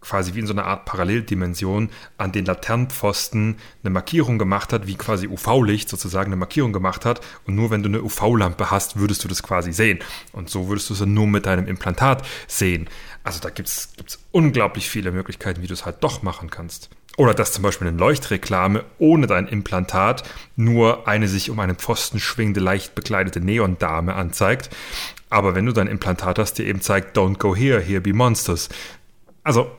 quasi 0.05 0.35
wie 0.35 0.41
in 0.41 0.47
so 0.47 0.53
einer 0.53 0.67
Art 0.67 0.85
Paralleldimension 0.85 1.91
an 2.19 2.33
den 2.33 2.45
Laternenpfosten 2.45 3.57
eine 3.83 3.91
Markierung 3.91 4.39
gemacht 4.39 4.73
hat, 4.73 4.87
wie 4.87 4.97
quasi 4.97 5.27
UV-Licht 5.27 5.89
sozusagen 5.89 6.27
eine 6.27 6.37
Markierung 6.37 6.73
gemacht 6.73 7.05
hat. 7.05 7.21
Und 7.47 7.55
nur 7.55 7.71
wenn 7.71 7.83
du 7.83 7.89
eine 7.89 8.03
UV-Lampe 8.03 8.71
hast, 8.71 8.99
würdest 8.99 9.25
du 9.25 9.29
das 9.29 9.43
quasi 9.43 9.73
sehen. 9.73 9.99
Und 10.33 10.51
so 10.51 10.69
würdest 10.69 10.91
du 10.91 10.95
es 10.95 11.01
nur 11.01 11.27
mit 11.27 11.47
deinem 11.47 11.67
Implantat 11.67 12.25
sehen. 12.47 12.89
Also 13.23 13.41
da 13.41 13.51
gibt 13.51 13.69
es 13.69 13.89
unglaublich 14.31 14.89
viele 14.89 15.11
Möglichkeiten, 15.11 15.63
wie 15.63 15.67
du 15.67 15.73
es 15.75 15.87
halt 15.87 16.05
doch 16.05 16.23
machen 16.23 16.51
kannst. 16.51 16.91
Oder 17.17 17.33
dass 17.33 17.53
zum 17.53 17.63
Beispiel 17.63 17.87
eine 17.87 17.97
Leuchtreklame 17.97 18.85
ohne 18.99 19.27
dein 19.27 19.47
Implantat 19.47 20.25
nur 20.57 21.07
eine 21.07 21.29
sich 21.29 21.49
um 21.49 21.61
einen 21.61 21.77
Pfosten 21.77 22.19
schwingende, 22.19 22.61
leicht 22.61 22.95
bekleidete 22.95 23.41
Neondame 23.41 24.15
anzeigt. 24.15 24.71
Aber 25.31 25.55
wenn 25.55 25.67
du 25.67 25.73
dein 25.73 25.87
Implantat 25.87 26.39
hast, 26.39 26.55
dir 26.55 26.67
eben 26.67 26.81
zeigt, 26.81 27.17
don't 27.17 27.39
go 27.39 27.55
here, 27.55 27.81
here 27.81 28.01
be 28.01 28.13
monsters. 28.13 28.69
Also 29.43 29.71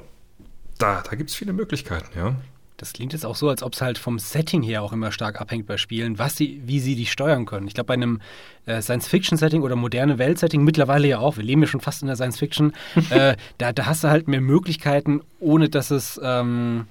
da, 0.78 1.02
da 1.02 1.16
gibt 1.16 1.30
es 1.30 1.36
viele 1.36 1.54
Möglichkeiten, 1.54 2.18
ja. 2.18 2.36
Das 2.78 2.92
klingt 2.92 3.14
jetzt 3.14 3.26
auch 3.26 3.36
so, 3.36 3.48
als 3.48 3.64
ob 3.64 3.74
es 3.74 3.82
halt 3.82 3.98
vom 3.98 4.20
Setting 4.20 4.62
her 4.62 4.84
auch 4.84 4.92
immer 4.92 5.14
stark 5.14 5.40
abhängt 5.40 5.66
bei 5.66 5.78
Spielen, 5.78 6.20
was 6.20 6.36
sie, 6.36 6.62
wie 6.66 6.82
sie 6.82 6.96
die 6.96 7.06
steuern 7.06 7.46
können. 7.46 7.68
Ich 7.68 7.74
glaube, 7.74 7.88
bei 7.88 7.94
einem 7.94 8.20
äh, 8.66 8.82
Science-Fiction-Setting 8.82 9.62
oder 9.62 9.78
moderne 9.78 10.18
Welt-Setting, 10.18 10.62
mittlerweile 10.62 11.08
ja 11.08 11.20
auch, 11.20 11.38
wir 11.38 11.44
leben 11.44 11.62
ja 11.62 11.68
schon 11.68 11.80
fast 11.80 12.02
in 12.02 12.08
der 12.08 12.18
Science-Fiction, 12.18 12.74
äh, 13.12 13.38
da, 13.58 13.72
da 13.72 13.86
hast 13.86 14.04
du 14.04 14.10
halt 14.10 14.28
mehr 14.28 14.42
Möglichkeiten, 14.42 15.22
ohne 15.40 15.70
dass 15.70 15.90
es 15.90 16.20
ähm, 16.22 16.88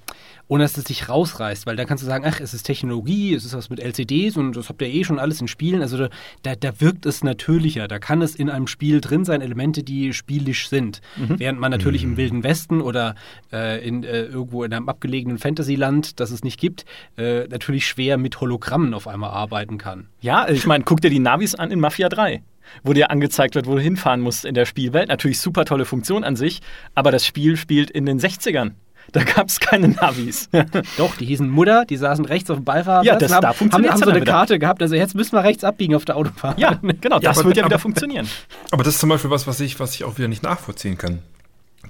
ohne 0.47 0.63
dass 0.63 0.77
es 0.77 0.85
sich 0.85 1.09
rausreißt, 1.09 1.65
weil 1.65 1.75
da 1.75 1.85
kannst 1.85 2.03
du 2.03 2.07
sagen, 2.07 2.25
ach, 2.27 2.39
es 2.39 2.53
ist 2.53 2.63
Technologie, 2.63 3.33
es 3.33 3.45
ist 3.45 3.55
was 3.55 3.69
mit 3.69 3.79
LCDs 3.79 4.37
und 4.37 4.55
das 4.55 4.69
habt 4.69 4.81
ihr 4.81 4.87
eh 4.87 5.03
schon 5.03 5.19
alles 5.19 5.41
in 5.41 5.47
Spielen. 5.47 5.81
Also 5.81 6.07
da, 6.43 6.55
da 6.55 6.81
wirkt 6.81 7.05
es 7.05 7.23
natürlicher. 7.23 7.87
Da 7.87 7.99
kann 7.99 8.21
es 8.21 8.35
in 8.35 8.49
einem 8.49 8.67
Spiel 8.67 9.01
drin 9.01 9.25
sein, 9.25 9.41
Elemente, 9.41 9.83
die 9.83 10.13
spielisch 10.13 10.69
sind. 10.69 11.01
Mhm. 11.15 11.39
Während 11.39 11.59
man 11.59 11.71
natürlich 11.71 12.03
mhm. 12.03 12.11
im 12.11 12.17
Wilden 12.17 12.43
Westen 12.43 12.81
oder 12.81 13.15
äh, 13.51 13.85
in, 13.85 14.03
äh, 14.03 14.23
irgendwo 14.23 14.63
in 14.63 14.73
einem 14.73 14.89
abgelegenen 14.89 15.39
Fantasyland, 15.39 16.19
das 16.19 16.31
es 16.31 16.43
nicht 16.43 16.59
gibt, 16.59 16.85
äh, 17.17 17.47
natürlich 17.47 17.87
schwer 17.87 18.17
mit 18.17 18.39
Hologrammen 18.39 18.93
auf 18.93 19.07
einmal 19.07 19.31
arbeiten 19.31 19.77
kann. 19.77 20.09
Ja, 20.21 20.47
ich 20.47 20.67
meine, 20.67 20.83
guck 20.83 21.01
dir 21.01 21.09
die 21.09 21.19
Navis 21.19 21.55
an 21.55 21.71
in 21.71 21.79
Mafia 21.79 22.09
3 22.09 22.41
wo 22.83 22.93
dir 22.93 23.11
angezeigt 23.11 23.53
wird, 23.53 23.67
wo 23.67 23.75
du 23.75 23.79
hinfahren 23.79 24.21
musst 24.21 24.43
in 24.43 24.55
der 24.55 24.65
Spielwelt. 24.65 25.09
Natürlich 25.09 25.39
super 25.39 25.65
tolle 25.65 25.85
Funktion 25.85 26.23
an 26.23 26.35
sich, 26.35 26.61
aber 26.95 27.11
das 27.11 27.23
Spiel 27.23 27.57
spielt 27.57 27.91
in 27.91 28.07
den 28.07 28.19
60ern. 28.19 28.71
Da 29.15 29.23
gab 29.23 29.47
es 29.47 29.61
keine 29.61 29.87
Navis. 29.87 30.49
Doch, 30.97 31.15
die 31.15 31.25
hießen 31.25 31.49
Mutter, 31.49 31.85
die 31.85 31.95
saßen 31.95 32.25
rechts 32.25 32.49
auf 32.49 32.57
dem 32.57 32.65
Beifahrer. 32.65 33.05
Ja, 33.05 33.15
das 33.15 33.31
haben, 33.31 33.43
da 33.43 33.53
funktioniert 33.53 33.93
haben, 33.93 34.01
haben 34.01 34.05
so 34.05 34.11
eine 34.11 34.19
wieder. 34.19 34.31
Karte 34.33 34.59
gehabt, 34.59 34.81
also 34.81 34.93
jetzt 34.93 35.15
müssen 35.15 35.31
wir 35.31 35.43
rechts 35.45 35.63
abbiegen 35.63 35.95
auf 35.95 36.03
der 36.03 36.17
Autobahn. 36.17 36.55
Ja, 36.57 36.77
genau, 37.01 37.19
das 37.19 37.41
wird 37.41 37.55
ja 37.55 37.63
aber, 37.63 37.69
wieder 37.69 37.79
funktionieren. 37.79 38.27
Aber 38.71 38.83
das 38.83 38.95
ist 38.95 38.99
zum 38.99 39.07
Beispiel 39.07 39.31
was, 39.31 39.47
was 39.47 39.61
ich, 39.61 39.79
was 39.79 39.95
ich 39.95 40.03
auch 40.03 40.17
wieder 40.17 40.27
nicht 40.27 40.43
nachvollziehen 40.43 40.97
kann. 40.97 41.19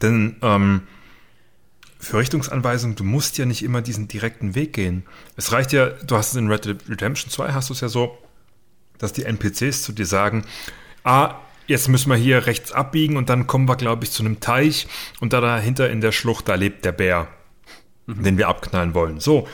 Denn 0.04 0.36
ähm, 0.44 0.84
für 1.98 2.20
Richtungsanweisung, 2.20 2.94
du 2.94 3.04
musst 3.04 3.40
ja 3.40 3.48
nicht 3.48 3.64
immer 3.64 3.82
diesen 3.82 4.08
direkten 4.08 4.54
Weg 4.54 4.74
gehen. 4.74 5.04
Es 5.36 5.52
reicht 5.52 5.74
ja, 5.74 5.88
du 5.88 6.16
hast 6.16 6.30
es 6.30 6.36
in 6.36 6.48
Red 6.48 6.66
Dead 6.66 6.78
Redemption 6.88 7.32
2, 7.32 7.54
hast 7.54 7.70
du 7.70 7.74
es 7.74 7.82
ja 7.82 7.90
so, 7.90 8.16
dass 9.00 9.14
die 9.14 9.24
NPCs 9.24 9.82
zu 9.82 9.94
dir 9.94 10.06
sagen, 10.06 10.46
ah, 11.04 11.40
jetzt 11.68 11.88
müssen 11.88 12.10
wir 12.10 12.18
hier 12.18 12.46
rechts 12.46 12.72
abbiegen 12.72 13.18
und 13.18 13.30
dann 13.30 13.48
kommen 13.48 13.68
wir, 13.68 13.76
glaube 13.76 14.04
ich, 14.04 14.12
zu 14.12 14.24
einem 14.24 14.40
Teich 14.40 14.88
und 15.20 15.34
da 15.34 15.42
dahinter 15.42 15.90
in 15.90 16.02
der 16.02 16.12
Schlucht, 16.12 16.48
da 16.48 16.56
lebt 16.56 16.86
der 16.86 16.92
Bär, 16.92 17.28
mhm. 18.06 18.24
den 18.24 18.38
wir 18.38 18.48
abknallen 18.48 18.94
wollen. 18.94 19.20
So. 19.20 19.48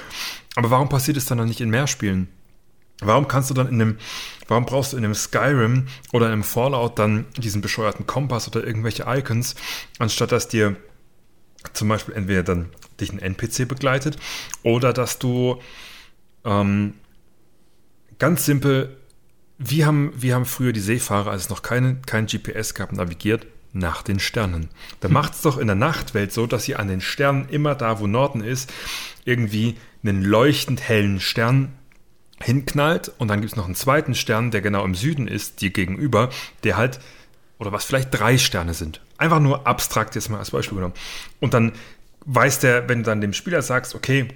Aber 0.55 0.69
warum 0.69 0.89
passiert 0.89 1.17
es 1.17 1.25
dann 1.25 1.37
noch 1.37 1.45
nicht 1.45 1.61
in 1.61 1.69
mehr 1.69 1.87
Spielen? 1.87 2.27
Warum 3.01 3.27
kannst 3.27 3.49
du 3.49 3.53
dann 3.53 3.67
in 3.67 3.81
einem, 3.81 3.97
warum 4.47 4.65
brauchst 4.65 4.93
du 4.93 4.97
in 4.97 5.03
einem 5.03 5.15
Skyrim 5.15 5.87
oder 6.13 6.27
in 6.27 6.33
einem 6.33 6.43
Fallout 6.43 6.99
dann 6.99 7.25
diesen 7.37 7.61
bescheuerten 7.61 8.05
Kompass 8.05 8.47
oder 8.47 8.63
irgendwelche 8.65 9.05
Icons, 9.07 9.55
anstatt 9.97 10.31
dass 10.31 10.47
dir 10.47 10.75
zum 11.73 11.87
Beispiel 11.87 12.13
entweder 12.13 12.43
dann 12.43 12.69
dich 12.99 13.11
ein 13.11 13.19
NPC 13.19 13.67
begleitet 13.67 14.17
oder 14.63 14.93
dass 14.93 15.17
du 15.17 15.59
ähm, 16.45 16.93
ganz 18.19 18.45
simpel 18.45 19.00
wir 19.63 19.85
haben, 19.85 20.11
wir 20.15 20.33
haben 20.33 20.45
früher 20.45 20.73
die 20.73 20.79
Seefahrer, 20.79 21.31
als 21.31 21.43
es 21.43 21.49
noch 21.49 21.61
keine, 21.61 21.97
kein 22.05 22.25
GPS 22.25 22.73
gab, 22.73 22.91
navigiert 22.91 23.45
nach 23.73 24.01
den 24.01 24.19
Sternen. 24.19 24.69
Da 24.99 25.09
macht 25.09 25.33
es 25.33 25.41
doch 25.41 25.57
in 25.57 25.67
der 25.67 25.75
Nachtwelt 25.75 26.33
so, 26.33 26.47
dass 26.47 26.67
ihr 26.67 26.79
an 26.79 26.87
den 26.87 27.01
Sternen 27.01 27.47
immer 27.49 27.75
da, 27.75 27.99
wo 27.99 28.07
Norden 28.07 28.43
ist, 28.43 28.73
irgendwie 29.23 29.77
einen 30.03 30.23
leuchtend 30.23 30.81
hellen 30.81 31.19
Stern 31.19 31.73
hinknallt 32.41 33.11
und 33.19 33.27
dann 33.27 33.41
gibt 33.41 33.51
es 33.51 33.55
noch 33.55 33.65
einen 33.65 33.75
zweiten 33.75 34.15
Stern, 34.15 34.49
der 34.49 34.61
genau 34.61 34.83
im 34.83 34.95
Süden 34.95 35.27
ist, 35.27 35.61
dir 35.61 35.69
gegenüber, 35.69 36.31
der 36.63 36.75
halt, 36.75 36.99
oder 37.59 37.71
was 37.71 37.85
vielleicht 37.85 38.09
drei 38.11 38.39
Sterne 38.39 38.73
sind. 38.73 38.99
Einfach 39.17 39.39
nur 39.39 39.67
abstrakt 39.67 40.15
jetzt 40.15 40.29
mal 40.29 40.39
als 40.39 40.49
Beispiel 40.49 40.77
genommen. 40.77 40.95
Und 41.39 41.53
dann 41.53 41.73
weiß 42.25 42.59
der, 42.59 42.89
wenn 42.89 42.99
du 42.99 43.05
dann 43.05 43.21
dem 43.21 43.33
Spieler 43.33 43.61
sagst, 43.61 43.93
okay, 43.93 44.27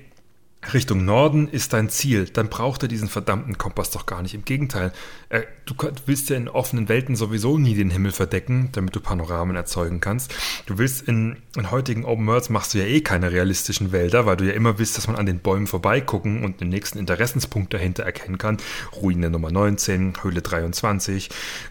Richtung 0.73 1.05
Norden 1.05 1.47
ist 1.47 1.73
dein 1.73 1.89
Ziel, 1.89 2.25
dann 2.25 2.49
braucht 2.49 2.83
er 2.83 2.87
diesen 2.87 3.07
verdammten 3.07 3.57
Kompass 3.57 3.91
doch 3.91 4.05
gar 4.05 4.21
nicht. 4.21 4.33
Im 4.33 4.45
Gegenteil, 4.45 4.91
äh, 5.29 5.43
du 5.65 5.75
willst 6.05 6.29
ja 6.29 6.37
in 6.37 6.47
offenen 6.47 6.89
Welten 6.89 7.15
sowieso 7.15 7.57
nie 7.57 7.75
den 7.75 7.89
Himmel 7.89 8.11
verdecken, 8.11 8.69
damit 8.71 8.95
du 8.95 8.99
Panoramen 8.99 9.55
erzeugen 9.55 9.99
kannst. 9.99 10.33
Du 10.65 10.77
willst 10.77 11.07
in, 11.07 11.37
in 11.55 11.71
heutigen 11.71 12.05
Open 12.05 12.25
Worlds 12.27 12.49
machst 12.49 12.73
du 12.73 12.79
ja 12.79 12.85
eh 12.85 13.01
keine 13.01 13.31
realistischen 13.31 13.91
Wälder, 13.91 14.25
weil 14.25 14.37
du 14.37 14.45
ja 14.45 14.53
immer 14.53 14.79
willst, 14.79 14.97
dass 14.97 15.07
man 15.07 15.15
an 15.15 15.25
den 15.25 15.39
Bäumen 15.39 15.67
vorbeigucken 15.67 16.43
und 16.43 16.61
den 16.61 16.69
nächsten 16.69 16.99
Interessenspunkt 16.99 17.73
dahinter 17.73 18.03
erkennen 18.03 18.37
kann. 18.37 18.57
Ruine 19.01 19.29
Nummer 19.29 19.51
19, 19.51 20.13
Höhle 20.21 20.41
23, 20.41 21.29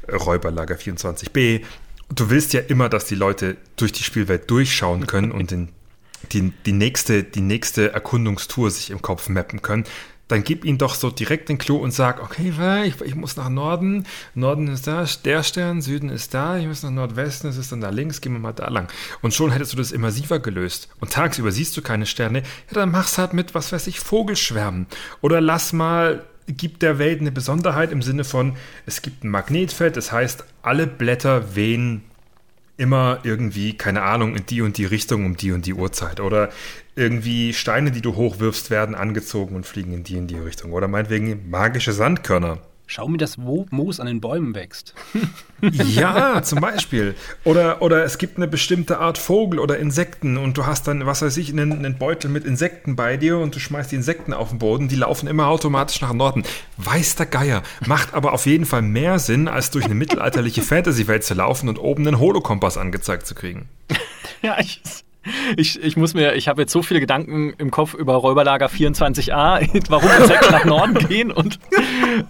Räuberlager 0.09 0.77
24b. 0.77 1.63
Du 2.15 2.31
willst 2.31 2.53
ja 2.53 2.61
immer, 2.61 2.89
dass 2.89 3.07
die 3.07 3.15
Leute 3.15 3.57
durch 3.77 3.93
die 3.93 4.03
Spielwelt 4.03 4.51
durchschauen 4.51 5.07
können 5.07 5.33
und 5.33 5.51
den 5.51 5.71
die, 6.33 6.53
die, 6.67 6.73
nächste, 6.73 7.25
die 7.25 7.41
nächste 7.41 7.93
Erkundungstour 7.93 8.71
sich 8.71 8.91
im 8.91 9.03
Kopf 9.03 9.29
mappen 9.29 9.63
können, 9.63 9.85
dann 10.29 10.43
gib 10.43 10.65
ihnen 10.65 10.79
doch 10.79 10.95
so 10.95 11.11
direkt 11.11 11.49
den 11.49 11.59
Clou 11.59 11.77
und 11.77 11.91
sag, 11.91 12.23
okay, 12.23 12.53
ich, 12.87 13.01
ich, 13.03 13.15
muss 13.15 13.37
nach 13.37 13.51
Norden, 13.51 14.07
Norden 14.35 14.69
ist 14.69 14.87
da, 14.87 15.05
der 15.25 15.43
Stern, 15.43 15.83
Süden 15.83 16.09
ist 16.09 16.33
da, 16.33 16.57
ich 16.57 16.67
muss 16.67 16.83
nach 16.83 16.91
Nordwesten, 16.91 17.51
es 17.51 17.59
ist 17.59 17.73
dann 17.73 17.83
da 17.83 17.91
links, 17.91 18.21
gehen 18.21 18.33
wir 18.33 18.39
mal 18.39 18.53
da 18.53 18.69
lang. 18.69 18.89
Und 19.21 19.35
schon 19.35 19.51
hättest 19.51 19.75
du 19.75 19.77
das 19.77 19.93
immersiver 19.93 20.39
gelöst. 20.39 20.89
Und 21.01 21.13
tagsüber 21.13 21.53
siehst 21.53 21.77
du 21.77 21.83
keine 21.83 22.07
Sterne, 22.07 22.39
ja, 22.39 22.75
dann 22.75 22.91
mach's 22.91 23.19
halt 23.19 23.35
mit, 23.35 23.55
was 23.55 23.73
weiß 23.73 23.87
ich, 23.87 24.01
Vogelschwärmen. 24.01 24.87
Oder 25.21 25.43
lass 25.43 25.75
mal, 25.75 26.25
gibt 26.47 26.83
der 26.83 26.99
Welt 26.99 27.21
eine 27.21 27.33
Besonderheit 27.33 27.93
im 27.93 28.03
Sinne 28.03 28.25
von, 28.25 28.57
es 28.87 29.03
gibt 29.03 29.25
ein 29.25 29.29
Magnetfeld, 29.29 29.97
das 29.97 30.11
heißt, 30.11 30.45
alle 30.63 30.87
Blätter 30.87 31.55
wehen 31.55 32.03
immer 32.77 33.21
irgendwie, 33.23 33.77
keine 33.77 34.03
Ahnung, 34.03 34.37
in 34.37 34.47
die 34.47 34.63
und 34.63 34.79
die 34.79 34.85
Richtung 34.85 35.25
um 35.25 35.37
die 35.37 35.53
und 35.53 35.67
die 35.67 35.75
Uhrzeit. 35.75 36.21
Oder 36.21 36.51
irgendwie 36.97 37.53
Steine, 37.53 37.91
die 37.91 38.01
du 38.01 38.17
hochwirfst, 38.17 38.71
werden 38.71 38.95
angezogen 38.95 39.57
und 39.57 39.67
fliegen 39.67 39.93
in 39.93 40.05
die 40.05 40.17
und 40.17 40.29
die 40.29 40.39
Richtung. 40.39 40.73
Oder 40.73 40.89
meinetwegen 40.89 41.49
magische 41.51 41.93
Sandkörner. 41.93 42.59
Schau 42.87 43.09
mir 43.09 43.17
das, 43.17 43.39
wo 43.41 43.67
Moos 43.71 43.99
an 43.99 44.07
den 44.07 44.21
Bäumen 44.21 44.55
wächst. 44.55 44.95
ja, 45.73 46.43
zum 46.43 46.61
Beispiel. 46.61 47.15
Oder, 47.43 47.81
oder 47.81 48.05
es 48.05 48.19
gibt 48.19 48.37
eine 48.37 48.47
bestimmte 48.47 48.99
Art 48.99 49.17
Vogel 49.17 49.59
oder 49.59 49.79
Insekten 49.79 50.37
und 50.37 50.59
du 50.59 50.67
hast 50.67 50.87
dann, 50.87 51.07
was 51.07 51.23
weiß 51.23 51.37
ich, 51.39 51.51
einen, 51.51 51.73
einen 51.73 51.97
Beutel 51.97 52.31
mit 52.31 52.45
Insekten 52.45 52.95
bei 52.95 53.17
dir 53.17 53.39
und 53.39 53.55
du 53.55 53.59
schmeißt 53.59 53.91
die 53.91 53.97
Insekten 53.97 54.35
auf 54.35 54.51
den 54.51 54.59
Boden, 54.59 54.89
die 54.89 54.97
laufen 54.97 55.29
immer 55.29 55.47
automatisch 55.47 56.03
nach 56.03 56.13
Norden. 56.13 56.45
Weiß 56.77 57.17
der 57.17 57.27
Geier. 57.27 57.63
Macht 57.87 58.13
aber 58.13 58.35
auf 58.35 58.45
jeden 58.45 58.67
Fall 58.67 58.83
mehr 58.83 59.19
Sinn, 59.19 59.49
als 59.49 59.71
durch 59.71 59.87
eine 59.87 59.95
mittelalterliche 59.95 60.61
Fantasy-Welt 60.61 61.25
zu 61.25 61.33
laufen 61.33 61.71
und 61.71 61.79
oben 61.79 62.07
einen 62.07 62.19
Holokompass 62.19 62.77
angezeigt 62.77 63.27
zu 63.27 63.35
kriegen. 63.35 63.69
ja, 64.43 64.59
ich, 64.61 64.83
ich, 65.57 65.83
ich 65.83 65.97
muss 65.97 66.15
mir, 66.15 66.35
ich 66.35 66.49
habe 66.49 66.63
jetzt 66.63 66.73
so 66.73 66.83
viele 66.83 67.01
Gedanken 67.01 67.55
im 67.59 67.71
Kopf 67.71 67.95
über 67.95 68.15
Räuberlager 68.15 68.67
24a, 68.67 69.83
warum 69.89 70.11
Insekten 70.21 70.53
nach 70.53 70.65
Norden 70.65 70.95
gehen 71.09 71.31
und, 71.33 71.59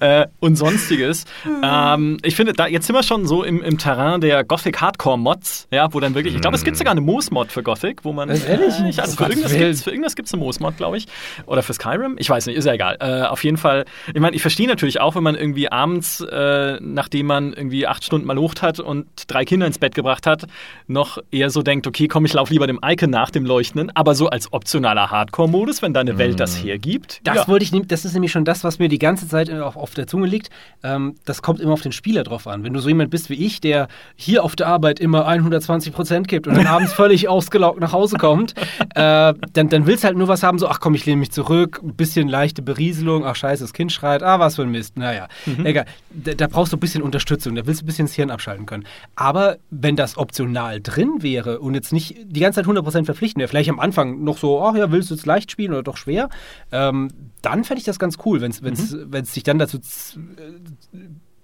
äh, 0.00 0.26
und 0.40 0.56
sonstiges. 0.56 1.24
Ähm, 1.62 2.18
ich 2.22 2.36
finde, 2.36 2.52
da, 2.52 2.66
jetzt 2.66 2.86
sind 2.86 2.96
wir 2.96 3.02
schon 3.02 3.26
so 3.26 3.42
im, 3.42 3.62
im 3.62 3.78
Terrain 3.78 4.20
der 4.20 4.44
Gothic 4.44 4.80
Hardcore 4.80 5.18
Mods, 5.18 5.68
ja, 5.70 5.92
wo 5.92 6.00
dann 6.00 6.14
wirklich, 6.14 6.34
ich 6.34 6.40
glaube, 6.40 6.56
es 6.56 6.64
gibt 6.64 6.76
sogar 6.76 6.92
eine 6.92 7.00
Moos-Mod 7.00 7.50
für 7.50 7.62
Gothic, 7.62 8.04
wo 8.04 8.12
man. 8.12 8.28
Ehrlich? 8.28 8.78
Äh, 8.78 8.88
ich, 8.88 9.00
also 9.00 9.16
für 9.16 9.24
irgendwas, 9.24 9.52
gibt's, 9.52 9.82
für 9.82 9.90
irgendwas 9.90 10.16
gibt 10.16 10.28
es 10.28 10.34
eine 10.34 10.42
Moos-Mod, 10.42 10.76
glaube 10.76 10.96
ich. 10.96 11.06
Oder 11.46 11.62
für 11.62 11.72
Skyrim, 11.72 12.16
ich 12.18 12.28
weiß 12.30 12.46
nicht, 12.46 12.56
ist 12.56 12.64
ja 12.64 12.72
egal. 12.72 12.96
Äh, 13.00 13.26
auf 13.26 13.42
jeden 13.44 13.56
Fall, 13.56 13.84
ich 14.12 14.20
meine, 14.20 14.36
ich 14.36 14.42
verstehe 14.42 14.68
natürlich 14.68 15.00
auch, 15.00 15.14
wenn 15.14 15.22
man 15.22 15.34
irgendwie 15.34 15.70
abends, 15.70 16.20
äh, 16.20 16.78
nachdem 16.80 17.26
man 17.26 17.52
irgendwie 17.52 17.86
acht 17.86 18.04
Stunden 18.04 18.26
mal 18.26 18.34
hat 18.60 18.80
und 18.80 19.06
drei 19.26 19.44
Kinder 19.44 19.66
ins 19.66 19.78
Bett 19.78 19.94
gebracht 19.94 20.26
hat, 20.26 20.46
noch 20.86 21.18
eher 21.30 21.50
so 21.50 21.62
denkt, 21.62 21.86
okay, 21.86 22.08
komm, 22.08 22.24
ich 22.24 22.32
laufe 22.32 22.52
lieber 22.52 22.66
dem 22.66 22.82
Icon 22.92 23.10
nach 23.10 23.30
dem 23.30 23.44
Leuchtenden, 23.44 23.90
aber 23.94 24.14
so 24.14 24.28
als 24.28 24.52
optionaler 24.52 25.10
Hardcore-Modus, 25.10 25.82
wenn 25.82 25.94
deine 25.94 26.18
Welt 26.18 26.40
das 26.40 26.62
mm. 26.62 26.66
hergibt. 26.66 27.20
Das 27.24 27.36
ja. 27.36 27.48
wollte 27.48 27.64
ich 27.64 27.72
das 27.86 28.04
ist 28.04 28.12
nämlich 28.14 28.32
schon 28.32 28.44
das, 28.44 28.64
was 28.64 28.78
mir 28.78 28.88
die 28.88 28.98
ganze 28.98 29.28
Zeit 29.28 29.50
auf, 29.50 29.76
auf 29.76 29.94
der 29.94 30.06
Zunge 30.06 30.26
liegt. 30.26 30.50
Ähm, 30.82 31.14
das 31.24 31.42
kommt 31.42 31.60
immer 31.60 31.72
auf 31.72 31.82
den 31.82 31.92
Spieler 31.92 32.22
drauf 32.22 32.46
an. 32.46 32.64
Wenn 32.64 32.72
du 32.72 32.80
so 32.80 32.88
jemand 32.88 33.10
bist 33.10 33.30
wie 33.30 33.34
ich, 33.34 33.60
der 33.60 33.88
hier 34.16 34.44
auf 34.44 34.56
der 34.56 34.68
Arbeit 34.68 35.00
immer 35.00 35.26
120 35.26 35.92
Prozent 35.92 36.28
gibt 36.28 36.46
und 36.46 36.56
dann 36.56 36.66
abends 36.66 36.92
völlig 36.94 37.28
ausgelaugt 37.28 37.80
nach 37.80 37.92
Hause 37.92 38.16
kommt, 38.16 38.54
äh, 38.94 39.34
dann, 39.52 39.68
dann 39.68 39.86
willst 39.86 40.04
du 40.04 40.08
halt 40.08 40.16
nur 40.16 40.28
was 40.28 40.42
haben, 40.42 40.58
so, 40.58 40.68
ach 40.68 40.80
komm, 40.80 40.94
ich 40.94 41.06
lehne 41.06 41.18
mich 41.18 41.32
zurück, 41.32 41.80
ein 41.82 41.94
bisschen 41.94 42.28
leichte 42.28 42.62
Berieselung, 42.62 43.24
ach 43.24 43.36
scheiße, 43.36 43.64
das 43.64 43.72
Kind 43.72 43.92
schreit, 43.92 44.22
ah, 44.22 44.38
was 44.38 44.56
für 44.56 44.62
ein 44.62 44.70
Mist, 44.70 44.96
naja, 44.96 45.28
mhm. 45.46 45.66
egal. 45.66 45.86
Da, 46.10 46.34
da, 46.34 46.46
brauchst 46.46 46.72
du 46.72 46.76
ein 46.76 46.80
bisschen 46.80 47.02
Unterstützung, 47.02 47.54
da 47.54 47.66
willst 47.66 47.80
du 47.80 47.84
ein 47.84 47.86
bisschen 47.86 48.06
das 48.06 48.14
Hirn 48.14 48.30
abschalten 48.30 48.66
können. 48.66 48.84
Aber 49.16 49.56
wenn 49.70 49.96
das 49.96 50.16
optional 50.16 50.80
drin 50.80 51.22
wäre 51.22 51.60
und 51.60 51.74
jetzt 51.74 51.92
nicht 51.92 52.16
die 52.24 52.40
ganze 52.40 52.60
Zeit 52.60 52.66
100% 52.76 53.04
verpflichtend 53.04 53.40
wäre, 53.40 53.48
vielleicht 53.48 53.70
am 53.70 53.80
Anfang 53.80 54.22
noch 54.22 54.38
so, 54.38 54.62
ach 54.62 54.74
ja, 54.76 54.90
willst 54.90 55.10
du 55.10 55.14
jetzt 55.14 55.26
leicht 55.26 55.50
spielen 55.50 55.72
oder 55.72 55.82
doch 55.82 55.96
schwer, 55.96 56.28
ähm, 56.72 57.08
dann 57.42 57.64
fände 57.64 57.78
ich 57.78 57.84
das 57.84 57.98
ganz 57.98 58.18
cool, 58.24 58.40
wenn 58.40 58.50
es 58.50 58.60
mhm. 58.60 59.24
sich 59.24 59.42
dann 59.42 59.58
dazu 59.58 59.78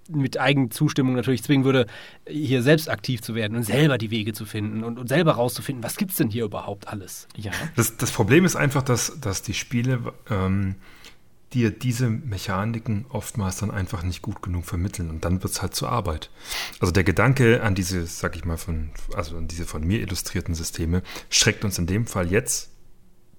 mit 0.09 0.39
Eigenzustimmung 0.39 1.15
natürlich 1.15 1.43
zwingen 1.43 1.63
würde, 1.63 1.85
hier 2.27 2.61
selbst 2.63 2.89
aktiv 2.89 3.21
zu 3.21 3.35
werden 3.35 3.55
und 3.55 3.63
selber 3.63 3.97
die 3.97 4.11
Wege 4.11 4.33
zu 4.33 4.45
finden 4.45 4.83
und, 4.83 4.99
und 4.99 5.07
selber 5.07 5.33
rauszufinden, 5.33 5.83
was 5.83 5.97
gibt 5.97 6.11
es 6.11 6.17
denn 6.17 6.29
hier 6.29 6.43
überhaupt 6.43 6.87
alles. 6.87 7.27
Ja. 7.37 7.51
Das, 7.75 7.97
das, 7.97 8.11
Problem 8.11 8.45
ist 8.45 8.55
einfach, 8.55 8.83
dass, 8.83 9.19
dass 9.21 9.41
die 9.41 9.53
Spiele 9.53 10.13
ähm, 10.29 10.75
dir 11.53 11.71
diese 11.71 12.09
Mechaniken 12.09 13.05
oftmals 13.09 13.57
dann 13.57 13.71
einfach 13.71 14.03
nicht 14.03 14.21
gut 14.21 14.41
genug 14.41 14.65
vermitteln 14.65 15.09
und 15.09 15.25
dann 15.25 15.43
wird 15.43 15.53
es 15.53 15.61
halt 15.61 15.75
zur 15.75 15.89
Arbeit. 15.89 16.29
Also 16.79 16.91
der 16.91 17.03
Gedanke 17.03 17.61
an 17.61 17.75
diese, 17.75 18.05
sag 18.05 18.35
ich 18.35 18.45
mal, 18.45 18.57
von, 18.57 18.91
also 19.13 19.37
an 19.37 19.47
diese 19.47 19.65
von 19.65 19.85
mir 19.85 19.99
illustrierten 19.99 20.55
Systeme 20.55 21.03
schreckt 21.29 21.65
uns 21.65 21.77
in 21.77 21.87
dem 21.87 22.07
Fall 22.07 22.31
jetzt 22.31 22.69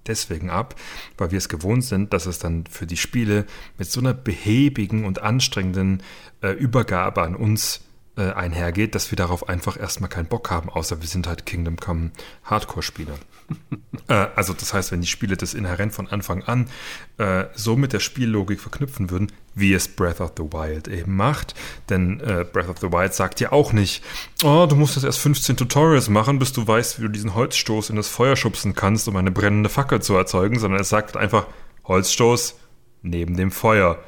deswegen 0.07 0.49
ab, 0.49 0.75
weil 1.17 1.31
wir 1.31 1.37
es 1.37 1.49
gewohnt 1.49 1.83
sind, 1.83 2.13
dass 2.13 2.25
es 2.25 2.39
dann 2.39 2.65
für 2.65 2.85
die 2.85 2.97
Spiele 2.97 3.45
mit 3.77 3.89
so 3.89 3.99
einer 3.99 4.13
behäbigen 4.13 5.05
und 5.05 5.21
anstrengenden 5.21 6.03
äh, 6.41 6.51
Übergabe 6.51 7.21
an 7.21 7.35
uns 7.35 7.81
äh, 8.15 8.31
einhergeht, 8.31 8.95
dass 8.95 9.11
wir 9.11 9.15
darauf 9.15 9.49
einfach 9.49 9.79
erstmal 9.79 10.09
keinen 10.09 10.27
Bock 10.27 10.51
haben, 10.51 10.69
außer 10.69 11.01
wir 11.01 11.07
sind 11.07 11.27
halt 11.27 11.45
Kingdom 11.45 11.77
Come 11.77 12.11
Hardcore-Spieler. 12.43 13.15
äh, 14.07 14.27
also 14.35 14.53
das 14.53 14.73
heißt, 14.73 14.91
wenn 14.91 15.01
die 15.01 15.07
Spiele 15.07 15.35
das 15.35 15.53
inhärent 15.53 15.93
von 15.93 16.07
Anfang 16.07 16.43
an 16.43 16.69
äh, 17.17 17.45
so 17.55 17.75
mit 17.75 17.91
der 17.91 17.99
Spiellogik 17.99 18.59
verknüpfen 18.59 19.09
würden, 19.09 19.31
wie 19.55 19.73
es 19.73 19.87
Breath 19.87 20.21
of 20.21 20.33
the 20.37 20.43
Wild 20.43 20.87
eben 20.87 21.15
macht, 21.15 21.55
denn 21.89 22.19
äh, 22.19 22.45
Breath 22.51 22.69
of 22.69 22.79
the 22.79 22.91
Wild 22.91 23.13
sagt 23.13 23.39
ja 23.39 23.51
auch 23.51 23.73
nicht, 23.73 24.03
oh, 24.43 24.67
du 24.69 24.75
musst 24.75 24.95
jetzt 24.95 25.05
erst 25.05 25.19
15 25.19 25.57
Tutorials 25.57 26.09
machen, 26.09 26.39
bis 26.39 26.53
du 26.53 26.67
weißt, 26.67 26.99
wie 26.99 27.03
du 27.03 27.09
diesen 27.09 27.33
Holzstoß 27.33 27.89
in 27.89 27.95
das 27.95 28.09
Feuer 28.09 28.35
schubsen 28.35 28.75
kannst, 28.75 29.07
um 29.07 29.15
eine 29.15 29.31
brennende 29.31 29.69
Fackel 29.69 30.01
zu 30.01 30.15
erzeugen, 30.15 30.59
sondern 30.59 30.81
es 30.81 30.89
sagt 30.89 31.17
einfach, 31.17 31.47
Holzstoß 31.85 32.55
neben 33.01 33.35
dem 33.35 33.51
Feuer 33.51 33.99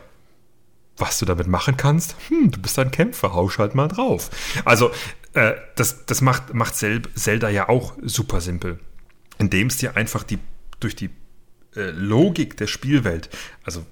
was 0.98 1.20
du 1.20 1.26
damit 1.26 1.48
machen 1.48 1.78
kannst, 1.78 2.16
hm, 2.30 2.52
du 2.52 2.62
bist 2.62 2.80
ein 2.80 2.92
Kämpfer, 2.92 3.34
hausch 3.34 3.58
halt 3.58 3.76
mal 3.76 3.88
drauf. 3.88 4.30
Also, 4.64 4.92
äh, 5.34 5.54
das, 5.76 6.06
das 6.06 6.22
macht, 6.22 6.54
macht 6.54 6.76
Zelda 6.76 7.50
ja 7.50 7.70
auch 7.70 7.94
super 8.02 8.42
simpel. 8.42 8.80
Indem 9.38 9.68
es 9.68 9.78
dir 9.78 9.98
einfach 9.98 10.24
die, 10.24 10.40
durch 10.80 10.96
die 10.96 11.10
äh, 11.76 11.90
Logik 11.92 12.56
der 12.58 12.68
Spielwelt, 12.68 13.30
also 13.64 13.86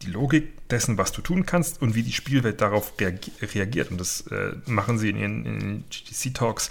die 0.00 0.10
Logik 0.10 0.68
dessen, 0.68 0.98
was 0.98 1.12
du 1.12 1.20
tun 1.20 1.46
kannst 1.46 1.80
und 1.82 1.94
wie 1.94 2.02
die 2.02 2.12
Spielwelt 2.12 2.60
darauf 2.60 2.94
reagiert. 2.98 3.90
Und 3.90 4.00
das 4.00 4.22
äh, 4.28 4.52
machen 4.66 4.98
sie 4.98 5.10
in 5.10 5.16
ihren, 5.16 5.44
ihren 5.44 5.84
GTC-Talks, 5.90 6.70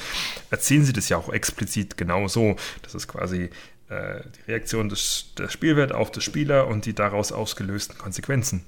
erzählen 0.49 0.83
sie 0.83 0.93
das 0.93 1.07
ja 1.09 1.17
auch 1.17 1.29
explizit 1.29 1.97
genau 1.97 2.27
so. 2.27 2.55
Das 2.81 2.95
ist 2.95 3.07
quasi 3.07 3.51
äh, 3.89 4.21
die 4.35 4.51
Reaktion 4.51 4.89
des, 4.89 5.33
der 5.37 5.49
Spielwelt 5.49 5.91
auf 5.91 6.11
das 6.11 6.23
Spieler 6.23 6.67
und 6.67 6.85
die 6.85 6.93
daraus 6.93 7.31
ausgelösten 7.31 7.97
Konsequenzen 7.97 8.65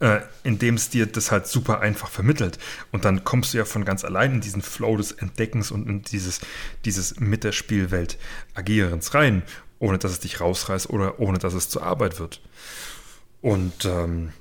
äh, 0.00 0.20
indem 0.42 0.74
es 0.74 0.88
dir 0.88 1.06
das 1.06 1.30
halt 1.30 1.46
super 1.46 1.80
einfach 1.80 2.08
vermittelt. 2.08 2.58
Und 2.90 3.04
dann 3.04 3.24
kommst 3.24 3.52
du 3.52 3.58
ja 3.58 3.64
von 3.64 3.84
ganz 3.84 4.04
allein 4.04 4.34
in 4.34 4.40
diesen 4.40 4.62
Flow 4.62 4.96
des 4.96 5.12
Entdeckens 5.12 5.70
und 5.70 5.86
in 5.88 6.02
dieses, 6.02 6.40
dieses 6.84 7.20
mit 7.20 7.44
der 7.44 7.52
Spielwelt 7.52 8.18
Agierens 8.54 9.14
rein, 9.14 9.42
ohne 9.78 9.98
dass 9.98 10.12
es 10.12 10.20
dich 10.20 10.40
rausreißt 10.40 10.90
oder 10.90 11.20
ohne 11.20 11.38
dass 11.38 11.54
es 11.54 11.68
zur 11.68 11.82
Arbeit 11.82 12.18
wird. 12.18 12.40
Und 13.42 13.84
ähm, 13.84 14.32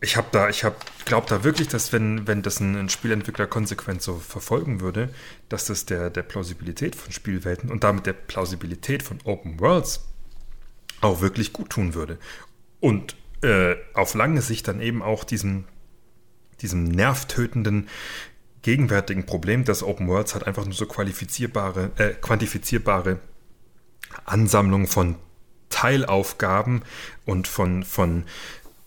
ich 0.00 0.16
habe 0.16 0.28
da, 0.30 0.48
ich 0.48 0.64
habe, 0.64 0.76
glaube 1.04 1.26
da 1.28 1.44
wirklich, 1.44 1.68
dass 1.68 1.92
wenn, 1.92 2.26
wenn 2.26 2.42
das 2.42 2.60
ein, 2.60 2.76
ein, 2.76 2.88
Spielentwickler 2.88 3.46
konsequent 3.46 4.02
so 4.02 4.16
verfolgen 4.16 4.80
würde, 4.80 5.08
dass 5.48 5.66
das 5.66 5.86
der, 5.86 6.10
der 6.10 6.22
Plausibilität 6.22 6.94
von 6.94 7.12
Spielwelten 7.12 7.70
und 7.70 7.84
damit 7.84 8.06
der 8.06 8.12
Plausibilität 8.12 9.02
von 9.02 9.18
Open 9.24 9.58
Worlds 9.60 10.04
auch 11.00 11.20
wirklich 11.20 11.52
gut 11.52 11.70
tun 11.70 11.94
würde. 11.94 12.18
Und 12.80 13.16
äh, 13.46 13.76
auf 13.94 14.12
lange 14.14 14.42
Sicht 14.42 14.68
dann 14.68 14.80
eben 14.80 15.02
auch 15.02 15.24
diesem, 15.24 15.64
diesem 16.60 16.84
nervtötenden 16.84 17.88
gegenwärtigen 18.62 19.26
Problem, 19.26 19.64
dass 19.64 19.82
Open 19.84 20.08
Worlds 20.08 20.34
halt 20.34 20.46
einfach 20.46 20.64
nur 20.64 20.74
so 20.74 20.86
qualifizierbare, 20.86 21.92
äh, 21.96 22.14
quantifizierbare 22.14 23.20
Ansammlung 24.24 24.86
von 24.88 25.14
Teilaufgaben 25.70 26.82
und 27.24 27.46
von, 27.46 27.84
von 27.84 28.24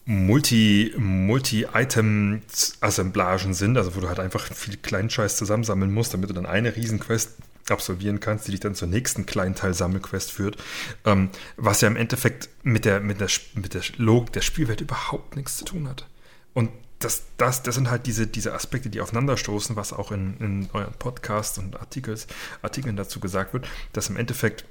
Multi, 0.04 0.94
Multi-Item-Assemblagen 0.98 3.54
sind, 3.54 3.78
also 3.78 3.96
wo 3.96 4.02
du 4.02 4.10
halt 4.10 4.20
einfach 4.20 4.54
viel 4.54 4.76
Kleinscheiß 4.76 5.38
zusammensammeln 5.38 5.94
musst, 5.94 6.14
damit 6.14 6.30
du 6.30 6.34
dann 6.34 6.46
eine 6.46 6.76
Riesenquest 6.76 7.38
absolvieren 7.72 8.20
kannst, 8.20 8.48
die 8.48 8.52
dich 8.52 8.60
dann 8.60 8.76
zur 8.76 8.88
nächsten 8.88 9.26
kleinen 9.26 9.56
Teil 9.56 9.74
Sammelquest 9.74 10.32
führt, 10.32 10.58
ähm, 11.06 11.30
was 11.58 11.82
ja 11.82 11.88
im 11.88 11.96
Endeffekt 11.96 12.50
mit 12.64 12.86
der, 12.86 13.00
mit, 13.00 13.20
der, 13.20 13.30
mit 13.56 13.74
der 13.74 13.82
Logik 13.98 14.34
der 14.34 14.42
Spielwelt 14.42 14.82
überhaupt 14.82 15.36
nichts 15.36 15.58
zu 15.58 15.66
tun 15.66 15.88
hat. 15.88 16.08
Und 16.54 16.72
das, 17.00 17.24
das, 17.38 17.64
das 17.64 17.76
sind 17.76 17.90
halt 17.90 18.06
diese, 18.06 18.28
diese 18.28 18.54
Aspekte, 18.54 18.90
die 18.90 19.02
aufeinanderstoßen, 19.02 19.76
was 19.76 19.94
auch 19.94 20.12
in, 20.12 20.38
in 20.40 20.70
euren 20.74 20.94
Podcasts 20.94 21.58
und 21.58 21.80
Artikels, 21.80 22.28
Artikeln 22.62 22.98
dazu 22.98 23.20
gesagt 23.20 23.54
wird, 23.54 23.68
dass 23.94 24.10
im 24.10 24.18
Endeffekt 24.18 24.66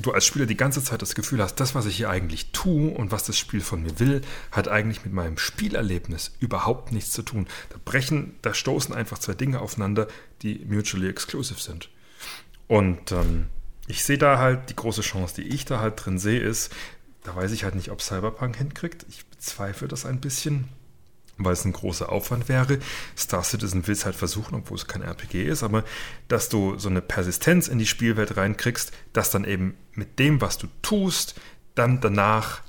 du 0.00 0.12
als 0.12 0.24
Spieler 0.24 0.46
die 0.46 0.56
ganze 0.56 0.82
Zeit 0.82 1.02
das 1.02 1.14
Gefühl 1.14 1.42
hast, 1.42 1.56
das, 1.56 1.74
was 1.74 1.86
ich 1.86 1.96
hier 1.96 2.10
eigentlich 2.10 2.52
tue 2.52 2.90
und 2.90 3.10
was 3.10 3.24
das 3.24 3.38
Spiel 3.38 3.60
von 3.60 3.82
mir 3.82 3.98
will, 3.98 4.22
hat 4.50 4.68
eigentlich 4.68 5.04
mit 5.04 5.12
meinem 5.12 5.38
Spielerlebnis 5.38 6.32
überhaupt 6.40 6.92
nichts 6.92 7.12
zu 7.12 7.22
tun. 7.22 7.46
Da 7.70 7.76
brechen, 7.84 8.36
da 8.42 8.54
stoßen 8.54 8.94
einfach 8.94 9.18
zwei 9.18 9.34
Dinge 9.34 9.60
aufeinander, 9.60 10.08
die 10.42 10.64
mutually 10.66 11.08
exclusive 11.08 11.60
sind. 11.60 11.90
Und 12.68 13.12
ähm, 13.12 13.46
ich 13.88 14.04
sehe 14.04 14.18
da 14.18 14.38
halt 14.38 14.70
die 14.70 14.76
große 14.76 15.00
Chance, 15.00 15.36
die 15.36 15.48
ich 15.48 15.64
da 15.64 15.80
halt 15.80 16.04
drin 16.04 16.18
sehe, 16.18 16.40
ist, 16.40 16.72
da 17.24 17.34
weiß 17.34 17.50
ich 17.52 17.64
halt 17.64 17.74
nicht, 17.74 17.90
ob 17.90 18.02
Cyberpunk 18.02 18.56
hinkriegt. 18.56 19.06
Ich 19.08 19.26
bezweifle 19.26 19.88
das 19.88 20.04
ein 20.04 20.20
bisschen, 20.20 20.68
weil 21.38 21.54
es 21.54 21.64
ein 21.64 21.72
großer 21.72 22.12
Aufwand 22.12 22.48
wäre. 22.48 22.78
Star 23.16 23.42
Citizen 23.42 23.86
will 23.86 23.94
es 23.94 24.04
halt 24.04 24.14
versuchen, 24.14 24.54
obwohl 24.54 24.76
es 24.76 24.86
kein 24.86 25.02
RPG 25.02 25.44
ist, 25.44 25.62
aber 25.62 25.84
dass 26.28 26.50
du 26.50 26.78
so 26.78 26.88
eine 26.90 27.00
Persistenz 27.00 27.68
in 27.68 27.78
die 27.78 27.86
Spielwelt 27.86 28.36
reinkriegst, 28.36 28.92
dass 29.14 29.30
dann 29.30 29.44
eben 29.44 29.74
mit 29.94 30.18
dem, 30.18 30.40
was 30.40 30.58
du 30.58 30.68
tust, 30.82 31.40
dann 31.74 32.00
danach 32.00 32.62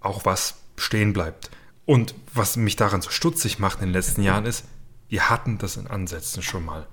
auch 0.00 0.24
was 0.24 0.56
stehen 0.76 1.12
bleibt. 1.12 1.50
Und 1.86 2.14
was 2.34 2.56
mich 2.56 2.76
daran 2.76 3.00
so 3.00 3.08
stutzig 3.08 3.58
macht 3.58 3.80
in 3.80 3.86
den 3.86 3.94
letzten 3.94 4.22
Jahren 4.22 4.44
ist, 4.44 4.64
wir 5.08 5.30
hatten 5.30 5.56
das 5.56 5.78
in 5.78 5.86
Ansätzen 5.86 6.42
schon 6.42 6.64
mal 6.66 6.86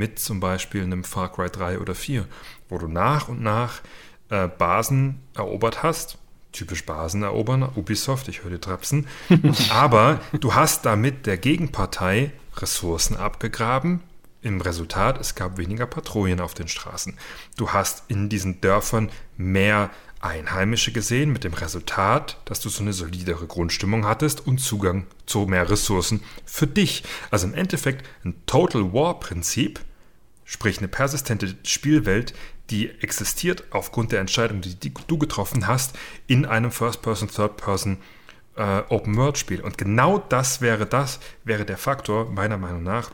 mit 0.00 0.18
zum 0.18 0.40
Beispiel 0.40 0.82
einem 0.82 1.04
Far 1.04 1.30
Cry 1.30 1.50
3 1.50 1.78
oder 1.78 1.94
4, 1.94 2.24
wo 2.70 2.78
du 2.78 2.88
nach 2.88 3.28
und 3.28 3.42
nach 3.42 3.82
äh, 4.30 4.48
Basen 4.48 5.20
erobert 5.36 5.82
hast. 5.82 6.16
Typisch 6.52 6.86
Basen 6.86 7.22
erobern, 7.22 7.62
Ubisoft, 7.76 8.26
ich 8.28 8.42
höre 8.42 8.50
die 8.50 8.58
Trapsen. 8.58 9.06
Aber 9.70 10.20
du 10.40 10.54
hast 10.54 10.86
damit 10.86 11.26
der 11.26 11.36
Gegenpartei 11.36 12.32
Ressourcen 12.56 13.14
abgegraben. 13.14 14.00
Im 14.40 14.62
Resultat, 14.62 15.20
es 15.20 15.34
gab 15.34 15.58
weniger 15.58 15.84
Patrouillen 15.84 16.40
auf 16.40 16.54
den 16.54 16.66
Straßen. 16.66 17.18
Du 17.58 17.68
hast 17.68 18.04
in 18.08 18.30
diesen 18.30 18.62
Dörfern 18.62 19.10
mehr 19.36 19.90
Einheimische 20.20 20.92
gesehen, 20.92 21.30
mit 21.30 21.44
dem 21.44 21.52
Resultat, 21.52 22.38
dass 22.46 22.60
du 22.60 22.70
so 22.70 22.82
eine 22.82 22.94
solidere 22.94 23.46
Grundstimmung 23.46 24.06
hattest 24.06 24.46
und 24.46 24.58
Zugang 24.60 25.06
zu 25.26 25.40
mehr 25.40 25.68
Ressourcen 25.68 26.22
für 26.46 26.66
dich. 26.66 27.04
Also 27.30 27.46
im 27.46 27.54
Endeffekt 27.54 28.06
ein 28.24 28.34
Total 28.46 28.94
War-Prinzip, 28.94 29.80
sprich 30.50 30.78
eine 30.78 30.88
persistente 30.88 31.54
Spielwelt, 31.62 32.34
die 32.70 32.90
existiert 33.02 33.62
aufgrund 33.70 34.10
der 34.10 34.18
Entscheidung, 34.18 34.60
die, 34.60 34.92
du 35.06 35.16
getroffen 35.16 35.68
hast, 35.68 35.96
in 36.26 36.44
einem 36.44 36.72
First-Person, 36.72 37.28
Third-Person 37.28 37.98
äh, 38.56 38.82
Open-World-Spiel. 38.88 39.60
Und 39.60 39.78
genau 39.78 40.18
das 40.18 40.60
wäre 40.60 40.86
das, 40.86 41.20
wäre 41.44 41.64
der 41.64 41.78
Faktor, 41.78 42.32
meiner 42.32 42.58
Meinung 42.58 42.82
nach, 42.82 43.12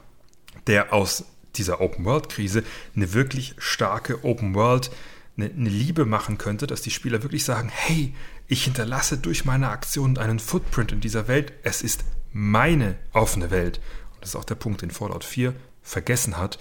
der 0.66 0.94
aus 0.94 1.26
dieser 1.56 1.82
Open-World-Krise 1.82 2.64
eine 2.96 3.12
wirklich 3.12 3.54
starke 3.58 4.24
Open-World- 4.24 4.90
eine, 5.36 5.50
eine 5.50 5.68
Liebe 5.68 6.06
machen 6.06 6.38
könnte, 6.38 6.66
dass 6.66 6.80
die 6.80 6.90
Spieler 6.90 7.22
wirklich 7.22 7.44
sagen, 7.44 7.68
hey, 7.70 8.14
ich 8.48 8.64
hinterlasse 8.64 9.18
durch 9.18 9.44
meine 9.44 9.68
Aktion 9.68 10.16
einen 10.16 10.38
Footprint 10.38 10.90
in 10.92 11.02
dieser 11.02 11.28
Welt. 11.28 11.52
Es 11.62 11.82
ist 11.82 12.02
meine 12.32 12.96
offene 13.12 13.50
Welt. 13.50 13.78
Und 14.14 14.22
das 14.22 14.30
ist 14.30 14.36
auch 14.36 14.44
der 14.44 14.54
Punkt, 14.54 14.80
den 14.80 14.90
Fallout 14.90 15.24
4 15.24 15.52
vergessen 15.82 16.38
hat 16.38 16.56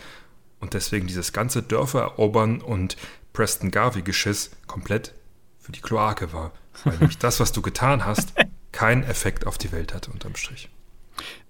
und 0.66 0.74
deswegen 0.74 1.06
dieses 1.06 1.32
ganze 1.32 1.62
Dörfer 1.62 2.02
erobern 2.02 2.60
und 2.60 2.98
Preston 3.34 3.70
Garvey-Geschiss 3.70 4.50
komplett 4.66 5.14
für 5.60 5.72
die 5.72 5.80
Kloake 5.80 6.34
war. 6.34 6.54
Weil 6.84 6.98
nämlich 6.98 7.20
das, 7.20 7.40
was 7.40 7.52
du 7.52 7.62
getan 7.62 8.04
hast, 8.04 8.34
keinen 8.72 9.04
Effekt 9.04 9.46
auf 9.46 9.60
die 9.60 9.72
Welt 9.72 9.94
hatte 9.94 10.10
unterm 10.10 10.36
Strich. 10.36 10.70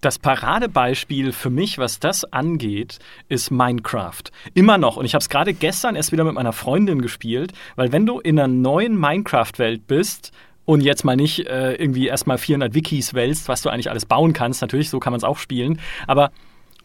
Das 0.02 0.20
Paradebeispiel 0.20 1.32
für 1.32 1.50
mich, 1.50 1.78
was 1.78 2.00
das 2.02 2.26
angeht, 2.26 3.00
ist 3.30 3.52
Minecraft. 3.52 4.24
Immer 4.54 4.78
noch. 4.78 4.98
Und 4.98 5.06
ich 5.06 5.14
habe 5.14 5.22
es 5.22 5.30
gerade 5.30 5.54
gestern 5.54 5.96
erst 5.96 6.12
wieder 6.12 6.26
mit 6.26 6.34
meiner 6.34 6.54
Freundin 6.54 7.02
gespielt, 7.02 7.54
weil 7.78 7.94
wenn 7.94 8.06
du 8.06 8.20
in 8.20 8.38
einer 8.38 8.50
neuen 8.50 9.00
Minecraft-Welt 9.00 9.88
bist, 9.88 10.34
und 10.66 10.82
jetzt 10.82 11.06
mal 11.06 11.16
nicht 11.16 11.46
äh, 11.48 11.76
irgendwie 11.76 12.08
erstmal 12.08 12.40
400 12.40 12.74
Wikis 12.74 13.14
wälzt, 13.14 13.48
was 13.48 13.62
du 13.62 13.70
eigentlich 13.70 13.92
alles 13.92 14.08
bauen 14.08 14.34
kannst. 14.34 14.62
Natürlich, 14.62 14.90
so 14.90 15.00
kann 15.00 15.12
man 15.12 15.20
es 15.20 15.24
auch 15.24 15.38
spielen. 15.38 15.80
Aber 16.08 16.32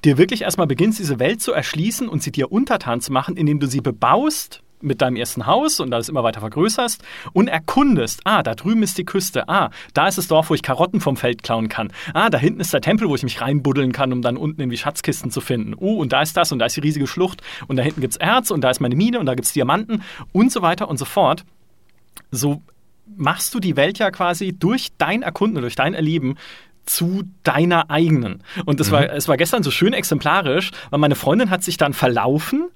dir 0.05 0.19
wirklich 0.19 0.43
erstmal 0.43 0.67
beginnst, 0.67 0.99
diese 0.99 1.19
Welt 1.19 1.41
zu 1.41 1.53
erschließen 1.53 2.09
und 2.09 2.23
sie 2.23 2.33
dir 2.33 2.53
untertan 2.53 3.01
zu 3.01 3.13
machen, 3.13 3.37
indem 3.37 3.61
du 3.61 3.67
sie 3.67 3.81
bebaust 3.81 4.63
mit 4.83 5.03
deinem 5.03 5.17
ersten 5.17 5.47
Haus 5.47 5.81
und 5.81 5.91
das 5.91 6.09
immer 6.09 6.23
weiter 6.23 6.41
vergrößerst 6.41 7.03
und 7.33 7.49
erkundest, 7.49 8.21
ah, 8.25 8.43
da 8.43 8.55
drüben 8.55 8.83
ist 8.83 8.99
die 8.99 9.05
Küste, 9.05 9.49
ah, 9.49 9.71
da 9.95 10.09
ist 10.09 10.19
das 10.19 10.29
Dorf, 10.29 10.51
wo 10.51 10.55
ich 10.55 10.63
Karotten 10.63 11.01
vom 11.01 11.17
Feld 11.17 11.43
klauen 11.43 11.69
kann, 11.69 11.93
ah, 12.15 12.31
da 12.31 12.39
hinten 12.39 12.61
ist 12.61 12.73
der 12.73 12.81
Tempel, 12.81 13.09
wo 13.09 13.15
ich 13.15 13.23
mich 13.23 13.41
reinbuddeln 13.41 13.93
kann, 13.93 14.13
um 14.13 14.23
dann 14.23 14.37
unten 14.37 14.61
irgendwie 14.61 14.79
Schatzkisten 14.79 15.31
zu 15.31 15.41
finden, 15.41 15.75
oh, 15.77 15.97
und 15.97 16.13
da 16.13 16.23
ist 16.23 16.37
das 16.37 16.53
und 16.53 16.59
da 16.59 16.67
ist 16.67 16.77
die 16.77 16.81
riesige 16.81 17.07
Schlucht 17.07 17.43
und 17.69 17.77
da 17.77 17.83
hinten 17.83 18.01
gibt 18.01 18.15
es 18.15 18.17
Erz 18.17 18.51
und 18.51 18.63
da 18.63 18.71
ist 18.71 18.81
meine 18.81 18.97
Mine 18.97 19.21
und 19.21 19.27
da 19.27 19.35
gibt 19.35 19.47
es 19.47 19.53
Diamanten 19.53 20.03
und 20.33 20.51
so 20.51 20.63
weiter 20.63 20.89
und 20.89 20.99
so 20.99 21.05
fort. 21.05 21.45
So 22.31 22.63
machst 23.17 23.55
du 23.55 23.61
die 23.61 23.77
Welt 23.77 23.99
ja 23.99 24.11
quasi 24.11 24.53
durch 24.57 24.91
dein 24.99 25.23
Erkunden, 25.23 25.61
durch 25.61 25.75
dein 25.75 25.95
Erleben 25.95 26.37
zu 26.87 27.25
deiner 27.43 27.91
eigenen. 27.91 28.43
Und 28.65 28.81
das 28.81 28.89
mhm. 28.89 28.93
war, 28.93 29.13
es 29.13 29.29
war 29.29 29.37
gestern 29.37 29.63
so 29.63 29.71
schön 29.71 29.93
exemplarisch, 29.93 30.71
weil 30.91 30.99
meine 30.99 31.15
Freundin 31.15 31.51
hat 31.51 31.63
sich 31.63 31.77
dann 31.77 31.93
verlaufen 31.93 32.69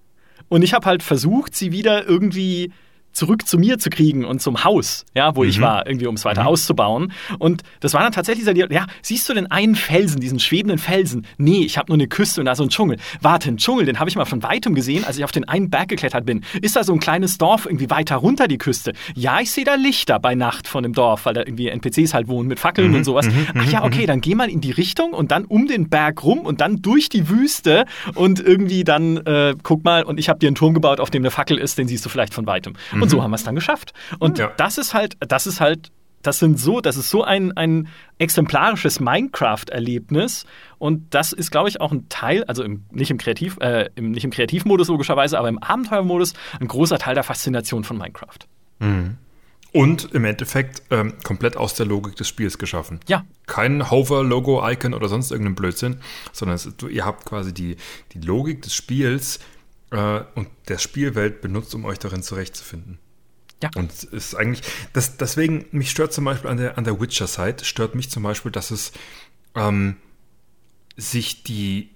und 0.48 0.62
ich 0.62 0.74
habe 0.74 0.86
halt 0.86 1.02
versucht, 1.02 1.54
sie 1.54 1.72
wieder 1.72 2.06
irgendwie 2.06 2.72
zurück 3.14 3.46
zu 3.46 3.58
mir 3.58 3.78
zu 3.78 3.90
kriegen 3.90 4.24
und 4.24 4.42
zum 4.42 4.64
Haus, 4.64 5.06
ja, 5.14 5.34
wo 5.36 5.42
mhm. 5.42 5.48
ich 5.48 5.60
war, 5.60 5.86
irgendwie 5.86 6.06
um 6.06 6.16
es 6.16 6.24
weiter 6.24 6.42
mhm. 6.42 6.48
auszubauen. 6.48 7.12
Und 7.38 7.62
das 7.80 7.94
war 7.94 8.02
dann 8.02 8.12
tatsächlich 8.12 8.44
so, 8.44 8.50
ja, 8.50 8.86
siehst 9.02 9.28
du 9.28 9.34
den 9.34 9.50
einen 9.50 9.76
Felsen, 9.76 10.20
diesen 10.20 10.40
schwebenden 10.40 10.78
Felsen? 10.78 11.26
Nee, 11.38 11.62
ich 11.64 11.78
habe 11.78 11.90
nur 11.90 11.96
eine 11.96 12.08
Küste 12.08 12.40
und 12.40 12.46
da 12.46 12.54
so 12.54 12.64
ein 12.64 12.68
Dschungel. 12.68 12.98
Warte, 13.20 13.48
ein 13.48 13.56
Dschungel, 13.56 13.86
den 13.86 14.00
habe 14.00 14.10
ich 14.10 14.16
mal 14.16 14.24
von 14.24 14.42
weitem 14.42 14.74
gesehen, 14.74 15.04
als 15.04 15.16
ich 15.16 15.24
auf 15.24 15.32
den 15.32 15.48
einen 15.48 15.70
Berg 15.70 15.88
geklettert 15.88 16.26
bin. 16.26 16.42
Ist 16.60 16.76
da 16.76 16.84
so 16.84 16.92
ein 16.92 17.00
kleines 17.00 17.38
Dorf 17.38 17.66
irgendwie 17.66 17.90
weiter 17.90 18.16
runter 18.16 18.48
die 18.48 18.58
Küste? 18.58 18.92
Ja, 19.14 19.40
ich 19.40 19.50
sehe 19.50 19.64
da 19.64 19.76
Lichter 19.76 20.18
bei 20.18 20.34
Nacht 20.34 20.66
von 20.66 20.82
dem 20.82 20.92
Dorf, 20.92 21.26
weil 21.26 21.34
da 21.34 21.40
irgendwie 21.42 21.68
NPCs 21.68 22.14
halt 22.14 22.28
wohnen 22.28 22.48
mit 22.48 22.58
Fackeln 22.58 22.90
mhm. 22.90 22.96
und 22.96 23.04
sowas. 23.04 23.26
Mhm. 23.26 23.46
Ach 23.58 23.70
ja, 23.70 23.84
okay, 23.84 24.02
mhm. 24.02 24.06
dann 24.06 24.20
geh 24.20 24.34
mal 24.34 24.50
in 24.50 24.60
die 24.60 24.72
Richtung 24.72 25.12
und 25.12 25.30
dann 25.30 25.44
um 25.44 25.66
den 25.66 25.88
Berg 25.88 26.24
rum 26.24 26.40
und 26.40 26.60
dann 26.60 26.82
durch 26.82 27.08
die 27.08 27.28
Wüste 27.28 27.84
und 28.14 28.40
irgendwie 28.40 28.84
dann, 28.84 29.18
äh, 29.18 29.54
guck 29.62 29.84
mal, 29.84 30.02
und 30.02 30.18
ich 30.18 30.28
habe 30.28 30.38
dir 30.38 30.48
einen 30.48 30.56
Turm 30.56 30.74
gebaut, 30.74 31.00
auf 31.00 31.10
dem 31.10 31.22
eine 31.22 31.30
Fackel 31.30 31.58
ist, 31.58 31.78
den 31.78 31.88
siehst 31.88 32.04
du 32.04 32.08
vielleicht 32.08 32.34
von 32.34 32.46
weitem. 32.46 32.74
Und 33.00 33.03
so 33.10 33.18
mhm. 33.18 33.22
haben 33.22 33.30
wir 33.30 33.36
es 33.36 33.44
dann 33.44 33.54
geschafft. 33.54 33.92
Und 34.18 34.38
ja. 34.38 34.52
das 34.56 34.78
ist 34.78 34.94
halt, 34.94 35.16
das 35.20 35.46
ist 35.46 35.60
halt, 35.60 35.90
das 36.22 36.38
sind 36.38 36.58
so, 36.58 36.80
das 36.80 36.96
ist 36.96 37.10
so 37.10 37.22
ein, 37.22 37.56
ein 37.56 37.88
exemplarisches 38.18 38.98
Minecraft-Erlebnis. 39.00 40.46
Und 40.78 41.14
das 41.14 41.32
ist, 41.32 41.50
glaube 41.50 41.68
ich, 41.68 41.80
auch 41.80 41.92
ein 41.92 42.08
Teil, 42.08 42.44
also 42.44 42.62
im, 42.64 42.84
nicht, 42.90 43.10
im 43.10 43.18
Kreativ, 43.18 43.58
äh, 43.60 43.90
im, 43.94 44.10
nicht 44.10 44.24
im 44.24 44.30
Kreativmodus 44.30 44.88
logischerweise, 44.88 45.38
aber 45.38 45.48
im 45.48 45.62
Abenteuermodus, 45.62 46.32
ein 46.60 46.68
großer 46.68 46.98
Teil 46.98 47.14
der 47.14 47.24
Faszination 47.24 47.84
von 47.84 47.98
Minecraft. 47.98 48.38
Mhm. 48.78 49.18
Und 49.72 50.12
im 50.12 50.24
Endeffekt 50.24 50.82
ähm, 50.90 51.14
komplett 51.24 51.56
aus 51.56 51.74
der 51.74 51.84
Logik 51.84 52.14
des 52.14 52.28
Spiels 52.28 52.58
geschaffen. 52.58 53.00
Ja. 53.08 53.24
Kein 53.46 53.90
Hover-Logo-Icon 53.90 54.94
oder 54.94 55.08
sonst 55.08 55.32
irgendein 55.32 55.56
Blödsinn, 55.56 55.96
sondern 56.32 56.54
es, 56.54 56.68
ihr 56.88 57.04
habt 57.04 57.24
quasi 57.24 57.52
die, 57.52 57.76
die 58.12 58.20
Logik 58.20 58.62
des 58.62 58.72
Spiels 58.72 59.40
äh, 59.94 60.24
und 60.34 60.48
der 60.68 60.78
Spielwelt 60.78 61.40
benutzt, 61.40 61.74
um 61.74 61.84
euch 61.84 61.98
darin 61.98 62.22
zurechtzufinden. 62.22 62.98
Ja. 63.62 63.70
Und 63.76 63.92
es 63.92 64.04
ist 64.04 64.34
eigentlich, 64.34 64.62
das, 64.92 65.16
deswegen, 65.16 65.66
mich 65.70 65.90
stört 65.90 66.12
zum 66.12 66.24
Beispiel 66.24 66.50
an 66.50 66.56
der, 66.58 66.76
an 66.76 66.84
der 66.84 67.00
Witcher-Site, 67.00 67.64
stört 67.64 67.94
mich 67.94 68.10
zum 68.10 68.22
Beispiel, 68.22 68.50
dass 68.50 68.70
es 68.70 68.92
ähm, 69.54 69.96
sich 70.96 71.44
die, 71.44 71.90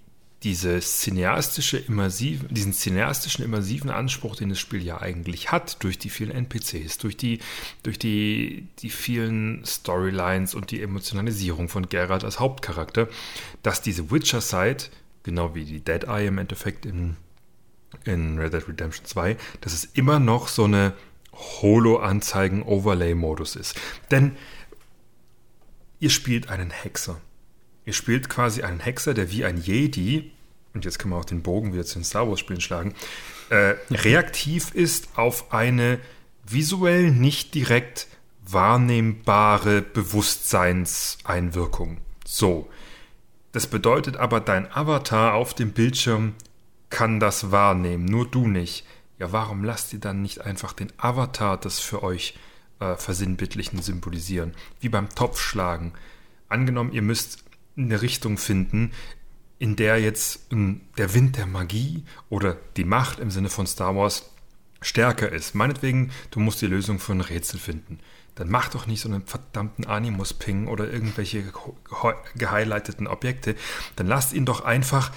diese 0.45 0.79
cineastische, 0.81 1.77
immersive, 1.77 2.47
diesen 2.47 2.73
cineastischen, 2.73 3.45
immersiven 3.45 3.91
Anspruch, 3.91 4.37
den 4.37 4.51
das 4.51 4.61
Spiel 4.61 4.83
ja 4.83 5.01
eigentlich 5.01 5.51
hat, 5.51 5.83
durch 5.83 5.99
die 5.99 6.11
vielen 6.11 6.31
NPCs, 6.31 6.99
durch 6.99 7.16
die, 7.16 7.41
durch 7.83 7.99
die, 7.99 8.69
die 8.79 8.91
vielen 8.91 9.65
Storylines 9.66 10.55
und 10.55 10.70
die 10.70 10.81
Emotionalisierung 10.81 11.69
von 11.69 11.89
Geralt 11.89 12.23
als 12.23 12.39
Hauptcharakter, 12.39 13.09
dass 13.65 13.83
diese 13.83 14.12
Witcher-Site, 14.12 14.87
genau 15.25 15.57
wie 15.57 15.65
die 15.65 15.81
Dead 15.81 16.05
Eye 16.05 16.29
im 16.29 16.39
Endeffekt 16.39 16.87
in 16.87 17.16
in 18.05 18.39
Red 18.39 18.53
Dead 18.53 18.69
Redemption 18.69 19.07
2, 19.07 19.37
dass 19.61 19.73
es 19.73 19.85
immer 19.85 20.19
noch 20.19 20.49
so 20.49 20.65
eine 20.65 20.95
Holo-Anzeigen-Overlay-Modus 21.33 23.57
ist. 23.57 23.81
Denn 24.11 24.37
ihr 26.01 26.11
spielt 26.11 26.51
einen 26.51 26.70
Hexer. 26.70 27.20
Ihr 27.85 27.93
spielt 27.93 28.29
quasi 28.29 28.62
einen 28.62 28.81
Hexer, 28.81 29.15
der 29.15 29.31
wie 29.31 29.45
ein 29.45 29.57
Jedi, 29.57 30.33
und 30.75 30.85
jetzt 30.85 30.99
können 30.99 31.15
wir 31.15 31.19
auch 31.19 31.25
den 31.25 31.43
Bogen 31.43 31.73
wieder 31.73 31.85
zu 31.85 31.99
den 31.99 32.05
Star 32.05 32.29
Wars-Spielen 32.29 32.61
schlagen, 32.61 32.95
äh, 33.51 33.75
reaktiv 33.91 34.75
ist 34.75 35.16
auf 35.16 35.53
eine 35.53 35.99
visuell 36.45 37.11
nicht 37.11 37.55
direkt 37.55 38.07
wahrnehmbare 38.45 39.83
Bewusstseinseinwirkung. 39.83 41.99
So. 42.25 42.70
Das 43.53 43.66
bedeutet 43.66 44.19
aber, 44.19 44.41
dein 44.41 44.70
Avatar 44.70 45.33
auf 45.35 45.55
dem 45.55 45.73
Bildschirm 45.73 46.35
kann 46.90 47.20
das 47.20 47.51
wahrnehmen, 47.51 48.05
nur 48.05 48.28
du 48.28 48.47
nicht. 48.47 48.86
Ja, 49.19 49.32
warum 49.32 49.65
lasst 49.65 49.93
ihr 49.93 49.98
dann 49.98 50.23
nicht 50.23 50.43
einfach 50.43 50.73
den 50.73 50.93
Avatar 50.97 51.59
das 51.59 51.81
für 51.81 52.02
euch 52.02 52.35
äh, 52.81 52.94
versinnbildlichen 52.97 53.82
symbolisieren? 53.82 54.55
Wie 54.81 54.89
beim 54.89 55.09
Topfschlagen. 55.09 55.93
Angenommen, 56.48 56.93
ihr 56.93 57.02
müsst 57.02 57.44
eine 57.77 58.01
Richtung 58.01 58.39
finden, 58.39 58.93
in 59.59 59.77
der 59.77 60.01
jetzt 60.01 60.52
äh, 60.52 60.77
der 60.97 61.15
Wind 61.15 61.36
der 61.36 61.47
Magie 61.47 62.05
oder 62.28 62.56
die 62.77 62.85
Macht 62.85 63.19
im 63.19 63.31
Sinne 63.31 63.51
von 63.51 63.66
Star 63.66 63.97
Wars 63.97 64.31
stärker 64.81 65.31
ist. 65.31 65.55
Meinetwegen, 65.55 66.12
du 66.31 66.40
musst 66.40 66.62
die 66.62 66.66
Lösung 66.66 67.01
für 67.01 67.12
ein 67.12 67.20
Rätsel 67.20 67.59
finden. 67.59 67.98
Dann 68.36 68.48
mach 68.48 68.69
doch 68.69 68.86
nicht 68.86 69.01
so 69.01 69.09
einen 69.09 69.27
verdammten 69.27 69.86
Animus-Ping 69.86 70.69
oder 70.69 70.89
irgendwelche 70.89 71.52
gehighlighteten 72.36 73.09
Objekte. 73.09 73.56
Dann 73.97 74.06
lasst 74.06 74.32
ihn 74.32 74.44
doch 74.44 74.60
einfach 74.60 75.10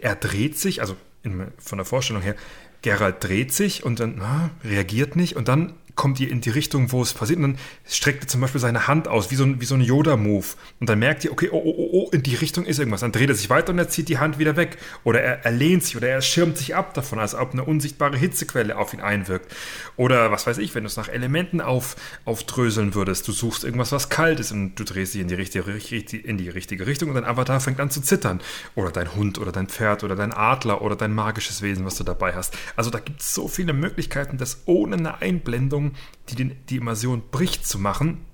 er 0.00 0.14
dreht 0.16 0.58
sich, 0.58 0.80
also 0.80 0.96
in, 1.22 1.48
von 1.58 1.78
der 1.78 1.84
Vorstellung 1.84 2.22
her, 2.22 2.34
Gerald 2.82 3.22
dreht 3.22 3.52
sich 3.52 3.84
und 3.84 4.00
dann 4.00 4.16
na, 4.18 4.50
reagiert 4.64 5.14
nicht 5.16 5.36
und 5.36 5.48
dann 5.48 5.74
kommt 5.94 6.20
ihr 6.20 6.30
in 6.30 6.40
die 6.40 6.50
Richtung, 6.50 6.92
wo 6.92 7.02
es 7.02 7.12
passiert. 7.12 7.38
Und 7.38 7.42
dann 7.42 7.58
streckt 7.86 8.24
er 8.24 8.28
zum 8.28 8.40
Beispiel 8.40 8.60
seine 8.60 8.88
Hand 8.88 9.08
aus, 9.08 9.30
wie 9.30 9.34
so 9.34 9.44
ein, 9.44 9.60
so 9.60 9.74
ein 9.74 9.80
Yoda-Move. 9.80 10.46
Und 10.80 10.88
dann 10.88 10.98
merkt 10.98 11.24
ihr, 11.24 11.32
okay, 11.32 11.48
oh, 11.52 11.62
oh, 11.62 11.74
oh, 11.76 11.88
oh, 11.92 12.10
in 12.12 12.22
die 12.22 12.34
Richtung 12.34 12.64
ist 12.64 12.78
irgendwas. 12.78 13.00
Dann 13.00 13.12
dreht 13.12 13.28
er 13.28 13.34
sich 13.34 13.50
weiter 13.50 13.72
und 13.72 13.78
er 13.78 13.88
zieht 13.88 14.08
die 14.08 14.18
Hand 14.18 14.38
wieder 14.38 14.56
weg. 14.56 14.78
Oder 15.04 15.20
er, 15.20 15.44
er 15.44 15.52
lehnt 15.52 15.84
sich 15.84 15.96
oder 15.96 16.08
er 16.08 16.22
schirmt 16.22 16.56
sich 16.56 16.74
ab 16.74 16.94
davon, 16.94 17.18
als 17.18 17.34
ob 17.34 17.52
eine 17.52 17.64
unsichtbare 17.64 18.16
Hitzequelle 18.16 18.76
auf 18.76 18.94
ihn 18.94 19.00
einwirkt. 19.00 19.52
Oder 19.96 20.30
was 20.30 20.46
weiß 20.46 20.58
ich, 20.58 20.74
wenn 20.74 20.84
du 20.84 20.88
es 20.88 20.96
nach 20.96 21.08
Elementen 21.08 21.60
auf, 21.60 21.96
aufdröseln 22.24 22.94
würdest. 22.94 23.28
Du 23.28 23.32
suchst 23.32 23.64
irgendwas, 23.64 23.92
was 23.92 24.08
kalt 24.08 24.40
ist 24.40 24.52
und 24.52 24.76
du 24.76 24.84
drehst 24.84 25.14
dich 25.14 25.20
in 25.20 25.28
die, 25.28 25.34
richtige, 25.34 25.70
in 25.70 26.38
die 26.38 26.48
richtige 26.48 26.86
Richtung 26.86 27.10
und 27.10 27.16
dein 27.16 27.24
Avatar 27.24 27.60
fängt 27.60 27.80
an 27.80 27.90
zu 27.90 28.00
zittern. 28.00 28.40
Oder 28.74 28.90
dein 28.90 29.14
Hund 29.14 29.38
oder 29.38 29.52
dein 29.52 29.66
Pferd 29.66 30.04
oder 30.04 30.16
dein 30.16 30.32
Adler 30.32 30.82
oder 30.82 30.96
dein 30.96 31.12
magisches 31.14 31.60
Wesen, 31.62 31.84
was 31.84 31.96
du 31.96 32.04
dabei 32.04 32.34
hast. 32.34 32.56
Also 32.76 32.90
da 32.90 32.98
gibt 32.98 33.20
es 33.20 33.34
so 33.34 33.48
viele 33.48 33.72
Möglichkeiten, 33.72 34.38
das 34.38 34.62
ohne 34.66 34.96
eine 34.96 35.20
Einblendung 35.20 35.81
die 36.28 36.36
den, 36.36 36.56
die 36.68 36.76
Immersion 36.76 37.22
bricht, 37.30 37.66
zu 37.66 37.78
machen, 37.78 38.24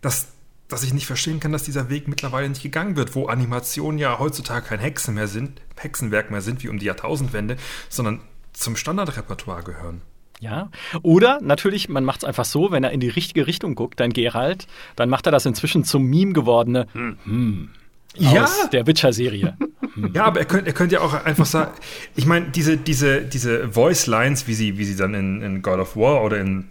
dass, 0.00 0.28
dass 0.68 0.82
ich 0.82 0.92
nicht 0.92 1.06
verstehen 1.06 1.40
kann, 1.40 1.52
dass 1.52 1.64
dieser 1.64 1.90
Weg 1.90 2.08
mittlerweile 2.08 2.48
nicht 2.48 2.62
gegangen 2.62 2.96
wird, 2.96 3.14
wo 3.14 3.26
Animationen 3.26 3.98
ja 3.98 4.18
heutzutage 4.18 4.66
kein 4.66 4.80
Hexen 4.80 5.14
mehr 5.14 5.28
sind, 5.28 5.60
Hexenwerk 5.76 6.30
mehr 6.30 6.42
sind 6.42 6.62
wie 6.62 6.68
um 6.68 6.78
die 6.78 6.86
Jahrtausendwende, 6.86 7.56
sondern 7.88 8.20
zum 8.52 8.76
Standardrepertoire 8.76 9.62
gehören. 9.62 10.02
Ja, 10.40 10.70
oder 11.02 11.38
natürlich, 11.42 11.90
man 11.90 12.04
macht 12.04 12.22
es 12.22 12.24
einfach 12.24 12.46
so, 12.46 12.70
wenn 12.70 12.82
er 12.82 12.92
in 12.92 13.00
die 13.00 13.10
richtige 13.10 13.46
Richtung 13.46 13.74
guckt, 13.74 14.00
dein 14.00 14.12
Geralt, 14.12 14.66
dann 14.96 15.10
macht 15.10 15.26
er 15.26 15.32
das 15.32 15.44
inzwischen 15.44 15.84
zum 15.84 16.04
Meme 16.04 16.32
gewordene 16.32 16.86
hm. 16.92 17.18
Hm, 17.24 17.70
ja. 18.16 18.44
aus 18.44 18.70
der 18.70 18.86
Witcher-Serie. 18.86 19.56
Ja, 20.14 20.24
aber 20.24 20.40
er 20.40 20.46
könnte 20.46 20.66
er 20.66 20.72
könnt 20.72 20.92
ja 20.92 21.00
auch 21.00 21.14
einfach 21.24 21.46
sagen, 21.46 21.72
ich 22.14 22.26
meine, 22.26 22.50
diese, 22.50 22.76
diese, 22.76 23.22
diese 23.22 23.68
Voice-Lines, 23.70 24.46
wie 24.46 24.54
sie, 24.54 24.78
wie 24.78 24.84
sie 24.84 24.96
dann 24.96 25.14
in, 25.14 25.42
in 25.42 25.62
God 25.62 25.78
of 25.78 25.96
War 25.96 26.22
oder 26.22 26.38
in 26.38 26.68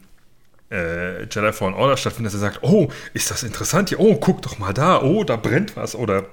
äh, 0.72 1.24
Jedi 1.24 1.52
Fallen 1.52 1.74
Order 1.74 1.98
stattfinden, 1.98 2.26
dass 2.26 2.34
er 2.34 2.40
sagt, 2.40 2.60
oh, 2.62 2.90
ist 3.14 3.32
das 3.32 3.44
interessant 3.44 3.90
hier, 3.90 4.00
oh, 4.00 4.16
guck 4.16 4.41
doch 4.41 4.60
mal 4.60 4.74
da, 4.74 5.02
oh, 5.02 5.24
da 5.24 5.36
brennt 5.36 5.76
was 5.76 5.96
oder 5.96 6.26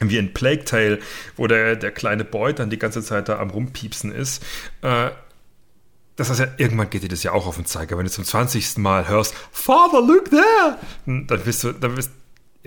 wie 0.00 0.18
in 0.18 0.32
Plague 0.32 0.64
Tale, 0.64 0.98
wo 1.36 1.46
der, 1.46 1.76
der 1.76 1.90
kleine 1.90 2.24
Boy 2.24 2.54
dann 2.54 2.70
die 2.70 2.78
ganze 2.78 3.02
Zeit 3.02 3.28
da 3.28 3.38
am 3.38 3.50
rumpiepsen 3.50 4.12
ist. 4.12 4.44
Äh, 4.82 5.10
das 6.16 6.30
heißt 6.30 6.40
ja, 6.40 6.48
irgendwann 6.56 6.90
geht 6.90 7.04
dir 7.04 7.08
das 7.08 7.22
ja 7.22 7.32
auch 7.32 7.46
auf 7.46 7.56
den 7.56 7.64
Zeiger. 7.64 7.96
Wenn 7.96 8.04
du 8.04 8.10
zum 8.10 8.24
20. 8.24 8.78
Mal 8.78 9.08
hörst, 9.08 9.34
Father, 9.52 10.00
look 10.00 10.30
there! 10.30 10.78
Dann 11.06 11.40
bist 11.44 11.62
du, 11.62 11.72
dann 11.72 11.94
bist 11.94 12.10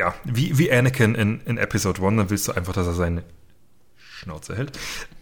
ja, 0.02 0.16
wie, 0.24 0.58
wie 0.58 0.72
Anakin 0.72 1.14
in, 1.14 1.42
in 1.42 1.58
Episode 1.60 2.02
1, 2.02 2.18
dann 2.18 2.30
willst 2.32 2.48
du 2.48 2.54
einfach, 2.54 2.74
dass 2.74 2.88
er 2.88 2.94
seine 2.94 3.24
Schnauze 3.98 4.56
hält. 4.56 4.80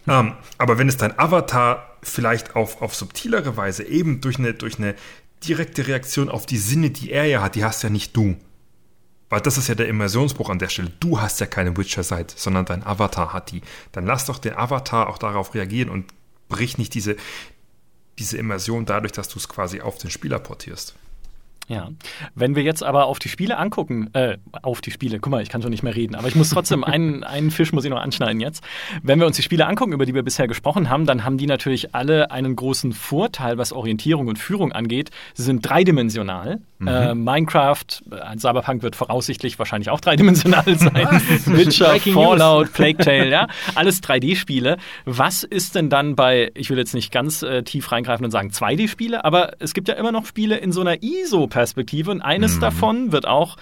Ähm, 0.08 0.32
aber 0.56 0.78
wenn 0.78 0.88
es 0.88 0.96
dein 0.96 1.18
Avatar 1.18 1.98
vielleicht 2.02 2.56
auf, 2.56 2.80
auf 2.80 2.94
subtilere 2.94 3.58
Weise 3.58 3.84
eben 3.84 4.22
durch 4.22 4.38
eine, 4.38 4.54
durch 4.54 4.78
eine 4.78 4.94
direkte 5.46 5.86
Reaktion 5.86 6.30
auf 6.30 6.46
die 6.46 6.56
Sinne, 6.56 6.88
die 6.88 7.12
er 7.12 7.26
ja 7.26 7.42
hat, 7.42 7.56
die 7.56 7.64
hast 7.64 7.82
ja 7.82 7.90
nicht 7.90 8.16
du. 8.16 8.36
Weil 9.28 9.42
das 9.42 9.58
ist 9.58 9.68
ja 9.68 9.74
der 9.74 9.88
Immersionsbruch 9.88 10.48
an 10.48 10.58
der 10.58 10.70
Stelle. 10.70 10.92
Du 10.98 11.20
hast 11.20 11.40
ja 11.40 11.46
keine 11.46 11.76
Witcher-Seite, 11.76 12.34
sondern 12.38 12.64
dein 12.64 12.82
Avatar 12.82 13.34
hat 13.34 13.50
die. 13.50 13.60
Dann 13.92 14.06
lass 14.06 14.24
doch 14.24 14.38
den 14.38 14.56
Avatar 14.56 15.10
auch 15.10 15.18
darauf 15.18 15.54
reagieren 15.54 15.90
und 15.90 16.06
brich 16.48 16.78
nicht 16.78 16.94
diese, 16.94 17.16
diese 18.18 18.38
Immersion 18.38 18.86
dadurch, 18.86 19.12
dass 19.12 19.28
du 19.28 19.38
es 19.38 19.46
quasi 19.46 19.82
auf 19.82 19.98
den 19.98 20.10
Spieler 20.10 20.38
portierst. 20.38 20.94
Ja. 21.70 21.88
Wenn 22.34 22.56
wir 22.56 22.64
jetzt 22.64 22.82
aber 22.82 23.06
auf 23.06 23.20
die 23.20 23.28
Spiele 23.28 23.56
angucken, 23.56 24.10
äh, 24.12 24.38
auf 24.62 24.80
die 24.80 24.90
Spiele, 24.90 25.20
guck 25.20 25.30
mal, 25.30 25.40
ich 25.40 25.48
kann 25.48 25.62
schon 25.62 25.70
nicht 25.70 25.84
mehr 25.84 25.94
reden, 25.94 26.16
aber 26.16 26.26
ich 26.26 26.34
muss 26.34 26.50
trotzdem 26.50 26.82
einen, 26.84 27.22
einen 27.22 27.52
Fisch 27.52 27.72
muss 27.72 27.84
ich 27.84 27.90
noch 27.90 28.00
anschneiden 28.00 28.40
jetzt. 28.40 28.64
Wenn 29.04 29.20
wir 29.20 29.26
uns 29.26 29.36
die 29.36 29.42
Spiele 29.42 29.66
angucken, 29.66 29.92
über 29.92 30.04
die 30.04 30.12
wir 30.12 30.24
bisher 30.24 30.48
gesprochen 30.48 30.90
haben, 30.90 31.06
dann 31.06 31.24
haben 31.24 31.38
die 31.38 31.46
natürlich 31.46 31.94
alle 31.94 32.32
einen 32.32 32.56
großen 32.56 32.92
Vorteil, 32.92 33.56
was 33.56 33.72
Orientierung 33.72 34.26
und 34.26 34.36
Führung 34.36 34.72
angeht. 34.72 35.10
Sie 35.34 35.44
sind 35.44 35.60
dreidimensional. 35.62 36.58
Mhm. 36.80 36.88
Äh, 36.88 37.14
Minecraft, 37.14 37.84
äh, 38.10 38.38
Cyberpunk 38.38 38.82
wird 38.82 38.96
voraussichtlich 38.96 39.56
wahrscheinlich 39.58 39.90
auch 39.90 40.00
dreidimensional 40.00 40.64
sein. 40.76 40.92
Witcher, 41.46 42.00
Fallout, 42.00 42.72
Plague 42.72 42.98
Tale, 42.98 43.30
ja, 43.30 43.46
alles 43.76 44.02
3D-Spiele. 44.02 44.76
Was 45.04 45.44
ist 45.44 45.76
denn 45.76 45.88
dann 45.88 46.16
bei, 46.16 46.50
ich 46.54 46.68
will 46.68 46.78
jetzt 46.78 46.94
nicht 46.94 47.12
ganz 47.12 47.42
äh, 47.42 47.62
tief 47.62 47.92
reingreifen 47.92 48.24
und 48.24 48.32
sagen 48.32 48.50
2D-Spiele, 48.50 49.24
aber 49.24 49.52
es 49.60 49.72
gibt 49.72 49.86
ja 49.86 49.94
immer 49.94 50.10
noch 50.10 50.26
Spiele 50.26 50.56
in 50.56 50.72
so 50.72 50.80
einer 50.80 51.00
ISO-Perspektive 51.00 51.59
Perspektive. 51.60 52.10
Und 52.10 52.22
eines 52.22 52.56
mhm. 52.56 52.60
davon 52.60 53.12
wird 53.12 53.28
auch 53.28 53.56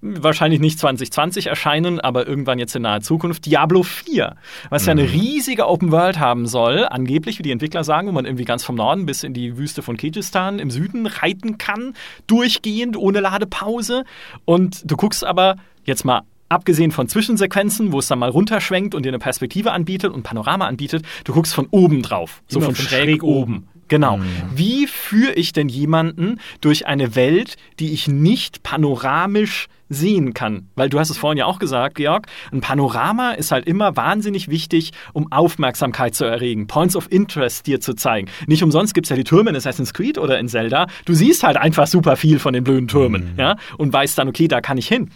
wahrscheinlich 0.00 0.58
nicht 0.58 0.80
2020 0.80 1.46
erscheinen, 1.46 2.00
aber 2.00 2.26
irgendwann 2.26 2.58
jetzt 2.58 2.74
in 2.74 2.82
naher 2.82 3.02
Zukunft, 3.02 3.46
Diablo 3.46 3.84
4, 3.84 4.34
was 4.68 4.82
mhm. 4.82 4.86
ja 4.86 4.90
eine 4.92 5.02
mhm. 5.04 5.10
riesige 5.10 5.68
Open 5.68 5.92
World 5.92 6.18
haben 6.18 6.48
soll, 6.48 6.84
angeblich, 6.84 7.38
wie 7.38 7.44
die 7.44 7.52
Entwickler 7.52 7.84
sagen, 7.84 8.08
wo 8.08 8.12
man 8.12 8.24
irgendwie 8.24 8.44
ganz 8.44 8.64
vom 8.64 8.74
Norden 8.74 9.06
bis 9.06 9.22
in 9.22 9.32
die 9.32 9.56
Wüste 9.56 9.82
von 9.82 9.96
Kirgistan 9.96 10.58
im 10.58 10.72
Süden 10.72 11.06
reiten 11.06 11.56
kann, 11.56 11.94
durchgehend, 12.26 12.96
ohne 12.96 13.20
Ladepause. 13.20 14.02
Und 14.44 14.90
du 14.90 14.96
guckst 14.96 15.24
aber 15.24 15.54
jetzt 15.84 16.04
mal 16.04 16.22
abgesehen 16.48 16.90
von 16.90 17.08
Zwischensequenzen, 17.08 17.92
wo 17.92 18.00
es 18.00 18.08
dann 18.08 18.18
mal 18.18 18.30
runterschwenkt 18.30 18.92
und 18.92 19.04
dir 19.04 19.10
eine 19.10 19.20
Perspektive 19.20 19.70
anbietet 19.70 20.12
und 20.12 20.24
Panorama 20.24 20.66
anbietet, 20.66 21.04
du 21.22 21.32
guckst 21.32 21.54
von 21.54 21.68
oben 21.70 22.02
drauf, 22.02 22.42
so 22.48 22.60
von 22.60 22.74
schräg, 22.74 22.88
schräg 22.88 23.22
oben. 23.22 23.68
Genau. 23.88 24.18
Mhm. 24.18 24.24
Wie 24.54 24.86
führe 24.86 25.32
ich 25.32 25.52
denn 25.52 25.68
jemanden 25.68 26.40
durch 26.60 26.86
eine 26.86 27.14
Welt, 27.14 27.56
die 27.78 27.92
ich 27.92 28.08
nicht 28.08 28.62
panoramisch 28.62 29.68
sehen 29.88 30.34
kann? 30.34 30.68
Weil 30.74 30.88
du 30.88 30.98
hast 30.98 31.10
es 31.10 31.18
vorhin 31.18 31.38
ja 31.38 31.46
auch 31.46 31.58
gesagt, 31.58 31.96
Georg, 31.96 32.26
ein 32.52 32.60
Panorama 32.60 33.32
ist 33.32 33.52
halt 33.52 33.66
immer 33.66 33.96
wahnsinnig 33.96 34.48
wichtig, 34.48 34.92
um 35.12 35.30
Aufmerksamkeit 35.30 36.14
zu 36.14 36.24
erregen, 36.24 36.66
Points 36.66 36.96
of 36.96 37.10
Interest 37.10 37.66
dir 37.66 37.80
zu 37.80 37.94
zeigen. 37.94 38.28
Nicht 38.46 38.62
umsonst 38.62 38.94
gibt 38.94 39.06
es 39.06 39.10
ja 39.10 39.16
die 39.16 39.24
Türme 39.24 39.50
in 39.50 39.56
Assassin's 39.56 39.94
Creed 39.94 40.18
oder 40.18 40.38
in 40.38 40.48
Zelda. 40.48 40.86
Du 41.04 41.14
siehst 41.14 41.44
halt 41.44 41.56
einfach 41.56 41.86
super 41.86 42.16
viel 42.16 42.38
von 42.38 42.52
den 42.52 42.64
blöden 42.64 42.88
Türmen, 42.88 43.32
mhm. 43.34 43.40
ja, 43.40 43.56
und 43.78 43.92
weißt 43.92 44.18
dann, 44.18 44.28
okay, 44.28 44.48
da 44.48 44.60
kann 44.60 44.78
ich 44.78 44.88
hin. 44.88 45.10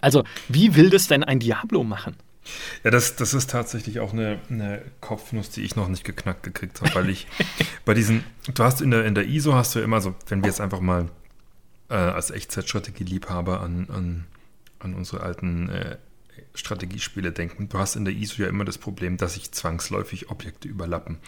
Also, 0.00 0.24
wie 0.48 0.76
will 0.76 0.90
das 0.90 1.06
denn 1.06 1.24
ein 1.24 1.38
Diablo 1.38 1.84
machen? 1.84 2.16
Ja, 2.82 2.90
das, 2.90 3.16
das 3.16 3.34
ist 3.34 3.50
tatsächlich 3.50 4.00
auch 4.00 4.12
eine, 4.12 4.40
eine 4.50 4.82
Kopfnuss, 5.00 5.50
die 5.50 5.62
ich 5.62 5.76
noch 5.76 5.88
nicht 5.88 6.04
geknackt 6.04 6.42
gekriegt 6.42 6.80
habe, 6.80 6.94
weil 6.94 7.10
ich 7.10 7.26
bei 7.84 7.94
diesen, 7.94 8.24
du 8.52 8.62
hast 8.62 8.80
in 8.80 8.90
der, 8.90 9.04
in 9.04 9.14
der 9.14 9.26
ISO 9.26 9.54
hast 9.54 9.74
du 9.74 9.80
immer 9.80 10.00
so, 10.00 10.14
wenn 10.28 10.42
wir 10.42 10.48
jetzt 10.48 10.60
einfach 10.60 10.80
mal 10.80 11.08
äh, 11.88 11.94
als 11.94 12.30
Echtzeitstrategie-Liebhaber 12.30 13.60
an, 13.60 13.88
an, 13.90 14.26
an 14.78 14.94
unsere 14.94 15.22
alten 15.22 15.68
äh, 15.68 15.96
Strategiespiele 16.54 17.32
denken, 17.32 17.68
du 17.68 17.78
hast 17.78 17.96
in 17.96 18.04
der 18.04 18.14
ISO 18.14 18.42
ja 18.42 18.48
immer 18.48 18.64
das 18.64 18.78
Problem, 18.78 19.16
dass 19.16 19.34
sich 19.34 19.52
zwangsläufig 19.52 20.30
Objekte 20.30 20.68
überlappen. 20.68 21.18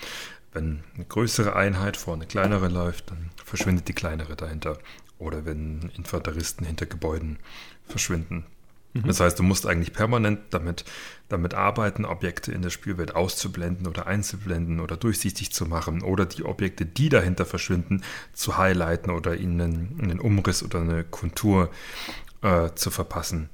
Wenn 0.52 0.84
eine 0.94 1.04
größere 1.04 1.54
Einheit 1.54 1.96
vor 1.96 2.14
eine 2.14 2.26
kleinere 2.26 2.68
läuft, 2.68 3.10
dann 3.10 3.30
verschwindet 3.44 3.88
die 3.88 3.92
kleinere 3.92 4.36
dahinter. 4.36 4.78
Oder 5.18 5.44
wenn 5.44 5.90
Infanteristen 5.96 6.66
hinter 6.66 6.86
Gebäuden 6.86 7.38
verschwinden, 7.86 8.44
Mhm. 8.96 9.06
Das 9.06 9.20
heißt, 9.20 9.38
du 9.38 9.42
musst 9.42 9.66
eigentlich 9.66 9.92
permanent 9.92 10.40
damit, 10.50 10.84
damit 11.28 11.54
arbeiten, 11.54 12.04
Objekte 12.04 12.52
in 12.52 12.62
der 12.62 12.70
Spielwelt 12.70 13.14
auszublenden 13.14 13.86
oder 13.86 14.06
einzublenden 14.06 14.80
oder 14.80 14.96
durchsichtig 14.96 15.52
zu 15.52 15.66
machen 15.66 16.02
oder 16.02 16.26
die 16.26 16.44
Objekte, 16.44 16.86
die 16.86 17.08
dahinter 17.08 17.46
verschwinden, 17.46 18.02
zu 18.32 18.56
highlighten 18.56 19.10
oder 19.10 19.36
ihnen 19.36 19.98
einen 20.00 20.20
Umriss 20.20 20.62
oder 20.62 20.80
eine 20.80 21.04
Kontur 21.04 21.70
äh, 22.42 22.70
zu 22.74 22.90
verpassen. 22.90 23.48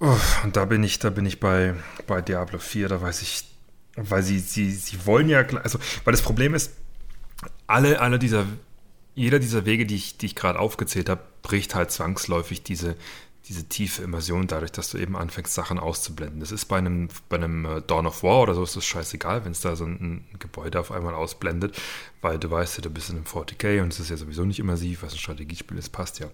Oh, 0.00 0.16
und 0.42 0.56
da 0.56 0.64
bin 0.64 0.82
ich, 0.82 0.98
da 0.98 1.10
bin 1.10 1.24
ich 1.24 1.40
bei, 1.40 1.74
bei 2.06 2.20
Diablo 2.20 2.58
4, 2.58 2.88
da 2.88 3.00
weiß 3.00 3.22
ich, 3.22 3.44
weil 3.96 4.22
sie, 4.22 4.38
sie, 4.38 4.70
sie 4.72 5.06
wollen 5.06 5.28
ja, 5.28 5.40
also, 5.62 5.78
weil 6.04 6.12
das 6.12 6.22
Problem 6.22 6.54
ist, 6.54 6.72
alle, 7.66 8.00
alle 8.00 8.18
dieser, 8.18 8.44
jeder 9.14 9.38
dieser 9.38 9.64
Wege, 9.66 9.86
die 9.86 9.94
ich, 9.94 10.18
die 10.18 10.26
ich 10.26 10.34
gerade 10.34 10.58
aufgezählt 10.58 11.08
habe, 11.08 11.22
bricht 11.42 11.74
halt 11.74 11.90
zwangsläufig 11.90 12.62
diese, 12.64 12.96
diese 13.48 13.68
tiefe 13.68 14.02
Immersion 14.02 14.46
dadurch, 14.46 14.72
dass 14.72 14.90
du 14.90 14.98
eben 14.98 15.16
anfängst, 15.16 15.52
Sachen 15.52 15.78
auszublenden. 15.78 16.40
Das 16.40 16.50
ist 16.50 16.64
bei 16.64 16.78
einem, 16.78 17.08
bei 17.28 17.36
einem 17.36 17.66
äh, 17.66 17.82
Dawn 17.82 18.06
of 18.06 18.22
War 18.22 18.40
oder 18.40 18.54
so 18.54 18.62
ist 18.62 18.74
das 18.74 18.86
scheißegal, 18.86 19.44
wenn 19.44 19.52
es 19.52 19.60
da 19.60 19.76
so 19.76 19.84
ein, 19.84 20.24
ein, 20.32 20.38
Gebäude 20.38 20.80
auf 20.80 20.90
einmal 20.90 21.14
ausblendet, 21.14 21.78
weil 22.22 22.38
du 22.38 22.50
weißt 22.50 22.78
ja, 22.78 22.82
du 22.82 22.90
bist 22.90 23.10
in 23.10 23.16
einem 23.16 23.26
40k 23.26 23.82
und 23.82 23.92
es 23.92 24.00
ist 24.00 24.08
ja 24.08 24.16
sowieso 24.16 24.46
nicht 24.46 24.60
immersiv, 24.60 25.02
was 25.02 25.12
ein 25.12 25.18
Strategiespiel 25.18 25.76
ist, 25.76 25.90
passt 25.90 26.20
ja. 26.20 26.30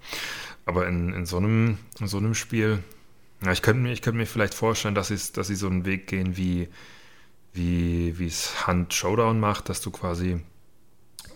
Aber 0.67 0.87
in, 0.87 1.13
in, 1.13 1.27
so, 1.27 1.39
einem, 1.39 1.79
in 1.99 2.07
so 2.07 2.19
einem 2.19 2.35
Spiel, 2.35 2.83
ja, 3.45 3.51
ich 3.51 3.63
könnte 3.63 3.83
mir, 3.83 3.93
ich 3.93 4.07
mir 4.07 4.27
vielleicht 4.27 4.55
vorstellen, 4.55 4.95
dass, 4.95 5.09
dass 5.33 5.47
sie 5.49 5.57
so 5.57 5.67
einen 5.67 5.85
Weg 5.87 6.07
gehen, 6.07 6.37
wie, 6.37 6.69
wie, 7.53 8.21
wie 8.21 8.27
es 8.27 8.69
Hand 8.69 8.95
Showdown 8.95 9.41
macht, 9.41 9.69
dass 9.69 9.81
du 9.81 9.91
quasi 9.91 10.41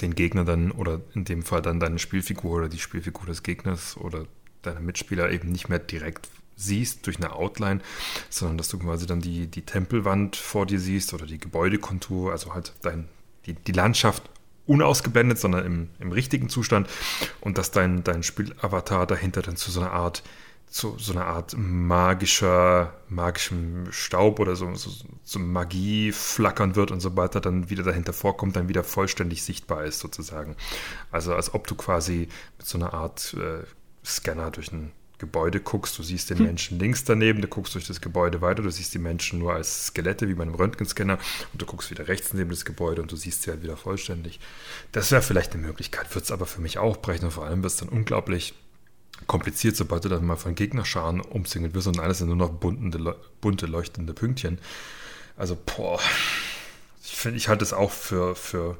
den 0.01 0.15
Gegner 0.15 0.45
dann 0.45 0.71
oder 0.71 1.01
in 1.15 1.25
dem 1.25 1.43
Fall 1.43 1.63
dann 1.63 1.81
deine 1.81 1.99
Spielfigur 1.99 2.59
oder 2.59 2.69
die 2.69 2.79
Spielfigur 2.79 3.27
des 3.27 3.43
Gegners 3.43 3.97
oder 3.97 4.27
deine 4.67 4.81
Mitspieler 4.81 5.31
eben 5.31 5.51
nicht 5.51 5.69
mehr 5.69 5.79
direkt 5.79 6.29
siehst 6.57 7.07
durch 7.07 7.17
eine 7.17 7.33
Outline, 7.33 7.81
sondern 8.31 8.59
dass 8.59 8.69
du 8.69 8.79
quasi 8.79 9.07
dann 9.07 9.21
die, 9.21 9.47
die 9.47 9.63
Tempelwand 9.63 10.37
vor 10.37 10.67
dir 10.67 10.79
siehst 10.79 11.13
oder 11.13 11.27
die 11.27 11.39
Gebäudekontur, 11.39 12.33
also 12.33 12.55
halt 12.55 12.73
dein, 12.83 13.09
die, 13.47 13.55
die 13.55 13.73
Landschaft 13.73 14.23
unausgeblendet, 14.67 15.39
sondern 15.39 15.67
im, 15.67 15.91
im 15.99 16.13
richtigen 16.13 16.49
Zustand 16.49 16.89
und 17.41 17.59
dass 17.59 17.71
dein, 17.71 18.05
dein 18.05 18.23
Spielavatar 18.23 19.07
dahinter 19.07 19.43
dann 19.43 19.57
zu 19.57 19.71
so 19.71 19.81
einer 19.81 19.93
Art 19.93 20.23
zu 20.67 20.97
so 20.99 21.13
einer 21.13 21.27
Art 21.27 21.55
magischer, 21.57 22.95
magischem 23.09 23.93
Staub 23.93 24.41
oder 24.41 24.57
so, 24.57 24.75
so, 24.75 24.91
so, 25.23 25.39
Magie 25.39 26.11
flackern 26.11 26.75
wird 26.75 26.91
und 26.91 26.99
sobald 26.99 27.37
er 27.37 27.41
dann 27.41 27.71
wieder 27.71 27.85
dahinter 27.85 28.13
vorkommt, 28.13 28.57
dann 28.57 28.69
wieder 28.69 28.83
vollständig 28.83 29.45
sichtbar 29.45 29.85
ist 29.85 30.01
sozusagen. 30.01 30.57
Also 31.13 31.33
als 31.33 31.55
ob 31.55 31.69
du 31.69 31.77
quasi 31.77 32.29
mit 32.59 32.67
so 32.67 32.77
einer 32.77 32.93
Art 32.93 33.37
äh, 33.39 33.63
Scanner 34.05 34.51
durch 34.51 34.73
ein 34.73 34.93
Gebäude 35.19 35.61
guckst, 35.61 35.97
du 35.97 36.03
siehst 36.03 36.31
den 36.31 36.39
hm. 36.39 36.47
Menschen 36.47 36.79
links 36.79 37.05
daneben, 37.05 37.41
du 37.41 37.49
guckst 37.49 37.75
durch 37.75 37.87
das 37.87 38.01
Gebäude 38.01 38.41
weiter, 38.41 38.63
du 38.63 38.71
siehst 38.71 38.93
die 38.95 38.99
Menschen 38.99 39.39
nur 39.39 39.55
als 39.55 39.87
Skelette 39.87 40.29
wie 40.29 40.35
bei 40.35 40.43
einem 40.43 40.55
Röntgenscanner 40.55 41.19
und 41.53 41.63
du 41.63 41.67
guckst 41.67 41.91
wieder 41.91 42.09
rechts 42.09 42.35
neben 42.35 42.51
das 42.51 42.65
Gebäude 42.65 43.01
und 43.01 43.13
du 43.13 43.17
siehst 43.17 43.43
sie 43.43 43.51
halt 43.51 43.63
wieder 43.63 43.77
vollständig. 43.77 44.41
Das 44.93 45.13
wäre 45.13 45.23
vielleicht 45.23 45.53
eine 45.53 45.63
Möglichkeit, 45.63 46.13
wird 46.15 46.25
es 46.25 46.33
aber 46.33 46.47
für 46.47 46.61
mich 46.61 46.79
auch 46.79 46.97
brechen 46.97 47.27
und 47.27 47.31
vor 47.31 47.47
allem 47.47 47.63
wird 47.63 47.73
es 47.73 47.79
dann 47.79 47.89
unglaublich 47.89 48.55
kompliziert, 49.27 49.77
sobald 49.77 50.05
du 50.05 50.09
dann 50.09 50.27
mal 50.27 50.37
von 50.37 50.55
Gegnerscharen 50.57 51.21
umzingelt 51.21 51.75
wirst 51.75 51.87
und 51.87 52.01
alles 52.01 52.19
sind 52.19 52.27
nur 52.27 52.37
noch 52.37 52.51
bunte, 52.51 53.17
bunte 53.41 53.67
leuchtende 53.67 54.13
Pünktchen. 54.13 54.59
Also, 55.37 55.57
boah, 55.57 56.01
ich 57.03 57.17
finde, 57.17 57.39
ich 57.39 57.49
halte 57.49 57.65
es 57.65 57.73
auch 57.73 57.93
für, 57.93 58.35
für 58.35 58.77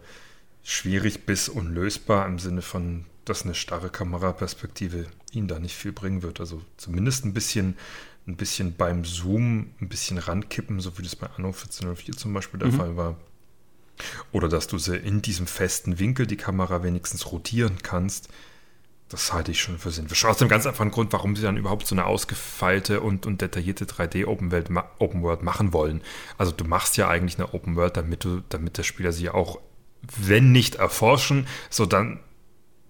schwierig 0.63 1.27
bis 1.27 1.49
unlösbar 1.49 2.27
im 2.27 2.39
Sinne 2.39 2.63
von 2.63 3.07
dass 3.25 3.43
eine 3.43 3.55
starre 3.55 3.91
Kameraperspektive 3.91 5.07
ihn 5.33 5.49
da 5.49 5.59
nicht 5.59 5.75
viel 5.75 5.93
bringen 5.93 6.23
wird. 6.23 6.41
Also 6.41 6.63
zumindest 6.77 7.25
ein 7.25 7.35
bisschen, 7.35 7.77
ein 8.27 8.37
bisschen 8.37 8.75
beim 8.75 9.05
Zoom 9.05 9.71
ein 9.81 9.89
bisschen 9.89 10.19
rankippen, 10.19 10.81
so 10.81 10.99
wie 10.99 11.03
das 11.03 11.17
bei 11.17 11.27
Anno 11.27 11.49
1404 11.49 12.17
zum 12.17 12.35
Beispiel 12.35 12.61
der 12.61 12.69
mhm. 12.71 12.77
Fall 12.77 12.97
war. 12.97 13.17
Oder 14.33 14.49
dass 14.49 14.67
du 14.67 14.79
sie 14.79 14.97
in 14.97 15.23
diesem 15.23 15.47
festen 15.47 15.99
Winkel 15.99 16.27
die 16.27 16.37
Kamera 16.37 16.83
wenigstens 16.83 17.31
rotieren 17.31 17.79
kannst. 17.83 18.29
Das 19.09 19.33
halte 19.33 19.53
ich 19.53 19.61
schon 19.61 19.79
für 19.79 19.91
sinnvoll. 19.91 20.31
Aus 20.31 20.39
dem 20.39 20.49
ganz 20.49 20.67
einfachen 20.67 20.91
Grund, 20.91 21.13
warum 21.13 21.37
sie 21.37 21.43
dann 21.43 21.57
überhaupt 21.57 21.87
so 21.87 21.95
eine 21.95 22.07
ausgefeilte 22.07 23.01
und, 23.01 23.27
und 23.27 23.41
detaillierte 23.41 23.85
3D-Open 23.85 24.51
Open 24.99 25.23
World 25.23 25.43
machen 25.43 25.73
wollen. 25.73 26.01
Also 26.39 26.53
du 26.53 26.65
machst 26.65 26.97
ja 26.97 27.09
eigentlich 27.09 27.39
eine 27.39 27.53
Open 27.55 27.77
World, 27.77 27.97
damit 27.97 28.25
du, 28.25 28.43
damit 28.49 28.79
der 28.79 28.83
Spieler 28.83 29.13
sie 29.13 29.31
auch, 29.31 29.61
wenn 30.03 30.53
nicht 30.53 30.77
erforschen, 30.77 31.47
so 31.71 31.87
dann 31.87 32.19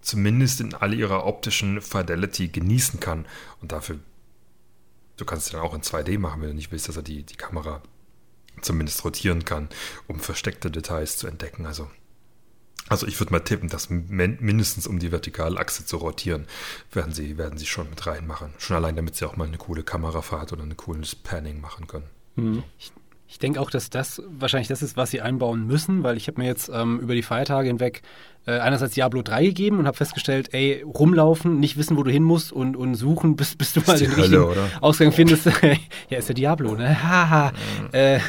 zumindest 0.04 0.60
in 0.60 0.74
all 0.74 0.94
ihrer 0.94 1.24
optischen 1.24 1.80
Fidelity 1.80 2.48
genießen 2.48 3.00
kann. 3.00 3.26
Und 3.60 3.72
dafür, 3.72 3.98
du 5.16 5.24
kannst 5.24 5.46
es 5.46 5.52
dann 5.52 5.62
auch 5.62 5.74
in 5.74 5.80
2D 5.80 6.18
machen, 6.18 6.42
wenn 6.42 6.50
du 6.50 6.54
nicht 6.54 6.70
willst, 6.70 6.88
dass 6.88 6.96
er 6.96 7.02
die, 7.02 7.22
die 7.22 7.36
Kamera 7.36 7.82
zumindest 8.60 9.04
rotieren 9.04 9.44
kann, 9.44 9.68
um 10.06 10.20
versteckte 10.20 10.70
Details 10.70 11.16
zu 11.16 11.26
entdecken. 11.26 11.66
Also, 11.66 11.90
also 12.88 13.06
ich 13.06 13.18
würde 13.18 13.32
mal 13.32 13.40
tippen, 13.40 13.70
dass 13.70 13.88
mindestens 13.88 14.86
um 14.86 14.98
die 14.98 15.10
Vertikalachse 15.10 15.86
zu 15.86 15.96
rotieren, 15.96 16.46
werden 16.92 17.14
sie, 17.14 17.38
werden 17.38 17.58
sie 17.58 17.66
schon 17.66 17.88
mit 17.88 18.06
reinmachen. 18.06 18.52
Schon 18.58 18.76
allein, 18.76 18.96
damit 18.96 19.16
sie 19.16 19.26
auch 19.26 19.36
mal 19.36 19.48
eine 19.48 19.56
coole 19.56 19.82
Kamerafahrt 19.82 20.52
oder 20.52 20.62
ein 20.62 20.76
cooles 20.76 21.14
Panning 21.14 21.60
machen 21.60 21.86
können. 21.86 22.10
Mhm. 22.36 22.62
Ich 22.78 22.92
Ich 23.34 23.40
denke 23.40 23.60
auch, 23.60 23.68
dass 23.68 23.90
das 23.90 24.22
wahrscheinlich 24.28 24.68
das 24.68 24.80
ist, 24.80 24.96
was 24.96 25.10
sie 25.10 25.20
einbauen 25.20 25.66
müssen, 25.66 26.04
weil 26.04 26.16
ich 26.16 26.28
habe 26.28 26.40
mir 26.40 26.46
jetzt 26.46 26.70
ähm, 26.72 27.00
über 27.00 27.16
die 27.16 27.22
Feiertage 27.24 27.66
hinweg 27.66 28.02
äh, 28.46 28.60
einerseits 28.60 28.94
Diablo 28.94 29.22
3 29.22 29.46
gegeben 29.46 29.80
und 29.80 29.88
habe 29.88 29.96
festgestellt, 29.96 30.50
ey, 30.52 30.82
rumlaufen, 30.82 31.58
nicht 31.58 31.76
wissen, 31.76 31.96
wo 31.96 32.04
du 32.04 32.12
hin 32.12 32.22
musst 32.22 32.52
und, 32.52 32.76
und 32.76 32.94
suchen, 32.94 33.34
bis, 33.34 33.56
bis 33.56 33.72
du 33.72 33.80
mal 33.84 33.98
den 33.98 34.12
richtigen? 34.12 34.46
Ausgang 34.80 35.10
findest. 35.10 35.46
ja, 36.10 36.18
ist 36.18 36.28
ja 36.28 36.34
Diablo, 36.34 36.76
ne? 36.76 37.02
Haha. 37.02 37.50
Mhm. 37.50 37.88
äh, 37.90 38.20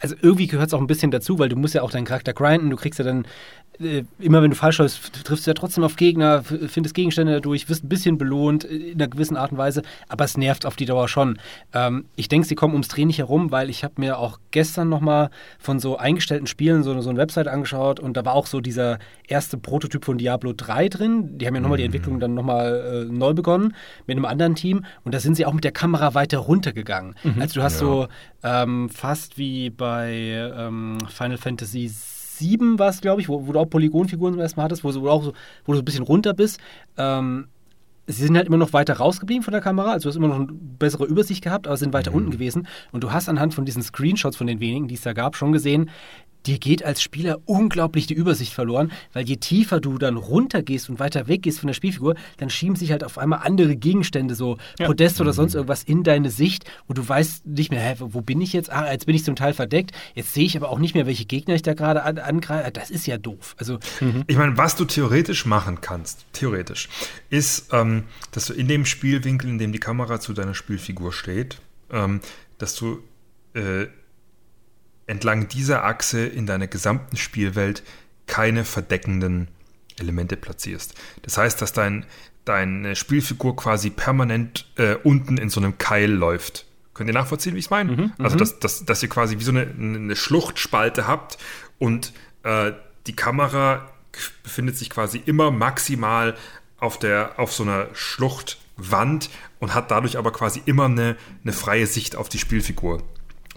also 0.00 0.14
irgendwie 0.20 0.46
gehört 0.46 0.68
es 0.68 0.74
auch 0.74 0.80
ein 0.80 0.86
bisschen 0.86 1.10
dazu, 1.10 1.38
weil 1.38 1.48
du 1.48 1.56
musst 1.56 1.74
ja 1.74 1.82
auch 1.82 1.90
deinen 1.90 2.04
Charakter 2.04 2.32
grinden, 2.32 2.70
du 2.70 2.76
kriegst 2.76 2.98
ja 2.98 3.04
dann 3.04 3.26
äh, 3.80 4.04
immer 4.18 4.42
wenn 4.42 4.50
du 4.50 4.56
falsch 4.56 4.78
läufst, 4.78 5.24
triffst 5.24 5.46
du 5.46 5.50
ja 5.50 5.54
trotzdem 5.54 5.84
auf 5.84 5.96
Gegner, 5.96 6.42
findest 6.42 6.94
Gegenstände 6.94 7.32
dadurch, 7.34 7.68
wirst 7.68 7.84
ein 7.84 7.88
bisschen 7.88 8.18
belohnt 8.18 8.64
äh, 8.64 8.74
in 8.74 9.00
einer 9.00 9.08
gewissen 9.08 9.36
Art 9.36 9.52
und 9.52 9.58
Weise, 9.58 9.82
aber 10.08 10.24
es 10.24 10.36
nervt 10.36 10.66
auf 10.66 10.76
die 10.76 10.84
Dauer 10.84 11.08
schon. 11.08 11.38
Ähm, 11.72 12.06
ich 12.16 12.28
denke, 12.28 12.46
sie 12.46 12.54
kommen 12.54 12.74
ums 12.74 12.88
Dreh 12.88 13.04
nicht 13.04 13.18
herum, 13.18 13.50
weil 13.50 13.70
ich 13.70 13.84
habe 13.84 13.94
mir 13.98 14.18
auch 14.18 14.38
gestern 14.50 14.88
nochmal 14.88 15.30
von 15.58 15.78
so 15.78 15.96
eingestellten 15.96 16.46
Spielen 16.46 16.82
so, 16.82 16.98
so 17.00 17.10
eine 17.10 17.18
Website 17.18 17.48
angeschaut 17.48 18.00
und 18.00 18.16
da 18.16 18.24
war 18.24 18.34
auch 18.34 18.46
so 18.46 18.60
dieser 18.60 18.98
erste 19.26 19.58
Prototyp 19.58 20.04
von 20.04 20.18
Diablo 20.18 20.52
3 20.56 20.88
drin. 20.88 21.38
Die 21.38 21.46
haben 21.46 21.54
ja 21.54 21.60
nochmal 21.60 21.78
die 21.78 21.84
mhm. 21.84 21.94
Entwicklung 21.94 22.20
dann 22.20 22.34
nochmal 22.34 23.06
äh, 23.08 23.12
neu 23.12 23.34
begonnen 23.34 23.74
mit 24.06 24.16
einem 24.16 24.24
anderen 24.24 24.54
Team 24.54 24.84
und 25.04 25.14
da 25.14 25.20
sind 25.20 25.36
sie 25.36 25.46
auch 25.46 25.52
mit 25.52 25.64
der 25.64 25.72
Kamera 25.72 26.14
weiter 26.14 26.38
runtergegangen. 26.38 27.14
Mhm. 27.22 27.40
Also 27.40 27.60
du 27.60 27.62
hast 27.62 27.74
ja. 27.74 27.86
so 27.86 28.08
ähm, 28.42 28.88
fast 28.88 29.38
wie 29.38 29.57
bei 29.68 30.52
ähm, 30.56 30.98
Final 31.08 31.38
Fantasy 31.38 31.88
7 31.88 32.78
war 32.78 32.88
es, 32.88 33.00
glaube 33.00 33.20
ich, 33.20 33.28
wo, 33.28 33.46
wo, 33.46 33.52
du 33.52 33.58
auch 33.58 33.68
Polygonfiguren 33.68 34.38
erstmal 34.38 34.64
hattest, 34.64 34.84
wo, 34.84 34.92
du 34.92 35.08
auch 35.10 35.22
so, 35.22 35.32
wo 35.64 35.72
du 35.72 35.78
so 35.78 35.82
ein 35.82 35.84
bisschen 35.84 36.04
runter 36.04 36.34
bist. 36.34 36.60
Ähm, 36.96 37.48
sie 38.06 38.24
sind 38.24 38.36
halt 38.36 38.46
immer 38.46 38.56
noch 38.56 38.72
weiter 38.72 38.94
rausgeblieben 38.94 39.42
von 39.42 39.52
der 39.52 39.60
Kamera, 39.60 39.92
also 39.92 40.04
du 40.04 40.08
hast 40.10 40.16
immer 40.16 40.28
noch 40.28 40.36
eine 40.36 40.46
bessere 40.50 41.04
Übersicht 41.04 41.44
gehabt, 41.44 41.66
aber 41.66 41.76
sind 41.76 41.92
weiter 41.92 42.10
mhm. 42.10 42.16
unten 42.16 42.30
gewesen. 42.30 42.66
Und 42.92 43.04
du 43.04 43.12
hast 43.12 43.28
anhand 43.28 43.54
von 43.54 43.64
diesen 43.64 43.82
Screenshots 43.82 44.36
von 44.36 44.46
den 44.46 44.60
wenigen, 44.60 44.88
die 44.88 44.94
es 44.94 45.02
da 45.02 45.12
gab, 45.12 45.36
schon 45.36 45.52
gesehen, 45.52 45.90
dir 46.46 46.58
geht 46.58 46.84
als 46.84 47.02
Spieler 47.02 47.38
unglaublich 47.44 48.06
die 48.06 48.14
Übersicht 48.14 48.52
verloren, 48.52 48.92
weil 49.12 49.24
je 49.26 49.36
tiefer 49.36 49.80
du 49.80 49.98
dann 49.98 50.16
runtergehst 50.16 50.88
und 50.88 50.98
weiter 50.98 51.28
weggehst 51.28 51.60
von 51.60 51.66
der 51.66 51.74
Spielfigur, 51.74 52.14
dann 52.38 52.50
schieben 52.50 52.76
sich 52.76 52.90
halt 52.90 53.04
auf 53.04 53.18
einmal 53.18 53.40
andere 53.40 53.76
Gegenstände, 53.76 54.34
so 54.34 54.58
ja. 54.78 54.86
Podest 54.86 55.20
oder 55.20 55.32
sonst 55.32 55.54
irgendwas 55.54 55.82
in 55.82 56.02
deine 56.04 56.30
Sicht 56.30 56.64
und 56.86 56.98
du 56.98 57.08
weißt 57.08 57.46
nicht 57.46 57.70
mehr, 57.70 57.80
hä, 57.80 57.96
wo 57.98 58.20
bin 58.20 58.40
ich 58.40 58.52
jetzt? 58.52 58.70
Ah, 58.70 58.90
jetzt 58.90 59.06
bin 59.06 59.14
ich 59.14 59.24
zum 59.24 59.36
Teil 59.36 59.52
verdeckt. 59.52 59.92
Jetzt 60.14 60.34
sehe 60.34 60.44
ich 60.44 60.56
aber 60.56 60.70
auch 60.70 60.78
nicht 60.78 60.94
mehr, 60.94 61.06
welche 61.06 61.24
Gegner 61.24 61.54
ich 61.54 61.62
da 61.62 61.74
gerade 61.74 62.02
an, 62.02 62.18
angreife. 62.18 62.70
Das 62.72 62.90
ist 62.90 63.06
ja 63.06 63.18
doof. 63.18 63.54
Also, 63.58 63.78
mhm. 64.00 64.24
Ich 64.26 64.36
meine, 64.36 64.56
was 64.56 64.76
du 64.76 64.84
theoretisch 64.84 65.46
machen 65.46 65.80
kannst, 65.80 66.26
theoretisch, 66.32 66.88
ist, 67.30 67.72
ähm, 67.72 68.04
dass 68.32 68.46
du 68.46 68.54
in 68.54 68.68
dem 68.68 68.84
Spielwinkel, 68.84 69.50
in 69.50 69.58
dem 69.58 69.72
die 69.72 69.80
Kamera 69.80 70.20
zu 70.20 70.32
deiner 70.32 70.54
Spielfigur 70.54 71.12
steht, 71.12 71.58
ähm, 71.90 72.20
dass 72.58 72.74
du 72.74 73.02
äh, 73.54 73.86
entlang 75.08 75.48
dieser 75.48 75.84
Achse 75.84 76.24
in 76.24 76.46
deiner 76.46 76.68
gesamten 76.68 77.16
Spielwelt 77.16 77.82
keine 78.26 78.64
verdeckenden 78.64 79.48
Elemente 79.98 80.36
platzierst. 80.36 80.94
Das 81.22 81.38
heißt, 81.38 81.60
dass 81.60 81.72
dein, 81.72 82.06
deine 82.44 82.94
Spielfigur 82.94 83.56
quasi 83.56 83.90
permanent 83.90 84.70
äh, 84.76 84.94
unten 84.94 85.38
in 85.38 85.50
so 85.50 85.60
einem 85.60 85.78
Keil 85.78 86.10
läuft. 86.10 86.66
Könnt 86.94 87.08
ihr 87.08 87.14
nachvollziehen, 87.14 87.54
wie 87.54 87.58
ich 87.58 87.66
es 87.66 87.70
meine? 87.70 87.92
Mhm, 87.92 88.12
also, 88.18 88.36
mhm. 88.36 88.38
dass, 88.40 88.58
dass, 88.60 88.84
dass 88.84 89.02
ihr 89.02 89.08
quasi 89.08 89.38
wie 89.38 89.44
so 89.44 89.50
eine, 89.50 89.62
eine 89.62 90.14
Schluchtspalte 90.14 91.06
habt 91.06 91.38
und 91.78 92.12
äh, 92.42 92.72
die 93.06 93.16
Kamera 93.16 93.88
befindet 94.42 94.76
sich 94.76 94.90
quasi 94.90 95.22
immer 95.24 95.50
maximal 95.50 96.36
auf, 96.78 96.98
der, 96.98 97.38
auf 97.38 97.52
so 97.52 97.62
einer 97.62 97.88
Schluchtwand 97.94 99.30
und 99.58 99.74
hat 99.74 99.90
dadurch 99.90 100.18
aber 100.18 100.32
quasi 100.32 100.62
immer 100.64 100.86
eine, 100.86 101.16
eine 101.42 101.52
freie 101.52 101.86
Sicht 101.86 102.16
auf 102.16 102.28
die 102.28 102.38
Spielfigur. 102.38 103.02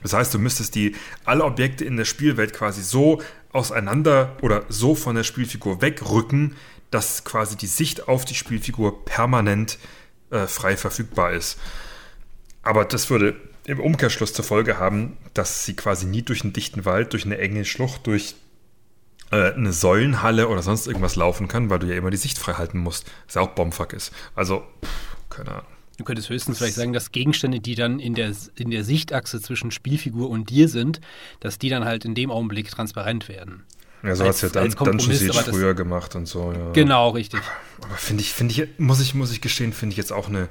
Das 0.02 0.14
heißt, 0.14 0.34
du 0.34 0.40
müsstest 0.40 0.76
die 0.76 0.95
alle 1.26 1.44
Objekte 1.44 1.86
in 1.86 1.98
der 1.98 2.06
Spielwelt 2.06 2.53
quasi 2.53 2.82
so 2.82 3.22
auseinander 3.52 4.38
oder 4.41 4.64
so 4.69 4.95
von 4.95 5.15
der 5.15 5.23
Spielfigur 5.23 5.82
wegrücken, 5.82 6.56
dass 6.90 7.23
quasi 7.23 7.56
die 7.56 7.68
Sicht 7.68 8.07
auf 8.07 8.26
die 8.26 8.36
Spielfigur 8.36 9.06
permanent 9.06 9.78
äh, 10.30 10.48
frei 10.48 10.78
verfügbar 10.78 11.34
ist. 11.34 11.57
Aber 12.64 12.86
das 12.86 13.10
würde 13.10 13.36
im 13.65 13.80
Umkehrschluss 13.80 14.34
zur 14.34 14.45
Folge 14.45 14.78
haben, 14.78 15.18
dass 15.34 15.65
sie 15.65 15.76
quasi 15.76 16.06
nie 16.06 16.22
durch 16.22 16.44
einen 16.44 16.53
dichten 16.53 16.86
Wald, 16.86 17.14
durch 17.14 17.26
eine 17.26 17.38
enge 17.38 17.65
Schlucht, 17.65 18.07
durch 18.07 18.36
äh, 19.32 19.53
eine 19.53 19.72
Säulenhalle 19.72 20.48
oder 20.48 20.61
sonst 20.61 20.88
irgendwas 20.88 21.15
laufen 21.15 21.48
kann, 21.48 21.69
weil 21.69 21.80
du 21.80 21.88
ja 21.88 21.95
immer 21.95 22.10
die 22.10 22.18
Sicht 22.18 22.38
frei 22.38 22.53
halten 22.53 22.80
musst. 22.80 23.10
Was 23.26 23.36
ja 23.36 23.41
auch 23.41 23.49
Bombfuck 23.49 23.94
ist. 23.94 24.11
Also, 24.36 24.64
pff, 24.84 25.30
keine 25.30 25.52
Ahnung. 25.52 25.70
Du 26.02 26.06
könntest 26.06 26.30
höchstens 26.30 26.57
vielleicht 26.57 26.73
sagen, 26.73 26.94
dass 26.94 27.11
Gegenstände, 27.11 27.60
die 27.60 27.76
dann 27.76 27.99
in 27.99 28.15
der, 28.15 28.34
in 28.56 28.72
der 28.72 28.84
Sichtachse 28.84 29.40
zwischen 29.40 29.69
Spielfigur 29.69 30.32
und 30.32 30.49
dir 30.49 30.68
sind, 30.68 30.99
dass 31.41 31.60
die 31.60 31.69
dann 31.69 31.86
halt 31.86 32.06
in 32.06 32.15
dem 32.15 32.32
Augenblick 32.32 32.72
transparent 32.72 33.30
werden. 33.30 33.65
Ja, 34.02 34.15
so 34.15 34.23
hat 34.23 34.32
es 34.32 34.41
ja 34.41 34.49
dann, 34.49 34.72
Dungeon 34.72 35.14
Siege 35.14 35.32
früher 35.32 35.76
gemacht 35.76 36.15
und 36.15 36.26
so. 36.26 36.53
Ja. 36.53 36.72
Genau, 36.72 37.10
richtig. 37.10 37.41
Aber 37.82 37.94
finde 37.98 38.23
ich, 38.23 38.34
finde 38.34 38.52
ich, 38.52 38.80
muss 38.80 38.99
ich, 38.99 39.14
muss 39.14 39.32
ich 39.32 39.41
gestehen, 39.41 39.73
finde 39.73 39.94
ich 39.94 39.98
jetzt 39.98 40.11
auch 40.11 40.28
eine, 40.28 40.49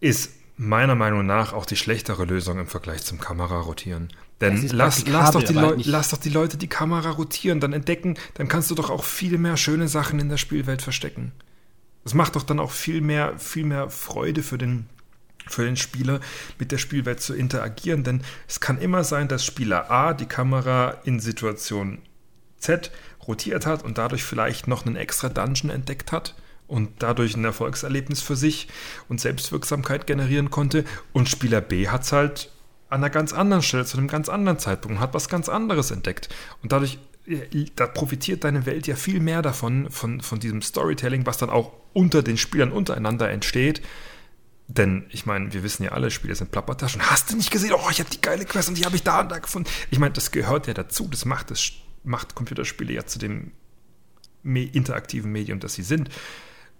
ist 0.00 0.30
meiner 0.56 0.94
Meinung 0.94 1.26
nach 1.26 1.52
auch 1.52 1.66
die 1.66 1.76
schlechtere 1.76 2.24
Lösung 2.24 2.58
im 2.58 2.66
Vergleich 2.66 3.02
zum 3.02 3.20
Kamera 3.20 3.60
rotieren. 3.60 4.08
Denn 4.40 4.66
lass, 4.68 5.06
lass, 5.06 5.32
doch 5.32 5.42
die 5.42 5.52
lass 5.52 6.08
doch 6.08 6.18
die 6.18 6.30
Leute 6.30 6.56
die 6.56 6.68
Kamera 6.68 7.10
rotieren, 7.10 7.60
dann 7.60 7.74
entdecken, 7.74 8.16
dann 8.32 8.48
kannst 8.48 8.70
du 8.70 8.74
doch 8.74 8.88
auch 8.88 9.04
viel 9.04 9.36
mehr 9.36 9.58
schöne 9.58 9.86
Sachen 9.86 10.18
in 10.18 10.30
der 10.30 10.38
Spielwelt 10.38 10.80
verstecken. 10.80 11.32
Das 12.04 12.14
macht 12.14 12.36
doch 12.36 12.42
dann 12.42 12.60
auch 12.60 12.70
viel 12.70 13.00
mehr, 13.00 13.38
viel 13.38 13.64
mehr 13.64 13.90
Freude 13.90 14.42
für 14.42 14.58
den, 14.58 14.86
für 15.46 15.64
den 15.64 15.76
Spieler, 15.76 16.20
mit 16.58 16.70
der 16.70 16.78
Spielwelt 16.78 17.20
zu 17.20 17.34
interagieren. 17.34 18.04
Denn 18.04 18.22
es 18.46 18.60
kann 18.60 18.78
immer 18.78 19.04
sein, 19.04 19.26
dass 19.26 19.44
Spieler 19.44 19.90
A 19.90 20.14
die 20.14 20.26
Kamera 20.26 20.98
in 21.04 21.18
Situation 21.18 21.98
Z 22.58 22.90
rotiert 23.26 23.66
hat 23.66 23.82
und 23.82 23.98
dadurch 23.98 24.22
vielleicht 24.22 24.68
noch 24.68 24.86
einen 24.86 24.96
extra 24.96 25.28
Dungeon 25.28 25.70
entdeckt 25.70 26.12
hat 26.12 26.34
und 26.66 26.90
dadurch 27.02 27.36
ein 27.36 27.44
Erfolgserlebnis 27.44 28.22
für 28.22 28.36
sich 28.36 28.68
und 29.08 29.20
Selbstwirksamkeit 29.20 30.06
generieren 30.06 30.50
konnte. 30.50 30.84
Und 31.12 31.28
Spieler 31.28 31.60
B 31.60 31.88
hat 31.88 32.02
es 32.02 32.12
halt 32.12 32.50
an 32.88 33.00
einer 33.00 33.10
ganz 33.10 33.32
anderen 33.32 33.62
Stelle, 33.62 33.84
zu 33.84 33.98
einem 33.98 34.08
ganz 34.08 34.28
anderen 34.28 34.58
Zeitpunkt 34.58 35.00
hat 35.00 35.14
was 35.14 35.28
ganz 35.28 35.48
anderes 35.48 35.90
entdeckt. 35.90 36.28
Und 36.62 36.72
dadurch 36.72 36.98
da 37.76 37.86
profitiert 37.86 38.44
deine 38.44 38.66
Welt 38.66 38.86
ja 38.86 38.96
viel 38.96 39.20
mehr 39.20 39.40
davon, 39.40 39.90
von, 39.90 40.20
von 40.20 40.40
diesem 40.40 40.60
Storytelling, 40.62 41.24
was 41.26 41.38
dann 41.38 41.50
auch 41.50 41.72
unter 41.92 42.22
den 42.22 42.36
Spielern 42.36 42.70
untereinander 42.70 43.30
entsteht. 43.30 43.82
Denn 44.66 45.06
ich 45.10 45.26
meine, 45.26 45.52
wir 45.52 45.62
wissen 45.62 45.84
ja 45.84 45.92
alle, 45.92 46.10
Spiele 46.10 46.34
sind 46.34 46.50
Plappertaschen. 46.50 47.02
Hast 47.02 47.30
du 47.30 47.36
nicht 47.36 47.50
gesehen? 47.50 47.72
Oh, 47.74 47.90
ich 47.90 48.00
habe 48.00 48.10
die 48.10 48.20
geile 48.20 48.44
Quest 48.44 48.68
und 48.68 48.78
die 48.78 48.84
habe 48.84 48.96
ich 48.96 49.02
da 49.02 49.20
und 49.20 49.30
da 49.30 49.38
gefunden. 49.38 49.70
Ich 49.90 49.98
meine, 49.98 50.12
das 50.12 50.30
gehört 50.30 50.66
ja 50.66 50.74
dazu. 50.74 51.08
Das 51.08 51.24
macht, 51.24 51.50
das 51.50 51.72
macht 52.02 52.34
Computerspiele 52.34 52.92
ja 52.92 53.06
zu 53.06 53.18
dem 53.18 53.52
interaktiven 54.42 55.32
Medium, 55.32 55.60
das 55.60 55.74
sie 55.74 55.82
sind. 55.82 56.10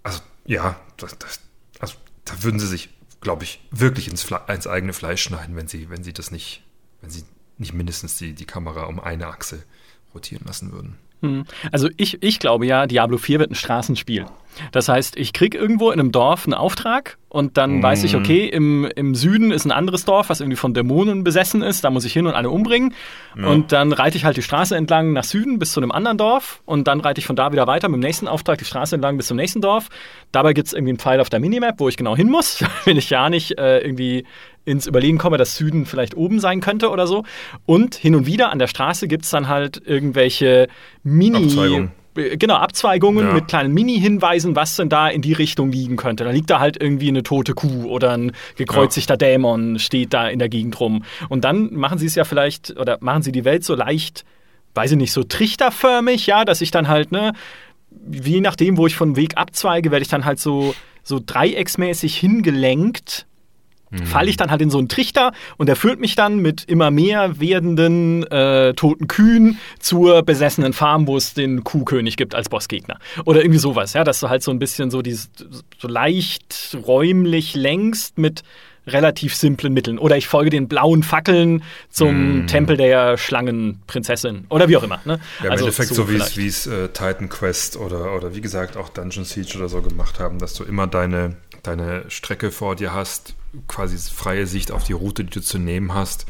Also 0.02 0.20
ja, 0.44 0.78
das, 0.98 1.18
das, 1.18 1.40
also, 1.78 1.94
da 2.26 2.42
würden 2.42 2.60
sie 2.60 2.66
sich, 2.66 2.90
glaube 3.20 3.44
ich, 3.44 3.66
wirklich 3.70 4.08
ins, 4.08 4.26
ins, 4.48 4.66
eigene 4.66 4.92
Fleisch 4.92 5.22
schneiden, 5.22 5.56
wenn 5.56 5.68
sie, 5.68 5.88
wenn 5.88 6.04
sie 6.04 6.12
das 6.12 6.30
nicht, 6.30 6.62
wenn 7.00 7.10
sie 7.10 7.24
nicht 7.56 7.72
mindestens 7.72 8.18
die, 8.18 8.34
die 8.34 8.44
Kamera 8.44 8.84
um 8.84 9.00
eine 9.00 9.28
Achse 9.28 9.62
rotieren 10.14 10.44
lassen 10.46 10.72
würden. 10.72 10.96
Hm. 11.20 11.44
Also 11.72 11.88
ich, 11.96 12.22
ich 12.22 12.38
glaube 12.38 12.66
ja, 12.66 12.86
Diablo 12.86 13.18
4 13.18 13.38
wird 13.38 13.50
ein 13.50 13.54
Straßenspiel. 13.54 14.26
Das 14.72 14.88
heißt, 14.88 15.16
ich 15.16 15.32
kriege 15.32 15.58
irgendwo 15.58 15.90
in 15.90 15.98
einem 15.98 16.12
Dorf 16.12 16.46
einen 16.46 16.54
Auftrag 16.54 17.18
und 17.28 17.56
dann 17.56 17.80
mm. 17.80 17.82
weiß 17.82 18.04
ich, 18.04 18.14
okay, 18.14 18.46
im, 18.46 18.84
im 18.94 19.16
Süden 19.16 19.50
ist 19.50 19.64
ein 19.64 19.72
anderes 19.72 20.04
Dorf, 20.04 20.28
was 20.28 20.40
irgendwie 20.40 20.56
von 20.56 20.74
Dämonen 20.74 21.24
besessen 21.24 21.62
ist, 21.62 21.82
da 21.82 21.90
muss 21.90 22.04
ich 22.04 22.12
hin 22.12 22.26
und 22.26 22.34
alle 22.34 22.50
umbringen. 22.50 22.94
Ja. 23.36 23.48
Und 23.48 23.72
dann 23.72 23.92
reite 23.92 24.16
ich 24.16 24.24
halt 24.24 24.36
die 24.36 24.42
Straße 24.42 24.76
entlang 24.76 25.12
nach 25.12 25.24
Süden 25.24 25.58
bis 25.58 25.72
zu 25.72 25.80
einem 25.80 25.90
anderen 25.90 26.18
Dorf 26.18 26.62
und 26.66 26.86
dann 26.86 27.00
reite 27.00 27.18
ich 27.18 27.26
von 27.26 27.34
da 27.34 27.50
wieder 27.50 27.66
weiter 27.66 27.88
mit 27.88 27.96
dem 27.96 28.06
nächsten 28.06 28.28
Auftrag 28.28 28.58
die 28.58 28.64
Straße 28.64 28.94
entlang 28.94 29.16
bis 29.16 29.26
zum 29.26 29.36
nächsten 29.36 29.60
Dorf. 29.60 29.88
Dabei 30.30 30.52
gibt 30.52 30.68
es 30.68 30.72
irgendwie 30.72 30.92
einen 30.92 30.98
Pfeil 30.98 31.20
auf 31.20 31.30
der 31.30 31.40
Minimap, 31.40 31.80
wo 31.80 31.88
ich 31.88 31.96
genau 31.96 32.16
hin 32.16 32.30
muss, 32.30 32.64
wenn 32.84 32.96
ich 32.96 33.10
ja 33.10 33.28
nicht 33.28 33.58
äh, 33.58 33.80
irgendwie 33.80 34.24
ins 34.64 34.86
Überlegen 34.86 35.18
komme, 35.18 35.36
dass 35.36 35.56
Süden 35.56 35.86
vielleicht 35.86 36.16
oben 36.16 36.40
sein 36.40 36.60
könnte 36.60 36.90
oder 36.90 37.06
so. 37.06 37.24
Und 37.66 37.94
hin 37.94 38.14
und 38.14 38.26
wieder 38.26 38.50
an 38.50 38.58
der 38.58 38.66
Straße 38.66 39.08
gibt 39.08 39.24
es 39.24 39.30
dann 39.30 39.48
halt 39.48 39.82
irgendwelche 39.84 40.68
Mini- 41.02 41.88
genau, 42.14 42.54
Abzweigungen 42.54 43.26
ja. 43.26 43.32
mit 43.34 43.48
kleinen 43.48 43.74
Mini-Hinweisen, 43.74 44.54
was 44.54 44.76
denn 44.76 44.88
da 44.88 45.08
in 45.08 45.20
die 45.20 45.32
Richtung 45.32 45.72
liegen 45.72 45.96
könnte. 45.96 46.24
Da 46.24 46.30
liegt 46.30 46.50
da 46.50 46.60
halt 46.60 46.80
irgendwie 46.80 47.08
eine 47.08 47.22
tote 47.22 47.54
Kuh 47.54 47.86
oder 47.86 48.12
ein 48.12 48.32
gekreuzigter 48.56 49.14
ja. 49.14 49.18
Dämon 49.18 49.78
steht 49.78 50.14
da 50.14 50.28
in 50.28 50.38
der 50.38 50.48
Gegend 50.48 50.78
rum. 50.80 51.04
Und 51.28 51.44
dann 51.44 51.74
machen 51.74 51.98
sie 51.98 52.06
es 52.06 52.14
ja 52.14 52.24
vielleicht, 52.24 52.78
oder 52.78 52.98
machen 53.00 53.22
sie 53.22 53.32
die 53.32 53.44
Welt 53.44 53.64
so 53.64 53.74
leicht, 53.74 54.24
weiß 54.74 54.92
ich 54.92 54.96
nicht, 54.96 55.12
so 55.12 55.24
trichterförmig, 55.24 56.26
ja, 56.26 56.44
dass 56.44 56.60
ich 56.60 56.70
dann 56.70 56.88
halt, 56.88 57.12
ne, 57.12 57.32
je 58.10 58.40
nachdem, 58.40 58.76
wo 58.76 58.86
ich 58.86 58.96
von 58.96 59.16
Weg 59.16 59.36
abzweige, 59.36 59.90
werde 59.90 60.02
ich 60.02 60.08
dann 60.08 60.24
halt 60.24 60.38
so, 60.38 60.74
so 61.02 61.20
dreiecksmäßig 61.24 62.16
hingelenkt 62.16 63.26
mhm. 64.00 64.06
falle 64.06 64.30
ich 64.30 64.36
dann 64.36 64.50
halt 64.50 64.60
in 64.62 64.70
so 64.70 64.78
einen 64.78 64.88
Trichter 64.88 65.32
und 65.56 65.66
der 65.66 65.76
führt 65.76 66.00
mich 66.00 66.14
dann 66.14 66.38
mit 66.38 66.64
immer 66.64 66.90
mehr 66.90 67.40
werdenden 67.40 68.24
äh, 68.30 68.74
toten 68.74 69.08
Kühen 69.08 69.58
zur 69.78 70.22
besessenen 70.22 70.72
Farm, 70.72 71.06
wo 71.06 71.16
es 71.16 71.34
den 71.34 71.64
Kuhkönig 71.64 72.16
gibt 72.16 72.34
als 72.34 72.48
Bossgegner. 72.48 72.98
Oder 73.24 73.42
irgendwie 73.42 73.58
sowas, 73.58 73.92
ja, 73.92 74.04
dass 74.04 74.20
du 74.20 74.28
halt 74.28 74.42
so 74.42 74.50
ein 74.50 74.58
bisschen 74.58 74.90
so 74.90 75.02
dieses 75.02 75.30
so 75.78 75.88
leicht 75.88 76.76
räumlich 76.86 77.54
längst 77.54 78.18
mit 78.18 78.42
relativ 78.86 79.34
simplen 79.34 79.72
Mitteln. 79.72 79.98
Oder 79.98 80.16
ich 80.16 80.28
folge 80.28 80.50
den 80.50 80.68
blauen 80.68 81.02
Fackeln 81.02 81.62
zum 81.90 82.44
mm. 82.44 82.46
Tempel 82.46 82.76
der 82.76 83.16
Schlangenprinzessin. 83.16 84.46
Oder 84.50 84.68
wie 84.68 84.76
auch 84.76 84.82
immer. 84.82 85.00
Ne? 85.04 85.20
Ja, 85.40 85.46
im 85.46 85.52
also 85.52 85.64
Endeffekt 85.64 85.94
so, 85.94 86.04
so 86.06 86.10
wie 86.10 86.46
es 86.46 86.66
äh, 86.66 86.88
Titan 86.88 87.28
Quest 87.28 87.76
oder, 87.76 88.14
oder 88.14 88.34
wie 88.34 88.40
gesagt 88.40 88.76
auch 88.76 88.88
Dungeon 88.88 89.24
Siege 89.24 89.56
oder 89.56 89.68
so 89.68 89.80
gemacht 89.82 90.20
haben, 90.20 90.38
dass 90.38 90.54
du 90.54 90.64
immer 90.64 90.86
deine, 90.86 91.36
deine 91.62 92.04
Strecke 92.08 92.50
vor 92.50 92.76
dir 92.76 92.92
hast, 92.92 93.34
quasi 93.68 93.98
freie 93.98 94.46
Sicht 94.46 94.70
auf 94.72 94.84
die 94.84 94.92
Route, 94.92 95.24
die 95.24 95.30
du 95.30 95.42
zu 95.42 95.58
nehmen 95.58 95.94
hast. 95.94 96.26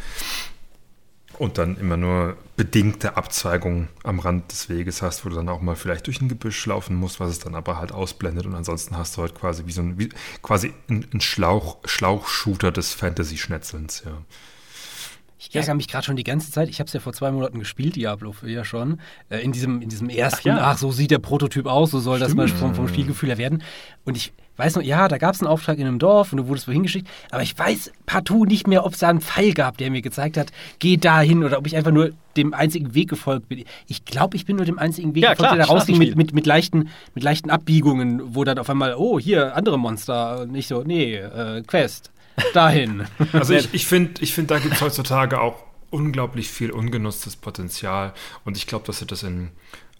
Und 1.37 1.59
dann 1.59 1.77
immer 1.79 1.97
nur 1.97 2.37
bedingte 2.57 3.17
Abzweigungen 3.17 3.89
am 4.05 4.21
Rand 4.21 4.53
des 4.53 4.69
Weges 4.69 5.03
hast, 5.03 5.25
wo 5.25 5.31
du 5.31 5.35
dann 5.35 5.49
auch 5.49 5.61
mal 5.61 5.75
vielleicht 5.75 6.07
durch 6.07 6.21
ein 6.21 6.29
Gebüsch 6.29 6.65
laufen 6.67 6.95
musst, 6.95 7.19
was 7.19 7.31
es 7.31 7.41
dann 7.41 7.57
aber 7.57 7.79
halt 7.79 7.91
ausblendet. 7.91 8.47
Und 8.47 8.55
ansonsten 8.55 8.97
hast 8.97 9.17
du 9.17 9.23
halt 9.23 9.35
quasi 9.35 9.67
wie 9.67 9.73
so 9.73 9.83
ein, 9.83 9.99
wie, 9.99 10.11
quasi 10.43 10.73
ein, 10.89 11.07
ein 11.13 11.21
Schlauch, 11.21 11.79
Schlauchshooter 11.85 12.71
des 12.71 12.95
Fantasy-Schnetzelns, 12.95 14.05
ja. 14.07 14.13
Ich 15.49 15.57
ärgere 15.57 15.75
mich 15.75 15.89
gerade 15.89 16.05
schon 16.05 16.17
die 16.17 16.25
ganze 16.25 16.51
Zeit. 16.51 16.69
Ich 16.69 16.81
habe 16.81 16.87
es 16.87 16.93
ja 16.93 17.01
vor 17.01 17.13
zwei 17.13 17.31
Monaten 17.31 17.59
gespielt, 17.59 17.97
Diablo 17.97 18.35
ja 18.45 18.65
schon. 18.65 19.01
Äh, 19.29 19.39
in, 19.41 19.53
diesem, 19.53 19.83
in 19.83 19.89
diesem 19.89 20.09
ersten, 20.09 20.51
ach, 20.51 20.57
ja. 20.57 20.71
ach, 20.71 20.79
so 20.79 20.91
sieht 20.91 21.11
der 21.11 21.19
Prototyp 21.19 21.67
aus, 21.67 21.91
so 21.91 22.01
soll 22.01 22.17
Stimmt. 22.17 22.31
das 22.31 22.37
mal 22.37 22.49
vom, 22.49 22.75
vom 22.75 22.89
Spielgefühl 22.89 23.29
her 23.29 23.39
werden. 23.39 23.63
Und 24.05 24.17
ich 24.17 24.33
weiß 24.57 24.77
noch, 24.77 24.83
ja, 24.83 25.09
da 25.09 25.19
gab 25.19 25.35
es 25.35 25.41
einen 25.41 25.49
Auftrag 25.49 25.79
in 25.79 25.87
einem 25.87 25.99
Dorf 25.99 26.33
und 26.33 26.39
du 26.39 26.49
wurdest 26.49 26.69
wohin 26.69 26.85
geschickt, 26.85 27.09
aber 27.31 27.43
ich 27.43 27.59
weiß 27.59 27.93
partout 28.07 28.45
nicht 28.45 28.67
mehr, 28.67 28.87
ob 28.87 28.93
es 28.93 29.01
da 29.01 29.09
einen 29.09 29.21
Pfeil 29.21 29.53
gab, 29.53 29.79
der 29.79 29.91
mir 29.91 30.03
gezeigt 30.03 30.37
hat, 30.37 30.53
geh 30.79 30.97
da 30.97 31.21
hin 31.21 31.43
oder 31.43 31.59
ob 31.59 31.67
ich 31.67 31.77
einfach 31.77 31.91
nur 31.91 32.13
dem 32.37 32.55
einzigen 32.55 32.95
Weg 32.95 33.09
gefolgt 33.11 33.49
bin. 33.49 33.65
Ich 33.87 34.05
glaube, 34.05 34.37
ich 34.37 34.45
bin 34.45 34.57
nur 34.57 34.65
dem 34.65 34.79
einzigen 34.79 35.15
Weg 35.15 35.25
ja, 35.25 35.31
gefolgt, 35.31 35.53
klar, 35.53 35.57
der 35.57 35.67
da 35.67 35.73
rausging 35.73 35.99
mit, 35.99 36.17
mit, 36.17 36.35
mit, 36.35 36.47
leichten, 36.47 36.89
mit 37.15 37.25
leichten 37.25 37.51
Abbiegungen, 37.51 38.35
wo 38.35 38.45
dann 38.45 38.59
auf 38.59 38.71
einmal, 38.71 38.95
oh, 38.97 39.19
hier, 39.19 39.57
andere 39.57 39.79
Monster. 39.79 40.47
Nicht 40.47 40.69
so, 40.69 40.83
nee, 40.83 41.17
äh, 41.17 41.63
Quest. 41.63 42.11
Dahin. 42.53 43.07
Also 43.33 43.55
ich, 43.55 43.73
ich 43.73 43.87
finde, 43.87 44.23
ich 44.23 44.35
find, 44.35 44.51
da 44.51 44.59
gibt 44.59 44.75
es 44.75 44.81
heutzutage 44.81 45.41
auch 45.41 45.65
unglaublich 45.91 46.51
viel 46.51 46.71
ungenutztes 46.71 47.37
Potenzial. 47.37 48.15
Und 48.45 48.57
ich 48.57 48.67
glaube, 48.67 48.87
dass 48.87 48.99
sie 48.99 49.07
das 49.07 49.23
in, 49.23 49.51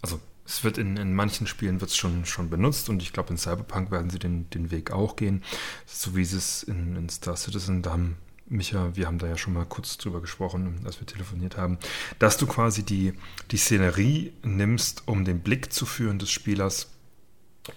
also 0.03 0.21
es 0.47 0.65
wird 0.65 0.79
in, 0.79 0.97
in 0.97 1.15
manchen 1.15 1.47
Spielen 1.47 1.81
wird 1.81 1.91
es 1.91 1.97
schon, 1.97 2.27
schon 2.27 2.51
benutzt 2.51 2.89
und 2.89 3.03
ich 3.03 3.13
glaube, 3.13 3.31
in 3.31 3.39
Cyberpunk 3.39 3.91
werden 3.91 4.11
sie 4.11 4.19
den, 4.19 4.51
den 4.51 4.71
Weg 4.71 4.91
auch 4.91 5.17
gehen. 5.17 5.43
So 5.87 6.17
wie 6.17 6.25
sie 6.25 6.37
es 6.37 6.63
in, 6.63 6.97
in 6.97 7.09
Star 7.09 7.37
Citizen, 7.37 7.83
da 7.83 7.93
haben 7.93 8.17
Micha, 8.47 8.95
wir 8.95 9.07
haben 9.07 9.19
da 9.19 9.27
ja 9.27 9.39
schon 9.39 9.55
mal 9.55 9.65
kurz 9.65 9.97
drüber 9.97 10.21
gesprochen, 10.21 10.81
als 10.85 11.01
wir 11.01 11.07
telefoniert 11.07 11.57
haben, 11.57 11.79
dass 12.19 12.37
du 12.37 12.47
quasi 12.47 12.83
die, 12.83 13.15
die 13.51 13.57
Szenerie 13.57 14.33
nimmst, 14.43 15.05
um 15.07 15.25
den 15.25 15.41
Blick 15.41 15.73
zu 15.73 15.87
führen 15.87 16.19
des 16.19 16.31
Spielers 16.31 16.91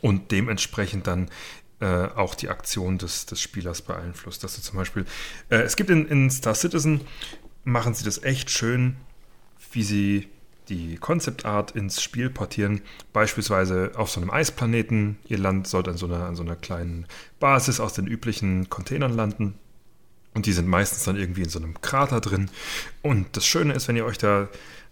und 0.02 0.32
dementsprechend 0.32 1.08
dann 1.08 1.30
äh, 1.80 1.86
auch 1.86 2.36
die 2.36 2.50
Aktion 2.50 2.98
des, 2.98 3.26
des 3.26 3.42
Spielers 3.42 3.82
beeinflusst. 3.82 4.44
Dass 4.44 4.56
du 4.56 4.62
zum 4.62 4.78
Beispiel, 4.78 5.06
äh, 5.50 5.58
es 5.58 5.76
gibt 5.76 5.90
in, 5.90 6.08
in 6.08 6.30
Star 6.30 6.56
Citizen 6.56 7.02
machen 7.64 7.94
sie 7.94 8.06
das 8.06 8.24
echt 8.24 8.50
schön, 8.50 8.96
wie 9.72 9.84
sie 9.84 10.28
die 10.70 10.98
Concept 10.98 11.46
Art 11.46 11.72
ins 11.72 12.02
Spiel 12.02 12.30
portieren. 12.30 12.82
Beispielsweise 13.14 13.92
auf 13.96 14.10
so 14.10 14.20
einem 14.20 14.30
Eisplaneten. 14.30 15.18
Ihr 15.28 15.38
Land 15.38 15.68
sollte 15.68 15.92
an 15.92 15.98
so 15.98 16.08
einer, 16.08 16.26
an 16.26 16.36
so 16.36 16.44
einer 16.44 16.56
kleinen 16.56 17.06
Basis 17.40 17.80
aus 17.80 17.94
den 17.94 18.08
üblichen 18.08 18.70
Containern 18.70 19.14
landen. 19.14 19.56
Und 20.34 20.46
die 20.46 20.54
sind 20.54 20.68
meistens 20.68 21.04
dann 21.04 21.18
irgendwie 21.18 21.44
in 21.44 21.50
so 21.50 21.60
einem 21.60 21.82
Krater 21.82 22.22
drin. 22.22 22.50
Und 23.02 23.36
das 23.36 23.46
Schöne 23.46 23.74
ist, 23.74 23.88
wenn 23.88 23.96
ihr 23.96 24.06
euch 24.06 24.18
da 24.18 24.50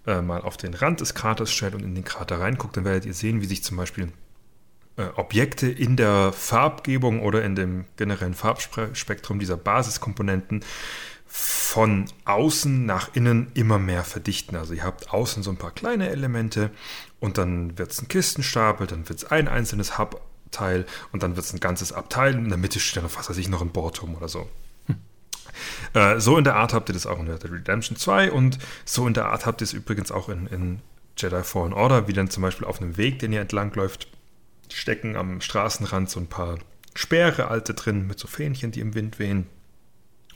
äh, 0.07 0.21
mal 0.21 0.41
auf 0.41 0.57
den 0.57 0.73
Rand 0.73 1.01
des 1.01 1.13
Kraters 1.13 1.51
stellt 1.51 1.75
und 1.75 1.83
in 1.83 1.95
den 1.95 2.03
Krater 2.03 2.39
reinguckt, 2.39 2.77
dann 2.77 2.85
werdet 2.85 3.05
ihr 3.05 3.13
sehen, 3.13 3.41
wie 3.41 3.45
sich 3.45 3.63
zum 3.63 3.77
Beispiel 3.77 4.11
Objekte 5.15 5.67
in 5.67 5.97
der 5.97 6.31
Farbgebung 6.31 7.21
oder 7.21 7.43
in 7.43 7.55
dem 7.55 7.85
generellen 7.97 8.33
Farbspektrum 8.33 9.39
dieser 9.39 9.57
Basiskomponenten 9.57 10.63
von 11.27 12.05
außen 12.23 12.85
nach 12.85 13.13
innen 13.13 13.51
immer 13.55 13.77
mehr 13.77 14.05
verdichten. 14.05 14.55
Also 14.55 14.73
ihr 14.73 14.83
habt 14.83 15.11
außen 15.11 15.43
so 15.43 15.51
ein 15.51 15.57
paar 15.57 15.71
kleine 15.71 16.09
Elemente 16.09 16.71
und 17.19 17.37
dann 17.37 17.77
wird 17.77 17.91
es 17.91 18.01
ein 18.01 18.07
Kistenstapel, 18.07 18.87
dann 18.87 19.09
wird 19.09 19.19
es 19.19 19.25
ein 19.25 19.49
einzelnes 19.49 19.97
Hubteil 19.97 20.85
und 21.11 21.23
dann 21.23 21.35
wird 21.35 21.45
es 21.45 21.51
ein 21.51 21.59
ganzes 21.59 21.91
Abteil. 21.91 22.35
In 22.35 22.47
der 22.47 22.57
Mitte 22.57 22.79
steht 22.79 23.03
dann, 23.03 23.11
was 23.13 23.29
weiß 23.29 23.37
ich, 23.37 23.49
noch 23.49 23.61
ein 23.61 23.71
Bohrturm 23.71 24.15
oder 24.15 24.29
so. 24.29 24.47
Hm. 24.85 24.95
Äh, 25.93 26.21
so 26.21 26.37
in 26.37 26.45
der 26.45 26.55
Art 26.55 26.73
habt 26.73 26.87
ihr 26.89 26.93
das 26.93 27.05
auch 27.05 27.19
in 27.19 27.29
Red 27.29 27.43
Dead 27.43 27.51
Redemption 27.51 27.97
2 27.97 28.31
und 28.31 28.59
so 28.85 29.05
in 29.05 29.13
der 29.13 29.25
Art 29.25 29.45
habt 29.45 29.61
ihr 29.61 29.65
es 29.65 29.73
übrigens 29.73 30.13
auch 30.13 30.29
in, 30.29 30.47
in 30.47 30.79
Jedi 31.17 31.43
Fallen 31.43 31.73
Order, 31.73 32.07
wie 32.07 32.13
dann 32.13 32.29
zum 32.29 32.43
Beispiel 32.43 32.65
auf 32.65 32.81
einem 32.81 32.95
Weg, 32.95 33.19
den 33.19 33.33
ihr 33.33 33.41
entlangläuft, 33.41 34.07
stecken 34.73 35.15
am 35.15 35.41
Straßenrand 35.41 36.09
so 36.09 36.19
ein 36.19 36.27
paar 36.27 36.59
Speere 36.95 37.49
alte 37.49 37.73
drin 37.73 38.07
mit 38.07 38.19
so 38.19 38.27
Fähnchen, 38.27 38.71
die 38.71 38.79
im 38.79 38.95
Wind 38.95 39.19
wehen. 39.19 39.47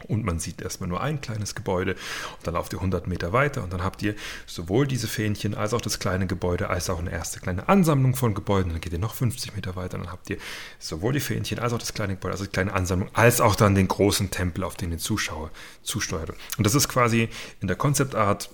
Und 0.07 0.23
man 0.23 0.39
sieht 0.39 0.61
erstmal 0.61 0.87
nur 0.87 1.01
ein 1.01 1.19
kleines 1.19 1.55
Gebäude 1.55 1.91
und 1.91 2.47
dann 2.47 2.53
lauft 2.53 2.71
ihr 2.71 2.79
100 2.79 3.07
Meter 3.07 3.33
weiter 3.33 3.63
und 3.63 3.73
dann 3.73 3.83
habt 3.83 4.01
ihr 4.01 4.15
sowohl 4.45 4.87
diese 4.87 5.07
Fähnchen 5.07 5.55
als 5.55 5.73
auch 5.73 5.81
das 5.81 5.99
kleine 5.99 6.25
Gebäude 6.25 6.69
als 6.69 6.89
auch 6.89 6.99
eine 6.99 7.11
erste 7.11 7.41
kleine 7.41 7.67
Ansammlung 7.67 8.15
von 8.15 8.33
Gebäuden. 8.33 8.71
Dann 8.71 8.79
geht 8.79 8.93
ihr 8.93 8.99
noch 8.99 9.13
50 9.13 9.55
Meter 9.55 9.75
weiter 9.75 9.97
und 9.97 10.05
dann 10.05 10.13
habt 10.13 10.29
ihr 10.29 10.37
sowohl 10.79 11.13
die 11.13 11.19
Fähnchen 11.19 11.59
als 11.59 11.73
auch 11.73 11.79
das 11.79 11.93
kleine 11.93 12.15
Gebäude, 12.15 12.31
also 12.31 12.45
die 12.45 12.51
kleine 12.51 12.73
Ansammlung, 12.73 13.09
als 13.13 13.41
auch 13.41 13.55
dann 13.55 13.75
den 13.75 13.89
großen 13.89 14.31
Tempel, 14.31 14.63
auf 14.63 14.75
den 14.75 14.91
der 14.91 14.99
Zuschauer 14.99 15.51
zusteuert. 15.83 16.29
Und 16.57 16.65
das 16.65 16.75
ist 16.75 16.87
quasi 16.87 17.27
in 17.59 17.67
der 17.67 17.75
Konzeptart 17.75 18.49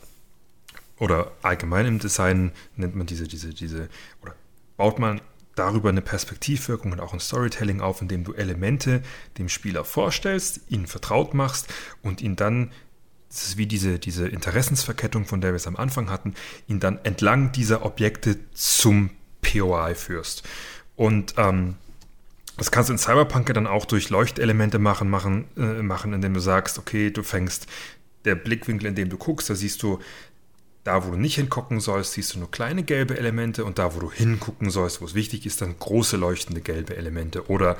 oder 0.98 1.32
allgemein 1.44 1.86
im 1.86 2.00
Design 2.00 2.52
nennt 2.76 2.96
man 2.96 3.06
diese, 3.06 3.28
diese, 3.28 3.54
diese, 3.54 3.90
oder 4.24 4.34
baut 4.78 4.98
man 4.98 5.22
darüber 5.56 5.90
eine 5.90 6.02
Perspektivwirkung 6.02 6.92
und 6.92 7.00
auch 7.00 7.14
ein 7.14 7.20
Storytelling 7.20 7.82
auf, 7.82 8.02
indem 8.02 8.24
du 8.24 8.34
Elemente 8.34 9.02
dem 9.38 9.50
Spieler 9.50 9.84
vorstellst, 9.84 10.62
ihn 10.70 10.86
vertraut 10.88 11.34
machst 11.34 11.74
und 12.02 12.22
ihn 12.22 12.36
dann, 12.36 12.72
das 13.30 13.48
ist 13.48 13.58
wie 13.58 13.66
diese, 13.66 13.98
diese 13.98 14.28
Interessensverkettung, 14.28 15.26
von 15.26 15.42
der 15.42 15.52
wir 15.52 15.58
es 15.58 15.68
am 15.68 15.76
Anfang 15.76 16.10
hatten, 16.10 16.34
ihn 16.68 16.80
dann 16.80 17.00
entlang 17.04 17.52
dieser 17.52 17.86
Objekte 17.86 18.38
zum 18.54 19.10
POI 19.42 19.96
führst. 19.96 20.44
Und 20.96 21.36
ähm, 21.38 21.76
das 22.58 22.72
kannst 22.72 22.90
du 22.90 22.94
in 22.94 23.00
Cyberpunk 23.00 23.54
dann 23.54 23.68
auch 23.68 23.86
durch 23.86 24.10
Leuchtelemente 24.10 24.80
machen, 24.80 25.10
machen, 25.10 25.46
äh, 25.58 25.82
machen, 25.82 26.14
indem 26.14 26.34
du 26.34 26.40
sagst, 26.40 26.78
okay, 26.78 27.12
du 27.12 27.24
fängst 27.24 27.68
der 28.24 28.36
Blickwinkel, 28.36 28.88
in 28.88 28.96
dem 28.96 29.10
du 29.10 29.18
guckst, 29.18 29.50
da 29.50 29.56
siehst 29.56 29.84
du 29.84 30.00
da, 30.86 31.04
wo 31.04 31.12
du 31.12 31.18
nicht 31.18 31.36
hingucken 31.36 31.80
sollst, 31.80 32.14
siehst 32.14 32.36
du 32.36 32.40
nur 32.40 32.52
kleine 32.52 32.84
gelbe 32.84 33.18
Elemente 33.18 33.66
und 33.66 33.80
da, 33.80 33.96
wo 33.96 34.00
du 34.00 34.12
hingucken 34.12 34.70
sollst, 34.70 35.02
wo 35.02 35.06
es 35.06 35.16
wichtig 35.16 35.48
ist, 35.48 35.60
dann 35.62 35.78
große 35.80 36.16
leuchtende 36.16 36.62
gelbe 36.62 36.96
Elemente. 36.96 37.50
Oder 37.50 37.78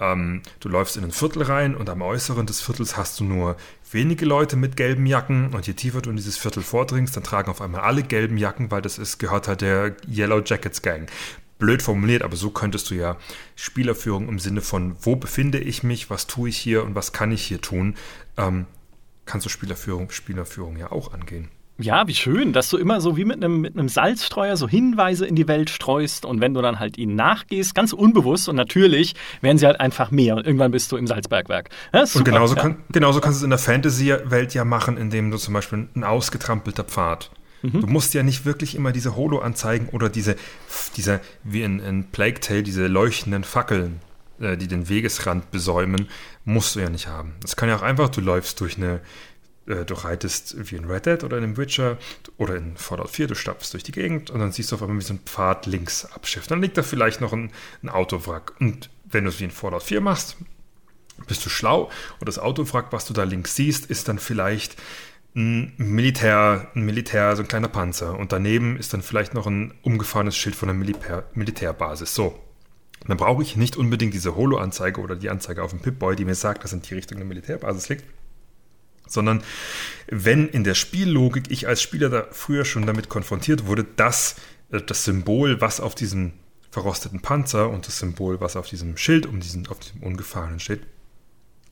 ähm, 0.00 0.42
du 0.58 0.68
läufst 0.68 0.96
in 0.96 1.04
ein 1.04 1.12
Viertel 1.12 1.44
rein 1.44 1.76
und 1.76 1.88
am 1.88 2.02
Äußeren 2.02 2.46
des 2.46 2.60
Viertels 2.60 2.96
hast 2.96 3.20
du 3.20 3.24
nur 3.24 3.56
wenige 3.92 4.24
Leute 4.26 4.56
mit 4.56 4.76
gelben 4.76 5.06
Jacken 5.06 5.54
und 5.54 5.68
je 5.68 5.74
tiefer 5.74 6.02
du 6.02 6.10
in 6.10 6.16
dieses 6.16 6.38
Viertel 6.38 6.64
vordringst, 6.64 7.16
dann 7.16 7.22
tragen 7.22 7.52
auf 7.52 7.60
einmal 7.60 7.82
alle 7.82 8.02
gelben 8.02 8.36
Jacken, 8.36 8.72
weil 8.72 8.82
das 8.82 8.98
ist, 8.98 9.18
gehört 9.18 9.46
halt 9.46 9.60
der 9.60 9.96
Yellow 10.08 10.42
Jackets 10.44 10.82
Gang. 10.82 11.08
Blöd 11.60 11.82
formuliert, 11.82 12.22
aber 12.22 12.34
so 12.34 12.50
könntest 12.50 12.90
du 12.90 12.96
ja 12.96 13.16
Spielerführung 13.54 14.28
im 14.28 14.40
Sinne 14.40 14.60
von, 14.60 14.96
wo 15.02 15.14
befinde 15.14 15.60
ich 15.60 15.84
mich, 15.84 16.10
was 16.10 16.26
tue 16.26 16.48
ich 16.48 16.56
hier 16.56 16.82
und 16.82 16.96
was 16.96 17.12
kann 17.12 17.30
ich 17.30 17.46
hier 17.46 17.60
tun, 17.60 17.94
ähm, 18.36 18.66
kannst 19.24 19.46
du 19.46 19.50
Spielerführung, 19.50 20.10
Spielerführung 20.10 20.76
ja 20.76 20.90
auch 20.90 21.14
angehen. 21.14 21.48
Ja, 21.80 22.06
wie 22.06 22.14
schön, 22.14 22.52
dass 22.52 22.68
du 22.68 22.76
immer 22.76 23.00
so 23.00 23.16
wie 23.16 23.24
mit 23.24 23.36
einem, 23.36 23.60
mit 23.60 23.76
einem 23.76 23.88
Salzstreuer 23.88 24.56
so 24.56 24.68
Hinweise 24.68 25.26
in 25.26 25.34
die 25.34 25.48
Welt 25.48 25.70
streust 25.70 26.26
und 26.26 26.40
wenn 26.40 26.52
du 26.52 26.60
dann 26.60 26.78
halt 26.78 26.98
ihnen 26.98 27.14
nachgehst, 27.14 27.74
ganz 27.74 27.92
unbewusst 27.92 28.48
und 28.48 28.56
natürlich 28.56 29.14
werden 29.40 29.56
sie 29.56 29.66
halt 29.66 29.80
einfach 29.80 30.10
mehr 30.10 30.36
und 30.36 30.46
irgendwann 30.46 30.72
bist 30.72 30.92
du 30.92 30.96
im 30.96 31.06
Salzbergwerk. 31.06 31.70
Ja, 31.94 32.04
und 32.14 32.24
genauso, 32.24 32.54
ja. 32.54 32.62
kann, 32.62 32.76
genauso 32.92 33.20
kannst 33.20 33.38
du 33.38 33.40
es 33.40 33.44
in 33.44 33.50
der 33.50 33.58
Fantasy-Welt 33.58 34.52
ja 34.52 34.64
machen, 34.64 34.98
indem 34.98 35.30
du 35.30 35.38
zum 35.38 35.54
Beispiel 35.54 35.88
ein 35.94 36.04
ausgetrampelter 36.04 36.84
Pfad. 36.84 37.30
Mhm. 37.62 37.80
Du 37.80 37.86
musst 37.86 38.12
ja 38.14 38.22
nicht 38.22 38.44
wirklich 38.44 38.74
immer 38.74 38.92
diese 38.92 39.16
Holo-Anzeigen 39.16 39.88
oder 39.88 40.08
diese, 40.08 40.36
diese 40.96 41.20
wie 41.44 41.62
in, 41.62 41.80
in 41.80 42.04
Plague 42.10 42.40
Tale, 42.40 42.62
diese 42.62 42.86
leuchtenden 42.88 43.44
Fackeln, 43.44 44.00
äh, 44.38 44.56
die 44.56 44.68
den 44.68 44.88
Wegesrand 44.88 45.50
besäumen, 45.50 46.08
musst 46.44 46.74
du 46.74 46.80
ja 46.80 46.90
nicht 46.90 47.06
haben. 47.06 47.34
Das 47.42 47.56
kann 47.56 47.68
ja 47.68 47.76
auch 47.76 47.82
einfach, 47.82 48.08
du 48.08 48.20
läufst 48.20 48.60
durch 48.60 48.76
eine 48.76 49.00
äh, 49.70 49.84
du 49.84 49.94
reitest 49.94 50.70
wie 50.70 50.76
in 50.76 50.84
Red 50.84 51.06
Dead 51.06 51.24
oder 51.24 51.38
in 51.38 51.44
einem 51.44 51.56
Witcher 51.56 51.96
oder 52.36 52.56
in 52.56 52.76
Fallout 52.76 53.10
4, 53.10 53.28
du 53.28 53.34
stapfst 53.34 53.72
durch 53.72 53.82
die 53.82 53.92
Gegend 53.92 54.30
und 54.30 54.40
dann 54.40 54.52
siehst 54.52 54.70
du 54.70 54.76
auf 54.76 54.82
einmal 54.82 54.98
wie 54.98 55.04
so 55.04 55.14
ein 55.14 55.20
Pfad 55.20 55.66
links 55.66 56.04
abschifft. 56.04 56.50
Dann 56.50 56.60
liegt 56.60 56.76
da 56.76 56.82
vielleicht 56.82 57.20
noch 57.20 57.32
ein, 57.32 57.52
ein 57.82 57.88
Autowrack. 57.88 58.54
Und 58.60 58.90
wenn 59.04 59.24
du 59.24 59.30
es 59.30 59.40
wie 59.40 59.44
in 59.44 59.50
Fallout 59.50 59.82
4 59.82 60.00
machst, 60.00 60.36
bist 61.26 61.44
du 61.44 61.50
schlau 61.50 61.90
und 62.18 62.28
das 62.28 62.38
Autowrack, 62.38 62.86
was 62.90 63.04
du 63.04 63.12
da 63.12 63.24
links 63.24 63.54
siehst, 63.54 63.86
ist 63.86 64.08
dann 64.08 64.18
vielleicht 64.18 64.76
ein 65.36 65.72
Militär, 65.76 66.68
ein 66.74 66.82
Militär, 66.82 67.36
so 67.36 67.42
ein 67.42 67.48
kleiner 67.48 67.68
Panzer. 67.68 68.18
Und 68.18 68.32
daneben 68.32 68.76
ist 68.76 68.92
dann 68.92 69.02
vielleicht 69.02 69.32
noch 69.32 69.46
ein 69.46 69.74
umgefahrenes 69.82 70.36
Schild 70.36 70.56
von 70.56 70.68
einer 70.68 70.78
Militär, 70.78 71.24
Militärbasis. 71.34 72.14
So. 72.14 72.38
Dann 73.06 73.16
brauche 73.16 73.42
ich 73.42 73.56
nicht 73.56 73.76
unbedingt 73.76 74.12
diese 74.12 74.34
Holo-Anzeige 74.34 75.00
oder 75.00 75.16
die 75.16 75.30
Anzeige 75.30 75.62
auf 75.62 75.70
dem 75.70 75.80
Pip-Boy, 75.80 76.16
die 76.16 76.24
mir 76.24 76.34
sagt, 76.34 76.64
dass 76.64 76.72
in 76.72 76.82
die 76.82 76.94
Richtung 76.94 77.16
eine 77.16 77.24
Militärbasis 77.24 77.88
liegt 77.88 78.04
sondern 79.10 79.42
wenn 80.08 80.48
in 80.48 80.64
der 80.64 80.74
Spiellogik 80.74 81.50
ich 81.50 81.68
als 81.68 81.82
Spieler 81.82 82.08
da 82.08 82.26
früher 82.30 82.64
schon 82.64 82.86
damit 82.86 83.08
konfrontiert 83.08 83.66
wurde, 83.66 83.84
dass 83.96 84.36
äh, 84.70 84.80
das 84.80 85.04
Symbol, 85.04 85.60
was 85.60 85.80
auf 85.80 85.94
diesem 85.94 86.32
verrosteten 86.70 87.20
Panzer 87.20 87.68
und 87.68 87.86
das 87.86 87.98
Symbol, 87.98 88.40
was 88.40 88.56
auf 88.56 88.68
diesem 88.68 88.96
Schild 88.96 89.26
um 89.26 89.40
diesen, 89.40 89.66
auf 89.66 89.80
diesem 89.80 90.02
Ungefahrenen 90.02 90.60
steht, 90.60 90.82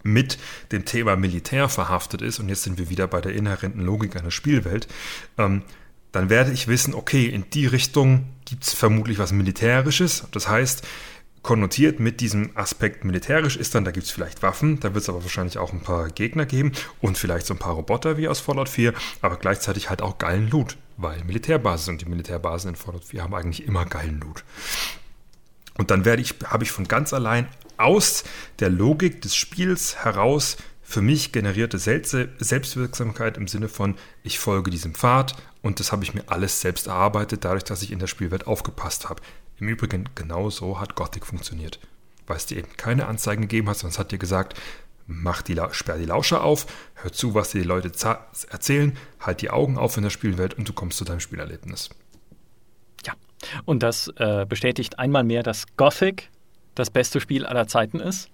mit 0.02 0.38
dem 0.72 0.84
Thema 0.84 1.16
Militär 1.16 1.68
verhaftet 1.68 2.22
ist, 2.22 2.38
und 2.38 2.48
jetzt 2.48 2.62
sind 2.62 2.78
wir 2.78 2.88
wieder 2.88 3.06
bei 3.06 3.20
der 3.20 3.34
inhärenten 3.34 3.80
Logik 3.80 4.16
einer 4.16 4.30
Spielwelt, 4.30 4.88
ähm, 5.36 5.62
dann 6.12 6.30
werde 6.30 6.52
ich 6.52 6.68
wissen, 6.68 6.94
okay, 6.94 7.26
in 7.26 7.50
die 7.50 7.66
Richtung 7.66 8.26
gibt 8.46 8.64
es 8.64 8.72
vermutlich 8.72 9.18
was 9.18 9.32
Militärisches. 9.32 10.24
Das 10.30 10.48
heißt, 10.48 10.82
konnotiert 11.48 11.98
mit 11.98 12.20
diesem 12.20 12.50
Aspekt 12.56 13.06
militärisch 13.06 13.56
ist 13.56 13.74
dann, 13.74 13.86
da 13.86 13.90
gibt 13.90 14.04
es 14.04 14.12
vielleicht 14.12 14.42
Waffen, 14.42 14.80
da 14.80 14.92
wird 14.92 15.04
es 15.04 15.08
aber 15.08 15.22
wahrscheinlich 15.22 15.56
auch 15.56 15.72
ein 15.72 15.80
paar 15.80 16.10
Gegner 16.10 16.44
geben 16.44 16.72
und 17.00 17.16
vielleicht 17.16 17.46
so 17.46 17.54
ein 17.54 17.58
paar 17.58 17.72
Roboter 17.72 18.18
wie 18.18 18.28
aus 18.28 18.38
Fallout 18.38 18.68
4, 18.68 18.92
aber 19.22 19.36
gleichzeitig 19.36 19.88
halt 19.88 20.02
auch 20.02 20.18
geilen 20.18 20.50
Loot, 20.50 20.76
weil 20.98 21.24
Militärbasis 21.24 21.88
und 21.88 22.02
die 22.02 22.04
Militärbasen 22.04 22.68
in 22.68 22.76
Fallout 22.76 23.04
4 23.04 23.22
haben 23.22 23.34
eigentlich 23.34 23.66
immer 23.66 23.86
geilen 23.86 24.20
Loot. 24.20 24.44
Und 25.78 25.90
dann 25.90 26.04
werde 26.04 26.20
ich, 26.20 26.34
habe 26.44 26.64
ich 26.64 26.70
von 26.70 26.86
ganz 26.86 27.14
allein 27.14 27.48
aus 27.78 28.24
der 28.58 28.68
Logik 28.68 29.22
des 29.22 29.34
Spiels 29.34 30.04
heraus 30.04 30.58
für 30.82 31.00
mich 31.00 31.32
generierte 31.32 31.78
Selbstwirksamkeit 31.78 33.38
im 33.38 33.48
Sinne 33.48 33.70
von, 33.70 33.94
ich 34.22 34.38
folge 34.38 34.70
diesem 34.70 34.94
Pfad 34.94 35.34
und 35.62 35.80
das 35.80 35.92
habe 35.92 36.04
ich 36.04 36.12
mir 36.12 36.24
alles 36.26 36.60
selbst 36.60 36.88
erarbeitet, 36.88 37.46
dadurch, 37.46 37.64
dass 37.64 37.80
ich 37.80 37.90
in 37.90 38.00
der 38.00 38.06
Spielwelt 38.06 38.46
aufgepasst 38.46 39.08
habe. 39.08 39.22
Im 39.60 39.68
Übrigen, 39.68 40.08
genau 40.14 40.50
so 40.50 40.80
hat 40.80 40.94
Gothic 40.94 41.26
funktioniert. 41.26 41.80
Weil 42.26 42.36
es 42.36 42.46
dir 42.46 42.58
eben 42.58 42.76
keine 42.76 43.06
Anzeigen 43.06 43.42
gegeben 43.42 43.68
hat, 43.68 43.78
sondern 43.78 43.92
es 43.92 43.98
hat 43.98 44.12
dir 44.12 44.18
gesagt, 44.18 44.58
mach 45.06 45.42
die, 45.42 45.60
sperr 45.72 45.98
die 45.98 46.04
Lauscher 46.04 46.44
auf, 46.44 46.66
hör 46.94 47.12
zu, 47.12 47.34
was 47.34 47.50
dir 47.50 47.62
die 47.62 47.66
Leute 47.66 47.90
erzählen, 48.50 48.96
halt 49.20 49.40
die 49.40 49.50
Augen 49.50 49.78
auf 49.78 49.96
in 49.96 50.02
der 50.04 50.10
Spielwelt 50.10 50.54
und 50.54 50.68
du 50.68 50.72
kommst 50.72 50.98
zu 50.98 51.04
deinem 51.04 51.20
Spielerlebnis. 51.20 51.90
Ja, 53.04 53.14
und 53.64 53.82
das 53.82 54.08
äh, 54.16 54.46
bestätigt 54.46 54.98
einmal 54.98 55.24
mehr, 55.24 55.42
dass 55.42 55.64
Gothic 55.76 56.30
das 56.74 56.90
beste 56.90 57.20
Spiel 57.20 57.46
aller 57.46 57.66
Zeiten 57.66 57.98
ist. 57.98 58.30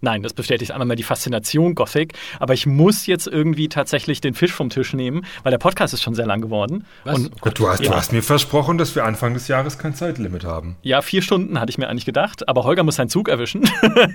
Nein, 0.00 0.22
das 0.22 0.34
bestätigt 0.34 0.72
einmal 0.72 0.86
mal 0.86 0.96
die 0.96 1.02
Faszination 1.02 1.74
Gothic. 1.74 2.14
Aber 2.40 2.52
ich 2.54 2.66
muss 2.66 3.06
jetzt 3.06 3.26
irgendwie 3.26 3.68
tatsächlich 3.68 4.20
den 4.20 4.34
Fisch 4.34 4.52
vom 4.52 4.68
Tisch 4.68 4.92
nehmen, 4.92 5.24
weil 5.42 5.50
der 5.50 5.58
Podcast 5.58 5.94
ist 5.94 6.02
schon 6.02 6.14
sehr 6.14 6.26
lang 6.26 6.40
geworden. 6.40 6.84
Was? 7.04 7.16
Und, 7.16 7.40
Gott, 7.40 7.58
du, 7.58 7.68
hast, 7.68 7.82
ja. 7.82 7.90
du 7.90 7.96
hast 7.96 8.12
mir 8.12 8.22
versprochen, 8.22 8.76
dass 8.76 8.94
wir 8.94 9.04
Anfang 9.04 9.34
des 9.34 9.48
Jahres 9.48 9.78
kein 9.78 9.94
Zeitlimit 9.94 10.44
haben. 10.44 10.76
Ja, 10.82 11.00
vier 11.00 11.22
Stunden 11.22 11.58
hatte 11.60 11.70
ich 11.70 11.78
mir 11.78 11.88
eigentlich 11.88 12.04
gedacht. 12.04 12.48
Aber 12.48 12.64
Holger 12.64 12.82
muss 12.82 12.96
seinen 12.96 13.08
Zug 13.08 13.28
erwischen. 13.28 13.62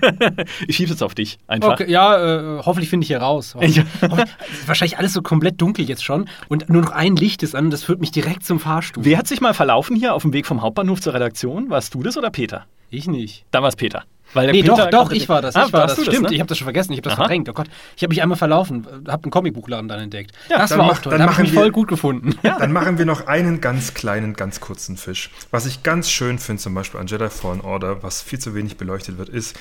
ich 0.68 0.76
schiebe 0.76 0.92
jetzt 0.92 1.02
auf 1.02 1.16
dich 1.16 1.40
einfach. 1.48 1.74
Okay, 1.74 1.90
ja, 1.90 2.58
äh, 2.58 2.62
hoffentlich 2.64 2.90
finde 2.90 3.04
ich 3.04 3.08
hier 3.08 3.22
raus. 3.22 3.56
Ja. 3.70 3.84
Wahrscheinlich 4.66 4.98
alles 4.98 5.14
so 5.14 5.22
komplett 5.22 5.62
dunkel 5.62 5.88
jetzt 5.88 6.04
schon. 6.04 6.28
Und 6.48 6.70
nur 6.70 6.82
noch 6.82 6.92
ein 6.92 7.16
Licht 7.16 7.44
ist 7.44 7.56
an 7.56 7.70
das 7.70 7.84
führt 7.84 8.00
mich 8.00 8.12
direkt 8.12 8.46
zum 8.46 8.60
Fahrstuhl. 8.60 9.06
Wer 9.06 9.18
hat 9.18 9.28
sich 9.28 9.42
mal 9.42 9.54
verlaufen 9.54 9.96
hier 9.96 10.14
auf 10.14 10.24
dem 10.24 10.34
Weg 10.34 10.46
vom 10.46 10.62
Hauptbahnhof 10.62 11.02
zur 11.02 11.14
Redaktion? 11.14 11.70
Warst 11.70 11.94
du 11.94 12.04
das 12.04 12.18
oder 12.18 12.30
Peter? 12.30 12.66
Ich 12.90 13.08
nicht. 13.08 13.46
Da 13.52 13.62
war 13.62 13.70
es 13.70 13.76
Peter. 13.76 14.04
Weil 14.34 14.52
nee, 14.52 14.62
doch, 14.62 14.90
doch, 14.90 15.12
ich 15.12 15.28
war 15.28 15.42
das. 15.42 15.56
Ah, 15.56 15.66
ich 15.66 15.74
war 15.74 15.88
das. 15.88 15.96
das. 15.96 16.06
Stimmt, 16.06 16.30
ne? 16.30 16.36
ich 16.36 16.40
habe 16.40 16.48
das 16.48 16.58
schon 16.58 16.66
vergessen. 16.66 16.92
Ich 16.94 17.00
habe 17.00 17.10
das 17.10 17.14
Aha. 17.14 17.24
verdrängt. 17.24 17.50
Oh 17.50 17.54
Gott, 17.54 17.68
ich 17.96 18.04
habe 18.04 18.10
mich 18.10 18.22
einmal 18.22 18.38
verlaufen. 18.38 18.86
Habe 19.08 19.24
einen 19.24 19.32
Comicbuchladen 19.32 19.88
dann 19.88 20.00
entdeckt. 20.00 20.32
Ja, 20.50 20.60
das 20.60 20.72
war 20.72 20.78
mach, 20.78 20.92
auch 20.92 20.98
toll. 21.00 21.12
Dann 21.12 21.22
habe 21.24 21.34
ich 21.34 21.40
mich 21.40 21.52
wir, 21.54 21.60
voll 21.60 21.72
gut 21.72 21.88
gefunden. 21.88 22.36
Dann 22.44 22.72
machen 22.72 22.98
wir 22.98 23.06
noch 23.06 23.28
einen 23.28 23.62
ganz 23.62 23.94
kleinen, 23.94 24.34
ganz 24.34 24.60
kurzen 24.60 24.98
Fisch. 24.98 25.32
Was 25.52 25.66
ich 25.66 25.84
ganz 25.84 26.10
schön 26.10 26.40
finde, 26.40 26.62
zum 26.62 26.74
Beispiel 26.74 27.00
an 27.00 27.08
Jedi 27.08 27.30
Fallen 27.30 27.62
Order, 27.62 28.04
was 28.04 28.22
viel 28.22 28.40
zu 28.40 28.54
wenig 28.54 28.78
beleuchtet 28.78 29.18
wird, 29.18 29.30
ist 29.30 29.58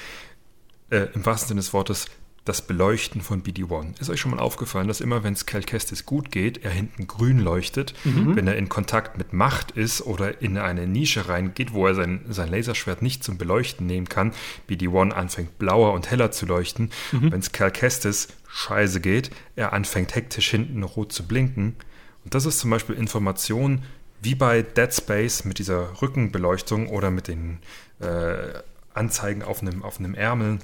äh, 0.90 1.06
im 1.14 1.24
wahrsten 1.24 1.48
Sinne 1.48 1.60
des 1.60 1.72
Wortes 1.72 2.06
das 2.48 2.62
Beleuchten 2.62 3.20
von 3.20 3.42
BD-1. 3.42 4.00
Ist 4.00 4.08
euch 4.08 4.20
schon 4.20 4.30
mal 4.30 4.40
aufgefallen, 4.40 4.88
dass 4.88 5.00
immer, 5.00 5.22
wenn 5.22 5.34
es 5.34 5.44
Cal 5.44 5.62
Kestis 5.62 6.06
gut 6.06 6.30
geht, 6.30 6.64
er 6.64 6.70
hinten 6.70 7.06
grün 7.06 7.38
leuchtet, 7.38 7.92
mhm. 8.04 8.36
wenn 8.36 8.46
er 8.46 8.56
in 8.56 8.68
Kontakt 8.68 9.18
mit 9.18 9.32
Macht 9.32 9.72
ist 9.72 10.00
oder 10.00 10.40
in 10.40 10.56
eine 10.56 10.86
Nische 10.86 11.28
reingeht, 11.28 11.74
wo 11.74 11.86
er 11.86 11.94
sein, 11.94 12.24
sein 12.28 12.50
Laserschwert 12.50 13.02
nicht 13.02 13.22
zum 13.22 13.36
Beleuchten 13.36 13.86
nehmen 13.86 14.08
kann, 14.08 14.32
BD-1 14.68 15.10
anfängt 15.10 15.58
blauer 15.58 15.92
und 15.92 16.10
heller 16.10 16.30
zu 16.30 16.46
leuchten. 16.46 16.90
Mhm. 17.12 17.32
Wenn 17.32 17.40
es 17.40 17.52
Cal 17.52 17.70
Kestis 17.70 18.28
scheiße 18.48 19.00
geht, 19.00 19.30
er 19.54 19.74
anfängt 19.74 20.14
hektisch 20.14 20.50
hinten 20.50 20.82
rot 20.82 21.12
zu 21.12 21.26
blinken. 21.26 21.76
Und 22.24 22.34
das 22.34 22.46
ist 22.46 22.58
zum 22.60 22.70
Beispiel 22.70 22.96
Information 22.96 23.82
wie 24.22 24.34
bei 24.34 24.62
Dead 24.62 24.92
Space 24.92 25.44
mit 25.44 25.58
dieser 25.58 26.00
Rückenbeleuchtung 26.00 26.88
oder 26.88 27.10
mit 27.10 27.28
den 27.28 27.58
äh, 28.00 28.62
Anzeigen 28.94 29.42
auf 29.42 29.60
einem, 29.62 29.82
auf 29.82 29.98
einem 29.98 30.14
Ärmel 30.14 30.58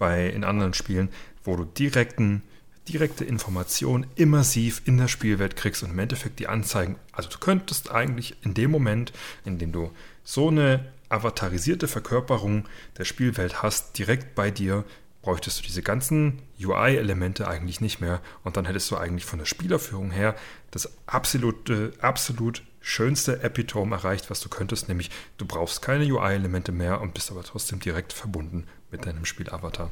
bei 0.00 0.26
in 0.26 0.42
anderen 0.42 0.74
Spielen, 0.74 1.10
wo 1.44 1.54
du 1.54 1.64
direkten, 1.64 2.42
direkte 2.88 3.24
Informationen 3.24 4.06
immersiv 4.16 4.82
in 4.86 4.96
der 4.98 5.06
Spielwelt 5.06 5.54
kriegst 5.54 5.84
und 5.84 5.90
im 5.90 5.98
Endeffekt 6.00 6.40
die 6.40 6.48
Anzeigen. 6.48 6.96
Also 7.12 7.28
du 7.28 7.38
könntest 7.38 7.92
eigentlich 7.92 8.34
in 8.42 8.54
dem 8.54 8.72
Moment, 8.72 9.12
in 9.44 9.58
dem 9.58 9.70
du 9.70 9.92
so 10.24 10.48
eine 10.48 10.86
avatarisierte 11.08 11.86
Verkörperung 11.86 12.64
der 12.98 13.04
Spielwelt 13.04 13.62
hast, 13.62 13.96
direkt 13.98 14.34
bei 14.34 14.50
dir, 14.50 14.84
bräuchtest 15.22 15.58
du 15.58 15.62
diese 15.62 15.82
ganzen 15.82 16.40
UI-Elemente 16.58 17.46
eigentlich 17.46 17.82
nicht 17.82 18.00
mehr 18.00 18.22
und 18.42 18.56
dann 18.56 18.64
hättest 18.64 18.90
du 18.90 18.96
eigentlich 18.96 19.26
von 19.26 19.38
der 19.38 19.46
Spielerführung 19.46 20.10
her 20.10 20.34
das 20.70 20.90
absolute, 21.06 21.92
absolut 22.00 22.62
schönste 22.80 23.42
Epitome 23.42 23.94
erreicht, 23.94 24.30
was 24.30 24.40
du 24.40 24.48
könntest, 24.48 24.88
nämlich 24.88 25.10
du 25.36 25.44
brauchst 25.44 25.82
keine 25.82 26.10
UI-Elemente 26.10 26.72
mehr 26.72 27.02
und 27.02 27.12
bist 27.12 27.30
aber 27.30 27.42
trotzdem 27.42 27.80
direkt 27.80 28.14
verbunden 28.14 28.66
mit 28.90 29.06
deinem 29.06 29.24
Spielavatar. 29.24 29.90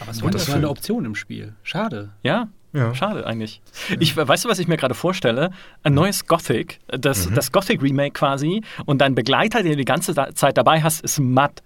Aber 0.00 0.10
es 0.10 0.22
war 0.22 0.30
das 0.30 0.48
war 0.48 0.56
eine 0.56 0.68
Option 0.68 1.04
im 1.04 1.14
Spiel. 1.14 1.54
Schade. 1.62 2.10
Ja, 2.22 2.48
ja. 2.72 2.94
Schade 2.94 3.26
eigentlich. 3.26 3.60
Ich, 4.00 4.16
weißt 4.16 4.44
du, 4.44 4.48
was 4.48 4.58
ich 4.58 4.66
mir 4.66 4.78
gerade 4.78 4.94
vorstelle? 4.94 5.50
Ein 5.82 5.92
neues 5.92 6.26
Gothic, 6.26 6.80
das, 6.88 7.28
mhm. 7.28 7.34
das 7.34 7.52
Gothic 7.52 7.82
Remake 7.82 8.12
quasi, 8.12 8.62
und 8.86 8.98
dein 9.02 9.14
Begleiter, 9.14 9.62
den 9.62 9.72
du 9.72 9.76
die 9.76 9.84
ganze 9.84 10.14
Zeit 10.34 10.56
dabei 10.56 10.82
hast, 10.82 11.02
ist 11.02 11.18
Matt 11.18 11.62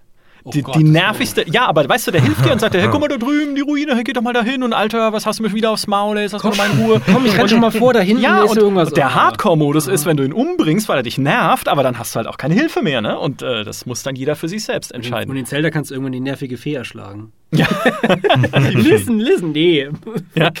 Oh 0.47 0.49
die, 0.49 0.61
Gott, 0.61 0.77
die, 0.77 0.83
nervigste, 0.85 1.43
oh. 1.45 1.51
ja, 1.51 1.65
aber 1.65 1.89
weißt 1.89 2.07
du, 2.07 2.11
der 2.11 2.21
hilft 2.21 2.45
dir 2.45 2.53
und 2.53 2.59
sagt, 2.59 2.73
hey, 2.73 2.87
guck 2.89 3.01
mal 3.01 3.09
da 3.09 3.17
drüben, 3.17 3.53
die 3.53 3.59
Ruine, 3.59 3.95
hey, 3.95 4.03
geh 4.05 4.13
doch 4.13 4.21
mal 4.21 4.31
da 4.31 4.43
hin 4.43 4.63
und 4.63 4.71
Alter, 4.71 5.11
was 5.11 5.25
hast 5.25 5.39
du 5.39 5.43
mich 5.43 5.53
wieder 5.53 5.71
aufs 5.71 5.87
Maul, 5.87 6.17
ey, 6.17 6.29
lass 6.31 6.41
komm, 6.41 6.55
mal 6.55 6.69
in 6.69 6.79
Ruhe. 6.79 7.01
Komm, 7.05 7.25
ich 7.25 7.37
renn 7.37 7.49
schon 7.49 7.59
mal 7.59 7.69
vor, 7.69 7.91
da 7.91 7.99
hinten 7.99 8.23
ja, 8.23 8.43
ist 8.45 8.51
und, 8.51 8.57
irgendwas. 8.59 8.87
Und 8.87 8.95
der 8.95 9.13
Hardcore-Modus 9.13 9.87
ist, 9.87 10.05
wenn 10.05 10.15
du 10.15 10.23
ihn 10.23 10.31
umbringst, 10.31 10.87
weil 10.87 10.95
er 10.95 11.03
dich 11.03 11.17
nervt, 11.17 11.67
aber 11.67 11.83
dann 11.83 11.99
hast 11.99 12.15
du 12.15 12.17
halt 12.17 12.27
auch 12.27 12.37
keine 12.37 12.53
Hilfe 12.53 12.81
mehr, 12.81 13.01
ne? 13.01 13.19
Und 13.19 13.41
äh, 13.41 13.65
das 13.65 13.85
muss 13.85 14.03
dann 14.03 14.15
jeder 14.15 14.37
für 14.37 14.47
sich 14.47 14.63
selbst 14.63 14.93
entscheiden. 14.93 15.29
Und 15.29 15.35
in 15.35 15.45
Zelda 15.45 15.69
kannst 15.69 15.91
du 15.91 15.95
irgendwann 15.95 16.13
die 16.13 16.21
nervige 16.21 16.55
Fee 16.55 16.75
erschlagen. 16.75 17.33
Ja. 17.51 17.67
listen, 18.73 19.19
listen, 19.19 19.51
nee. 19.53 19.87
Ja. 20.35 20.51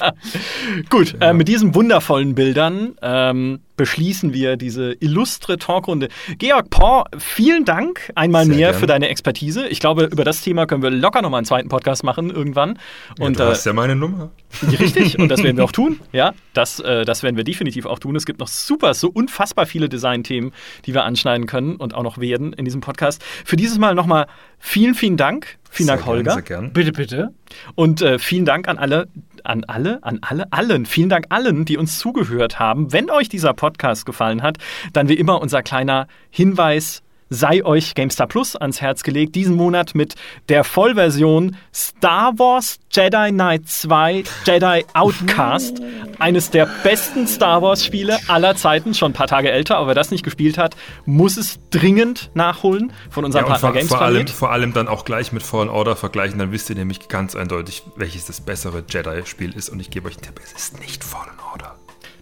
Gut, 0.89 1.15
ja. 1.19 1.29
Äh, 1.29 1.33
mit 1.33 1.47
diesen 1.47 1.75
wundervollen 1.75 2.33
Bildern 2.33 2.95
ähm, 3.01 3.59
beschließen 3.75 4.33
wir 4.33 4.55
diese 4.55 4.93
illustre 4.93 5.57
Talkrunde. 5.57 6.07
Georg 6.37 6.69
Paul, 6.69 7.03
vielen 7.17 7.65
Dank 7.65 8.11
einmal 8.15 8.45
Sehr 8.45 8.55
mehr 8.55 8.69
gern. 8.71 8.79
für 8.79 8.87
deine 8.87 9.09
Expertise. 9.09 9.67
Ich 9.67 9.79
glaube, 9.79 10.05
über 10.05 10.23
das 10.23 10.41
Thema 10.41 10.65
können 10.65 10.81
wir 10.81 10.89
locker 10.89 11.21
nochmal 11.21 11.39
einen 11.39 11.45
zweiten 11.45 11.67
Podcast 11.67 12.03
machen 12.03 12.29
irgendwann. 12.29 12.79
Und, 13.19 13.37
ja, 13.37 13.45
du 13.45 13.51
hast 13.51 13.65
äh, 13.65 13.69
ja 13.69 13.73
meine 13.73 13.95
Nummer. 13.95 14.31
Richtig, 14.79 15.19
und 15.19 15.29
das 15.29 15.43
werden 15.43 15.57
wir 15.57 15.65
auch 15.65 15.71
tun. 15.73 15.99
Ja, 16.13 16.33
das, 16.53 16.79
äh, 16.79 17.03
das 17.03 17.21
werden 17.21 17.35
wir 17.35 17.43
definitiv 17.43 17.85
auch 17.85 17.99
tun. 17.99 18.15
Es 18.15 18.25
gibt 18.25 18.39
noch 18.39 18.47
super, 18.47 18.93
so 18.93 19.09
unfassbar 19.09 19.65
viele 19.65 19.89
Designthemen, 19.89 20.53
die 20.85 20.93
wir 20.93 21.03
anschneiden 21.03 21.47
können 21.47 21.75
und 21.75 21.93
auch 21.93 22.03
noch 22.03 22.17
werden 22.17 22.53
in 22.53 22.65
diesem 22.65 22.81
Podcast. 22.81 23.21
Für 23.45 23.57
dieses 23.57 23.77
Mal 23.77 23.93
nochmal 23.93 24.27
vielen, 24.57 24.95
vielen 24.95 25.17
Dank. 25.17 25.57
Vielen 25.69 25.87
sehr 25.87 25.95
Dank, 25.97 26.07
Holger. 26.07 26.23
Gern, 26.23 26.33
sehr 26.33 26.43
gern. 26.43 26.73
Bitte, 26.73 26.91
bitte. 26.91 27.33
Und 27.75 28.01
äh, 28.01 28.19
vielen 28.19 28.45
Dank 28.45 28.67
an 28.67 28.77
alle, 28.77 29.07
an 29.43 29.63
alle, 29.65 30.03
an 30.03 30.19
alle, 30.21 30.51
allen. 30.51 30.85
Vielen 30.85 31.09
Dank 31.09 31.25
allen, 31.29 31.65
die 31.65 31.77
uns 31.77 31.99
zugehört 31.99 32.59
haben. 32.59 32.91
Wenn 32.91 33.09
euch 33.09 33.29
dieser 33.29 33.53
Podcast 33.53 34.05
gefallen 34.05 34.43
hat, 34.43 34.57
dann 34.93 35.09
wie 35.09 35.15
immer 35.15 35.41
unser 35.41 35.63
kleiner 35.63 36.07
Hinweis 36.29 37.03
sei 37.29 37.63
euch 37.63 37.95
GameStar 37.95 38.27
Plus 38.27 38.55
ans 38.55 38.81
Herz 38.81 39.03
gelegt. 39.03 39.35
Diesen 39.35 39.55
Monat 39.55 39.95
mit 39.95 40.15
der 40.49 40.63
Vollversion 40.63 41.55
Star 41.73 42.37
Wars 42.37 42.79
Jedi 42.91 43.31
Knight 43.31 43.67
2 43.67 44.23
Jedi 44.45 44.85
Outcast. 44.93 45.81
Eines 46.19 46.49
der 46.49 46.67
besten 46.83 47.27
Star 47.27 47.61
Wars 47.61 47.85
Spiele 47.85 48.17
aller 48.27 48.55
Zeiten, 48.55 48.93
schon 48.93 49.11
ein 49.11 49.13
paar 49.13 49.27
Tage 49.27 49.51
älter, 49.51 49.77
aber 49.77 49.87
wer 49.87 49.95
das 49.95 50.11
nicht 50.11 50.23
gespielt 50.23 50.57
hat, 50.57 50.75
muss 51.05 51.37
es 51.37 51.59
dringend 51.69 52.31
nachholen 52.33 52.91
von 53.09 53.25
unserem 53.25 53.45
ja, 53.45 53.51
Partner 53.51 53.69
vor, 53.69 53.73
Games 53.73 53.89
vor 53.89 54.01
allem, 54.01 54.27
vor 54.27 54.51
allem 54.51 54.73
dann 54.73 54.87
auch 54.87 55.05
gleich 55.05 55.31
mit 55.31 55.43
Fallen 55.43 55.69
Order 55.69 55.95
vergleichen, 55.95 56.39
dann 56.39 56.51
wisst 56.51 56.69
ihr 56.69 56.75
nämlich 56.75 57.07
ganz 57.07 57.35
eindeutig, 57.35 57.83
welches 57.95 58.25
das 58.25 58.41
bessere 58.41 58.83
Jedi-Spiel 58.87 59.53
ist 59.53 59.69
und 59.69 59.79
ich 59.79 59.89
gebe 59.89 60.07
euch 60.07 60.15
einen 60.15 60.23
Tipp, 60.23 60.39
es 60.43 60.53
ist 60.53 60.79
nicht 60.79 61.03
Fallen 61.03 61.37
Order. 61.51 61.75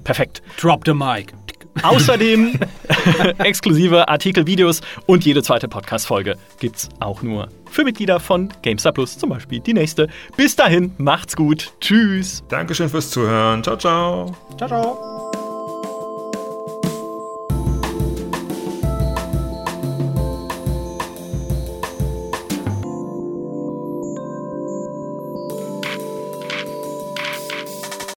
Perfekt. 0.03 0.41
Drop 0.57 0.83
the 0.85 0.93
mic. 0.93 1.33
Außerdem 1.83 2.59
exklusive 3.39 4.07
Artikel, 4.07 4.47
Videos 4.47 4.81
und 5.05 5.25
jede 5.25 5.43
zweite 5.43 5.67
Podcast-Folge 5.67 6.37
gibt's 6.59 6.89
auch 6.99 7.21
nur 7.21 7.49
für 7.69 7.83
Mitglieder 7.83 8.19
von 8.19 8.53
GameStar 8.61 8.93
Plus, 8.93 9.17
zum 9.17 9.29
Beispiel 9.29 9.59
die 9.59 9.73
nächste. 9.73 10.07
Bis 10.37 10.55
dahin, 10.55 10.93
macht's 10.97 11.35
gut. 11.35 11.73
Tschüss. 11.81 12.43
Dankeschön 12.47 12.89
fürs 12.89 13.09
Zuhören. 13.09 13.63
Ciao, 13.63 13.77
ciao. 13.77 14.35
Ciao, 14.57 14.69
ciao. 14.69 15.24